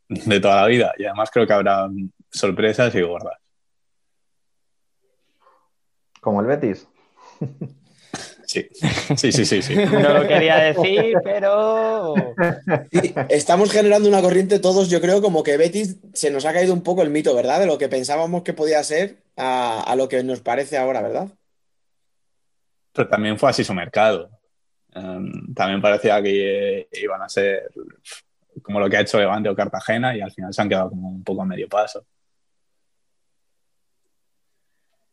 de 0.07 0.39
toda 0.39 0.61
la 0.61 0.67
vida. 0.67 0.93
Y 0.97 1.05
además 1.05 1.29
creo 1.31 1.45
que 1.45 1.53
habrá 1.53 1.89
sorpresas 2.31 2.93
y 2.95 3.01
gordas. 3.01 3.37
Como 6.21 6.39
el 6.41 6.47
Betis. 6.47 6.87
Sí, 8.45 8.67
sí, 9.17 9.31
sí, 9.31 9.45
sí. 9.45 9.61
sí. 9.61 9.75
No 9.85 10.13
lo 10.13 10.27
quería 10.27 10.57
decir, 10.57 11.17
pero. 11.23 12.13
Sí, 12.91 13.13
estamos 13.29 13.71
generando 13.71 14.07
una 14.07 14.21
corriente 14.21 14.59
todos, 14.59 14.89
yo 14.89 15.01
creo, 15.01 15.21
como 15.21 15.43
que 15.43 15.57
Betis 15.57 15.97
se 16.13 16.31
nos 16.31 16.45
ha 16.45 16.53
caído 16.53 16.73
un 16.73 16.83
poco 16.83 17.01
el 17.01 17.09
mito, 17.09 17.35
¿verdad? 17.35 17.59
De 17.59 17.65
lo 17.65 17.77
que 17.77 17.89
pensábamos 17.89 18.43
que 18.43 18.53
podía 18.53 18.83
ser 18.83 19.17
a, 19.35 19.81
a 19.81 19.95
lo 19.95 20.07
que 20.07 20.23
nos 20.23 20.41
parece 20.41 20.77
ahora, 20.77 21.01
¿verdad? 21.01 21.29
Pero 22.93 23.09
también 23.09 23.37
fue 23.37 23.49
así 23.49 23.63
su 23.63 23.73
mercado. 23.73 24.29
Um, 24.95 25.53
también 25.53 25.81
parecía 25.81 26.21
que 26.21 26.79
eh, 26.79 26.87
iban 27.03 27.21
a 27.21 27.27
ser 27.27 27.69
como 28.61 28.79
lo 28.79 28.89
que 28.89 28.95
ha 28.95 29.01
hecho 29.01 29.19
Levante 29.19 29.49
o 29.49 29.55
Cartagena 29.55 30.15
y 30.15 30.21
al 30.21 30.31
final 30.31 30.53
se 30.53 30.61
han 30.61 30.69
quedado 30.69 30.89
como 30.89 31.09
un 31.09 31.23
poco 31.23 31.41
a 31.41 31.45
medio 31.45 31.67
paso. 31.67 32.05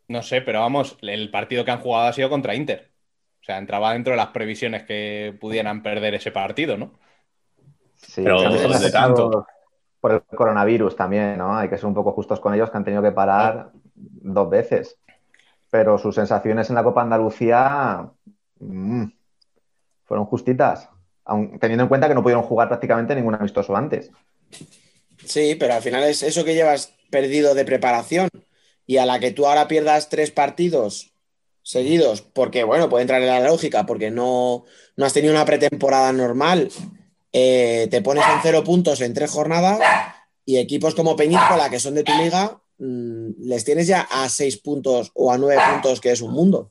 No 0.06 0.22
sé, 0.22 0.42
pero 0.42 0.60
vamos, 0.60 0.96
el 1.02 1.30
partido 1.30 1.64
que 1.64 1.72
han 1.72 1.80
jugado 1.80 2.06
ha 2.06 2.12
sido 2.12 2.30
contra 2.30 2.54
Inter. 2.54 2.91
O 3.42 3.44
sea, 3.44 3.58
entraba 3.58 3.92
dentro 3.92 4.12
de 4.12 4.18
las 4.18 4.28
previsiones 4.28 4.84
que 4.84 5.36
pudieran 5.40 5.82
perder 5.82 6.14
ese 6.14 6.30
partido, 6.30 6.76
¿no? 6.76 6.92
Sí, 7.96 8.22
Pero 8.22 8.40
también 8.40 8.68
de 8.68 8.76
afectado 8.76 9.30
tanto. 9.30 9.46
Por 10.00 10.12
el 10.12 10.22
coronavirus 10.22 10.94
también, 10.94 11.38
¿no? 11.38 11.56
Hay 11.56 11.68
que 11.68 11.76
ser 11.76 11.86
un 11.86 11.94
poco 11.94 12.12
justos 12.12 12.38
con 12.38 12.54
ellos, 12.54 12.70
que 12.70 12.76
han 12.76 12.84
tenido 12.84 13.02
que 13.02 13.10
parar 13.10 13.70
dos 13.94 14.48
veces. 14.48 14.96
Pero 15.70 15.98
sus 15.98 16.14
sensaciones 16.14 16.68
en 16.68 16.76
la 16.76 16.84
Copa 16.84 17.02
Andalucía 17.02 18.08
mm, 18.60 19.04
fueron 20.04 20.26
justitas, 20.26 20.88
aun 21.24 21.58
teniendo 21.58 21.82
en 21.82 21.88
cuenta 21.88 22.08
que 22.08 22.14
no 22.14 22.22
pudieron 22.22 22.44
jugar 22.44 22.68
prácticamente 22.68 23.14
ningún 23.14 23.34
amistoso 23.34 23.74
antes. 23.74 24.12
Sí, 25.24 25.56
pero 25.58 25.74
al 25.74 25.82
final 25.82 26.04
es 26.04 26.22
eso 26.22 26.44
que 26.44 26.54
llevas 26.54 26.94
perdido 27.10 27.54
de 27.54 27.64
preparación 27.64 28.28
y 28.86 28.98
a 28.98 29.06
la 29.06 29.18
que 29.18 29.32
tú 29.32 29.46
ahora 29.46 29.68
pierdas 29.68 30.08
tres 30.08 30.30
partidos 30.30 31.11
seguidos, 31.62 32.22
porque 32.22 32.64
bueno, 32.64 32.88
puede 32.88 33.02
entrar 33.02 33.20
en 33.22 33.28
la 33.28 33.40
lógica, 33.40 33.86
porque 33.86 34.10
no, 34.10 34.64
no 34.96 35.04
has 35.06 35.12
tenido 35.12 35.32
una 35.32 35.44
pretemporada 35.44 36.12
normal, 36.12 36.70
eh, 37.32 37.88
te 37.90 38.02
pones 38.02 38.24
en 38.26 38.40
cero 38.42 38.62
puntos 38.64 39.00
en 39.00 39.14
tres 39.14 39.30
jornadas 39.30 39.80
y 40.44 40.58
equipos 40.58 40.94
como 40.94 41.16
Peñíscola, 41.16 41.70
que 41.70 41.78
son 41.80 41.94
de 41.94 42.02
tu 42.04 42.12
liga, 42.14 42.60
mm, 42.78 43.30
les 43.46 43.64
tienes 43.64 43.86
ya 43.86 44.02
a 44.10 44.28
seis 44.28 44.58
puntos 44.58 45.10
o 45.14 45.32
a 45.32 45.38
nueve 45.38 45.60
puntos, 45.72 46.00
que 46.00 46.10
es 46.10 46.20
un 46.20 46.32
mundo. 46.32 46.70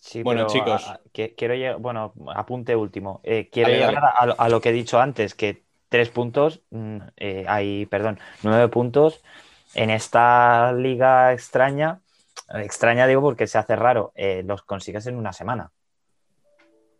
Sí, 0.00 0.22
Bueno, 0.22 0.46
pero 0.46 0.52
chicos. 0.52 0.86
a- 0.86 0.92
a- 0.94 1.00
que- 1.12 1.34
quiero 1.34 1.54
llegar, 1.54 1.78
bueno, 1.78 2.12
apunte 2.34 2.76
último. 2.76 3.20
Eh, 3.24 3.48
quiero 3.50 3.70
Dale, 3.70 3.80
dale. 3.80 3.96
llegar 3.96 4.12
a, 4.16 4.26
lo- 4.26 4.40
a 4.40 4.48
lo 4.48 4.60
que 4.60 4.68
he 4.68 4.72
dicho 4.72 5.00
antes, 5.00 5.34
que 5.34 5.64
tres 5.88 6.10
puntos, 6.10 6.60
mm, 6.70 6.98
eh, 7.16 7.44
hay, 7.48 7.86
perdón, 7.86 8.18
nueve 8.42 8.68
puntos 8.68 9.20
en 9.76 9.90
esta 9.90 10.72
liga 10.72 11.32
extraña. 11.32 12.00
Extraña 12.54 13.06
digo 13.06 13.20
porque 13.22 13.46
se 13.46 13.58
hace 13.58 13.76
raro, 13.76 14.12
eh, 14.14 14.42
los 14.44 14.62
consigues 14.62 15.06
en 15.06 15.16
una 15.16 15.32
semana. 15.32 15.70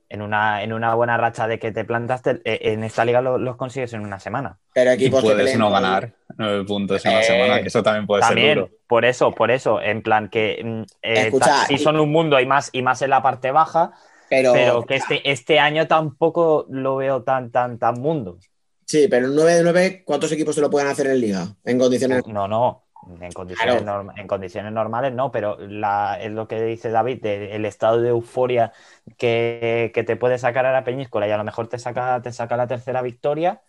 En 0.09 0.23
una, 0.23 0.63
en 0.63 0.73
una 0.73 0.95
buena 0.95 1.17
racha 1.17 1.49
de 1.49 1.59
que 1.59 1.73
te 1.73 1.85
plantaste, 1.85 2.41
eh, 2.45 2.73
en 2.73 2.85
esta 2.85 3.05
liga 3.05 3.21
lo- 3.21 3.39
los 3.39 3.57
consigues 3.57 3.93
en 3.93 4.03
una 4.03 4.21
semana. 4.21 4.59
Pero 4.73 4.91
Y 4.93 4.95
equipos 4.95 5.21
que 5.21 5.31
puedes 5.33 5.59
no 5.59 5.71
ganar 5.71 6.13
nueve 6.37 6.65
puntos 6.65 7.05
en 7.05 7.11
una 7.13 7.21
Eh, 7.21 7.25
semana, 7.25 7.61
que 7.61 7.69
eso 7.69 7.83
también 7.83 8.07
puede 8.07 8.23
ser 8.23 8.37
duro. 8.55 8.71
por 8.87 9.05
eso, 9.05 9.33
por 9.33 9.51
eso, 9.51 9.81
en 9.81 10.03
plan 10.03 10.29
que 10.29 10.63
mm, 10.65 10.83
eh, 11.03 11.27
Escucha, 11.27 11.65
sí 11.67 11.75
y- 11.75 11.79
son 11.79 11.99
un 11.99 12.13
mundo 12.13 12.39
y 12.39 12.47
más, 12.47 12.71
y 12.73 12.83
más 12.83 13.03
en 13.03 13.11
la 13.11 13.21
parte 13.23 13.51
baja, 13.51 13.93
Pero, 14.29 14.53
pero 14.53 14.87
que 14.87 14.97
este, 14.97 15.29
este 15.29 15.59
año 15.59 15.87
tampoco 15.89 16.67
lo 16.71 16.97
veo 16.97 17.23
tan, 17.25 17.51
tan, 17.51 17.79
tan 17.79 18.01
mundo. 18.01 18.39
Sí, 18.87 19.07
pero 19.11 19.27
en 19.27 19.35
9 19.35 19.55
de 19.57 19.63
9, 19.63 20.03
¿cuántos 20.07 20.33
equipos 20.33 20.55
te 20.55 20.63
lo 20.63 20.71
pueden 20.71 20.89
hacer 20.89 21.07
en 21.09 21.21
liga? 21.21 21.55
En 21.65 21.79
condiciones. 21.79 22.27
No, 22.27 22.49
no, 22.49 22.85
en 23.21 23.31
condiciones, 23.33 23.83
Claro. 23.83 24.05
norm- 24.05 24.19
en 24.19 24.27
condiciones 24.27 24.73
normales 24.73 25.13
no, 25.13 25.31
pero 25.31 25.59
la, 25.59 26.19
es 26.21 26.33
lo 26.33 26.49
que 26.49 26.63
dice 26.63 26.89
David, 26.91 27.21
de- 27.21 27.55
el 27.55 27.65
estado 27.67 28.01
de 28.01 28.09
euforia 28.09 28.73
que, 29.19 29.91
que 29.95 30.03
te 30.05 30.17
puede 30.17 30.39
sacar 30.39 30.65
a 30.67 30.73
la 30.73 30.83
Peñíscola 30.85 31.29
y 31.29 31.31
a 31.33 31.37
lo 31.37 31.45
mejor 31.45 31.69
te 31.69 31.79
saca, 31.79 32.23
te 32.23 32.33
saca 32.33 32.57
la 32.57 32.67
tercera 32.67 33.03
victoria, 33.03 33.61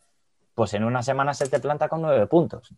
pues 0.56 0.74
en 0.74 0.84
una 0.86 1.04
semana 1.04 1.34
se 1.34 1.48
te 1.50 1.60
planta 1.60 1.90
con 1.90 2.02
nueve 2.02 2.26
puntos. 2.28 2.74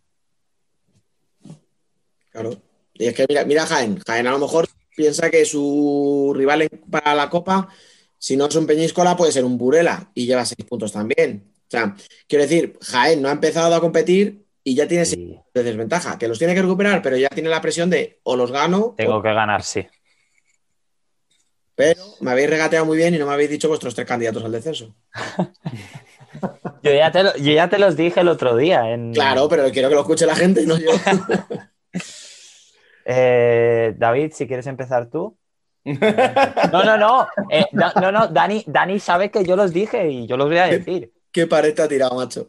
Claro. 2.30 2.50
Y 2.94 3.06
es 3.06 3.14
que 3.14 3.26
mira, 3.28 3.44
mira 3.44 3.66
Jaén. 3.66 3.98
Jaén 4.06 4.26
a 4.26 4.30
lo 4.32 4.38
mejor 4.38 4.66
piensa 4.94 5.30
que 5.30 5.44
su 5.44 6.32
rival 6.36 6.68
para 6.90 7.14
la 7.14 7.30
Copa, 7.30 7.68
si 8.18 8.36
no 8.36 8.46
es 8.46 8.54
un 8.56 8.66
Peñíscola, 8.66 9.16
puede 9.16 9.32
ser 9.32 9.44
un 9.44 9.56
Burela 9.56 10.10
y 10.14 10.26
lleva 10.26 10.44
seis 10.44 10.66
puntos 10.68 10.92
también. 10.92 11.50
O 11.70 11.76
sea, 11.76 11.94
quiero 12.26 12.42
decir, 12.42 12.76
Jaén 12.82 13.22
no 13.22 13.28
ha 13.28 13.32
empezado 13.32 13.72
a 13.74 13.80
competir 13.80 14.44
y 14.64 14.74
ya 14.74 14.88
tiene 14.88 15.04
Y 15.08 15.16
puntos 15.16 15.44
de 15.54 15.62
desventaja, 15.62 16.18
que 16.18 16.26
los 16.26 16.36
tiene 16.38 16.54
que 16.54 16.62
recuperar, 16.62 17.00
pero 17.00 17.16
ya 17.16 17.28
tiene 17.28 17.48
la 17.48 17.60
presión 17.60 17.88
de 17.90 18.18
o 18.24 18.34
los 18.34 18.50
gano, 18.50 18.94
tengo 18.96 19.16
o- 19.18 19.22
que 19.22 19.32
ganar, 19.32 19.62
sí. 19.62 19.86
pero 21.76 22.02
me 22.20 22.32
habéis 22.32 22.50
regateado 22.50 22.84
muy 22.84 22.96
bien 22.96 23.14
y 23.14 23.18
no 23.18 23.26
me 23.26 23.32
habéis 23.34 23.50
dicho 23.50 23.68
vuestros 23.68 23.94
tres 23.94 24.06
candidatos 24.06 24.44
al 24.44 24.52
descenso. 24.52 24.94
Yo 26.82 26.92
ya 26.92 27.10
te, 27.12 27.22
lo- 27.22 27.36
yo 27.36 27.52
ya 27.52 27.68
te 27.68 27.78
los 27.78 27.96
dije 27.96 28.20
el 28.20 28.28
otro 28.28 28.56
día. 28.56 28.90
En, 28.92 29.12
Claro, 29.12 29.48
pero 29.48 29.70
quiero 29.70 29.88
que 29.88 29.94
lo 29.96 30.00
escuche 30.02 30.24
la 30.26 30.34
gente, 30.36 30.64
no 30.66 30.76
yo. 30.78 30.90
Eh, 33.04 33.94
David, 33.96 34.32
si 34.34 34.46
quieres 34.46 34.66
empezar 34.66 35.08
tú. 35.10 35.36
No, 35.84 36.84
no, 36.84 36.96
no. 36.96 37.26
eh, 37.50 37.64
da- 37.72 37.92
no, 38.00 38.12
no, 38.12 38.28
Dani, 38.28 38.62
Dani 38.66 39.00
sabe 39.00 39.30
que 39.30 39.44
yo 39.44 39.56
los 39.56 39.72
dije 39.72 40.08
y 40.10 40.26
yo 40.26 40.36
los 40.36 40.48
voy 40.48 40.58
a 40.58 40.66
decir. 40.66 41.10
¿Qué 41.32 41.46
pared 41.46 41.74
te 41.74 41.82
ha 41.82 41.88
tirado, 41.88 42.16
macho? 42.16 42.48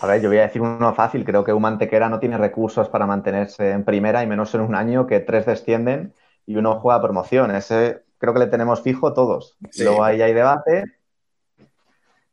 A 0.00 0.06
ver, 0.06 0.20
yo 0.20 0.28
voy 0.28 0.38
a 0.38 0.42
decir 0.42 0.62
uno 0.62 0.94
fácil. 0.94 1.24
Creo 1.24 1.42
que 1.42 1.52
un 1.52 1.62
Mantequera 1.62 2.08
no 2.08 2.20
tiene 2.20 2.38
recursos 2.38 2.88
para 2.88 3.06
mantenerse 3.06 3.70
en 3.70 3.84
primera 3.84 4.22
y 4.22 4.26
menos 4.26 4.54
en 4.54 4.60
un 4.60 4.74
año 4.74 5.06
que 5.06 5.20
tres 5.20 5.44
descienden 5.44 6.14
y 6.46 6.56
uno 6.56 6.78
juega 6.78 7.02
promoción. 7.02 7.50
Ese 7.50 8.02
creo 8.18 8.32
que 8.32 8.38
le 8.38 8.46
tenemos 8.46 8.82
fijo 8.82 9.12
todos. 9.12 9.56
Sí. 9.70 9.82
Luego 9.82 10.04
ahí 10.04 10.22
hay 10.22 10.32
debate. 10.32 10.84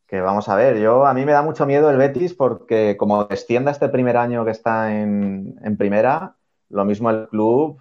Que 0.06 0.22
vamos 0.22 0.50
a 0.50 0.56
ver, 0.56 0.80
yo 0.80 1.06
a 1.06 1.14
mí 1.14 1.24
me 1.24 1.34
da 1.34 1.44
mucho 1.44 1.68
miedo 1.68 1.90
el 1.90 1.98
Betis 1.98 2.34
porque 2.34 2.98
como 2.98 3.26
descienda 3.26 3.72
este 3.72 3.90
primer 3.90 4.18
año 4.18 4.44
que 4.44 4.52
está 4.52 4.92
en, 5.00 5.60
en 5.64 5.78
primera, 5.78 6.36
lo 6.70 6.84
mismo 6.84 7.12
el 7.12 7.28
club 7.28 7.80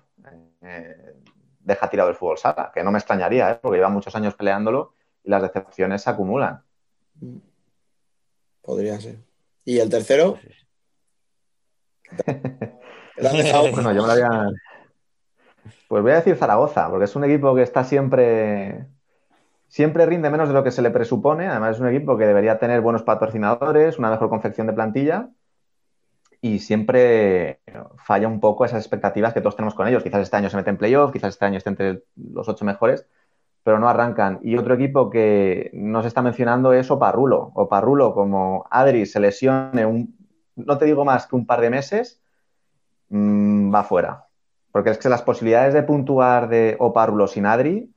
eh, 0.61 1.14
deja 1.61 1.88
tirado 1.88 2.11
el 2.11 2.16
fútbol 2.16 2.36
sala, 2.36 2.70
que 2.74 2.82
no 2.82 2.90
me 2.90 2.99
extrañaría, 2.99 3.53
¿eh? 3.53 3.59
porque 3.62 3.78
lleva 3.78 3.88
muchos 3.88 4.14
años 4.14 4.34
peleándolo 4.34 4.92
y 5.29 5.31
las 5.31 5.43
decepciones 5.43 6.01
se 6.03 6.09
acumulan. 6.11 6.62
Podría 8.62 8.99
ser. 8.99 9.16
¿Y 9.64 9.79
el 9.79 9.91
tercero? 9.91 10.39
Dejado- 13.16 13.70
Bueno, 13.72 13.93
yo 13.93 14.01
me 14.03 14.07
lo 14.09 14.12
había... 14.12 14.51
Pues 15.87 16.03
voy 16.03 16.12
a 16.12 16.16
decir 16.16 16.37
Zaragoza, 16.37 16.89
porque 16.91 17.05
es 17.05 17.14
un 17.16 17.24
equipo 17.24 17.55
que 17.55 17.62
está 17.62 17.85
siempre... 17.85 18.87
Siempre 19.68 20.07
rinde 20.07 20.31
menos 20.31 20.49
de 20.49 20.55
lo 20.55 20.64
que 20.64 20.70
se 20.70 20.81
le 20.81 20.91
presupone. 20.91 21.47
Además, 21.47 21.76
es 21.76 21.81
un 21.83 21.89
equipo 21.89 22.16
que 22.16 22.26
debería 22.26 22.59
tener 22.59 22.81
buenos 22.81 23.03
patrocinadores, 23.03 23.99
una 23.99 24.11
mejor 24.11 24.31
confección 24.31 24.66
de 24.66 24.72
plantilla 24.72 25.29
y 26.41 26.61
siempre 26.61 27.61
falla 28.03 28.29
un 28.29 28.41
poco 28.41 28.64
esas 28.64 28.81
expectativas 28.81 29.35
que 29.35 29.41
todos 29.43 29.57
tenemos 29.57 29.74
con 29.74 29.87
ellos. 29.87 30.03
Quizás 30.03 30.22
este 30.22 30.37
año 30.39 30.49
se 30.49 30.57
mete 30.57 30.70
en 30.70 30.79
playoff, 30.79 31.12
quizás 31.12 31.35
este 31.35 31.45
año 31.45 31.59
esté 31.59 31.68
entre 31.68 32.05
los 32.16 32.49
ocho 32.49 32.64
mejores, 32.64 33.07
pero 33.68 33.78
no 33.78 33.86
arrancan. 33.86 34.40
Y 34.42 34.56
otro 34.56 34.72
equipo 34.72 35.10
que 35.10 35.70
no 35.74 36.00
se 36.00 36.08
está 36.08 36.22
mencionando 36.22 36.72
es 36.72 36.90
Oparrulo. 36.90 37.52
Oparrulo, 37.52 38.14
como 38.14 38.64
Adri 38.70 39.04
se 39.04 39.20
lesione 39.20 39.84
un 39.84 40.16
no 40.56 40.78
te 40.78 40.86
digo 40.86 41.04
más 41.04 41.26
que 41.26 41.36
un 41.36 41.44
par 41.44 41.60
de 41.60 41.68
meses, 41.68 42.22
mm, 43.10 43.74
va 43.74 43.84
fuera. 43.84 44.24
Porque 44.72 44.88
es 44.88 44.96
que 44.96 45.10
las 45.10 45.20
posibilidades 45.20 45.74
de 45.74 45.82
puntuar 45.82 46.48
de 46.48 46.76
Opárulo 46.78 47.26
sin 47.26 47.44
Adri 47.44 47.92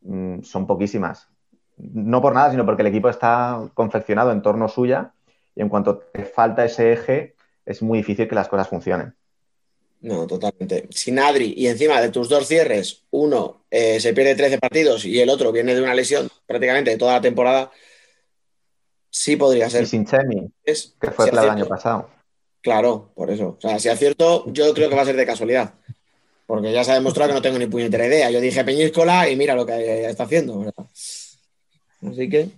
mm, 0.00 0.40
son 0.42 0.66
poquísimas. 0.66 1.28
No 1.76 2.20
por 2.20 2.34
nada, 2.34 2.50
sino 2.50 2.66
porque 2.66 2.82
el 2.82 2.88
equipo 2.88 3.08
está 3.08 3.60
confeccionado 3.74 4.32
en 4.32 4.42
torno 4.42 4.66
suya 4.66 5.12
y 5.54 5.62
en 5.62 5.68
cuanto 5.68 5.98
te 5.98 6.24
falta 6.24 6.64
ese 6.64 6.92
eje, 6.92 7.36
es 7.64 7.84
muy 7.84 7.98
difícil 7.98 8.26
que 8.26 8.34
las 8.34 8.48
cosas 8.48 8.66
funcionen. 8.66 9.14
No, 10.04 10.26
totalmente. 10.26 10.86
Sin 10.90 11.18
Adri 11.18 11.54
y 11.56 11.66
encima 11.66 11.98
de 11.98 12.10
tus 12.10 12.28
dos 12.28 12.46
cierres, 12.46 13.04
uno 13.10 13.64
eh, 13.70 13.98
se 14.00 14.12
pierde 14.12 14.34
13 14.34 14.58
partidos 14.58 15.06
y 15.06 15.18
el 15.18 15.30
otro 15.30 15.50
viene 15.50 15.74
de 15.74 15.80
una 15.80 15.94
lesión 15.94 16.28
prácticamente 16.46 16.90
de 16.90 16.98
toda 16.98 17.14
la 17.14 17.20
temporada, 17.22 17.70
sí 19.08 19.36
podría 19.36 19.70
ser. 19.70 19.84
Y 19.84 19.86
sin 19.86 20.04
Chemi, 20.04 20.50
Es- 20.62 20.94
que 21.00 21.10
fue 21.10 21.24
si 21.24 21.30
el 21.30 21.38
acierto. 21.38 21.56
año 21.58 21.66
pasado. 21.66 22.10
Claro, 22.60 23.12
por 23.14 23.30
eso. 23.30 23.56
O 23.56 23.60
sea, 23.60 23.78
si 23.78 23.88
acierto, 23.88 24.44
yo 24.52 24.74
creo 24.74 24.90
que 24.90 24.94
va 24.96 25.02
a 25.02 25.06
ser 25.06 25.16
de 25.16 25.24
casualidad. 25.24 25.72
Porque 26.46 26.70
ya 26.72 26.84
se 26.84 26.90
ha 26.90 26.94
demostrado 26.94 27.28
que 27.30 27.34
no 27.36 27.42
tengo 27.42 27.58
ni 27.58 27.66
puñetera 27.66 28.06
idea. 28.06 28.30
Yo 28.30 28.40
dije 28.42 28.62
Peñíscola 28.62 29.28
y 29.30 29.36
mira 29.36 29.54
lo 29.54 29.64
que 29.64 30.04
está 30.06 30.24
haciendo. 30.24 30.58
¿verdad? 30.58 30.84
Así 32.06 32.28
que, 32.28 32.50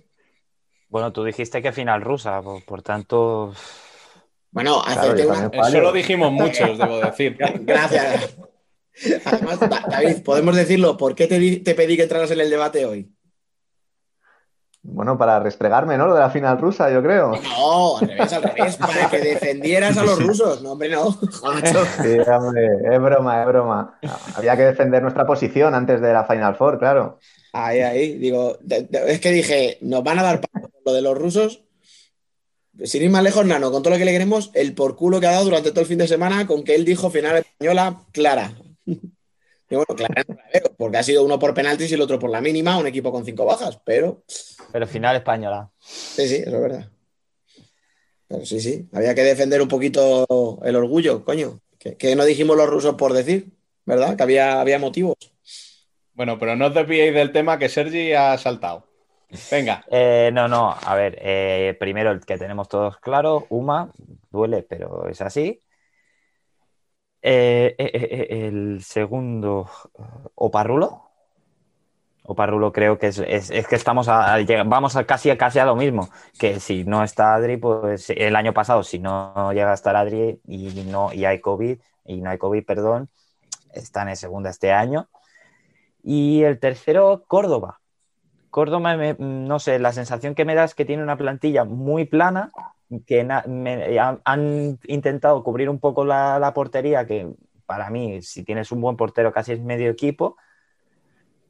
Bueno, 0.89 1.13
tú 1.13 1.23
dijiste 1.23 1.61
que 1.61 1.71
final 1.71 2.01
rusa, 2.01 2.41
por, 2.41 2.61
por 2.65 2.81
tanto. 2.81 3.53
Bueno, 4.51 4.81
Claro, 4.83 5.13
una- 5.27 5.41
también 5.51 5.65
Eso 5.65 5.81
lo 5.81 5.91
dijimos 5.91 6.31
muchos, 6.31 6.77
debo 6.77 6.99
decir. 6.99 7.37
Gracias. 7.61 8.35
Además, 9.25 9.59
Da- 9.59 9.85
David, 9.89 10.23
podemos 10.23 10.55
decirlo. 10.55 10.97
¿Por 10.97 11.13
qué 11.15 11.27
te, 11.27 11.75
pedí 11.75 11.95
que 11.97 12.03
entraras 12.03 12.31
en 12.31 12.39
el 12.39 12.49
debate 12.49 12.85
hoy? 12.85 13.11
Bueno, 14.89 15.17
para 15.17 15.39
restregarme, 15.41 15.97
¿no? 15.97 16.07
Lo 16.07 16.13
de 16.13 16.21
la 16.21 16.29
final 16.29 16.57
rusa, 16.59 16.89
yo 16.89 17.03
creo. 17.03 17.31
No, 17.31 17.97
al 17.97 18.07
revés, 18.07 18.31
al 18.33 18.43
revés. 18.43 18.77
Para 18.77 19.09
que 19.09 19.19
defendieras 19.19 19.97
a 19.97 20.03
los 20.03 20.23
rusos. 20.23 20.61
No, 20.61 20.71
hombre, 20.71 20.89
no. 20.89 21.11
Sí, 21.11 22.17
hombre, 22.31 22.67
es 22.89 23.01
broma, 23.01 23.41
es 23.41 23.47
broma. 23.47 23.99
Había 24.35 24.55
que 24.55 24.63
defender 24.63 25.01
nuestra 25.01 25.25
posición 25.27 25.75
antes 25.75 25.99
de 25.99 26.13
la 26.13 26.23
Final 26.23 26.55
Four, 26.55 26.79
claro. 26.79 27.19
Ahí, 27.51 27.81
ahí. 27.81 28.17
Digo, 28.17 28.57
es 28.69 29.19
que 29.19 29.31
dije, 29.31 29.77
nos 29.81 30.03
van 30.03 30.19
a 30.19 30.23
dar 30.23 30.39
palo 30.41 30.69
lo 30.85 30.93
de 30.93 31.01
los 31.01 31.17
rusos. 31.17 31.65
Sin 32.83 33.03
ir 33.03 33.09
más 33.09 33.23
lejos, 33.23 33.45
Nano, 33.45 33.71
con 33.71 33.81
todo 33.81 33.93
lo 33.93 33.99
que 33.99 34.05
le 34.05 34.11
queremos, 34.11 34.51
el 34.53 34.73
por 34.73 34.95
culo 34.95 35.19
que 35.19 35.27
ha 35.27 35.31
dado 35.31 35.45
durante 35.45 35.71
todo 35.71 35.81
el 35.81 35.87
fin 35.87 35.97
de 35.97 36.07
semana 36.07 36.45
con 36.45 36.63
que 36.63 36.75
él 36.75 36.85
dijo 36.85 37.09
final 37.09 37.37
española 37.37 38.03
clara. 38.11 38.53
Y 39.69 39.75
bueno, 39.75 39.97
clara 39.97 40.23
no 40.29 40.35
la 40.35 40.43
veo, 40.53 40.73
porque 40.77 40.97
ha 40.97 41.03
sido 41.03 41.25
uno 41.25 41.37
por 41.39 41.53
penaltis 41.53 41.91
y 41.91 41.95
el 41.95 41.99
otro 41.99 42.17
por 42.17 42.29
la 42.29 42.39
mínima, 42.39 42.77
un 42.77 42.87
equipo 42.87 43.11
con 43.11 43.25
cinco 43.25 43.43
bajas, 43.43 43.77
pero 43.83 44.23
Pero 44.71 44.87
final 44.87 45.17
española. 45.17 45.69
sí, 45.81 46.25
sí, 46.25 46.35
eso 46.35 46.55
es 46.55 46.61
verdad. 46.61 46.89
Pero 48.29 48.45
sí, 48.45 48.59
sí, 48.61 48.87
había 48.93 49.13
que 49.13 49.23
defender 49.23 49.61
un 49.61 49.67
poquito 49.67 50.59
el 50.63 50.75
orgullo, 50.75 51.23
coño. 51.25 51.59
Que, 51.79 51.95
que 51.97 52.15
no 52.15 52.25
dijimos 52.25 52.55
los 52.57 52.69
rusos 52.69 52.95
por 52.95 53.13
decir, 53.13 53.51
¿verdad? 53.85 54.15
Que 54.15 54.23
había, 54.23 54.59
había 54.61 54.79
motivos. 54.79 55.17
Bueno, 56.13 56.39
pero 56.39 56.55
no 56.55 56.67
os 56.67 56.73
desviéis 56.73 57.13
del 57.13 57.31
tema 57.31 57.59
que 57.59 57.69
Sergi 57.69 58.13
ha 58.13 58.37
saltado. 58.37 58.86
Venga, 59.51 59.83
Eh, 59.89 60.29
no, 60.33 60.47
no, 60.47 60.71
a 60.71 60.95
ver, 60.95 61.17
eh, 61.21 61.75
primero 61.79 62.11
el 62.11 62.25
que 62.25 62.37
tenemos 62.37 62.69
todos 62.69 62.97
claro, 62.97 63.45
Uma, 63.49 63.91
duele, 64.31 64.63
pero 64.63 65.07
es 65.09 65.21
así. 65.21 65.61
Eh, 67.21 67.75
el 68.29 68.83
segundo, 68.83 69.69
Oparrulo. 70.35 71.03
Oparrulo 72.29 72.73
creo 72.73 72.97
que 72.97 73.07
es, 73.07 73.19
es- 73.19 73.67
que 73.67 73.75
estamos 73.75 74.09
a, 74.09 74.33
a- 74.35 74.63
vamos 74.65 74.95
a 74.97 75.05
casi, 75.05 75.35
casi 75.37 75.59
a 75.59 75.65
lo 75.65 75.75
mismo, 75.77 76.09
que 76.37 76.59
si 76.59 76.83
no 76.83 77.03
está 77.03 77.35
Adri, 77.35 77.55
pues 77.57 78.09
el 78.09 78.35
año 78.35 78.53
pasado, 78.53 78.83
si 78.83 78.99
no 78.99 79.53
llega 79.53 79.71
a 79.71 79.73
estar 79.75 79.95
Adri 79.95 80.41
y, 80.45 80.83
no, 80.85 81.13
y 81.13 81.23
hay 81.25 81.39
COVID, 81.39 81.79
y 82.05 82.21
no 82.21 82.29
hay 82.29 82.37
COVID, 82.37 82.65
perdón, 82.65 83.09
están 83.73 84.09
en 84.09 84.15
segunda 84.17 84.49
este 84.51 84.71
año. 84.73 85.09
Y 86.03 86.43
el 86.43 86.59
tercero, 86.59 87.23
Córdoba. 87.27 87.81
Córdoba, 88.49 88.95
me- 88.97 89.15
no 89.19 89.59
sé, 89.59 89.79
la 89.79 89.91
sensación 89.91 90.35
que 90.35 90.45
me 90.45 90.55
da 90.55 90.63
es 90.63 90.73
que 90.75 90.85
tiene 90.85 91.03
una 91.03 91.17
plantilla 91.17 91.63
muy 91.65 92.05
plana, 92.05 92.51
que 93.05 93.23
na- 93.23 93.43
me- 93.47 93.99
han, 93.99 94.21
han 94.23 94.79
intentado 94.87 95.43
cubrir 95.43 95.69
un 95.69 95.79
poco 95.79 96.05
la, 96.05 96.39
la 96.39 96.53
portería, 96.53 97.05
que 97.05 97.27
para 97.65 97.89
mí, 97.89 98.21
si 98.21 98.43
tienes 98.43 98.71
un 98.71 98.79
buen 98.81 98.95
portero, 98.95 99.31
casi 99.33 99.51
es 99.51 99.61
medio 99.61 99.89
equipo, 99.91 100.37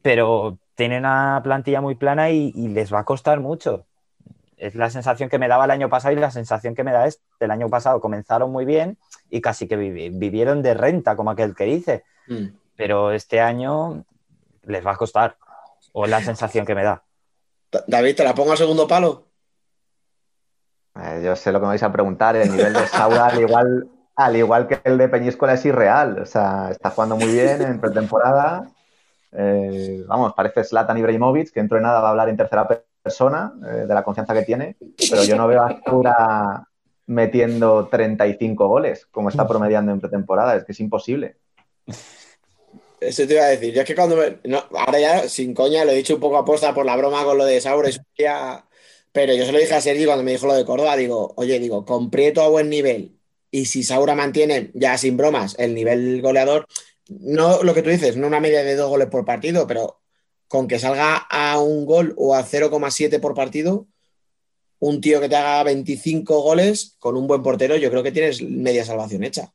pero 0.02 0.58
tienen 0.76 1.00
una 1.00 1.40
plantilla 1.44 1.82
muy 1.82 1.96
plana 1.96 2.30
y, 2.30 2.52
y 2.56 2.68
les 2.70 2.94
va 2.94 3.00
a 3.00 3.06
costar 3.06 3.40
mucho. 3.40 3.86
Es 4.58 4.74
la 4.74 4.90
sensación 4.90 5.30
que 5.30 5.38
me 5.38 5.48
daba 5.48 5.66
el 5.66 5.72
año 5.72 5.90
pasado 5.90 6.16
y 6.16 6.20
la 6.20 6.32
sensación 6.32 6.74
que 6.76 6.84
me 6.84 6.92
da 6.92 7.06
este. 7.06 7.24
El 7.40 7.52
año 7.52 7.70
pasado 7.70 8.02
comenzaron 8.02 8.52
muy 8.52 8.66
bien 8.66 8.98
y 9.30 9.42
casi 9.42 9.68
que 9.68 9.78
vivi- 9.78 10.12
vivieron 10.18 10.62
de 10.64 10.74
renta, 10.74 11.16
como 11.16 11.32
aquel 11.32 11.56
que 11.56 11.66
dice, 11.66 12.04
Mm. 12.28 12.48
pero 12.76 13.12
este 13.12 13.40
año 13.40 14.04
les 14.64 14.86
va 14.86 14.92
a 14.94 14.98
costar, 14.98 15.38
o 16.00 16.06
es 16.06 16.12
la 16.12 16.22
sensación 16.22 16.64
que 16.64 16.76
me 16.76 16.84
da. 16.84 17.04
Da- 17.72 17.84
David, 17.88 18.16
¿te 18.16 18.24
la 18.24 18.36
pongo 18.36 18.52
al 18.52 18.58
segundo 18.58 18.88
palo? 18.88 19.26
Eh, 20.96 21.22
yo 21.24 21.36
sé 21.36 21.52
lo 21.52 21.60
que 21.60 21.64
me 21.66 21.70
vais 21.70 21.82
a 21.84 21.92
preguntar. 21.92 22.36
El 22.36 22.52
nivel 22.52 22.74
de 22.74 22.86
Saura, 22.88 23.28
al 23.28 23.40
igual, 23.42 23.88
al 24.16 24.36
igual 24.36 24.68
que 24.68 24.80
el 24.84 24.98
de 25.00 25.10
Peñíscola, 25.10 25.54
es 25.54 25.66
irreal. 25.66 26.20
O 26.20 26.26
sea, 26.26 26.70
está 26.70 26.92
jugando 26.92 27.16
muy 27.18 27.32
bien 27.32 27.62
en 27.64 27.80
pretemporada. 27.82 28.70
Eh, 29.32 30.04
vamos, 30.08 30.34
parece 30.34 30.64
Zlatan 30.64 30.98
Ibrahimovic, 31.00 31.52
que 31.52 31.60
dentro 31.60 31.78
de 31.78 31.84
nada 31.84 32.00
va 32.00 32.08
a 32.10 32.12
hablar 32.12 32.30
en 32.30 32.38
tercera 32.38 32.68
pe- 32.68 32.86
persona 33.02 33.54
eh, 33.66 33.86
de 33.88 33.94
la 33.94 34.04
confianza 34.04 34.34
que 34.36 34.44
tiene. 34.44 34.78
Pero 35.10 35.24
yo 35.24 35.36
no 35.36 35.48
veo 35.48 35.64
a 35.64 35.82
Saura 35.84 36.68
metiendo 37.08 37.88
35 37.88 38.68
goles, 38.68 39.08
como 39.08 39.30
está 39.30 39.48
promediando 39.48 39.92
en 39.92 40.00
pretemporada. 40.00 40.56
Es 40.56 40.64
que 40.64 40.74
es 40.74 40.80
imposible. 40.80 41.38
Eso 43.00 43.28
te 43.28 43.34
iba 43.34 43.44
a 43.44 43.50
decir. 43.50 43.74
Yo 43.74 43.82
es 43.82 43.88
que 43.88 43.96
cuando 43.96 44.16
me- 44.18 44.40
no, 44.46 44.64
ahora 44.72 45.00
ya, 45.00 45.30
sin 45.30 45.54
coña, 45.54 45.86
lo 45.86 45.92
he 45.92 45.96
dicho 45.96 46.16
un 46.16 46.20
poco 46.22 46.38
aposta 46.38 46.74
por 46.74 46.86
la 46.86 46.96
broma 46.96 47.24
con 47.24 47.38
lo 47.38 47.46
de 47.46 47.62
Saura 47.62 47.90
y 47.90 47.94
pero 49.12 49.34
yo 49.34 49.46
se 49.46 49.52
lo 49.52 49.58
dije 49.60 49.74
a 49.74 49.82
Sergi 49.82 50.06
cuando 50.06 50.24
me 50.24 50.32
dijo 50.32 50.48
lo 50.48 50.54
de 50.54 50.66
Córdoba. 50.66 50.96
Digo, 50.96 51.34
oye, 51.38 51.60
digo, 51.60 51.86
con 51.86 52.10
Prieto 52.12 52.42
a 52.42 52.50
buen 52.50 52.70
nivel 52.70 53.18
y 53.52 53.66
si 53.66 53.84
Saura 53.84 54.16
mantiene, 54.16 54.72
ya 54.74 54.98
sin 54.98 55.18
bromas, 55.18 55.56
el 55.58 55.74
nivel 55.74 56.22
goleador, 56.22 56.68
no 57.10 57.64
lo 57.64 57.74
que 57.74 57.82
tú 57.82 57.90
dices, 57.90 58.18
no 58.18 58.28
una 58.28 58.40
media 58.40 58.64
de 58.64 58.76
dos 58.76 58.90
goles 58.90 59.08
por 59.08 59.26
partido, 59.26 59.66
pero 59.68 60.02
con 60.48 60.68
que 60.68 60.80
salga 60.80 61.16
a 61.18 61.60
un 61.60 61.86
gol 61.86 62.14
o 62.18 62.36
a 62.36 62.44
0,7 62.44 63.20
por 63.20 63.34
partido, 63.34 63.88
un 64.80 65.02
tío 65.02 65.22
que 65.22 65.30
te 65.30 65.36
haga 65.36 65.64
25 65.64 66.42
goles 66.42 66.96
con 67.00 67.18
un 67.18 67.28
buen 67.28 67.44
portero, 67.44 67.78
yo 67.78 67.90
creo 67.90 68.04
que 68.04 68.12
tienes 68.12 68.42
media 68.42 68.86
salvación 68.86 69.24
hecha. 69.24 69.54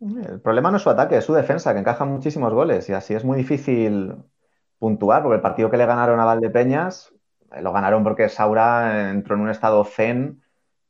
El 0.00 0.40
problema 0.40 0.70
no 0.70 0.76
es 0.76 0.82
su 0.82 0.90
ataque, 0.90 1.16
es 1.16 1.24
su 1.24 1.32
defensa, 1.34 1.72
que 1.72 1.80
encaja 1.80 2.04
muchísimos 2.04 2.52
goles 2.52 2.88
y 2.88 2.92
así 2.92 3.14
es 3.14 3.24
muy 3.24 3.36
difícil 3.38 4.14
puntuar, 4.78 5.22
porque 5.22 5.36
el 5.36 5.40
partido 5.40 5.70
que 5.70 5.76
le 5.76 5.86
ganaron 5.86 6.20
a 6.20 6.24
Valdepeñas 6.24 7.12
eh, 7.54 7.62
lo 7.62 7.72
ganaron 7.72 8.02
porque 8.04 8.28
Saura 8.28 9.10
entró 9.10 9.34
en 9.36 9.42
un 9.42 9.50
estado 9.50 9.84
zen 9.84 10.42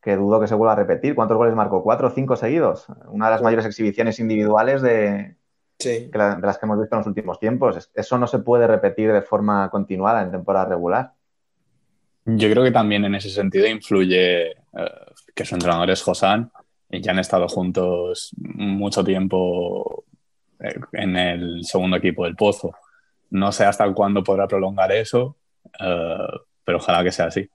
que 0.03 0.17
dudo 0.17 0.41
que 0.41 0.49
se 0.49 0.55
vuelva 0.55 0.73
a 0.73 0.77
repetir. 0.77 1.15
¿Cuántos 1.15 1.37
goles 1.37 1.55
marcó? 1.55 1.83
¿Cuatro 1.83 2.09
o 2.09 2.11
cinco 2.11 2.37
seguidos? 2.37 2.87
Una 3.09 3.27
de 3.27 3.33
las 3.33 3.43
mayores 3.43 3.65
exhibiciones 3.67 4.19
individuales 4.19 4.83
de, 4.83 5.37
Sí. 5.79 6.11
que 6.11 6.19
la- 6.19 6.35
de 6.37 6.47
las 6.47 6.59
que 6.59 6.67
hemos 6.67 6.79
visto 6.81 6.95
en 6.95 6.99
los 7.01 7.07
últimos 7.07 7.39
tiempos. 7.39 7.77
Es- 7.77 7.91
Eso 7.95 8.19
no 8.19 8.27
se 8.27 8.39
puede 8.41 8.67
repetir 8.67 9.13
de 9.13 9.23
forma 9.23 9.71
continuada 9.71 10.23
en 10.23 10.31
temporada 10.31 10.67
regular. 10.67 11.13
Yo 12.27 12.51
creo 12.51 12.65
que 12.65 12.71
también 12.71 13.05
en 13.05 13.15
ese 13.15 13.29
sentido 13.31 13.67
influye 13.67 14.51
eh, 14.51 14.57
que 15.35 15.45
su 15.45 15.55
entrenador 15.55 15.91
es 15.91 16.03
Josán 16.03 16.51
ya 17.01 17.13
han 17.13 17.19
estado 17.19 17.49
juntos 17.49 18.31
mucho 18.37 19.05
tiempo 19.05 20.05
eh, 20.61 20.75
en 20.93 21.17
el 21.17 21.65
segundo 21.65 21.97
equipo 21.97 22.25
del 22.25 22.37
Pozo. 22.37 22.75
No 23.31 23.53
sé 23.53 23.65
hasta 23.65 23.93
cuándo 23.93 24.23
podrá 24.23 24.47
prolongar 24.47 24.93
eso, 24.93 25.37
eh, 25.81 26.29
pero 26.65 26.79
ojalá 26.79 27.03
que 27.05 27.13
sea 27.13 27.27
así. 27.27 27.49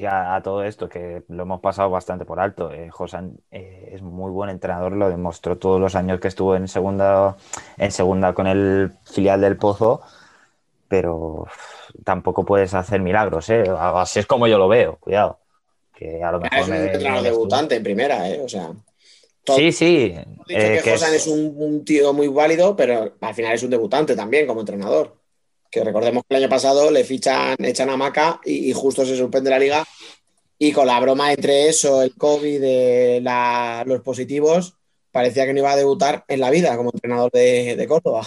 Y 0.00 0.06
a, 0.06 0.40
todo 0.44 0.62
esto, 0.62 0.88
que 0.88 1.24
lo 1.28 1.42
hemos 1.42 1.60
pasado 1.60 1.90
bastante 1.90 2.24
por 2.24 2.38
alto, 2.38 2.72
eh, 2.72 2.88
Josan 2.88 3.40
eh, 3.50 3.90
es 3.92 4.00
muy 4.00 4.30
buen 4.30 4.48
entrenador, 4.48 4.92
lo 4.92 5.08
demostró 5.10 5.58
todos 5.58 5.80
los 5.80 5.96
años 5.96 6.20
que 6.20 6.28
estuvo 6.28 6.54
en 6.54 6.68
segunda, 6.68 7.36
en 7.76 7.90
segunda 7.90 8.32
con 8.32 8.46
el 8.46 8.92
filial 9.02 9.40
del 9.40 9.56
Pozo, 9.56 10.00
pero 10.86 11.46
tampoco 12.04 12.44
puedes 12.44 12.74
hacer 12.74 13.00
milagros, 13.00 13.50
¿eh? 13.50 13.64
Así 13.76 14.20
es 14.20 14.26
como 14.26 14.46
yo 14.46 14.58
lo 14.58 14.68
veo, 14.68 14.98
cuidado. 14.98 15.40
Que 15.98 16.22
a 16.22 16.30
lo 16.30 16.38
mejor 16.38 16.58
Es 16.60 16.64
un 16.68 17.12
me- 17.12 17.22
debutante 17.22 17.74
en 17.74 17.82
primera, 17.82 18.28
¿eh? 18.30 18.40
O 18.40 18.48
sea, 18.48 18.70
todo- 19.42 19.56
Sí, 19.56 19.72
sí. 19.72 20.14
Dicho 20.46 20.60
eh, 20.60 20.76
que 20.76 20.82
que 20.84 20.90
Josan 20.92 21.12
es- 21.14 21.22
es 21.22 21.26
un, 21.26 21.54
un 21.56 21.84
tío 21.84 22.12
muy 22.12 22.28
válido, 22.28 22.76
pero 22.76 23.16
al 23.20 23.34
final 23.34 23.52
es 23.54 23.62
un 23.64 23.70
debutante 23.70 24.14
también 24.14 24.46
como 24.46 24.60
entrenador. 24.60 25.16
Que 25.70 25.82
recordemos 25.82 26.22
que 26.28 26.36
el 26.36 26.42
año 26.44 26.48
pasado 26.48 26.90
le 26.92 27.02
fichan, 27.02 27.56
echan 27.58 27.90
a 27.90 27.96
Maca 27.96 28.40
y, 28.44 28.70
y 28.70 28.72
justo 28.72 29.04
se 29.04 29.16
suspende 29.16 29.50
la 29.50 29.58
liga. 29.58 29.84
Y 30.56 30.70
con 30.72 30.86
la 30.86 30.98
broma 31.00 31.32
entre 31.32 31.68
eso, 31.68 32.00
el 32.02 32.14
COVID, 32.14 32.60
de 32.60 33.20
la- 33.22 33.82
los 33.84 34.00
positivos, 34.02 34.76
parecía 35.10 35.46
que 35.46 35.52
no 35.52 35.58
iba 35.60 35.72
a 35.72 35.76
debutar 35.76 36.24
en 36.28 36.38
la 36.40 36.50
vida 36.50 36.76
como 36.76 36.90
entrenador 36.94 37.30
de, 37.32 37.74
de 37.76 37.88
Córdoba. 37.88 38.24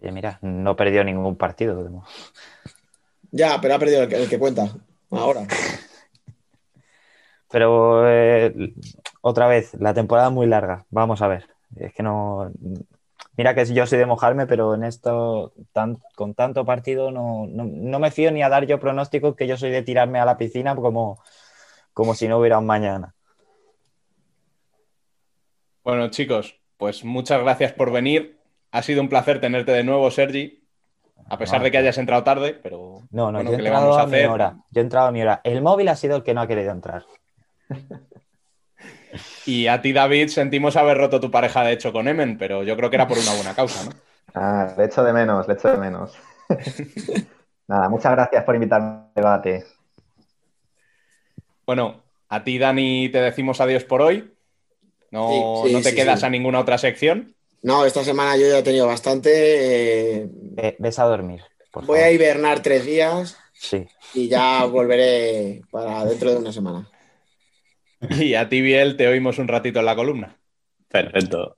Oye, 0.00 0.12
mira, 0.12 0.38
no 0.42 0.76
perdió 0.76 1.02
ningún 1.02 1.36
partido. 1.36 2.04
Ya, 3.32 3.60
pero 3.60 3.74
ha 3.74 3.78
perdido 3.78 4.02
el 4.04 4.08
que, 4.08 4.16
el 4.16 4.28
que 4.28 4.38
cuenta. 4.38 4.76
Ahora. 5.10 5.46
Pero 7.50 8.08
eh, 8.08 8.74
otra 9.20 9.46
vez, 9.46 9.74
la 9.74 9.94
temporada 9.94 10.28
es 10.28 10.34
muy 10.34 10.46
larga. 10.46 10.86
Vamos 10.90 11.22
a 11.22 11.28
ver. 11.28 11.48
Es 11.76 11.92
que 11.94 12.02
no. 12.02 12.50
Mira 13.36 13.54
que 13.54 13.64
yo 13.66 13.86
soy 13.86 13.98
de 13.98 14.06
mojarme, 14.06 14.46
pero 14.46 14.74
en 14.74 14.84
esto, 14.84 15.52
tan- 15.72 15.98
con 16.16 16.34
tanto 16.34 16.64
partido, 16.64 17.10
no, 17.10 17.46
no- 17.48 17.64
no 17.64 17.98
me 17.98 18.10
fío 18.10 18.30
ni 18.32 18.42
a 18.42 18.48
dar 18.48 18.66
yo 18.66 18.78
pronósticos 18.80 19.36
que 19.36 19.46
yo 19.46 19.56
soy 19.56 19.70
de 19.70 19.82
tirarme 19.82 20.18
a 20.20 20.24
la 20.24 20.36
piscina 20.36 20.74
como, 20.76 21.20
como 21.92 22.14
si 22.14 22.28
no 22.28 22.38
hubiera 22.38 22.58
un 22.58 22.66
mañana. 22.66 23.14
Bueno, 25.84 26.08
chicos, 26.10 26.60
pues 26.76 27.04
muchas 27.04 27.40
gracias 27.42 27.72
por 27.72 27.92
venir. 27.92 28.38
Ha 28.70 28.82
sido 28.82 29.00
un 29.02 29.08
placer 29.08 29.40
tenerte 29.40 29.72
de 29.72 29.84
nuevo, 29.84 30.10
Sergi. 30.10 30.63
A 31.30 31.38
pesar 31.38 31.58
No, 31.58 31.64
de 31.64 31.70
que 31.70 31.78
hayas 31.78 31.98
entrado 31.98 32.22
tarde, 32.24 32.54
pero 32.62 33.00
No, 33.10 33.32
no, 33.32 33.38
bueno, 33.38 33.50
yo 33.50 33.52
he 33.52 33.56
¿qué 33.56 33.62
le 33.62 33.68
entrado 33.68 33.98
a 33.98 34.02
a 34.02 34.06
mi 34.06 34.24
hacer? 34.24 34.30
hora. 34.30 34.56
Yo 34.70 34.80
he 34.80 34.84
entrado 34.84 35.08
a 35.08 35.12
mi 35.12 35.22
hora. 35.22 35.40
El 35.44 35.62
móvil 35.62 35.88
ha 35.88 35.96
sido 35.96 36.16
el 36.16 36.22
que 36.22 36.34
no 36.34 36.40
ha 36.42 36.46
querido 36.46 36.70
entrar. 36.72 37.04
Y 39.46 39.66
a 39.68 39.80
ti, 39.80 39.92
David, 39.92 40.28
sentimos 40.28 40.76
haber 40.76 40.98
roto 40.98 41.20
tu 41.20 41.30
pareja 41.30 41.62
de 41.62 41.72
hecho 41.72 41.92
con 41.92 42.08
Emen, 42.08 42.36
pero 42.38 42.62
yo 42.62 42.76
creo 42.76 42.90
que 42.90 42.96
era 42.96 43.06
por 43.06 43.18
una 43.18 43.34
buena 43.34 43.54
causa, 43.54 43.84
¿no? 43.84 43.90
Ah, 44.34 44.74
le 44.76 44.84
echo 44.86 45.04
de 45.04 45.12
menos, 45.12 45.46
le 45.46 45.54
echo 45.54 45.68
de 45.68 45.76
menos. 45.78 46.12
Nada, 47.68 47.88
muchas 47.88 48.12
gracias 48.12 48.44
por 48.44 48.54
invitarme 48.56 48.86
al 48.88 49.14
debate. 49.14 49.64
Bueno, 51.66 52.02
a 52.28 52.44
ti, 52.44 52.58
Dani, 52.58 53.08
te 53.10 53.20
decimos 53.20 53.60
adiós 53.60 53.84
por 53.84 54.02
hoy. 54.02 54.30
No, 55.10 55.28
Sí, 55.62 55.68
sí, 55.68 55.72
no 55.72 55.80
te 55.82 55.90
sí, 55.90 55.96
quedas 55.96 56.20
sí. 56.20 56.26
a 56.26 56.30
ninguna 56.30 56.60
otra 56.60 56.78
sección. 56.78 57.34
No, 57.64 57.84
esta 57.86 58.04
semana 58.04 58.36
yo 58.36 58.46
ya 58.46 58.58
he 58.58 58.62
tenido 58.62 58.86
bastante. 58.86 59.30
eh, 60.22 60.28
Ve- 60.30 60.76
ves 60.78 60.98
a 60.98 61.04
dormir. 61.04 61.42
por 61.72 61.84
voy 61.86 61.98
favor. 61.98 62.08
a 62.08 62.12
hibernar 62.12 62.62
tres 62.62 62.84
días 62.84 63.36
Sí. 63.52 63.86
y 64.12 64.28
ya 64.28 64.64
volveré 64.66 65.62
para 65.70 66.04
dentro 66.04 66.30
de 66.30 66.36
una 66.36 66.52
semana. 66.52 66.88
Y 68.20 68.34
a 68.34 68.48
ti, 68.48 68.60
Biel, 68.60 68.96
te 68.96 69.08
oímos 69.08 69.38
un 69.38 69.48
ratito 69.48 69.78
en 69.80 69.86
la 69.86 69.96
columna. 69.96 70.36
Perfecto. 70.88 71.56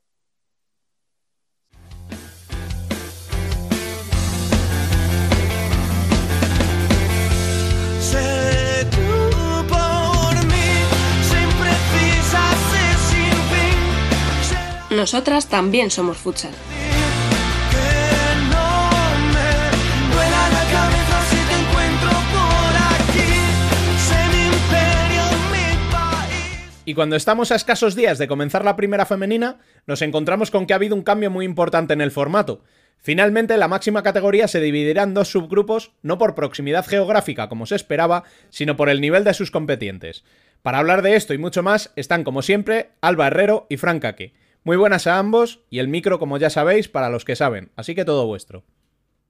Mi 24.33 24.47
imperio, 24.47 25.25
mi 25.53 25.93
país. 25.93 26.83
Y 26.85 26.95
cuando 26.95 27.17
estamos 27.17 27.53
a 27.53 27.57
escasos 27.57 27.95
días 27.95 28.19
de 28.19 28.27
comenzar 28.27 28.65
la 28.65 28.77
primera 28.77 29.07
femenina, 29.07 29.59
nos 29.87 30.03
encontramos 30.03 30.51
con 30.51 30.67
que 30.67 30.73
ha 30.73 30.77
habido 30.77 30.95
un 30.95 31.03
cambio 31.03 31.31
muy 31.31 31.45
importante 31.45 31.93
en 31.93 32.01
el 32.01 32.11
formato. 32.11 32.63
Finalmente, 32.99 33.57
la 33.57 33.69
máxima 33.69 34.03
categoría 34.03 34.49
se 34.49 34.61
dividirá 34.61 35.03
en 35.03 35.15
dos 35.15 35.29
subgrupos, 35.29 35.93
no 36.03 36.19
por 36.19 36.35
proximidad 36.35 36.87
geográfica 36.87 37.49
como 37.49 37.67
se 37.67 37.77
esperaba, 37.77 38.25
sino 38.51 38.77
por 38.77 38.89
el 38.89 39.01
nivel 39.01 39.25
de 39.25 39.35
sus 39.35 39.51
competientes. 39.51 40.25
Para 40.63 40.79
hablar 40.79 41.03
de 41.03 41.15
esto 41.15 41.35
y 41.35 41.39
mucho 41.39 41.63
más, 41.63 41.93
están 41.97 42.25
como 42.25 42.43
siempre 42.43 42.91
Alba 43.01 43.29
Herrero 43.29 43.67
y 43.69 43.77
Fran 43.77 44.01
Caque. 44.01 44.33
Muy 44.67 44.77
buenas 44.77 45.07
a 45.07 45.21
ambos 45.21 45.61
y 45.71 45.79
el 45.79 45.87
micro, 45.87 46.19
como 46.19 46.39
ya 46.39 46.51
sabéis, 46.51 46.89
para 46.89 47.09
los 47.09 47.25
que 47.25 47.37
saben, 47.37 47.71
así 47.77 47.95
que 47.95 48.05
todo 48.05 48.27
vuestro. 48.27 48.65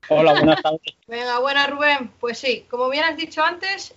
Hola, 0.08 0.32
buenas 0.32 0.62
tardes. 0.62 0.96
Venga, 1.06 1.38
buena 1.40 1.66
Rubén. 1.66 2.10
Pues 2.18 2.38
sí, 2.38 2.64
como 2.70 2.88
bien 2.88 3.04
has 3.04 3.18
dicho 3.18 3.44
antes, 3.44 3.94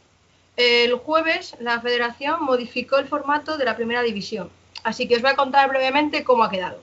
el 0.57 0.95
jueves 0.95 1.55
la 1.61 1.79
federación 1.79 2.43
modificó 2.43 2.97
el 2.97 3.07
formato 3.07 3.57
de 3.57 3.63
la 3.63 3.77
primera 3.77 4.01
división. 4.01 4.49
Así 4.83 5.07
que 5.07 5.15
os 5.15 5.21
voy 5.21 5.31
a 5.31 5.37
contar 5.37 5.69
brevemente 5.69 6.25
cómo 6.25 6.43
ha 6.43 6.51
quedado. 6.51 6.81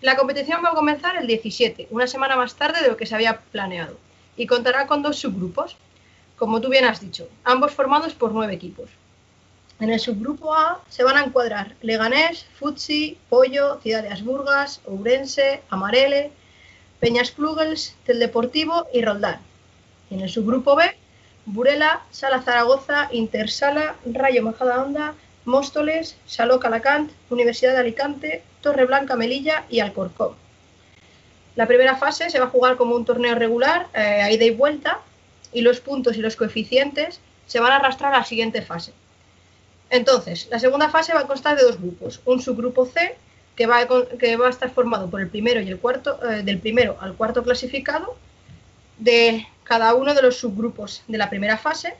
La 0.00 0.16
competición 0.16 0.60
va 0.64 0.70
a 0.70 0.74
comenzar 0.74 1.14
el 1.14 1.28
17, 1.28 1.86
una 1.92 2.08
semana 2.08 2.34
más 2.34 2.56
tarde 2.56 2.82
de 2.82 2.88
lo 2.88 2.96
que 2.96 3.06
se 3.06 3.14
había 3.14 3.42
planeado, 3.42 3.96
y 4.36 4.48
contará 4.48 4.88
con 4.88 5.02
dos 5.02 5.20
subgrupos, 5.20 5.76
como 6.36 6.60
tú 6.60 6.68
bien 6.68 6.84
has 6.84 7.00
dicho, 7.00 7.28
ambos 7.44 7.70
formados 7.70 8.12
por 8.14 8.32
nueve 8.32 8.54
equipos. 8.54 8.90
En 9.82 9.90
el 9.90 9.98
subgrupo 9.98 10.54
A 10.54 10.80
se 10.88 11.02
van 11.02 11.16
a 11.16 11.24
encuadrar 11.24 11.74
Leganés, 11.82 12.46
Futsi, 12.54 13.18
Pollo, 13.28 13.80
Ciudad 13.80 14.04
de 14.04 14.10
Asburgas, 14.10 14.80
Ourense, 14.86 15.60
Amarele, 15.70 16.30
Peñas 17.00 17.32
Plugels, 17.32 17.96
Teldeportivo 18.06 18.86
y 18.94 19.02
Roldán. 19.02 19.40
En 20.08 20.20
el 20.20 20.28
subgrupo 20.28 20.76
B, 20.76 20.84
Burela, 21.46 22.02
Sala 22.12 22.42
Zaragoza, 22.42 23.08
Intersala, 23.10 23.96
Rayo 24.06 24.44
Majadahonda, 24.44 25.14
Móstoles, 25.46 26.16
Saló 26.26 26.60
Calacant, 26.60 27.10
Universidad 27.28 27.72
de 27.72 27.80
Alicante, 27.80 28.44
Torreblanca 28.60 29.16
Melilla 29.16 29.64
y 29.68 29.80
Alcorcón. 29.80 30.36
La 31.56 31.66
primera 31.66 31.96
fase 31.96 32.30
se 32.30 32.38
va 32.38 32.44
a 32.44 32.50
jugar 32.50 32.76
como 32.76 32.94
un 32.94 33.04
torneo 33.04 33.34
regular, 33.34 33.88
eh, 33.94 34.22
a 34.22 34.30
ida 34.30 34.44
y 34.44 34.50
vuelta, 34.50 35.00
y 35.52 35.62
los 35.62 35.80
puntos 35.80 36.16
y 36.16 36.20
los 36.20 36.36
coeficientes 36.36 37.18
se 37.48 37.58
van 37.58 37.72
a 37.72 37.76
arrastrar 37.78 38.14
a 38.14 38.18
la 38.18 38.24
siguiente 38.24 38.62
fase. 38.62 38.92
Entonces, 39.92 40.48
la 40.50 40.58
segunda 40.58 40.88
fase 40.88 41.12
va 41.12 41.20
a 41.20 41.26
constar 41.26 41.54
de 41.54 41.64
dos 41.64 41.78
grupos. 41.78 42.22
Un 42.24 42.40
subgrupo 42.40 42.86
C, 42.86 43.14
que 43.54 43.66
va 43.66 43.76
a, 43.76 44.48
estar 44.48 44.70
formado 44.70 45.10
por 45.10 45.20
el 45.20 45.28
primero 45.28 45.60
y 45.60 45.68
el 45.68 45.78
cuarto, 45.78 46.18
eh, 46.26 46.42
del 46.42 46.60
primero 46.60 46.96
al 46.98 47.14
cuarto 47.14 47.42
clasificado, 47.42 48.16
de 48.96 49.46
cada 49.64 49.92
uno 49.92 50.14
de 50.14 50.22
los 50.22 50.38
subgrupos 50.38 51.02
de 51.08 51.18
la 51.18 51.28
primera 51.28 51.58
fase, 51.58 51.92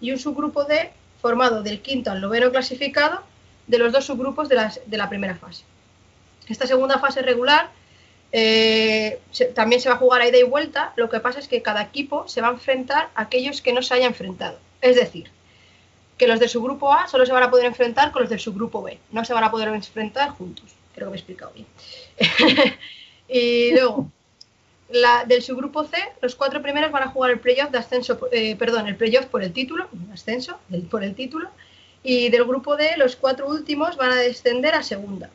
y 0.00 0.12
un 0.12 0.20
subgrupo 0.20 0.62
D 0.66 0.92
formado 1.20 1.64
del 1.64 1.80
quinto 1.82 2.12
al 2.12 2.20
noveno 2.20 2.52
clasificado 2.52 3.24
de 3.66 3.78
los 3.78 3.92
dos 3.92 4.04
subgrupos 4.04 4.48
de, 4.48 4.96
la 4.96 5.08
primera 5.08 5.34
fase. 5.34 5.64
Esta 6.48 6.68
segunda 6.68 7.00
fase 7.00 7.22
regular 7.22 7.70
eh, 8.30 9.18
también 9.56 9.80
se 9.80 9.88
va 9.88 9.96
a 9.96 9.98
jugar 9.98 10.20
a 10.20 10.28
ida 10.28 10.38
y 10.38 10.44
vuelta, 10.44 10.92
lo 10.94 11.10
que 11.10 11.18
pasa 11.18 11.40
es 11.40 11.48
que 11.48 11.60
cada 11.60 11.82
equipo 11.82 12.28
se 12.28 12.40
va 12.40 12.48
a 12.48 12.52
enfrentar 12.52 13.10
a 13.16 13.22
aquellos 13.22 13.60
que 13.62 13.72
no 13.72 13.82
se 13.82 13.94
haya 13.94 14.06
enfrentado. 14.06 14.60
Es 14.80 14.94
decir, 14.94 15.28
que 16.22 16.28
los 16.28 16.38
de 16.38 16.46
su 16.46 16.62
grupo 16.62 16.92
A 16.92 17.08
solo 17.08 17.26
se 17.26 17.32
van 17.32 17.42
a 17.42 17.50
poder 17.50 17.66
enfrentar 17.66 18.12
con 18.12 18.22
los 18.22 18.30
del 18.30 18.38
subgrupo 18.38 18.80
B, 18.80 18.96
no 19.10 19.24
se 19.24 19.34
van 19.34 19.42
a 19.42 19.50
poder 19.50 19.66
enfrentar 19.66 20.28
juntos. 20.30 20.66
Creo 20.94 21.08
que 21.08 21.10
me 21.10 21.16
he 21.16 21.18
explicado 21.18 21.50
bien. 21.52 21.66
y 23.28 23.72
luego, 23.72 24.08
del 25.26 25.42
subgrupo 25.42 25.82
C, 25.82 25.96
los 26.20 26.36
cuatro 26.36 26.62
primeros 26.62 26.92
van 26.92 27.02
a 27.02 27.08
jugar 27.08 27.32
el 27.32 27.40
playoff 27.40 27.72
de 27.72 27.78
ascenso, 27.78 28.20
eh, 28.30 28.54
perdón, 28.54 28.86
el 28.86 28.94
playoff 28.94 29.26
por 29.26 29.42
el 29.42 29.52
título, 29.52 29.88
ascenso, 30.12 30.60
por 30.92 31.02
el 31.02 31.16
título, 31.16 31.50
y 32.04 32.28
del 32.28 32.44
grupo 32.44 32.76
D, 32.76 32.96
los 32.98 33.16
cuatro 33.16 33.48
últimos 33.48 33.96
van 33.96 34.12
a 34.12 34.16
descender 34.16 34.76
a 34.76 34.84
segunda. 34.84 35.28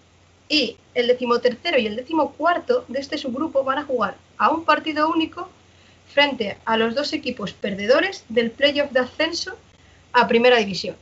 Y 0.48 0.78
el 0.94 1.08
decimotercero 1.08 1.78
y 1.80 1.88
el 1.88 1.98
decimocuarto 1.98 2.86
de 2.88 3.00
este 3.00 3.18
subgrupo 3.18 3.66
van 3.66 3.80
a 3.80 3.84
jugar 3.84 4.16
a 4.38 4.52
un 4.52 4.64
partido 4.64 5.10
único 5.10 5.50
frente 6.14 6.56
a 6.64 6.78
los 6.78 6.96
dos 6.96 7.12
equipos 7.12 7.52
perdedores 7.52 8.24
del 8.30 8.52
playoff 8.52 8.92
de 8.92 9.02
ascenso 9.02 9.58
a 10.22 10.28
primera 10.28 10.58
división. 10.58 10.96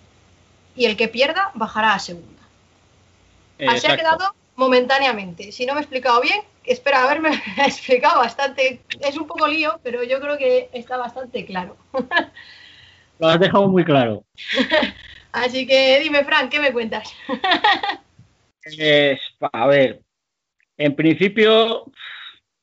Y 0.76 0.86
el 0.86 0.98
que 0.98 1.08
pierda 1.08 1.52
bajará 1.54 1.94
a 1.94 2.00
segunda. 2.00 2.42
Así 3.68 3.88
ha 3.88 3.96
quedado 3.96 4.36
momentáneamente. 4.56 5.52
Si 5.52 5.66
no 5.66 5.74
me 5.74 5.80
he 5.80 5.84
explicado 5.84 6.22
bien, 6.22 6.42
espero 6.66 6.98
haberme 6.98 7.30
explicado 7.66 8.20
bastante. 8.20 8.82
Es 9.00 9.18
un 9.18 9.28
poco 9.28 9.48
lío, 9.48 9.80
pero 9.84 10.04
yo 10.04 10.20
creo 10.20 10.38
que 10.38 10.70
está 10.74 10.98
bastante 10.98 11.46
claro. 11.46 11.78
Lo 13.20 13.28
has 13.28 13.40
dejado 13.40 13.68
muy 13.70 13.86
claro. 13.86 14.24
Así 15.32 15.66
que 15.68 16.00
dime, 16.00 16.24
Fran, 16.24 16.50
¿qué 16.50 16.60
me 16.60 16.72
cuentas? 16.74 17.14
Es- 18.64 19.20
a 19.54 19.68
ver, 19.68 20.02
en 20.78 20.96
principio 20.96 21.86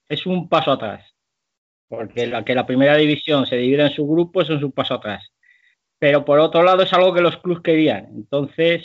es 0.08 0.26
un 0.26 0.48
paso 0.48 0.72
atrás, 0.72 1.04
porque 1.88 2.26
la 2.26 2.44
que 2.44 2.54
la 2.54 2.66
primera 2.66 2.96
división 2.96 3.46
se 3.46 3.56
divide 3.56 3.82
en 3.86 3.92
subgrupos 3.94 4.50
es 4.50 4.62
un 4.62 4.72
paso 4.72 4.94
atrás. 4.94 5.31
Pero 6.02 6.24
por 6.24 6.40
otro 6.40 6.64
lado 6.64 6.82
es 6.82 6.92
algo 6.92 7.14
que 7.14 7.20
los 7.20 7.36
clubes 7.36 7.62
querían. 7.62 8.06
Entonces, 8.06 8.84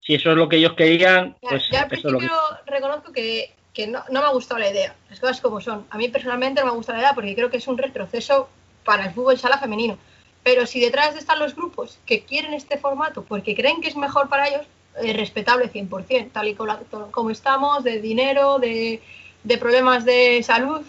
si 0.00 0.14
eso 0.14 0.30
es 0.30 0.36
lo 0.36 0.48
que 0.48 0.54
ellos 0.58 0.74
querían, 0.74 1.36
Ya, 1.42 1.48
pues 1.48 1.68
ya 1.68 1.80
al 1.80 1.86
eso 1.92 2.06
es 2.06 2.12
lo 2.12 2.18
que... 2.20 2.26
principio 2.28 2.40
reconozco 2.64 3.12
que, 3.12 3.52
que 3.74 3.88
no, 3.88 4.04
no 4.08 4.20
me 4.20 4.26
ha 4.26 4.30
gustado 4.30 4.60
la 4.60 4.70
idea, 4.70 4.94
las 5.10 5.18
cosas 5.18 5.40
como 5.40 5.60
son. 5.60 5.84
A 5.90 5.98
mí 5.98 6.06
personalmente 6.10 6.60
no 6.60 6.66
me 6.66 6.72
ha 6.72 6.76
gustado 6.76 6.98
la 6.98 7.02
idea 7.02 7.14
porque 7.16 7.34
creo 7.34 7.50
que 7.50 7.56
es 7.56 7.66
un 7.66 7.76
retroceso 7.76 8.48
para 8.84 9.06
el 9.06 9.14
fútbol 9.14 9.36
sala 9.36 9.58
femenino. 9.58 9.98
Pero 10.44 10.64
si 10.64 10.78
detrás 10.78 11.14
de 11.14 11.18
están 11.18 11.40
los 11.40 11.56
grupos 11.56 11.98
que 12.06 12.22
quieren 12.22 12.54
este 12.54 12.78
formato 12.78 13.24
porque 13.24 13.56
creen 13.56 13.80
que 13.80 13.88
es 13.88 13.96
mejor 13.96 14.28
para 14.28 14.46
ellos, 14.46 14.64
es 15.02 15.16
respetable 15.16 15.68
100%, 15.68 16.30
tal 16.30 16.46
y 16.46 16.54
como, 16.54 16.68
la- 16.68 16.80
como 17.10 17.30
estamos, 17.30 17.82
de 17.82 18.00
dinero, 18.00 18.60
de, 18.60 19.02
de 19.42 19.58
problemas 19.58 20.04
de 20.04 20.40
salud. 20.44 20.82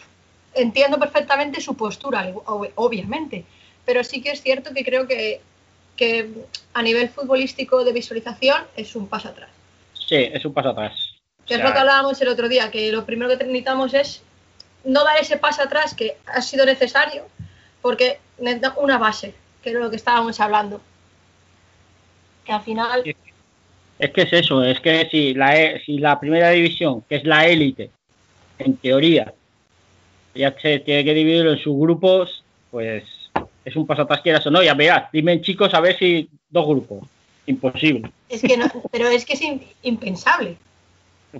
Entiendo 0.53 0.99
perfectamente 0.99 1.59
su 1.59 1.75
postura, 1.75 2.29
ob- 2.45 2.71
obviamente. 2.75 3.43
Pero 3.87 4.03
sí 4.03 4.21
que 4.21 4.31
es 4.31 4.41
cierto 4.41 4.73
que 4.73 4.83
creo 4.83 5.07
que, 5.07 5.39
que 5.95 6.29
a 6.73 6.83
nivel 6.83 7.07
futbolístico 7.07 7.85
de 7.85 7.93
visualización 7.93 8.63
es 8.75 8.95
un 8.97 9.07
paso 9.07 9.29
atrás. 9.29 9.49
Sí, 9.93 10.17
es 10.17 10.43
un 10.43 10.53
paso 10.53 10.69
atrás. 10.69 10.93
Que 11.45 11.53
es 11.53 11.59
O 11.59 11.61
sea, 11.61 11.69
lo 11.69 11.73
que 11.73 11.79
hablábamos 11.79 12.21
el 12.21 12.27
otro 12.27 12.49
día, 12.49 12.69
que 12.69 12.91
lo 12.91 13.05
primero 13.05 13.29
que 13.29 13.45
necesitamos 13.45 13.93
es 13.93 14.21
no 14.83 15.05
dar 15.05 15.17
ese 15.19 15.37
paso 15.37 15.61
atrás 15.63 15.95
que 15.95 16.17
ha 16.25 16.41
sido 16.41 16.65
necesario 16.65 17.23
porque 17.81 18.19
necesita 18.39 18.73
una 18.77 18.97
base, 18.97 19.33
que 19.63 19.69
era 19.69 19.79
lo 19.79 19.89
que 19.89 19.95
estábamos 19.95 20.37
hablando. 20.41 20.81
Que 22.45 22.51
al 22.51 22.61
final, 22.63 23.15
Es 23.99 24.11
que 24.11 24.21
es 24.23 24.33
eso, 24.33 24.63
es 24.65 24.81
que 24.81 25.07
si 25.09 25.33
la, 25.33 25.57
e- 25.59 25.81
si 25.85 25.97
la 25.97 26.19
primera 26.19 26.49
división, 26.49 27.03
que 27.07 27.15
es 27.15 27.23
la 27.23 27.47
élite, 27.47 27.89
en 28.59 28.75
teoría, 28.75 29.33
ya 30.35 30.53
se 30.59 30.79
tiene 30.79 31.05
que 31.05 31.13
dividir 31.13 31.47
en 31.47 31.57
sus 31.57 31.79
grupos, 31.79 32.43
pues 32.69 33.03
es 33.67 33.75
un 33.75 33.85
quieras 34.23 34.47
o 34.47 34.51
no. 34.51 34.63
Ya 34.63 34.73
verás, 34.73 35.11
dime 35.11 35.41
chicos 35.41 35.73
a 35.73 35.81
ver 35.81 35.97
si 35.97 36.29
dos 36.49 36.65
grupos. 36.65 37.03
Imposible. 37.45 38.09
es 38.29 38.41
que 38.41 38.55
no, 38.57 38.65
pero 38.91 39.07
es 39.07 39.25
que 39.25 39.33
es 39.33 39.41
impensable. 39.83 40.57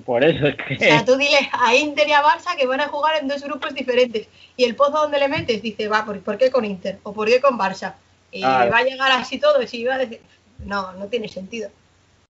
Por 0.06 0.24
eso 0.24 0.48
es 0.48 0.56
que. 0.56 0.76
O 0.76 0.78
sea, 0.78 1.06
tú 1.06 1.16
dile 1.16 1.38
a 1.54 1.74
Inter 1.74 2.08
y 2.08 2.12
a 2.12 2.22
Barça 2.22 2.56
que 2.58 2.68
van 2.68 2.82
a 2.82 2.90
jugar 2.90 3.16
en 3.22 3.30
dos 3.30 3.42
grupos 3.42 3.74
diferentes. 3.74 4.28
Y 4.58 4.66
el 4.66 4.76
pozo 4.76 5.00
donde 5.00 5.20
le 5.20 5.30
metes 5.30 5.62
dice, 5.62 5.88
va, 5.88 6.04
¿por, 6.06 6.20
por 6.20 6.38
qué 6.38 6.52
con 6.52 6.66
Inter? 6.66 7.00
¿O 7.04 7.14
por 7.14 7.30
qué 7.30 7.40
con 7.40 7.58
Barça? 7.58 7.94
Y 8.32 8.42
Claro. 8.42 8.72
va 8.72 8.78
a 8.80 8.84
llegar 8.84 9.12
así 9.14 9.40
todo. 9.40 9.62
Y 9.62 9.68
si 9.68 9.86
va 9.86 9.96
a 9.96 10.00
decir, 10.00 10.20
no, 10.66 10.92
no 10.94 11.08
tiene 11.08 11.30
sentido. 11.30 11.70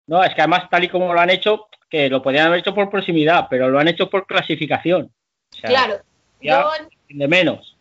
No, 0.06 0.22
es 0.22 0.32
que 0.34 0.40
además, 0.40 0.70
tal 0.70 0.84
y 0.84 0.88
como 0.88 1.12
lo 1.12 1.20
han 1.20 1.30
hecho, 1.30 1.66
que 1.88 2.08
lo 2.08 2.22
podrían 2.22 2.46
haber 2.46 2.60
hecho 2.60 2.74
por 2.74 2.90
proximidad, 2.90 3.48
pero 3.50 3.68
lo 3.68 3.80
han 3.80 3.88
hecho 3.88 4.08
por 4.08 4.26
clasificación. 4.26 5.10
O 5.52 5.56
sea, 5.56 5.70
Claro, 5.70 5.96
ya 6.40 6.62
yo 6.62 6.70
de 7.08 7.28
menos. 7.28 7.76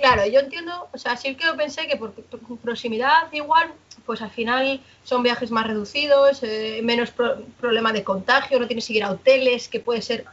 Claro, 0.00 0.26
yo 0.26 0.40
entiendo, 0.40 0.88
o 0.92 0.98
sea, 0.98 1.16
sí 1.16 1.34
que 1.34 1.44
yo 1.44 1.56
pensé 1.56 1.86
que 1.86 1.96
por, 1.96 2.12
proximidad 2.62 3.30
igual, 3.32 3.70
pues 4.06 4.22
al 4.22 4.30
final 4.30 4.80
son 5.04 5.22
viajes 5.22 5.50
más 5.50 5.66
reducidos, 5.66 6.42
eh, 6.42 6.80
menos 6.82 7.10
pro- 7.10 7.36
problema 7.60 7.92
de 7.92 8.02
contagio, 8.02 8.58
no 8.58 8.66
tienes 8.66 8.86
que 8.86 8.94
ir 8.94 9.04
a 9.04 9.10
hoteles, 9.10 9.68
que 9.68 9.80
puede 9.80 10.00
ser, 10.00 10.24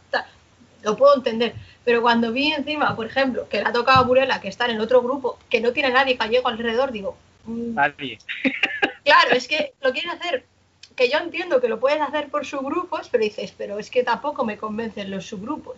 lo 0.83 0.95
puedo 0.95 1.15
entender, 1.15 1.53
pero 1.83 2.01
cuando 2.01 2.31
vi 2.31 2.53
encima, 2.53 2.95
por 2.95 3.07
ejemplo, 3.07 3.49
que 3.49 3.57
le 3.57 3.65
ha 3.67 3.73
tocado 3.73 3.99
a 3.99 4.03
Burela, 4.07 4.39
que 4.39 4.47
está 4.47 4.65
en 4.65 4.71
el 4.75 4.81
otro 4.81 5.01
grupo, 5.01 5.37
que 5.49 5.59
no 5.59 5.73
tiene 5.73 5.89
a 5.89 5.93
nadie 5.93 6.15
gallego 6.15 6.47
alrededor, 6.47 6.91
digo, 6.91 7.17
mm, 7.45 7.73
Nadie. 7.73 8.19
claro, 9.03 9.31
es 9.31 9.47
que 9.47 9.73
lo 9.81 9.91
quieren 9.91 10.11
hacer, 10.11 10.45
que 10.95 11.09
yo 11.09 11.17
entiendo 11.19 11.59
que 11.61 11.69
lo 11.69 11.79
pueden 11.79 12.01
hacer 12.01 12.29
por 12.29 12.45
subgrupos, 12.45 13.09
pero 13.09 13.23
dices, 13.23 13.53
pero 13.57 13.79
es 13.79 13.89
que 13.89 14.03
tampoco 14.03 14.45
me 14.45 14.57
convencen 14.57 15.11
los 15.11 15.25
subgrupos. 15.25 15.77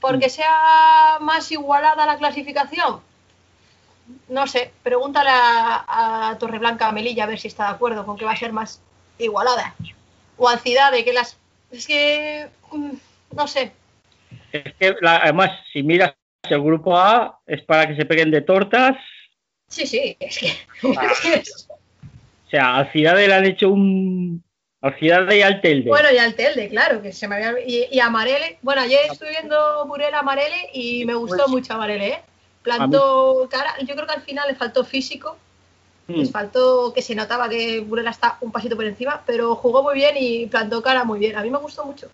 Porque 0.00 0.28
sea 0.30 1.18
más 1.20 1.50
igualada 1.52 2.06
la 2.06 2.16
clasificación, 2.18 3.00
no 4.28 4.46
sé, 4.46 4.72
pregúntale 4.82 5.30
a, 5.30 6.30
a 6.30 6.38
Torreblanca 6.38 6.90
Melilla 6.92 7.24
a 7.24 7.26
ver 7.26 7.38
si 7.38 7.48
está 7.48 7.64
de 7.64 7.70
acuerdo 7.74 8.04
con 8.06 8.16
que 8.16 8.24
va 8.24 8.32
a 8.32 8.36
ser 8.36 8.52
más 8.52 8.80
igualada. 9.18 9.74
O 10.36 10.48
al 10.48 10.58
Cidade, 10.60 11.04
que 11.04 11.12
las. 11.12 11.36
Es 11.70 11.86
que. 11.86 12.48
mm, 12.72 12.90
No 13.36 13.46
sé. 13.46 13.72
Es 14.52 14.74
que 14.74 14.96
la- 15.00 15.18
además, 15.18 15.50
si 15.72 15.82
miras 15.82 16.14
el 16.48 16.62
grupo 16.62 16.96
A, 16.96 17.38
es 17.46 17.62
para 17.62 17.86
que 17.86 17.94
se 17.94 18.04
peguen 18.06 18.30
de 18.30 18.40
tortas. 18.40 18.96
Sí, 19.68 19.86
sí, 19.86 20.16
es 20.18 20.38
que. 20.38 20.56
O 22.46 22.50
sea, 22.50 22.78
al 22.78 22.90
Cidade 22.90 23.28
le 23.28 23.34
han 23.34 23.44
hecho 23.44 23.68
un. 23.70 24.42
Al 24.82 24.98
Cidade 24.98 25.38
y 25.38 25.42
al 25.42 25.60
Telde. 25.60 25.90
Bueno, 25.90 26.08
y 26.12 26.16
al 26.16 26.34
Telde, 26.34 26.68
claro, 26.68 27.02
que 27.02 27.12
se 27.12 27.28
me 27.28 27.36
había. 27.36 27.54
Y, 27.66 28.00
Amarele. 28.00 28.58
Bueno, 28.62 28.80
ayer 28.80 29.00
estuve 29.10 29.30
viendo 29.30 29.84
Burela 29.86 30.20
Amarele 30.20 30.70
y 30.72 31.04
me 31.04 31.14
gustó 31.14 31.48
mucho 31.48 31.74
Amarele, 31.74 32.08
¿eh? 32.08 32.18
Plantó 32.62 33.46
cara. 33.50 33.74
Yo 33.80 33.94
creo 33.94 34.06
que 34.06 34.14
al 34.14 34.22
final 34.22 34.48
le 34.48 34.54
faltó 34.54 34.84
físico. 34.84 35.36
Mm. 36.06 36.14
Les 36.14 36.30
faltó 36.30 36.92
que 36.94 37.02
se 37.02 37.14
notaba 37.14 37.48
que 37.48 37.80
Burela 37.80 38.10
está 38.10 38.38
un 38.40 38.52
pasito 38.52 38.74
por 38.74 38.86
encima, 38.86 39.22
pero 39.26 39.54
jugó 39.54 39.82
muy 39.82 39.94
bien 39.94 40.14
y 40.18 40.46
plantó 40.46 40.82
cara 40.82 41.04
muy 41.04 41.18
bien. 41.18 41.36
A 41.36 41.42
mí 41.42 41.50
me 41.50 41.58
gustó 41.58 41.84
mucho. 41.84 42.08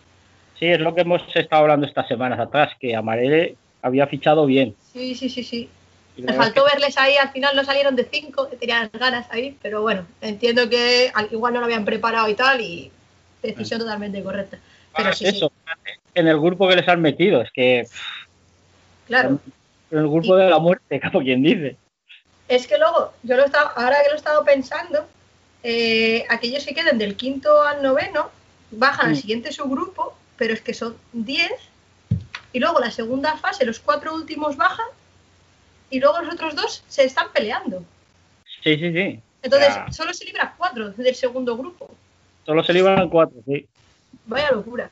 Sí, 0.59 0.65
es 0.65 0.79
lo 0.79 0.93
que 0.93 1.01
hemos 1.01 1.21
estado 1.35 1.61
hablando 1.61 1.85
estas 1.85 2.07
semanas 2.07 2.39
atrás, 2.39 2.73
que 2.79 2.95
Amarele 2.95 3.55
había 3.81 4.07
fichado 4.07 4.45
bien. 4.45 4.75
Sí, 4.91 5.15
sí, 5.15 5.29
sí, 5.29 5.43
sí. 5.43 5.69
Me 6.17 6.33
faltó 6.33 6.65
verles 6.65 6.97
ahí, 6.97 7.15
al 7.17 7.29
final 7.31 7.55
no 7.55 7.63
salieron 7.63 7.95
de 7.95 8.03
cinco, 8.05 8.49
que 8.49 8.55
tenían 8.57 8.89
ganas 8.91 9.27
ahí, 9.29 9.57
pero 9.61 9.81
bueno, 9.81 10.05
entiendo 10.21 10.67
que 10.69 11.11
al- 11.13 11.29
igual 11.31 11.53
no 11.53 11.59
lo 11.59 11.65
habían 11.65 11.85
preparado 11.85 12.27
y 12.27 12.33
tal, 12.33 12.59
y 12.59 12.91
decisión 13.41 13.79
totalmente 13.79 14.23
correcta. 14.23 14.57
Pero 14.95 15.13
sí, 15.13 15.25
sí, 15.25 15.37
Eso, 15.37 15.51
en 16.15 16.27
el 16.27 16.39
grupo 16.39 16.67
que 16.67 16.75
les 16.75 16.87
han 16.87 17.01
metido, 17.01 17.41
es 17.41 17.51
que 17.51 17.87
claro. 19.05 19.39
en 19.91 19.97
el 19.99 20.07
grupo 20.07 20.35
de 20.35 20.49
la 20.49 20.59
muerte, 20.59 20.99
como 21.11 21.23
quien 21.23 21.43
dice. 21.43 21.77
Es 22.47 22.65
que 22.67 22.77
luego, 22.77 23.13
yo 23.23 23.35
lo 23.35 23.43
he 23.43 23.45
estado, 23.45 23.71
ahora 23.75 23.97
que 24.01 24.09
lo 24.09 24.15
he 24.15 24.17
estado 24.17 24.43
pensando, 24.43 25.05
eh, 25.63 26.25
aquellos 26.29 26.65
que 26.65 26.73
queden 26.73 26.97
del 26.97 27.15
quinto 27.15 27.61
al 27.61 27.83
noveno 27.83 28.29
bajan 28.71 29.07
al 29.07 29.13
Mm. 29.13 29.17
siguiente 29.17 29.51
subgrupo, 29.51 30.17
pero 30.37 30.53
es 30.53 30.61
que 30.61 30.73
son 30.73 30.95
10, 31.13 31.51
y 32.53 32.59
luego 32.59 32.79
la 32.79 32.91
segunda 32.91 33.37
fase, 33.37 33.65
los 33.65 33.79
cuatro 33.79 34.13
últimos 34.15 34.55
bajan, 34.57 34.85
y 35.89 35.99
luego 35.99 36.21
los 36.21 36.33
otros 36.33 36.55
dos 36.55 36.83
se 36.87 37.05
están 37.05 37.27
peleando. 37.33 37.83
Sí, 38.63 38.75
sí, 38.77 38.91
sí. 38.91 39.19
Entonces, 39.41 39.69
Ya, 39.75 39.91
solo 39.91 40.13
se 40.13 40.25
libran 40.25 40.53
cuatro 40.57 40.89
del 40.91 41.15
segundo 41.15 41.55
grupo. 41.57 41.89
solo 42.45 42.63
se 42.63 42.73
libran 42.73 43.09
cuatro, 43.09 43.37
sí. 43.45 43.65
Vaya 44.25 44.51
locura. 44.51 44.89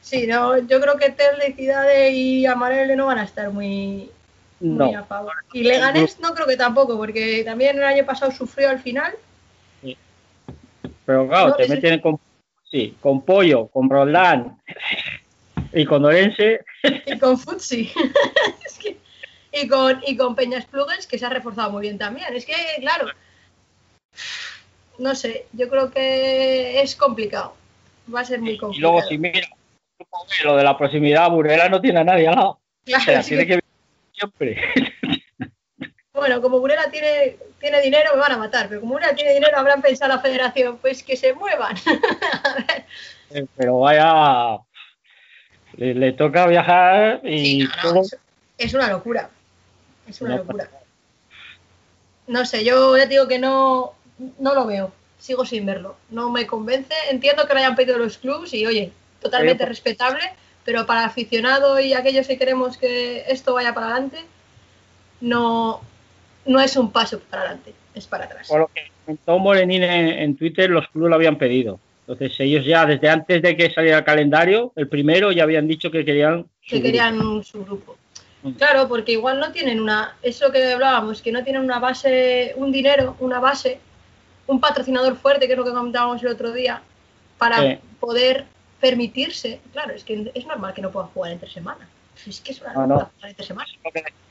Sí, 0.00 0.26
no, 0.26 0.56
yo 0.58 0.80
creo 0.80 0.96
que 0.96 1.10
Telde, 1.10 1.54
Cidade 1.54 2.10
y 2.10 2.46
Amarele 2.46 2.96
no 2.96 3.06
van 3.06 3.18
a 3.18 3.24
estar 3.24 3.50
muy, 3.50 4.10
muy 4.60 4.92
No. 4.92 4.98
a 4.98 5.04
favor. 5.04 5.32
Y 5.52 5.62
Leganés 5.64 6.18
no 6.20 6.34
creo 6.34 6.46
que 6.46 6.56
tampoco, 6.56 6.96
porque 6.96 7.42
también 7.44 7.76
el 7.78 7.84
año 7.84 8.04
pasado 8.06 8.30
sufrió 8.32 8.70
al 8.70 8.80
final. 8.80 9.14
Pero 11.04 11.26
claro, 11.28 11.48
No, 11.48 11.54
te 11.56 11.68
meten 11.68 12.00
con, 12.00 12.18
sí, 12.70 12.96
con 13.00 13.24
pollo, 13.24 13.66
con 13.68 13.88
Roldán 13.88 14.60
y 15.72 15.84
con 15.86 16.04
Orense. 16.04 16.60
Y 17.06 17.18
con 17.18 17.38
Futsi. 17.38 17.90
Es 18.66 18.78
que- 18.78 18.97
y, 19.62 19.68
con, 19.68 20.00
y 20.06 20.16
con 20.16 20.34
Peñas 20.34 20.66
Plugues, 20.66 21.06
que 21.06 21.18
se 21.18 21.26
ha 21.26 21.30
reforzado 21.30 21.70
muy 21.70 21.82
bien 21.82 21.98
también. 21.98 22.34
Es 22.34 22.44
que, 22.46 22.54
claro, 22.80 23.08
no 24.98 25.14
sé, 25.14 25.46
yo 25.52 25.68
creo 25.68 25.90
que 25.90 26.80
es 26.80 26.96
complicado. 26.96 27.54
Va 28.14 28.20
a 28.20 28.24
ser 28.24 28.40
muy 28.40 28.52
Y 28.52 28.58
complicado. 28.58 28.92
luego, 28.92 29.08
si 29.08 29.18
mira 29.18 29.48
lo 30.44 30.56
de 30.56 30.64
la 30.64 30.76
proximidad, 30.76 31.30
Burela 31.30 31.68
no 31.68 31.80
tiene 31.80 32.00
a 32.00 32.04
nadie 32.04 32.28
al 32.28 32.34
lado. 32.36 32.60
Claro, 32.84 33.02
o 33.02 33.04
sea, 33.04 33.22
sí. 33.22 33.30
tiene 33.30 33.46
que 33.46 33.60
siempre. 34.12 34.60
Bueno, 36.14 36.42
como 36.42 36.58
Burela 36.58 36.90
tiene, 36.90 37.36
tiene 37.60 37.80
dinero, 37.80 38.10
me 38.14 38.20
van 38.20 38.32
a 38.32 38.36
matar, 38.38 38.68
pero 38.68 38.80
como 38.80 38.94
Burela 38.94 39.14
tiene 39.14 39.34
dinero, 39.34 39.56
habrán 39.56 39.80
pensado 39.80 40.12
la 40.12 40.20
federación, 40.20 40.76
pues 40.78 41.04
que 41.04 41.16
se 41.16 41.32
muevan. 41.32 41.76
Eh, 43.30 43.44
Pero 43.58 43.78
vaya, 43.80 44.58
le, 45.76 45.94
le 45.94 46.12
toca 46.14 46.46
viajar 46.46 47.20
y 47.24 47.68
todo. 47.82 48.00
es 48.56 48.72
una 48.74 48.88
locura. 48.88 49.28
Es 50.08 50.20
una 50.20 50.36
No, 50.36 50.36
locura. 50.38 50.70
No 52.26 52.44
sé, 52.44 52.64
yo 52.64 52.96
ya 52.96 53.06
digo 53.06 53.26
que 53.28 53.38
no, 53.38 53.94
no 54.38 54.54
lo 54.54 54.66
veo. 54.66 54.92
Sigo 55.18 55.44
sin 55.44 55.66
verlo. 55.66 55.96
No 56.10 56.30
me 56.30 56.46
convence. 56.46 56.94
Entiendo 57.10 57.46
que 57.46 57.52
lo 57.52 57.58
hayan 57.58 57.76
pedido 57.76 57.98
los 57.98 58.18
clubs 58.18 58.54
y, 58.54 58.66
oye, 58.66 58.92
totalmente 59.20 59.64
Oye, 59.64 59.70
respetable, 59.70 60.22
pero 60.64 60.86
para 60.86 61.04
aficionado 61.04 61.80
y 61.80 61.92
aquellos 61.92 62.26
que 62.26 62.38
queremos 62.38 62.76
que 62.76 63.24
esto 63.28 63.54
vaya 63.54 63.74
para 63.74 63.86
adelante, 63.86 64.18
no, 65.20 65.80
no 66.46 66.60
es 66.60 66.76
un 66.76 66.92
paso 66.92 67.20
para 67.20 67.42
adelante, 67.42 67.74
es 67.94 68.06
para 68.06 68.26
atrás. 68.26 68.48
Por 68.48 68.60
lo 68.60 68.66
que 68.68 68.90
comentó 69.04 69.38
Morenín 69.38 69.82
en, 69.82 70.08
en 70.08 70.36
Twitter, 70.36 70.70
los 70.70 70.88
clubes 70.88 71.10
lo 71.10 71.16
habían 71.16 71.38
pedido. 71.38 71.80
Entonces 72.06 72.38
ellos 72.40 72.64
ya, 72.64 72.86
desde 72.86 73.10
antes 73.10 73.42
de 73.42 73.56
que 73.56 73.70
saliera 73.70 73.98
el 73.98 74.04
calendario, 74.04 74.72
el 74.76 74.88
primero, 74.88 75.30
ya 75.30 75.42
habían 75.42 75.68
dicho 75.68 75.90
que 75.90 76.04
querían... 76.04 76.46
que 76.62 76.76
grupo. 76.76 76.82
querían 76.82 77.44
su 77.44 77.64
grupo. 77.64 77.96
Mm. 78.42 78.52
Claro, 78.52 78.88
porque 78.88 79.12
igual 79.12 79.40
no 79.40 79.50
tienen 79.52 79.80
una, 79.80 80.16
eso 80.22 80.50
que 80.52 80.72
hablábamos, 80.72 81.22
que 81.22 81.32
no 81.32 81.42
tienen 81.42 81.62
una 81.62 81.78
base, 81.78 82.52
un 82.56 82.70
dinero, 82.70 83.16
una 83.20 83.40
base, 83.40 83.80
un 84.46 84.60
patrocinador 84.60 85.16
fuerte, 85.16 85.46
que 85.46 85.52
es 85.52 85.58
lo 85.58 85.64
que 85.64 85.72
comentábamos 85.72 86.22
el 86.22 86.28
otro 86.28 86.52
día, 86.52 86.80
para 87.36 87.56
Sí. 87.62 87.78
poder 88.00 88.46
permitirse. 88.80 89.60
Claro, 89.72 89.92
es 89.94 90.04
que 90.04 90.30
es 90.34 90.46
normal 90.46 90.72
que 90.74 90.82
no 90.82 90.90
puedan 90.90 91.10
jugar 91.10 91.32
entre 91.32 91.50
semana. 91.50 91.88
Es 92.26 92.40
que 92.40 92.52
es 92.52 92.60
una 92.60 92.72
No, 92.74 92.80
locura 92.82 92.96
no. 93.04 93.10
jugar 93.16 93.30
entre 93.30 93.46
semana. 93.46 93.68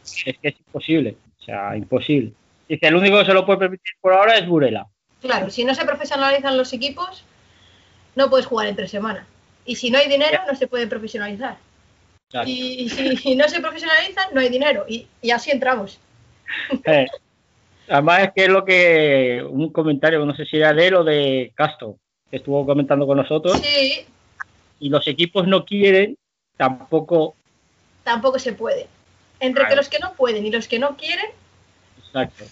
Es 0.03 0.23
que 0.23 0.37
es 0.41 0.55
imposible. 0.57 1.17
O 1.39 1.43
sea, 1.43 1.75
imposible. 1.75 2.33
Dice, 2.67 2.87
el 2.87 2.95
único 2.95 3.19
que 3.19 3.25
se 3.25 3.33
lo 3.33 3.45
puede 3.45 3.59
permitir 3.59 3.93
por 4.01 4.13
ahora 4.13 4.37
es 4.37 4.47
Burela. 4.47 4.87
Claro, 5.21 5.49
si 5.49 5.63
no 5.65 5.73
se 5.73 5.85
profesionalizan 5.85 6.57
los 6.57 6.71
equipos, 6.73 7.23
no 8.15 8.29
puedes 8.29 8.45
jugar 8.45 8.67
entre 8.67 8.87
semana. 8.87 9.25
Y 9.65 9.75
si 9.75 9.89
no 9.91 9.97
hay 9.99 10.07
dinero, 10.09 10.39
no 10.47 10.55
se 10.55 10.67
puede 10.67 10.87
profesionalizar. 10.87 11.57
Claro. 12.29 12.47
Y 12.49 12.89
si 12.89 13.35
no 13.35 13.47
se 13.47 13.61
profesionalizan, 13.61 14.33
no 14.33 14.41
hay 14.41 14.49
dinero. 14.49 14.85
Y, 14.87 15.07
y 15.21 15.31
así 15.31 15.51
entramos. 15.51 15.99
Eh, 16.85 17.07
Además 17.89 18.23
es 18.23 18.31
que 18.33 18.43
es 18.43 18.49
lo 18.49 18.65
que 18.65 19.45
un 19.49 19.71
comentario, 19.71 20.25
no 20.25 20.35
sé 20.35 20.45
si 20.45 20.57
era 20.57 20.73
de 20.73 20.87
él 20.87 20.95
o 20.95 21.03
de 21.03 21.53
Castro, 21.55 21.97
que 22.29 22.37
estuvo 22.37 22.65
comentando 22.65 23.07
con 23.07 23.17
nosotros, 23.17 23.59
Sí, 23.59 24.05
y 24.79 24.89
los 24.89 25.07
equipos 25.07 25.47
no 25.47 25.65
quieren, 25.65 26.17
tampoco, 26.57 27.35
tampoco 28.03 28.39
se 28.39 28.53
puede. 28.53 28.87
Entre 29.39 29.65
que 29.67 29.75
los 29.75 29.87
que 29.87 29.99
no 29.99 30.13
pueden 30.13 30.45
y 30.45 30.51
los 30.51 30.67
que 30.67 30.79
no 30.79 30.97
quieren, 30.97 31.27
exacto. 31.99 32.43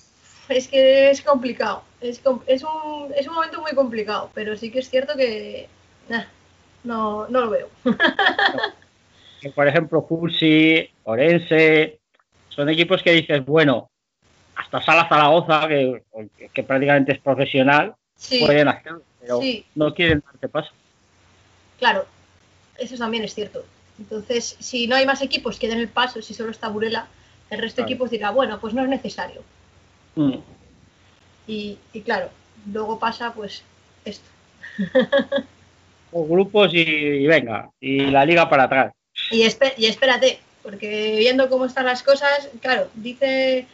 es 0.49 0.67
que 0.67 1.09
es 1.09 1.21
complicado. 1.21 1.83
Es, 1.99 2.21
un, 2.25 2.43
es 2.47 3.27
un 3.27 3.33
momento 3.33 3.61
muy 3.61 3.73
complicado, 3.73 4.29
pero 4.33 4.55
sí 4.55 4.71
que 4.71 4.79
es 4.79 4.89
cierto 4.89 5.17
que 5.17 5.67
nah, 6.07 6.25
no, 6.83 7.27
no 7.27 7.41
lo 7.41 7.49
veo. 7.49 7.69
Que, 9.45 9.51
por 9.51 9.67
ejemplo, 9.67 10.01
Fulsi, 10.01 10.89
Orense, 11.03 11.99
son 12.49 12.67
equipos 12.67 13.03
que 13.03 13.11
dices, 13.11 13.45
bueno, 13.45 13.91
hasta 14.55 14.81
Sala 14.81 15.07
Zaragoza, 15.07 15.67
que, 15.67 16.01
que 16.51 16.63
prácticamente 16.63 17.11
es 17.11 17.19
profesional, 17.19 17.93
Sí. 18.15 18.39
pueden 18.39 18.69
hacerlo, 18.69 19.03
pero 19.21 19.39
Sí. 19.41 19.63
no 19.75 19.93
quieren 19.93 20.23
darte 20.25 20.49
paso. 20.49 20.71
Claro, 21.77 22.07
eso 22.79 22.97
también 22.97 23.23
es 23.23 23.35
cierto. 23.35 23.63
Entonces, 23.99 24.57
si 24.59 24.87
no 24.87 24.95
hay 24.95 25.05
más 25.05 25.21
equipos 25.21 25.59
que 25.59 25.67
den 25.67 25.77
el 25.77 25.89
paso, 25.89 26.23
si 26.23 26.33
solo 26.33 26.49
está 26.49 26.69
Burela, 26.69 27.05
el 27.51 27.59
resto 27.59 27.83
de 27.83 27.85
equipos 27.85 28.09
dirá, 28.09 28.31
bueno, 28.31 28.59
pues 28.59 28.73
no 28.73 28.81
es 28.81 28.89
necesario. 28.89 29.43
Mm. 30.15 30.37
Y, 31.45 31.77
y 31.93 32.01
claro, 32.01 32.29
luego 32.73 32.97
pasa 32.97 33.31
pues 33.31 33.63
esto. 34.05 34.27
Los 36.11 36.27
grupos 36.27 36.73
y, 36.73 36.79
y 36.79 37.27
venga, 37.27 37.69
y 37.79 38.07
la 38.07 38.25
liga 38.25 38.49
para 38.49 38.63
atrás. 38.63 38.93
Y, 39.35 39.85
espérate, 39.87 40.39
porque 40.63 41.15
viendo 41.19 41.49
cómo 41.49 41.65
están 41.65 41.85
las 41.85 42.01
cosas, 42.03 42.49
claro, 42.61 42.89
dice, 42.95 43.67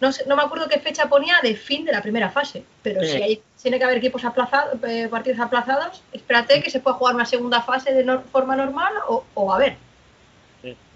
no, 0.00 0.12
sé- 0.12 0.24
no 0.26 0.36
me 0.36 0.42
acuerdo 0.42 0.68
qué 0.68 0.78
fecha 0.78 1.08
ponía 1.08 1.36
de 1.42 1.54
fin 1.56 1.84
de 1.84 1.92
la 1.92 2.00
primera 2.02 2.30
fase, 2.30 2.62
pero 2.82 3.02
Sí. 3.02 3.08
si 3.10 3.22
hay, 3.22 3.42
tiene 3.60 3.78
que 3.78 3.84
haber 3.84 3.98
equipos 3.98 4.24
aplazados, 4.24 4.78
eh, 4.88 5.08
partidos 5.10 5.40
aplazados, 5.40 6.02
espérate 6.12 6.62
que 6.62 6.70
se 6.70 6.80
pueda 6.80 6.96
jugar 6.96 7.14
una 7.14 7.26
segunda 7.26 7.60
fase 7.62 7.92
de 7.92 8.18
forma 8.32 8.54
normal 8.56 8.92
o, 9.08 9.24
o 9.34 9.52
a 9.52 9.58
ver, 9.58 9.76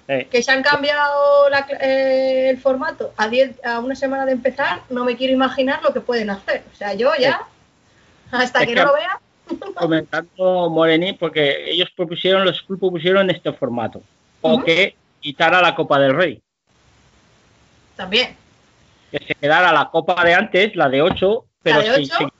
Eh, 0.08 0.26
que 0.28 0.42
se 0.42 0.50
han 0.50 0.64
cambiado 0.64 1.48
la 1.48 1.64
eh, 1.80 2.50
el 2.50 2.58
formato 2.60 3.12
a, 3.16 3.28
diez- 3.28 3.54
a 3.64 3.78
una 3.78 3.94
semana 3.94 4.26
de 4.26 4.32
empezar, 4.32 4.82
no 4.90 5.04
me 5.04 5.16
quiero 5.16 5.32
imaginar 5.32 5.80
lo 5.80 5.92
que 5.92 6.00
pueden 6.00 6.28
hacer. 6.28 6.64
O 6.72 6.76
sea, 6.76 6.92
yo 6.94 7.12
ya, 7.16 7.46
hasta 8.32 8.60
Es 8.62 8.66
que 8.66 8.74
que- 8.74 8.80
no 8.80 8.86
lo 8.86 8.94
vea, 8.94 9.20
comentando 9.74 10.70
Morení, 10.70 11.12
porque 11.14 11.70
ellos 11.70 11.90
propusieron, 11.96 12.44
los 12.44 12.62
clubes 12.62 12.80
propusieron 12.80 13.30
este 13.30 13.52
formato, 13.52 14.02
o 14.40 14.62
que 14.62 14.96
quitara 15.20 15.60
la 15.60 15.74
Copa 15.74 15.98
del 15.98 16.14
Rey, 16.14 16.42
también. 17.96 18.36
que 19.10 19.18
se 19.18 19.34
quedara 19.34 19.72
la 19.72 19.90
Copa 19.90 20.24
de 20.24 20.34
antes, 20.34 20.76
la 20.76 20.88
de 20.88 21.02
8, 21.02 21.44
pero 21.62 21.78
¿La 21.78 21.84
de 21.84 21.90
ocho? 22.02 22.32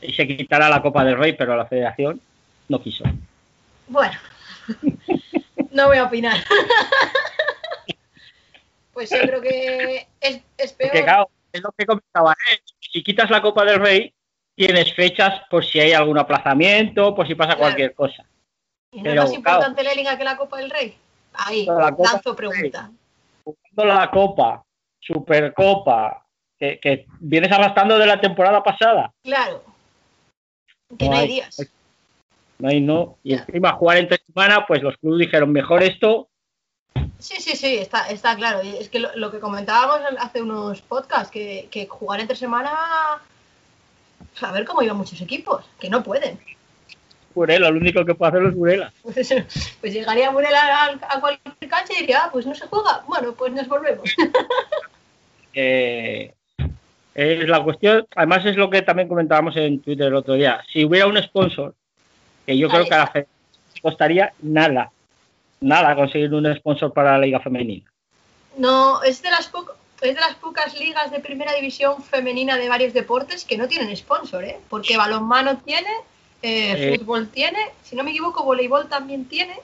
se, 0.00 0.12
se 0.12 0.26
quitara 0.26 0.68
la 0.68 0.82
Copa 0.82 1.04
del 1.04 1.18
Rey, 1.18 1.34
pero 1.34 1.56
la 1.56 1.66
federación 1.66 2.20
no 2.68 2.80
quiso. 2.80 3.04
Bueno, 3.88 4.18
no 5.70 5.86
voy 5.88 5.98
a 5.98 6.04
opinar. 6.04 6.36
Pues 8.92 9.10
yo 9.10 9.18
creo 9.20 9.42
que 9.42 10.08
es, 10.22 10.40
es 10.56 10.72
peor. 10.72 10.90
Porque 10.90 11.04
claro, 11.04 11.28
es 11.52 11.60
lo 11.60 11.70
que 11.76 11.84
comentaba 11.84 12.34
él, 12.50 12.58
si 12.80 13.02
quitas 13.02 13.28
la 13.28 13.42
Copa 13.42 13.62
del 13.66 13.78
Rey, 13.78 14.14
tienes 14.56 14.92
fechas 14.94 15.42
por 15.50 15.64
si 15.64 15.78
hay 15.78 15.92
algún 15.92 16.18
aplazamiento, 16.18 17.14
por 17.14 17.26
si 17.28 17.34
pasa 17.34 17.50
Claro. 17.50 17.60
cualquier 17.60 17.94
cosa. 17.94 18.24
¿Y 18.90 18.98
no 18.98 19.02
pero, 19.04 19.22
es 19.22 19.28
más 19.28 19.36
importante 19.36 19.82
la 19.84 19.94
liga 19.94 20.16
que 20.18 20.24
la 20.24 20.36
Copa 20.36 20.56
del 20.58 20.70
Rey? 20.70 20.96
Ahí, 21.34 21.66
la 21.66 21.92
Copa 21.94 22.12
lanzo 22.14 22.34
pregunta. 22.34 22.90
Jugando 23.44 23.94
la 23.94 24.10
Copa, 24.10 24.64
Supercopa, 25.00 26.24
que, 26.58 26.80
que 26.80 27.06
vienes 27.20 27.52
arrastrando 27.52 27.98
de 27.98 28.06
la 28.06 28.20
temporada 28.20 28.62
pasada. 28.62 29.12
Claro. 29.22 29.62
Que 30.98 31.04
No 31.04 31.10
no 31.10 31.16
hay 31.16 31.22
hay. 31.22 31.28
días. 31.28 31.72
No 32.58 32.68
hay 32.70 32.80
no. 32.80 33.18
Y 33.22 33.34
encima 33.34 33.72
jugar 33.72 33.98
entre 33.98 34.18
semana, 34.18 34.66
pues 34.66 34.82
los 34.82 34.96
clubes 34.96 35.18
dijeron 35.26 35.52
mejor 35.52 35.82
esto. 35.82 36.28
Sí, 37.18 37.40
sí, 37.40 37.54
sí, 37.56 37.76
está, 37.76 38.08
está 38.08 38.34
claro. 38.36 38.60
Es 38.60 38.88
que 38.88 39.00
lo, 39.00 39.14
lo 39.16 39.30
que 39.30 39.40
comentábamos 39.40 40.00
hace 40.18 40.40
unos 40.40 40.80
podcasts, 40.80 41.30
que, 41.30 41.68
que 41.70 41.86
jugar 41.86 42.20
entre 42.20 42.36
semana. 42.36 42.72
A 44.42 44.52
ver 44.52 44.64
cómo 44.64 44.82
iban 44.82 44.96
muchos 44.96 45.20
equipos, 45.20 45.64
que 45.80 45.88
no 45.90 46.02
pueden. 46.02 46.38
Burela, 47.34 47.70
lo 47.70 47.78
único 47.78 48.04
que 48.04 48.14
puede 48.14 48.30
hacer 48.32 48.46
es 48.48 48.54
Burela. 48.54 48.92
Pues, 49.02 49.34
pues 49.80 49.92
llegaría 49.92 50.30
Burela 50.30 50.84
al- 50.84 51.00
a, 51.08 51.20
cualquier 51.20 51.70
cancha 51.70 51.92
y 51.94 52.00
diría, 52.00 52.24
ah, 52.24 52.28
pues 52.32 52.46
no 52.46 52.54
se 52.54 52.66
juega. 52.66 53.02
Bueno, 53.06 53.32
pues 53.34 53.52
nos 53.52 53.68
volvemos. 53.68 54.08
Eh, 55.58 56.34
es 57.14 57.48
la 57.48 57.62
cuestión, 57.64 58.06
además 58.14 58.44
es 58.44 58.56
lo 58.56 58.68
que 58.68 58.82
también 58.82 59.08
comentábamos 59.08 59.56
en 59.56 59.80
Twitter 59.80 60.08
el 60.08 60.14
otro 60.14 60.34
día. 60.34 60.62
Si 60.70 60.84
hubiera 60.84 61.06
un 61.06 61.16
sponsor, 61.22 61.74
que 62.44 62.58
yo 62.58 62.68
creo 62.68 62.84
que 62.84 62.94
a 62.94 62.98
la 62.98 63.06
federación 63.06 63.36
costaría 63.80 64.32
nada, 64.42 64.90
nada 65.60 65.94
conseguir 65.96 66.34
un 66.34 66.54
sponsor 66.56 66.92
para 66.92 67.12
la 67.12 67.24
liga 67.24 67.40
femenina. 67.40 67.90
No, 68.58 69.02
es 69.02 69.22
de 69.22 69.30
las 69.30 69.46
poco- 69.48 69.76
es 70.08 70.14
de 70.14 70.20
las 70.20 70.34
pocas 70.36 70.74
ligas 70.78 71.10
de 71.10 71.20
primera 71.20 71.52
división 71.54 72.02
femenina 72.02 72.56
de 72.56 72.68
varios 72.68 72.92
deportes 72.92 73.44
que 73.44 73.56
no 73.58 73.68
tienen 73.68 73.94
sponsor, 73.96 74.44
¿eh? 74.44 74.58
Porque 74.68 74.96
balonmano 74.96 75.58
tiene, 75.58 75.90
eh, 76.42 76.72
Eh. 76.92 76.96
fútbol 76.98 77.28
tiene, 77.28 77.58
si 77.82 77.96
no 77.96 78.04
me 78.04 78.10
equivoco, 78.10 78.44
voleibol 78.44 78.88
también 78.88 79.24
tiene. 79.26 79.58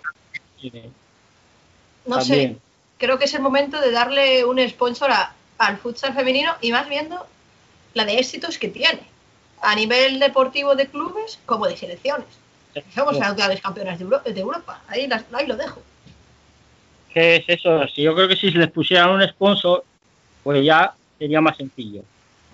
No 2.06 2.18
También. 2.18 2.54
sé, 2.54 2.58
creo 2.98 3.18
que 3.18 3.24
es 3.26 3.34
el 3.34 3.42
momento 3.42 3.80
de 3.80 3.90
darle 3.90 4.44
un 4.44 4.58
sponsor 4.68 5.10
a- 5.10 5.34
al 5.58 5.78
futsal 5.78 6.14
femenino 6.14 6.52
y 6.60 6.72
más 6.72 6.88
viendo 6.88 7.26
la 7.94 8.04
de 8.04 8.18
éxitos 8.18 8.58
que 8.58 8.68
tiene, 8.68 9.00
a 9.60 9.74
nivel 9.74 10.18
deportivo 10.18 10.74
de 10.74 10.86
clubes 10.86 11.38
como 11.46 11.66
de 11.66 11.76
selecciones. 11.76 12.26
Somos 12.94 13.18
las 13.18 13.28
actuales 13.30 13.60
campeonas 13.60 13.98
de, 13.98 14.04
Euro- 14.04 14.20
de 14.24 14.40
Europa, 14.40 14.80
ahí, 14.88 15.06
las- 15.06 15.24
ahí 15.32 15.46
lo 15.46 15.56
dejo. 15.56 15.82
¿Qué 17.12 17.36
es 17.36 17.44
eso? 17.48 17.86
Si 17.88 18.02
yo 18.02 18.14
creo 18.14 18.26
que 18.26 18.36
si 18.36 18.50
les 18.50 18.70
pusieran 18.70 19.10
un 19.10 19.22
sponsor, 19.28 19.84
pues 20.42 20.64
ya 20.64 20.92
sería 21.18 21.40
más 21.40 21.56
sencillo. 21.56 22.02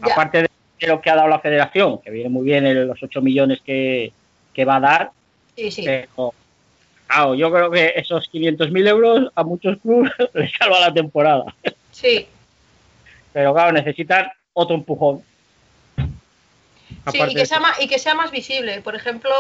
Ya. 0.07 0.13
Aparte 0.13 0.43
de 0.43 0.87
lo 0.87 1.01
que 1.01 1.11
ha 1.11 1.17
dado 1.17 1.29
la 1.29 1.41
federación, 1.41 2.01
que 2.01 2.11
viene 2.11 2.29
muy 2.29 2.45
bien 2.45 2.87
los 2.87 3.03
8 3.03 3.21
millones 3.21 3.61
que, 3.65 4.13
que 4.53 4.65
va 4.65 4.77
a 4.77 4.81
dar, 4.81 5.11
Sí, 5.57 5.71
sí. 5.73 5.83
pero 5.85 6.35
claro, 7.09 7.35
yo 7.35 7.51
creo 7.51 7.71
que 7.71 7.93
esos 7.97 8.31
500.000 8.33 8.89
euros 8.89 9.33
a 9.35 9.43
muchos 9.43 9.79
clubes 9.79 10.13
les 10.35 10.53
salva 10.57 10.79
la 10.81 10.93
temporada. 10.95 11.45
Sí, 11.91 12.29
Pero 13.33 13.53
claro, 13.55 13.73
necesitan 13.73 14.31
otro 14.53 14.77
empujón. 14.77 15.23
Sí, 15.97 16.05
Aparte 17.05 17.33
y 17.33 17.35
de 17.35 17.41
que, 17.41 17.47
sea 17.47 17.61
más, 17.61 17.83
y 17.83 17.89
que 17.89 17.99
sea 17.99 18.15
más 18.15 18.31
visible. 18.31 18.81
Por 18.83 18.95
ejemplo, 18.95 19.31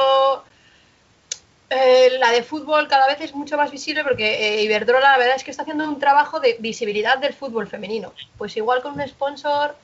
eh, 1.71 2.11
la 2.19 2.31
de 2.33 2.43
fútbol 2.43 2.89
cada 2.89 3.07
vez 3.07 3.21
es 3.21 3.35
mucho 3.35 3.57
más 3.57 3.71
visible 3.71 4.03
porque 4.05 4.59
eh, 4.59 4.63
Iberdrola 4.63 5.13
la 5.13 5.19
verdad 5.19 5.37
es 5.37 5.45
que 5.45 5.51
está 5.51 5.63
haciendo 5.63 5.85
un 5.89 5.99
trabajo 5.99 6.41
de 6.41 6.57
visibilidad 6.59 7.19
del 7.19 7.35
fútbol 7.35 7.67
femenino. 7.69 8.13
Pues 8.37 8.57
igual 8.57 8.81
con 8.83 8.93
un 8.99 9.07
sponsor 9.07 9.77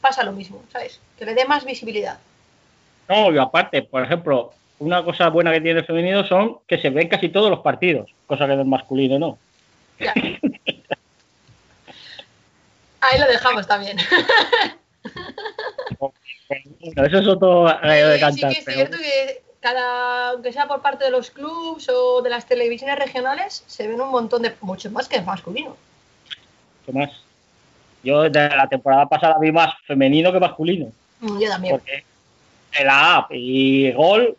pasa 0.00 0.22
lo 0.22 0.32
mismo, 0.32 0.62
¿sabes? 0.72 1.00
Que 1.18 1.24
le 1.24 1.34
dé 1.34 1.44
más 1.44 1.64
visibilidad. 1.64 2.18
No, 3.08 3.32
y 3.32 3.38
aparte, 3.38 3.82
por 3.82 4.02
ejemplo, 4.02 4.52
una 4.78 5.02
cosa 5.04 5.28
buena 5.28 5.52
que 5.52 5.60
tiene 5.60 5.80
el 5.80 5.86
femenino 5.86 6.24
son 6.26 6.58
que 6.66 6.78
se 6.78 6.90
ven 6.90 7.08
casi 7.08 7.28
todos 7.28 7.50
los 7.50 7.60
partidos, 7.60 8.10
cosa 8.26 8.46
que 8.46 8.52
en 8.52 8.60
el 8.60 8.66
masculino 8.66 9.18
no. 9.18 9.38
Ya. 9.98 10.12
Ahí 13.00 13.18
lo 13.18 13.26
dejamos 13.26 13.66
también. 13.66 13.96
Bueno, 15.98 17.06
eso 17.06 17.18
es 17.18 17.26
otro 17.26 17.64
de 17.64 18.14
sí 18.14 18.20
cantar. 18.20 18.52
que 18.52 18.58
es 18.58 18.64
pero- 18.64 18.76
cierto 18.76 18.96
que 18.98 19.42
cada, 19.64 20.28
aunque 20.32 20.52
sea 20.52 20.68
por 20.68 20.82
parte 20.82 21.04
de 21.04 21.10
los 21.10 21.30
clubs 21.30 21.88
o 21.88 22.20
de 22.20 22.28
las 22.28 22.44
televisiones 22.44 22.98
regionales, 22.98 23.64
se 23.66 23.88
ven 23.88 23.98
un 23.98 24.10
montón 24.10 24.42
de, 24.42 24.54
mucho 24.60 24.90
más 24.90 25.08
que 25.08 25.22
masculino. 25.22 25.74
¿Qué 26.84 26.92
más? 26.92 27.10
Yo 28.02 28.24
de 28.24 28.30
la 28.30 28.68
temporada 28.68 29.06
pasada 29.06 29.38
vi 29.40 29.50
más 29.50 29.72
femenino 29.86 30.30
que 30.30 30.38
masculino. 30.38 30.92
Mm, 31.20 31.40
Yo 31.40 31.48
también. 31.48 31.74
Porque 31.78 32.04
en 32.72 32.86
la 32.86 33.16
app 33.16 33.30
y 33.32 33.90
gol 33.92 34.36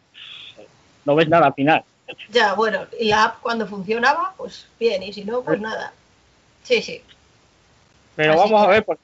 no 1.05 1.15
ves 1.15 1.27
nada 1.27 1.47
al 1.47 1.55
final. 1.55 1.83
Ya, 2.29 2.53
bueno, 2.53 2.85
y 2.99 3.05
la 3.05 3.23
app 3.23 3.41
cuando 3.41 3.65
funcionaba, 3.65 4.35
pues 4.37 4.67
bien, 4.79 5.01
y 5.01 5.11
si 5.11 5.25
no, 5.25 5.41
pues 5.41 5.59
nada. 5.59 5.91
Sí, 6.61 6.83
sí. 6.83 7.01
Pero 8.15 8.33
Así 8.33 8.41
vamos 8.43 8.61
que- 8.61 8.67
a 8.67 8.69
ver, 8.69 8.85
porque 8.85 9.01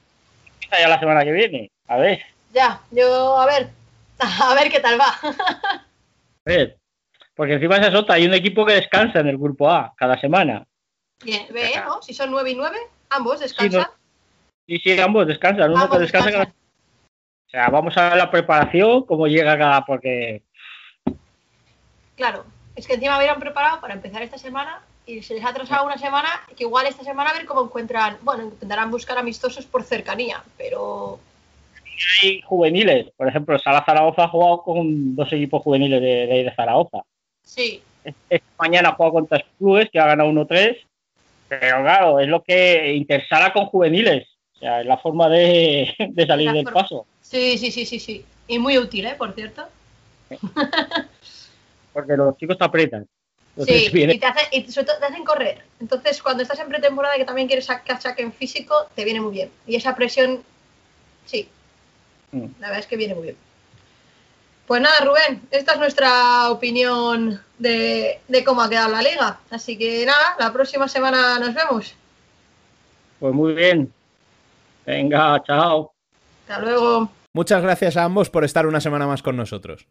empieza 0.52 0.78
ya 0.84 0.88
la 0.88 1.00
semana 1.00 1.24
que 1.24 1.32
viene. 1.32 1.70
A 1.88 1.96
ver, 1.96 2.22
Ya, 2.54 2.80
yo, 2.92 3.36
a 3.40 3.46
ver, 3.46 3.70
a 4.20 4.54
ver 4.54 4.70
qué 4.70 4.78
tal 4.78 5.00
va. 5.00 5.18
ver. 6.44 6.78
Porque 7.34 7.54
encima 7.54 7.76
esa 7.76 7.88
es 7.88 7.94
otra, 7.94 8.16
hay 8.16 8.26
un 8.26 8.34
equipo 8.34 8.66
que 8.66 8.74
descansa 8.74 9.20
en 9.20 9.28
el 9.28 9.38
grupo 9.38 9.70
A 9.70 9.94
cada 9.96 10.20
semana. 10.20 10.66
Bien, 11.24 11.46
ve, 11.52 11.70
¿no? 11.84 12.02
Si 12.02 12.12
son 12.12 12.30
9 12.30 12.50
y 12.50 12.54
9, 12.54 12.76
ambos 13.10 13.40
descansan. 13.40 13.86
Sí, 14.66 14.78
sí, 14.78 15.00
ambos 15.00 15.26
descansan, 15.26 15.70
uno 15.70 15.82
Ambos 15.82 15.96
que 15.96 16.02
descansa. 16.02 16.26
descansan. 16.28 16.54
O 17.46 17.50
sea, 17.50 17.68
vamos 17.68 17.96
a 17.96 18.10
ver 18.10 18.18
la 18.18 18.30
preparación, 18.30 19.04
cómo 19.04 19.26
llega 19.26 19.58
cada, 19.58 19.84
porque 19.84 20.42
Claro, 22.16 22.44
es 22.76 22.86
que 22.86 22.94
encima 22.94 23.18
hubieran 23.18 23.40
preparado 23.40 23.80
para 23.80 23.94
empezar 23.94 24.22
esta 24.22 24.38
semana 24.38 24.82
y 25.06 25.22
se 25.22 25.34
les 25.34 25.44
ha 25.44 25.48
atrasado 25.48 25.84
una 25.84 25.98
semana, 25.98 26.28
que 26.56 26.64
igual 26.64 26.86
esta 26.86 27.02
semana 27.04 27.30
a 27.30 27.32
ver 27.34 27.46
cómo 27.46 27.64
encuentran, 27.64 28.18
bueno, 28.22 28.44
intentarán 28.44 28.90
buscar 28.90 29.18
amistosos 29.18 29.66
por 29.66 29.82
cercanía, 29.82 30.42
pero 30.56 31.18
hay 32.22 32.40
juveniles. 32.42 33.06
Por 33.16 33.28
ejemplo, 33.28 33.58
Sala 33.58 33.84
Zaragoza 33.84 34.24
ha 34.24 34.28
jugado 34.28 34.62
con 34.62 35.14
dos 35.16 35.32
equipos 35.32 35.62
juveniles 35.62 36.00
de, 36.00 36.26
de, 36.26 36.44
de 36.44 36.54
Zaragoza. 36.54 37.02
sí, 37.44 37.82
Esta 38.30 38.46
mañana 38.58 38.88
ha 38.90 38.94
jugado 38.94 39.12
contra 39.14 39.44
clubes 39.58 39.88
que 39.90 39.98
ha 40.00 40.06
ganado 40.06 40.30
1-3. 40.30 40.76
Pero 41.48 41.82
claro, 41.82 42.18
es 42.20 42.28
lo 42.28 42.42
que 42.42 42.94
Intersala 42.94 43.52
con 43.52 43.66
juveniles. 43.66 44.26
O 44.56 44.58
sea, 44.58 44.80
es 44.80 44.86
la 44.86 44.96
forma 44.98 45.28
de, 45.28 45.94
de 46.10 46.26
salir 46.26 46.46
La 46.46 46.52
del 46.54 46.64
forma- 46.64 46.80
paso. 46.82 47.06
sí, 47.20 47.58
sí, 47.58 47.70
sí, 47.70 47.84
sí, 47.86 47.98
sí. 48.00 48.24
Y 48.48 48.58
muy 48.58 48.78
útil, 48.78 49.06
¿eh? 49.06 49.14
Por 49.16 49.34
cierto. 49.34 49.66
Porque 51.92 52.16
los 52.16 52.36
chicos 52.38 52.56
te 52.58 52.64
aprietan. 52.64 53.06
Sí, 53.66 53.86
y, 53.92 54.18
te 54.18 54.26
hace- 54.26 54.48
y 54.56 54.62
sobre 54.72 54.86
todo 54.86 54.98
te 54.98 55.04
hacen 55.06 55.24
correr. 55.24 55.58
Entonces, 55.78 56.22
cuando 56.22 56.42
estás 56.42 56.58
en 56.60 56.68
pretemporada 56.68 57.16
y 57.16 57.18
que 57.20 57.24
también 57.26 57.46
quieres 57.48 57.68
que 57.84 57.96
saquen 58.00 58.32
físico, 58.32 58.74
te 58.94 59.04
viene 59.04 59.20
muy 59.20 59.32
bien. 59.32 59.50
Y 59.66 59.76
esa 59.76 59.94
presión, 59.94 60.42
sí. 61.26 61.46
La 62.32 62.68
verdad 62.68 62.78
es 62.78 62.86
que 62.86 62.96
viene 62.96 63.14
muy 63.14 63.24
bien. 63.24 63.36
Pues 64.66 64.80
nada, 64.80 65.04
Rubén, 65.04 65.42
esta 65.50 65.72
es 65.72 65.78
nuestra 65.78 66.50
opinión 66.50 67.40
de, 67.58 68.20
de 68.28 68.44
cómo 68.44 68.62
ha 68.62 68.70
quedado 68.70 68.90
la 68.90 69.02
liga. 69.02 69.40
Así 69.50 69.76
que 69.76 70.06
nada, 70.06 70.36
la 70.38 70.52
próxima 70.52 70.88
semana 70.88 71.38
nos 71.38 71.54
vemos. 71.54 71.94
Pues 73.18 73.34
muy 73.34 73.52
bien. 73.52 73.92
Venga, 74.86 75.42
chao. 75.46 75.92
Hasta 76.48 76.60
luego. 76.60 77.10
Muchas 77.34 77.62
gracias 77.62 77.96
a 77.96 78.04
ambos 78.04 78.30
por 78.30 78.44
estar 78.44 78.66
una 78.66 78.80
semana 78.80 79.06
más 79.06 79.22
con 79.22 79.36
nosotros. 79.36 79.86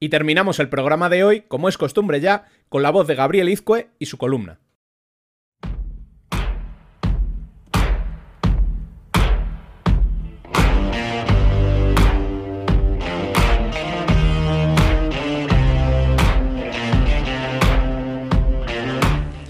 Y 0.00 0.08
terminamos 0.08 0.58
el 0.58 0.68
programa 0.68 1.08
de 1.08 1.24
hoy, 1.24 1.40
como 1.42 1.68
es 1.68 1.78
costumbre 1.78 2.20
ya, 2.20 2.46
con 2.68 2.82
la 2.82 2.90
voz 2.90 3.06
de 3.06 3.14
Gabriel 3.14 3.48
Izcue 3.48 3.88
y 3.98 4.06
su 4.06 4.18
columna. 4.18 4.58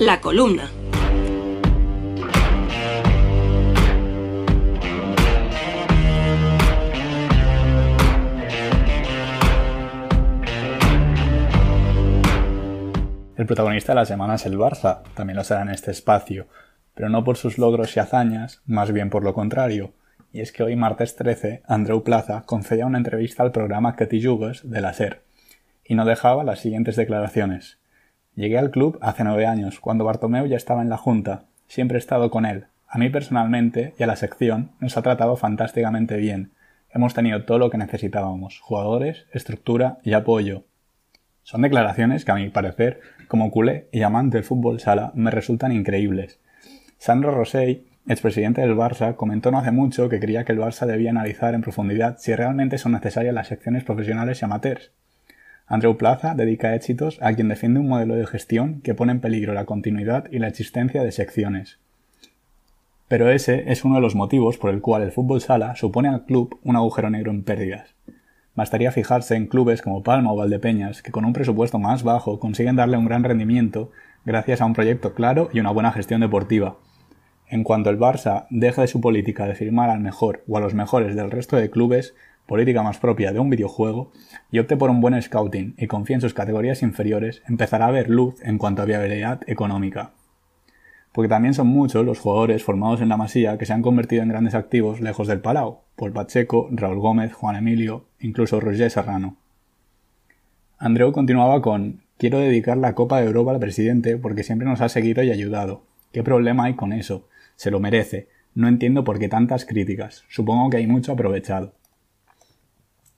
La 0.05 0.21
columna. 0.21 0.71
El 13.35 13.47
protagonista 13.47 13.93
de 13.93 13.95
la 13.95 14.05
semana 14.05 14.35
es 14.35 14.45
el 14.45 14.59
Barça, 14.59 15.01
también 15.15 15.39
lo 15.39 15.45
será 15.45 15.63
en 15.63 15.71
este 15.71 15.91
espacio, 15.91 16.49
pero 16.95 17.09
no 17.09 17.25
por 17.25 17.39
sus 17.39 17.57
logros 17.57 17.97
y 17.97 18.01
hazañas, 18.01 18.61
más 18.67 18.93
bien 18.93 19.09
por 19.09 19.25
lo 19.25 19.33
contrario. 19.33 19.95
Y 20.35 20.43
es 20.43 20.53
que 20.53 20.65
hoy, 20.65 20.77
martes 20.77 21.17
13, 21.17 21.63
Andreu 21.67 22.05
Plaza 22.05 22.43
concedía 22.45 22.85
una 22.85 22.99
entrevista 22.99 23.43
al 23.43 23.53
programa 23.53 23.97
Que 23.97 24.07
t'hi 24.07 24.23
jugues 24.23 24.69
de 24.69 24.83
la 24.83 24.93
SER, 24.93 25.23
y 25.83 25.95
no 25.95 26.05
dejaba 26.05 26.45
las 26.45 26.61
siguientes 26.61 26.97
declaraciones. 26.97 27.79
Llegué 28.37 28.59
al 28.59 28.73
club 28.73 28.99
hace 29.01 29.23
nueve 29.23 29.47
años, 29.47 29.79
cuando 29.79 30.05
Bartomeu 30.05 30.47
ya 30.47 30.57
estaba 30.57 30.83
en 30.83 30.89
la 30.89 30.97
Junta. 30.97 31.45
Siempre 31.69 31.99
he 31.99 32.01
estado 32.01 32.31
con 32.31 32.47
él. 32.47 32.67
A 32.89 32.99
mí 32.99 33.09
personalmente 33.09 33.95
y 33.97 34.03
a 34.03 34.09
la 34.09 34.17
sección 34.17 34.73
nos 34.81 34.97
ha 34.97 35.03
tratado 35.03 35.37
fantásticamente 35.37 36.17
bien. 36.17 36.51
Hemos 36.91 37.15
tenido 37.15 37.45
todo 37.45 37.59
lo 37.59 37.71
que 37.71 37.79
necesitábamos, 37.79 38.59
jugadores, 38.59 39.27
estructura 39.33 39.99
y 40.03 40.15
apoyo. 40.15 40.65
Son 41.45 41.63
declaraciones 41.63 42.25
que 42.25 42.33
a 42.33 42.37
mi 42.37 42.49
parecer, 42.49 43.01
como 43.29 43.53
culé 43.53 43.89
y 43.93 44.03
amante 44.03 44.39
del 44.39 44.45
fútbol 44.45 44.81
sala, 44.81 45.13
me 45.15 45.31
resultan 45.31 45.71
increíbles. 45.71 46.41
Sandro 46.99 47.31
Rosell, 47.33 47.87
expresidente 48.09 48.63
del 48.63 48.77
Barça, 48.77 49.15
comentó 49.15 49.53
no 49.53 49.59
hace 49.59 49.71
mucho 49.71 50.09
que 50.09 50.19
creía 50.19 50.45
que 50.45 50.53
el 50.53 50.59
Barça 50.59 50.87
debía 50.87 51.11
analizar 51.11 51.55
en 51.55 51.63
profundidad 51.63 52.17
si 52.19 52.35
realmente 52.35 52.79
son 52.79 52.93
necesarias 52.93 53.35
las 53.35 53.49
secciones 53.49 53.85
profesionales 53.85 54.43
y 54.43 54.45
amateurs. 54.45 54.91
Andreu 55.67 55.97
Plaza 55.97 56.35
dedica 56.35 56.75
éxitos 56.75 57.19
a 57.23 57.33
quien 57.33 57.49
defiende 57.49 57.81
un 57.81 57.89
modelo 57.89 58.17
de 58.17 58.27
gestión 58.27 58.81
que 58.83 58.95
pone 58.95 59.13
en 59.13 59.21
peligro 59.21 59.55
la 59.55 59.65
continuidad 59.65 60.27
y 60.31 60.39
la 60.39 60.49
existencia 60.49 61.03
de 61.03 61.11
secciones. 61.11 61.79
Pero 63.09 63.31
ese 63.31 63.71
es 63.73 63.85
uno 63.85 63.97
de 63.97 64.01
los 64.01 64.15
motivos 64.15 64.59
por 64.59 64.71
el 64.71 64.81
cual 64.81 65.03
el 65.03 65.13
fútbol 65.13 65.41
sala 65.41 65.75
supone 65.77 66.09
al 66.09 66.25
club 66.25 66.59
un 66.65 66.77
agujero 66.77 67.11
negro 67.11 67.31
en 67.31 67.45
pérdidas. 67.45 67.95
Bastaría 68.55 68.93
fijarse 68.93 69.37
en 69.37 69.47
clubes 69.47 69.83
como 69.83 70.03
Palma 70.03 70.33
o 70.33 70.37
Valdepeñas, 70.37 71.03
que 71.03 71.11
con 71.11 71.25
un 71.25 71.33
presupuesto 71.33 71.79
más 71.79 72.03
bajo 72.03 72.39
consiguen 72.39 72.77
darle 72.77 72.97
un 72.97 73.07
gran 73.07 73.25
rendimiento 73.25 73.91
gracias 74.25 74.61
a 74.61 74.67
un 74.67 74.75
proyecto 74.75 75.15
claro 75.15 75.49
y 75.53 75.61
una 75.61 75.71
buena 75.71 75.93
gestión 75.93 76.21
deportiva. 76.21 76.77
En 77.49 77.65
cuanto 77.65 77.91
el 77.91 77.99
Barça 77.99 78.47
deje 78.51 78.83
de 78.83 78.87
su 78.87 79.01
política 79.01 79.47
de 79.47 79.55
firmar 79.55 79.91
al 79.91 80.01
mejor 80.01 80.45
o 80.49 80.57
a 80.57 80.61
los 80.61 80.75
mejores 80.75 81.15
del 81.15 81.31
resto 81.31 81.57
de 81.57 81.71
clubes, 81.71 82.15
política 82.47 82.83
más 82.83 82.99
propia 82.99 83.33
de 83.33 83.39
un 83.39 83.51
videojuego, 83.51 84.13
y 84.51 84.59
opte 84.59 84.77
por 84.77 84.91
un 84.91 85.01
buen 85.01 85.21
scouting 85.21 85.75
y 85.79 85.87
confíe 85.87 86.15
en 86.15 86.21
sus 86.21 86.35
categorías 86.35 86.83
inferiores, 86.83 87.43
empezará 87.49 87.87
a 87.87 87.89
haber 87.89 88.11
luz 88.11 88.37
en 88.43 88.59
cuanto 88.59 88.83
a 88.83 88.85
viabilidad 88.87 89.41
económica. 89.47 90.13
Porque 91.13 91.29
también 91.29 91.55
son 91.55 91.69
muchos 91.69 92.05
los 92.05 92.19
jugadores 92.19 92.65
formados 92.65 93.01
en 93.01 93.09
la 93.09 93.17
Masía 93.17 93.57
que 93.57 93.67
se 93.67 93.73
han 93.73 93.83
convertido 93.83 94.23
en 94.23 94.29
grandes 94.29 94.55
activos 94.55 95.01
lejos 95.01 95.29
del 95.29 95.41
Palau, 95.41 95.83
Paul 95.97 96.13
Pacheco, 96.13 96.69
Raúl 96.73 96.99
Gómez, 96.99 97.33
Juan 97.33 97.57
Emilio, 97.57 98.07
incluso 98.19 98.59
Roger 98.61 98.91
Serrano. 98.91 99.37
Andreu 100.79 101.13
continuaba 101.13 101.63
con 101.63 102.03
Quiero 102.17 102.39
dedicar 102.39 102.77
la 102.77 102.95
Copa 102.95 103.21
de 103.21 103.27
Europa 103.27 103.51
al 103.51 103.59
presidente 103.59 104.17
porque 104.17 104.45
siempre 104.45 104.69
nos 104.69 104.81
ha 104.81 104.89
seguido 104.89 105.23
y 105.23 105.31
ayudado. 105.31 105.85
¿Qué 106.13 106.23
problema 106.23 106.65
hay 106.65 106.75
con 106.75 106.93
eso? 106.93 107.29
Se 107.57 107.71
lo 107.73 107.81
merece. 107.81 108.29
No 108.55 108.69
entiendo 108.69 109.03
por 109.03 109.19
qué 109.19 109.29
tantas 109.29 109.65
críticas. 109.65 110.25
Supongo 110.29 110.71
que 110.71 110.77
hay 110.77 110.87
mucho 110.87 111.13
aprovechado. 111.13 111.75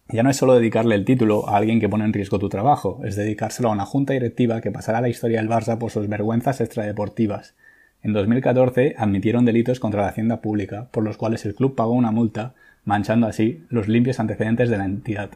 Ya 0.09 0.23
no 0.23 0.31
es 0.31 0.37
solo 0.37 0.55
dedicarle 0.55 0.95
el 0.95 1.05
título 1.05 1.49
a 1.49 1.57
alguien 1.57 1.81
que 1.81 1.89
pone 1.89 2.05
en 2.05 2.13
riesgo 2.13 2.39
tu 2.39 2.49
trabajo, 2.49 3.01
es 3.05 3.17
dedicárselo 3.17 3.69
a 3.69 3.73
una 3.73 3.87
junta 3.87 4.13
directiva 4.13 4.61
que 4.61 4.71
pasará 4.71 4.99
a 4.99 5.01
la 5.01 5.09
historia 5.09 5.39
del 5.39 5.51
Barça 5.51 5.79
por 5.79 5.91
sus 5.91 6.09
vergüenzas 6.09 6.61
extradeportivas. 6.61 7.57
En 8.05 8.13
2014 8.13 8.95
admitieron 8.97 9.45
delitos 9.45 9.81
contra 9.81 10.03
la 10.03 10.09
hacienda 10.09 10.41
pública, 10.41 10.87
por 10.93 11.03
los 11.03 11.17
cuales 11.17 11.45
el 11.45 11.57
club 11.57 11.75
pagó 11.75 11.91
una 11.91 12.13
multa, 12.13 12.55
manchando 12.85 13.27
así 13.27 13.65
los 13.69 13.89
limpios 13.89 14.21
antecedentes 14.21 14.71
de 14.71 14.79
la 14.79 14.85
entidad. 14.85 15.31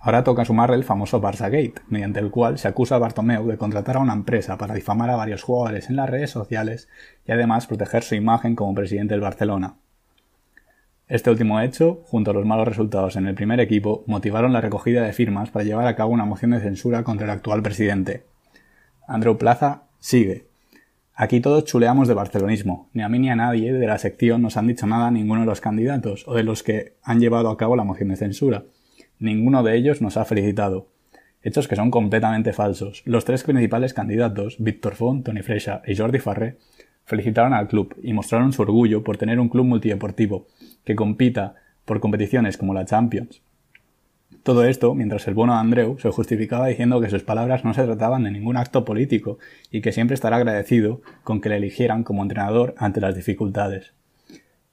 Ahora 0.00 0.24
toca 0.24 0.46
sumarle 0.46 0.76
el 0.76 0.84
famoso 0.84 1.20
Barçagate, 1.20 1.82
mediante 1.88 2.20
el 2.20 2.30
cual 2.30 2.58
se 2.58 2.68
acusa 2.68 2.94
a 2.94 2.98
Bartomeu 2.98 3.46
de 3.46 3.58
contratar 3.58 3.96
a 3.96 4.00
una 4.00 4.14
empresa 4.14 4.56
para 4.56 4.74
difamar 4.74 5.10
a 5.10 5.16
varios 5.16 5.42
jugadores 5.42 5.90
en 5.90 5.96
las 5.96 6.08
redes 6.08 6.30
sociales 6.30 6.88
y 7.26 7.32
además 7.32 7.66
proteger 7.66 8.02
su 8.02 8.14
imagen 8.14 8.56
como 8.56 8.74
presidente 8.74 9.12
del 9.12 9.20
Barcelona. 9.20 9.76
Este 11.06 11.30
último 11.30 11.60
hecho, 11.60 12.00
junto 12.06 12.30
a 12.30 12.34
los 12.34 12.46
malos 12.46 12.66
resultados 12.66 13.16
en 13.16 13.26
el 13.26 13.34
primer 13.34 13.60
equipo, 13.60 14.04
motivaron 14.06 14.54
la 14.54 14.62
recogida 14.62 15.02
de 15.02 15.12
firmas 15.12 15.50
para 15.50 15.64
llevar 15.64 15.86
a 15.86 15.96
cabo 15.96 16.12
una 16.12 16.24
moción 16.24 16.52
de 16.52 16.60
censura 16.60 17.04
contra 17.04 17.26
el 17.26 17.30
actual 17.30 17.62
presidente. 17.62 18.24
Andreu 19.06 19.36
Plaza 19.36 19.82
sigue. 19.98 20.46
Aquí 21.14 21.40
todos 21.40 21.64
chuleamos 21.64 22.08
de 22.08 22.14
barcelonismo. 22.14 22.88
Ni 22.94 23.02
a 23.02 23.10
mí 23.10 23.18
ni 23.18 23.28
a 23.28 23.36
nadie 23.36 23.74
de 23.74 23.86
la 23.86 23.98
sección 23.98 24.40
nos 24.40 24.56
han 24.56 24.66
dicho 24.66 24.86
nada 24.86 25.10
ninguno 25.10 25.42
de 25.42 25.46
los 25.46 25.60
candidatos 25.60 26.26
o 26.26 26.34
de 26.34 26.42
los 26.42 26.62
que 26.62 26.94
han 27.02 27.20
llevado 27.20 27.50
a 27.50 27.58
cabo 27.58 27.76
la 27.76 27.84
moción 27.84 28.08
de 28.08 28.16
censura. 28.16 28.64
Ninguno 29.18 29.62
de 29.62 29.76
ellos 29.76 30.00
nos 30.00 30.16
ha 30.16 30.24
felicitado. 30.24 30.88
Hechos 31.42 31.68
que 31.68 31.76
son 31.76 31.90
completamente 31.90 32.54
falsos. 32.54 33.02
Los 33.04 33.26
tres 33.26 33.42
principales 33.42 33.92
candidatos, 33.92 34.56
Víctor 34.58 34.94
Font, 34.94 35.26
Toni 35.26 35.42
Freixa 35.42 35.82
y 35.86 35.94
Jordi 35.96 36.18
Farré, 36.18 36.56
felicitaron 37.04 37.52
al 37.52 37.68
club 37.68 37.94
y 38.02 38.12
mostraron 38.12 38.52
su 38.52 38.62
orgullo 38.62 39.02
por 39.02 39.16
tener 39.16 39.40
un 39.40 39.48
club 39.48 39.66
multideportivo 39.66 40.46
que 40.84 40.96
compita 40.96 41.54
por 41.84 42.00
competiciones 42.00 42.56
como 42.56 42.74
la 42.74 42.84
Champions. 42.84 43.42
Todo 44.42 44.64
esto 44.64 44.94
mientras 44.94 45.26
el 45.26 45.34
bono 45.34 45.54
Andreu 45.54 45.98
se 45.98 46.10
justificaba 46.10 46.66
diciendo 46.66 47.00
que 47.00 47.08
sus 47.08 47.22
palabras 47.22 47.64
no 47.64 47.72
se 47.72 47.84
trataban 47.84 48.24
de 48.24 48.30
ningún 48.30 48.58
acto 48.58 48.84
político 48.84 49.38
y 49.70 49.80
que 49.80 49.92
siempre 49.92 50.14
estará 50.14 50.36
agradecido 50.36 51.00
con 51.22 51.40
que 51.40 51.48
le 51.48 51.56
eligieran 51.56 52.04
como 52.04 52.22
entrenador 52.22 52.74
ante 52.76 53.00
las 53.00 53.14
dificultades. 53.14 53.94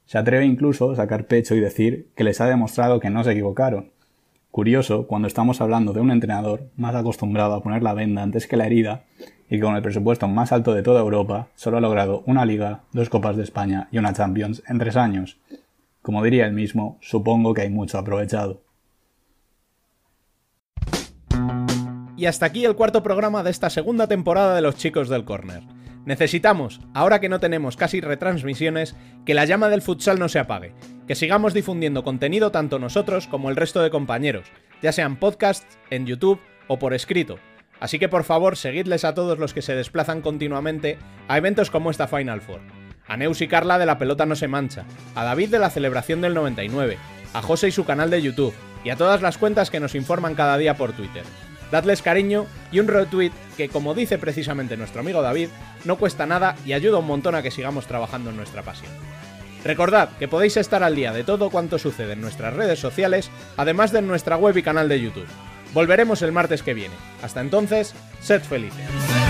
Se 0.04 0.18
atreve 0.18 0.44
incluso 0.44 0.90
a 0.90 0.96
sacar 0.96 1.26
pecho 1.26 1.54
y 1.54 1.60
decir 1.60 2.08
que 2.14 2.24
les 2.24 2.40
ha 2.42 2.46
demostrado 2.46 3.00
que 3.00 3.08
no 3.08 3.24
se 3.24 3.32
equivocaron. 3.32 3.92
Curioso 4.50 5.06
cuando 5.06 5.26
estamos 5.26 5.62
hablando 5.62 5.94
de 5.94 6.00
un 6.00 6.10
entrenador 6.10 6.68
más 6.76 6.94
acostumbrado 6.94 7.54
a 7.54 7.62
poner 7.62 7.82
la 7.82 7.94
venda 7.94 8.22
antes 8.22 8.46
que 8.46 8.58
la 8.58 8.66
herida 8.66 9.04
y 9.52 9.60
con 9.60 9.76
el 9.76 9.82
presupuesto 9.82 10.26
más 10.28 10.50
alto 10.50 10.72
de 10.72 10.82
toda 10.82 11.00
Europa 11.00 11.48
solo 11.56 11.76
ha 11.76 11.80
logrado 11.82 12.22
una 12.24 12.46
liga, 12.46 12.84
dos 12.92 13.10
copas 13.10 13.36
de 13.36 13.42
España 13.42 13.86
y 13.92 13.98
una 13.98 14.14
Champions 14.14 14.62
en 14.66 14.78
tres 14.78 14.96
años. 14.96 15.36
Como 16.00 16.24
diría 16.24 16.46
él 16.46 16.54
mismo, 16.54 16.96
supongo 17.02 17.52
que 17.52 17.60
hay 17.60 17.68
mucho 17.68 17.98
aprovechado. 17.98 18.62
Y 22.16 22.24
hasta 22.24 22.46
aquí 22.46 22.64
el 22.64 22.76
cuarto 22.76 23.02
programa 23.02 23.42
de 23.42 23.50
esta 23.50 23.68
segunda 23.68 24.06
temporada 24.06 24.54
de 24.54 24.62
Los 24.62 24.76
Chicos 24.76 25.10
del 25.10 25.26
Corner. 25.26 25.62
Necesitamos, 26.06 26.80
ahora 26.94 27.20
que 27.20 27.28
no 27.28 27.38
tenemos 27.38 27.76
casi 27.76 28.00
retransmisiones, 28.00 28.96
que 29.26 29.34
la 29.34 29.44
llama 29.44 29.68
del 29.68 29.82
futsal 29.82 30.18
no 30.18 30.30
se 30.30 30.38
apague, 30.38 30.72
que 31.06 31.14
sigamos 31.14 31.52
difundiendo 31.52 32.04
contenido 32.04 32.52
tanto 32.52 32.78
nosotros 32.78 33.26
como 33.26 33.50
el 33.50 33.56
resto 33.56 33.82
de 33.82 33.90
compañeros, 33.90 34.46
ya 34.80 34.92
sean 34.92 35.16
podcasts, 35.16 35.78
en 35.90 36.06
YouTube 36.06 36.40
o 36.68 36.78
por 36.78 36.94
escrito. 36.94 37.38
Así 37.82 37.98
que 37.98 38.08
por 38.08 38.22
favor 38.22 38.56
seguidles 38.56 39.04
a 39.04 39.12
todos 39.12 39.40
los 39.40 39.52
que 39.52 39.60
se 39.60 39.74
desplazan 39.74 40.22
continuamente 40.22 40.98
a 41.26 41.36
eventos 41.36 41.68
como 41.68 41.90
esta 41.90 42.06
Final 42.06 42.40
Four. 42.40 42.60
A 43.08 43.16
Neus 43.16 43.40
y 43.40 43.48
Carla 43.48 43.76
de 43.76 43.86
La 43.86 43.98
Pelota 43.98 44.24
No 44.24 44.36
Se 44.36 44.46
Mancha, 44.46 44.84
a 45.16 45.24
David 45.24 45.48
de 45.48 45.58
la 45.58 45.68
celebración 45.68 46.20
del 46.20 46.32
99, 46.32 46.96
a 47.34 47.42
José 47.42 47.66
y 47.66 47.72
su 47.72 47.84
canal 47.84 48.08
de 48.08 48.22
YouTube, 48.22 48.54
y 48.84 48.90
a 48.90 48.96
todas 48.96 49.20
las 49.20 49.36
cuentas 49.36 49.68
que 49.68 49.80
nos 49.80 49.96
informan 49.96 50.36
cada 50.36 50.58
día 50.58 50.76
por 50.76 50.92
Twitter. 50.92 51.24
Dadles 51.72 52.02
cariño 52.02 52.46
y 52.70 52.78
un 52.78 52.86
retweet 52.86 53.32
que, 53.56 53.68
como 53.68 53.94
dice 53.94 54.16
precisamente 54.16 54.76
nuestro 54.76 55.00
amigo 55.00 55.20
David, 55.20 55.48
no 55.84 55.98
cuesta 55.98 56.24
nada 56.24 56.54
y 56.64 56.74
ayuda 56.74 56.98
un 56.98 57.08
montón 57.08 57.34
a 57.34 57.42
que 57.42 57.50
sigamos 57.50 57.88
trabajando 57.88 58.30
en 58.30 58.36
nuestra 58.36 58.62
pasión. 58.62 58.92
Recordad 59.64 60.10
que 60.20 60.28
podéis 60.28 60.56
estar 60.56 60.84
al 60.84 60.94
día 60.94 61.12
de 61.12 61.24
todo 61.24 61.50
cuanto 61.50 61.80
sucede 61.80 62.12
en 62.12 62.20
nuestras 62.20 62.54
redes 62.54 62.78
sociales, 62.78 63.28
además 63.56 63.90
de 63.90 63.98
en 63.98 64.06
nuestra 64.06 64.36
web 64.36 64.56
y 64.56 64.62
canal 64.62 64.88
de 64.88 65.00
YouTube. 65.00 65.26
Volveremos 65.72 66.22
el 66.22 66.32
martes 66.32 66.62
que 66.62 66.74
viene. 66.74 66.94
Hasta 67.22 67.40
entonces, 67.40 67.94
sed 68.20 68.42
felices. 68.42 69.21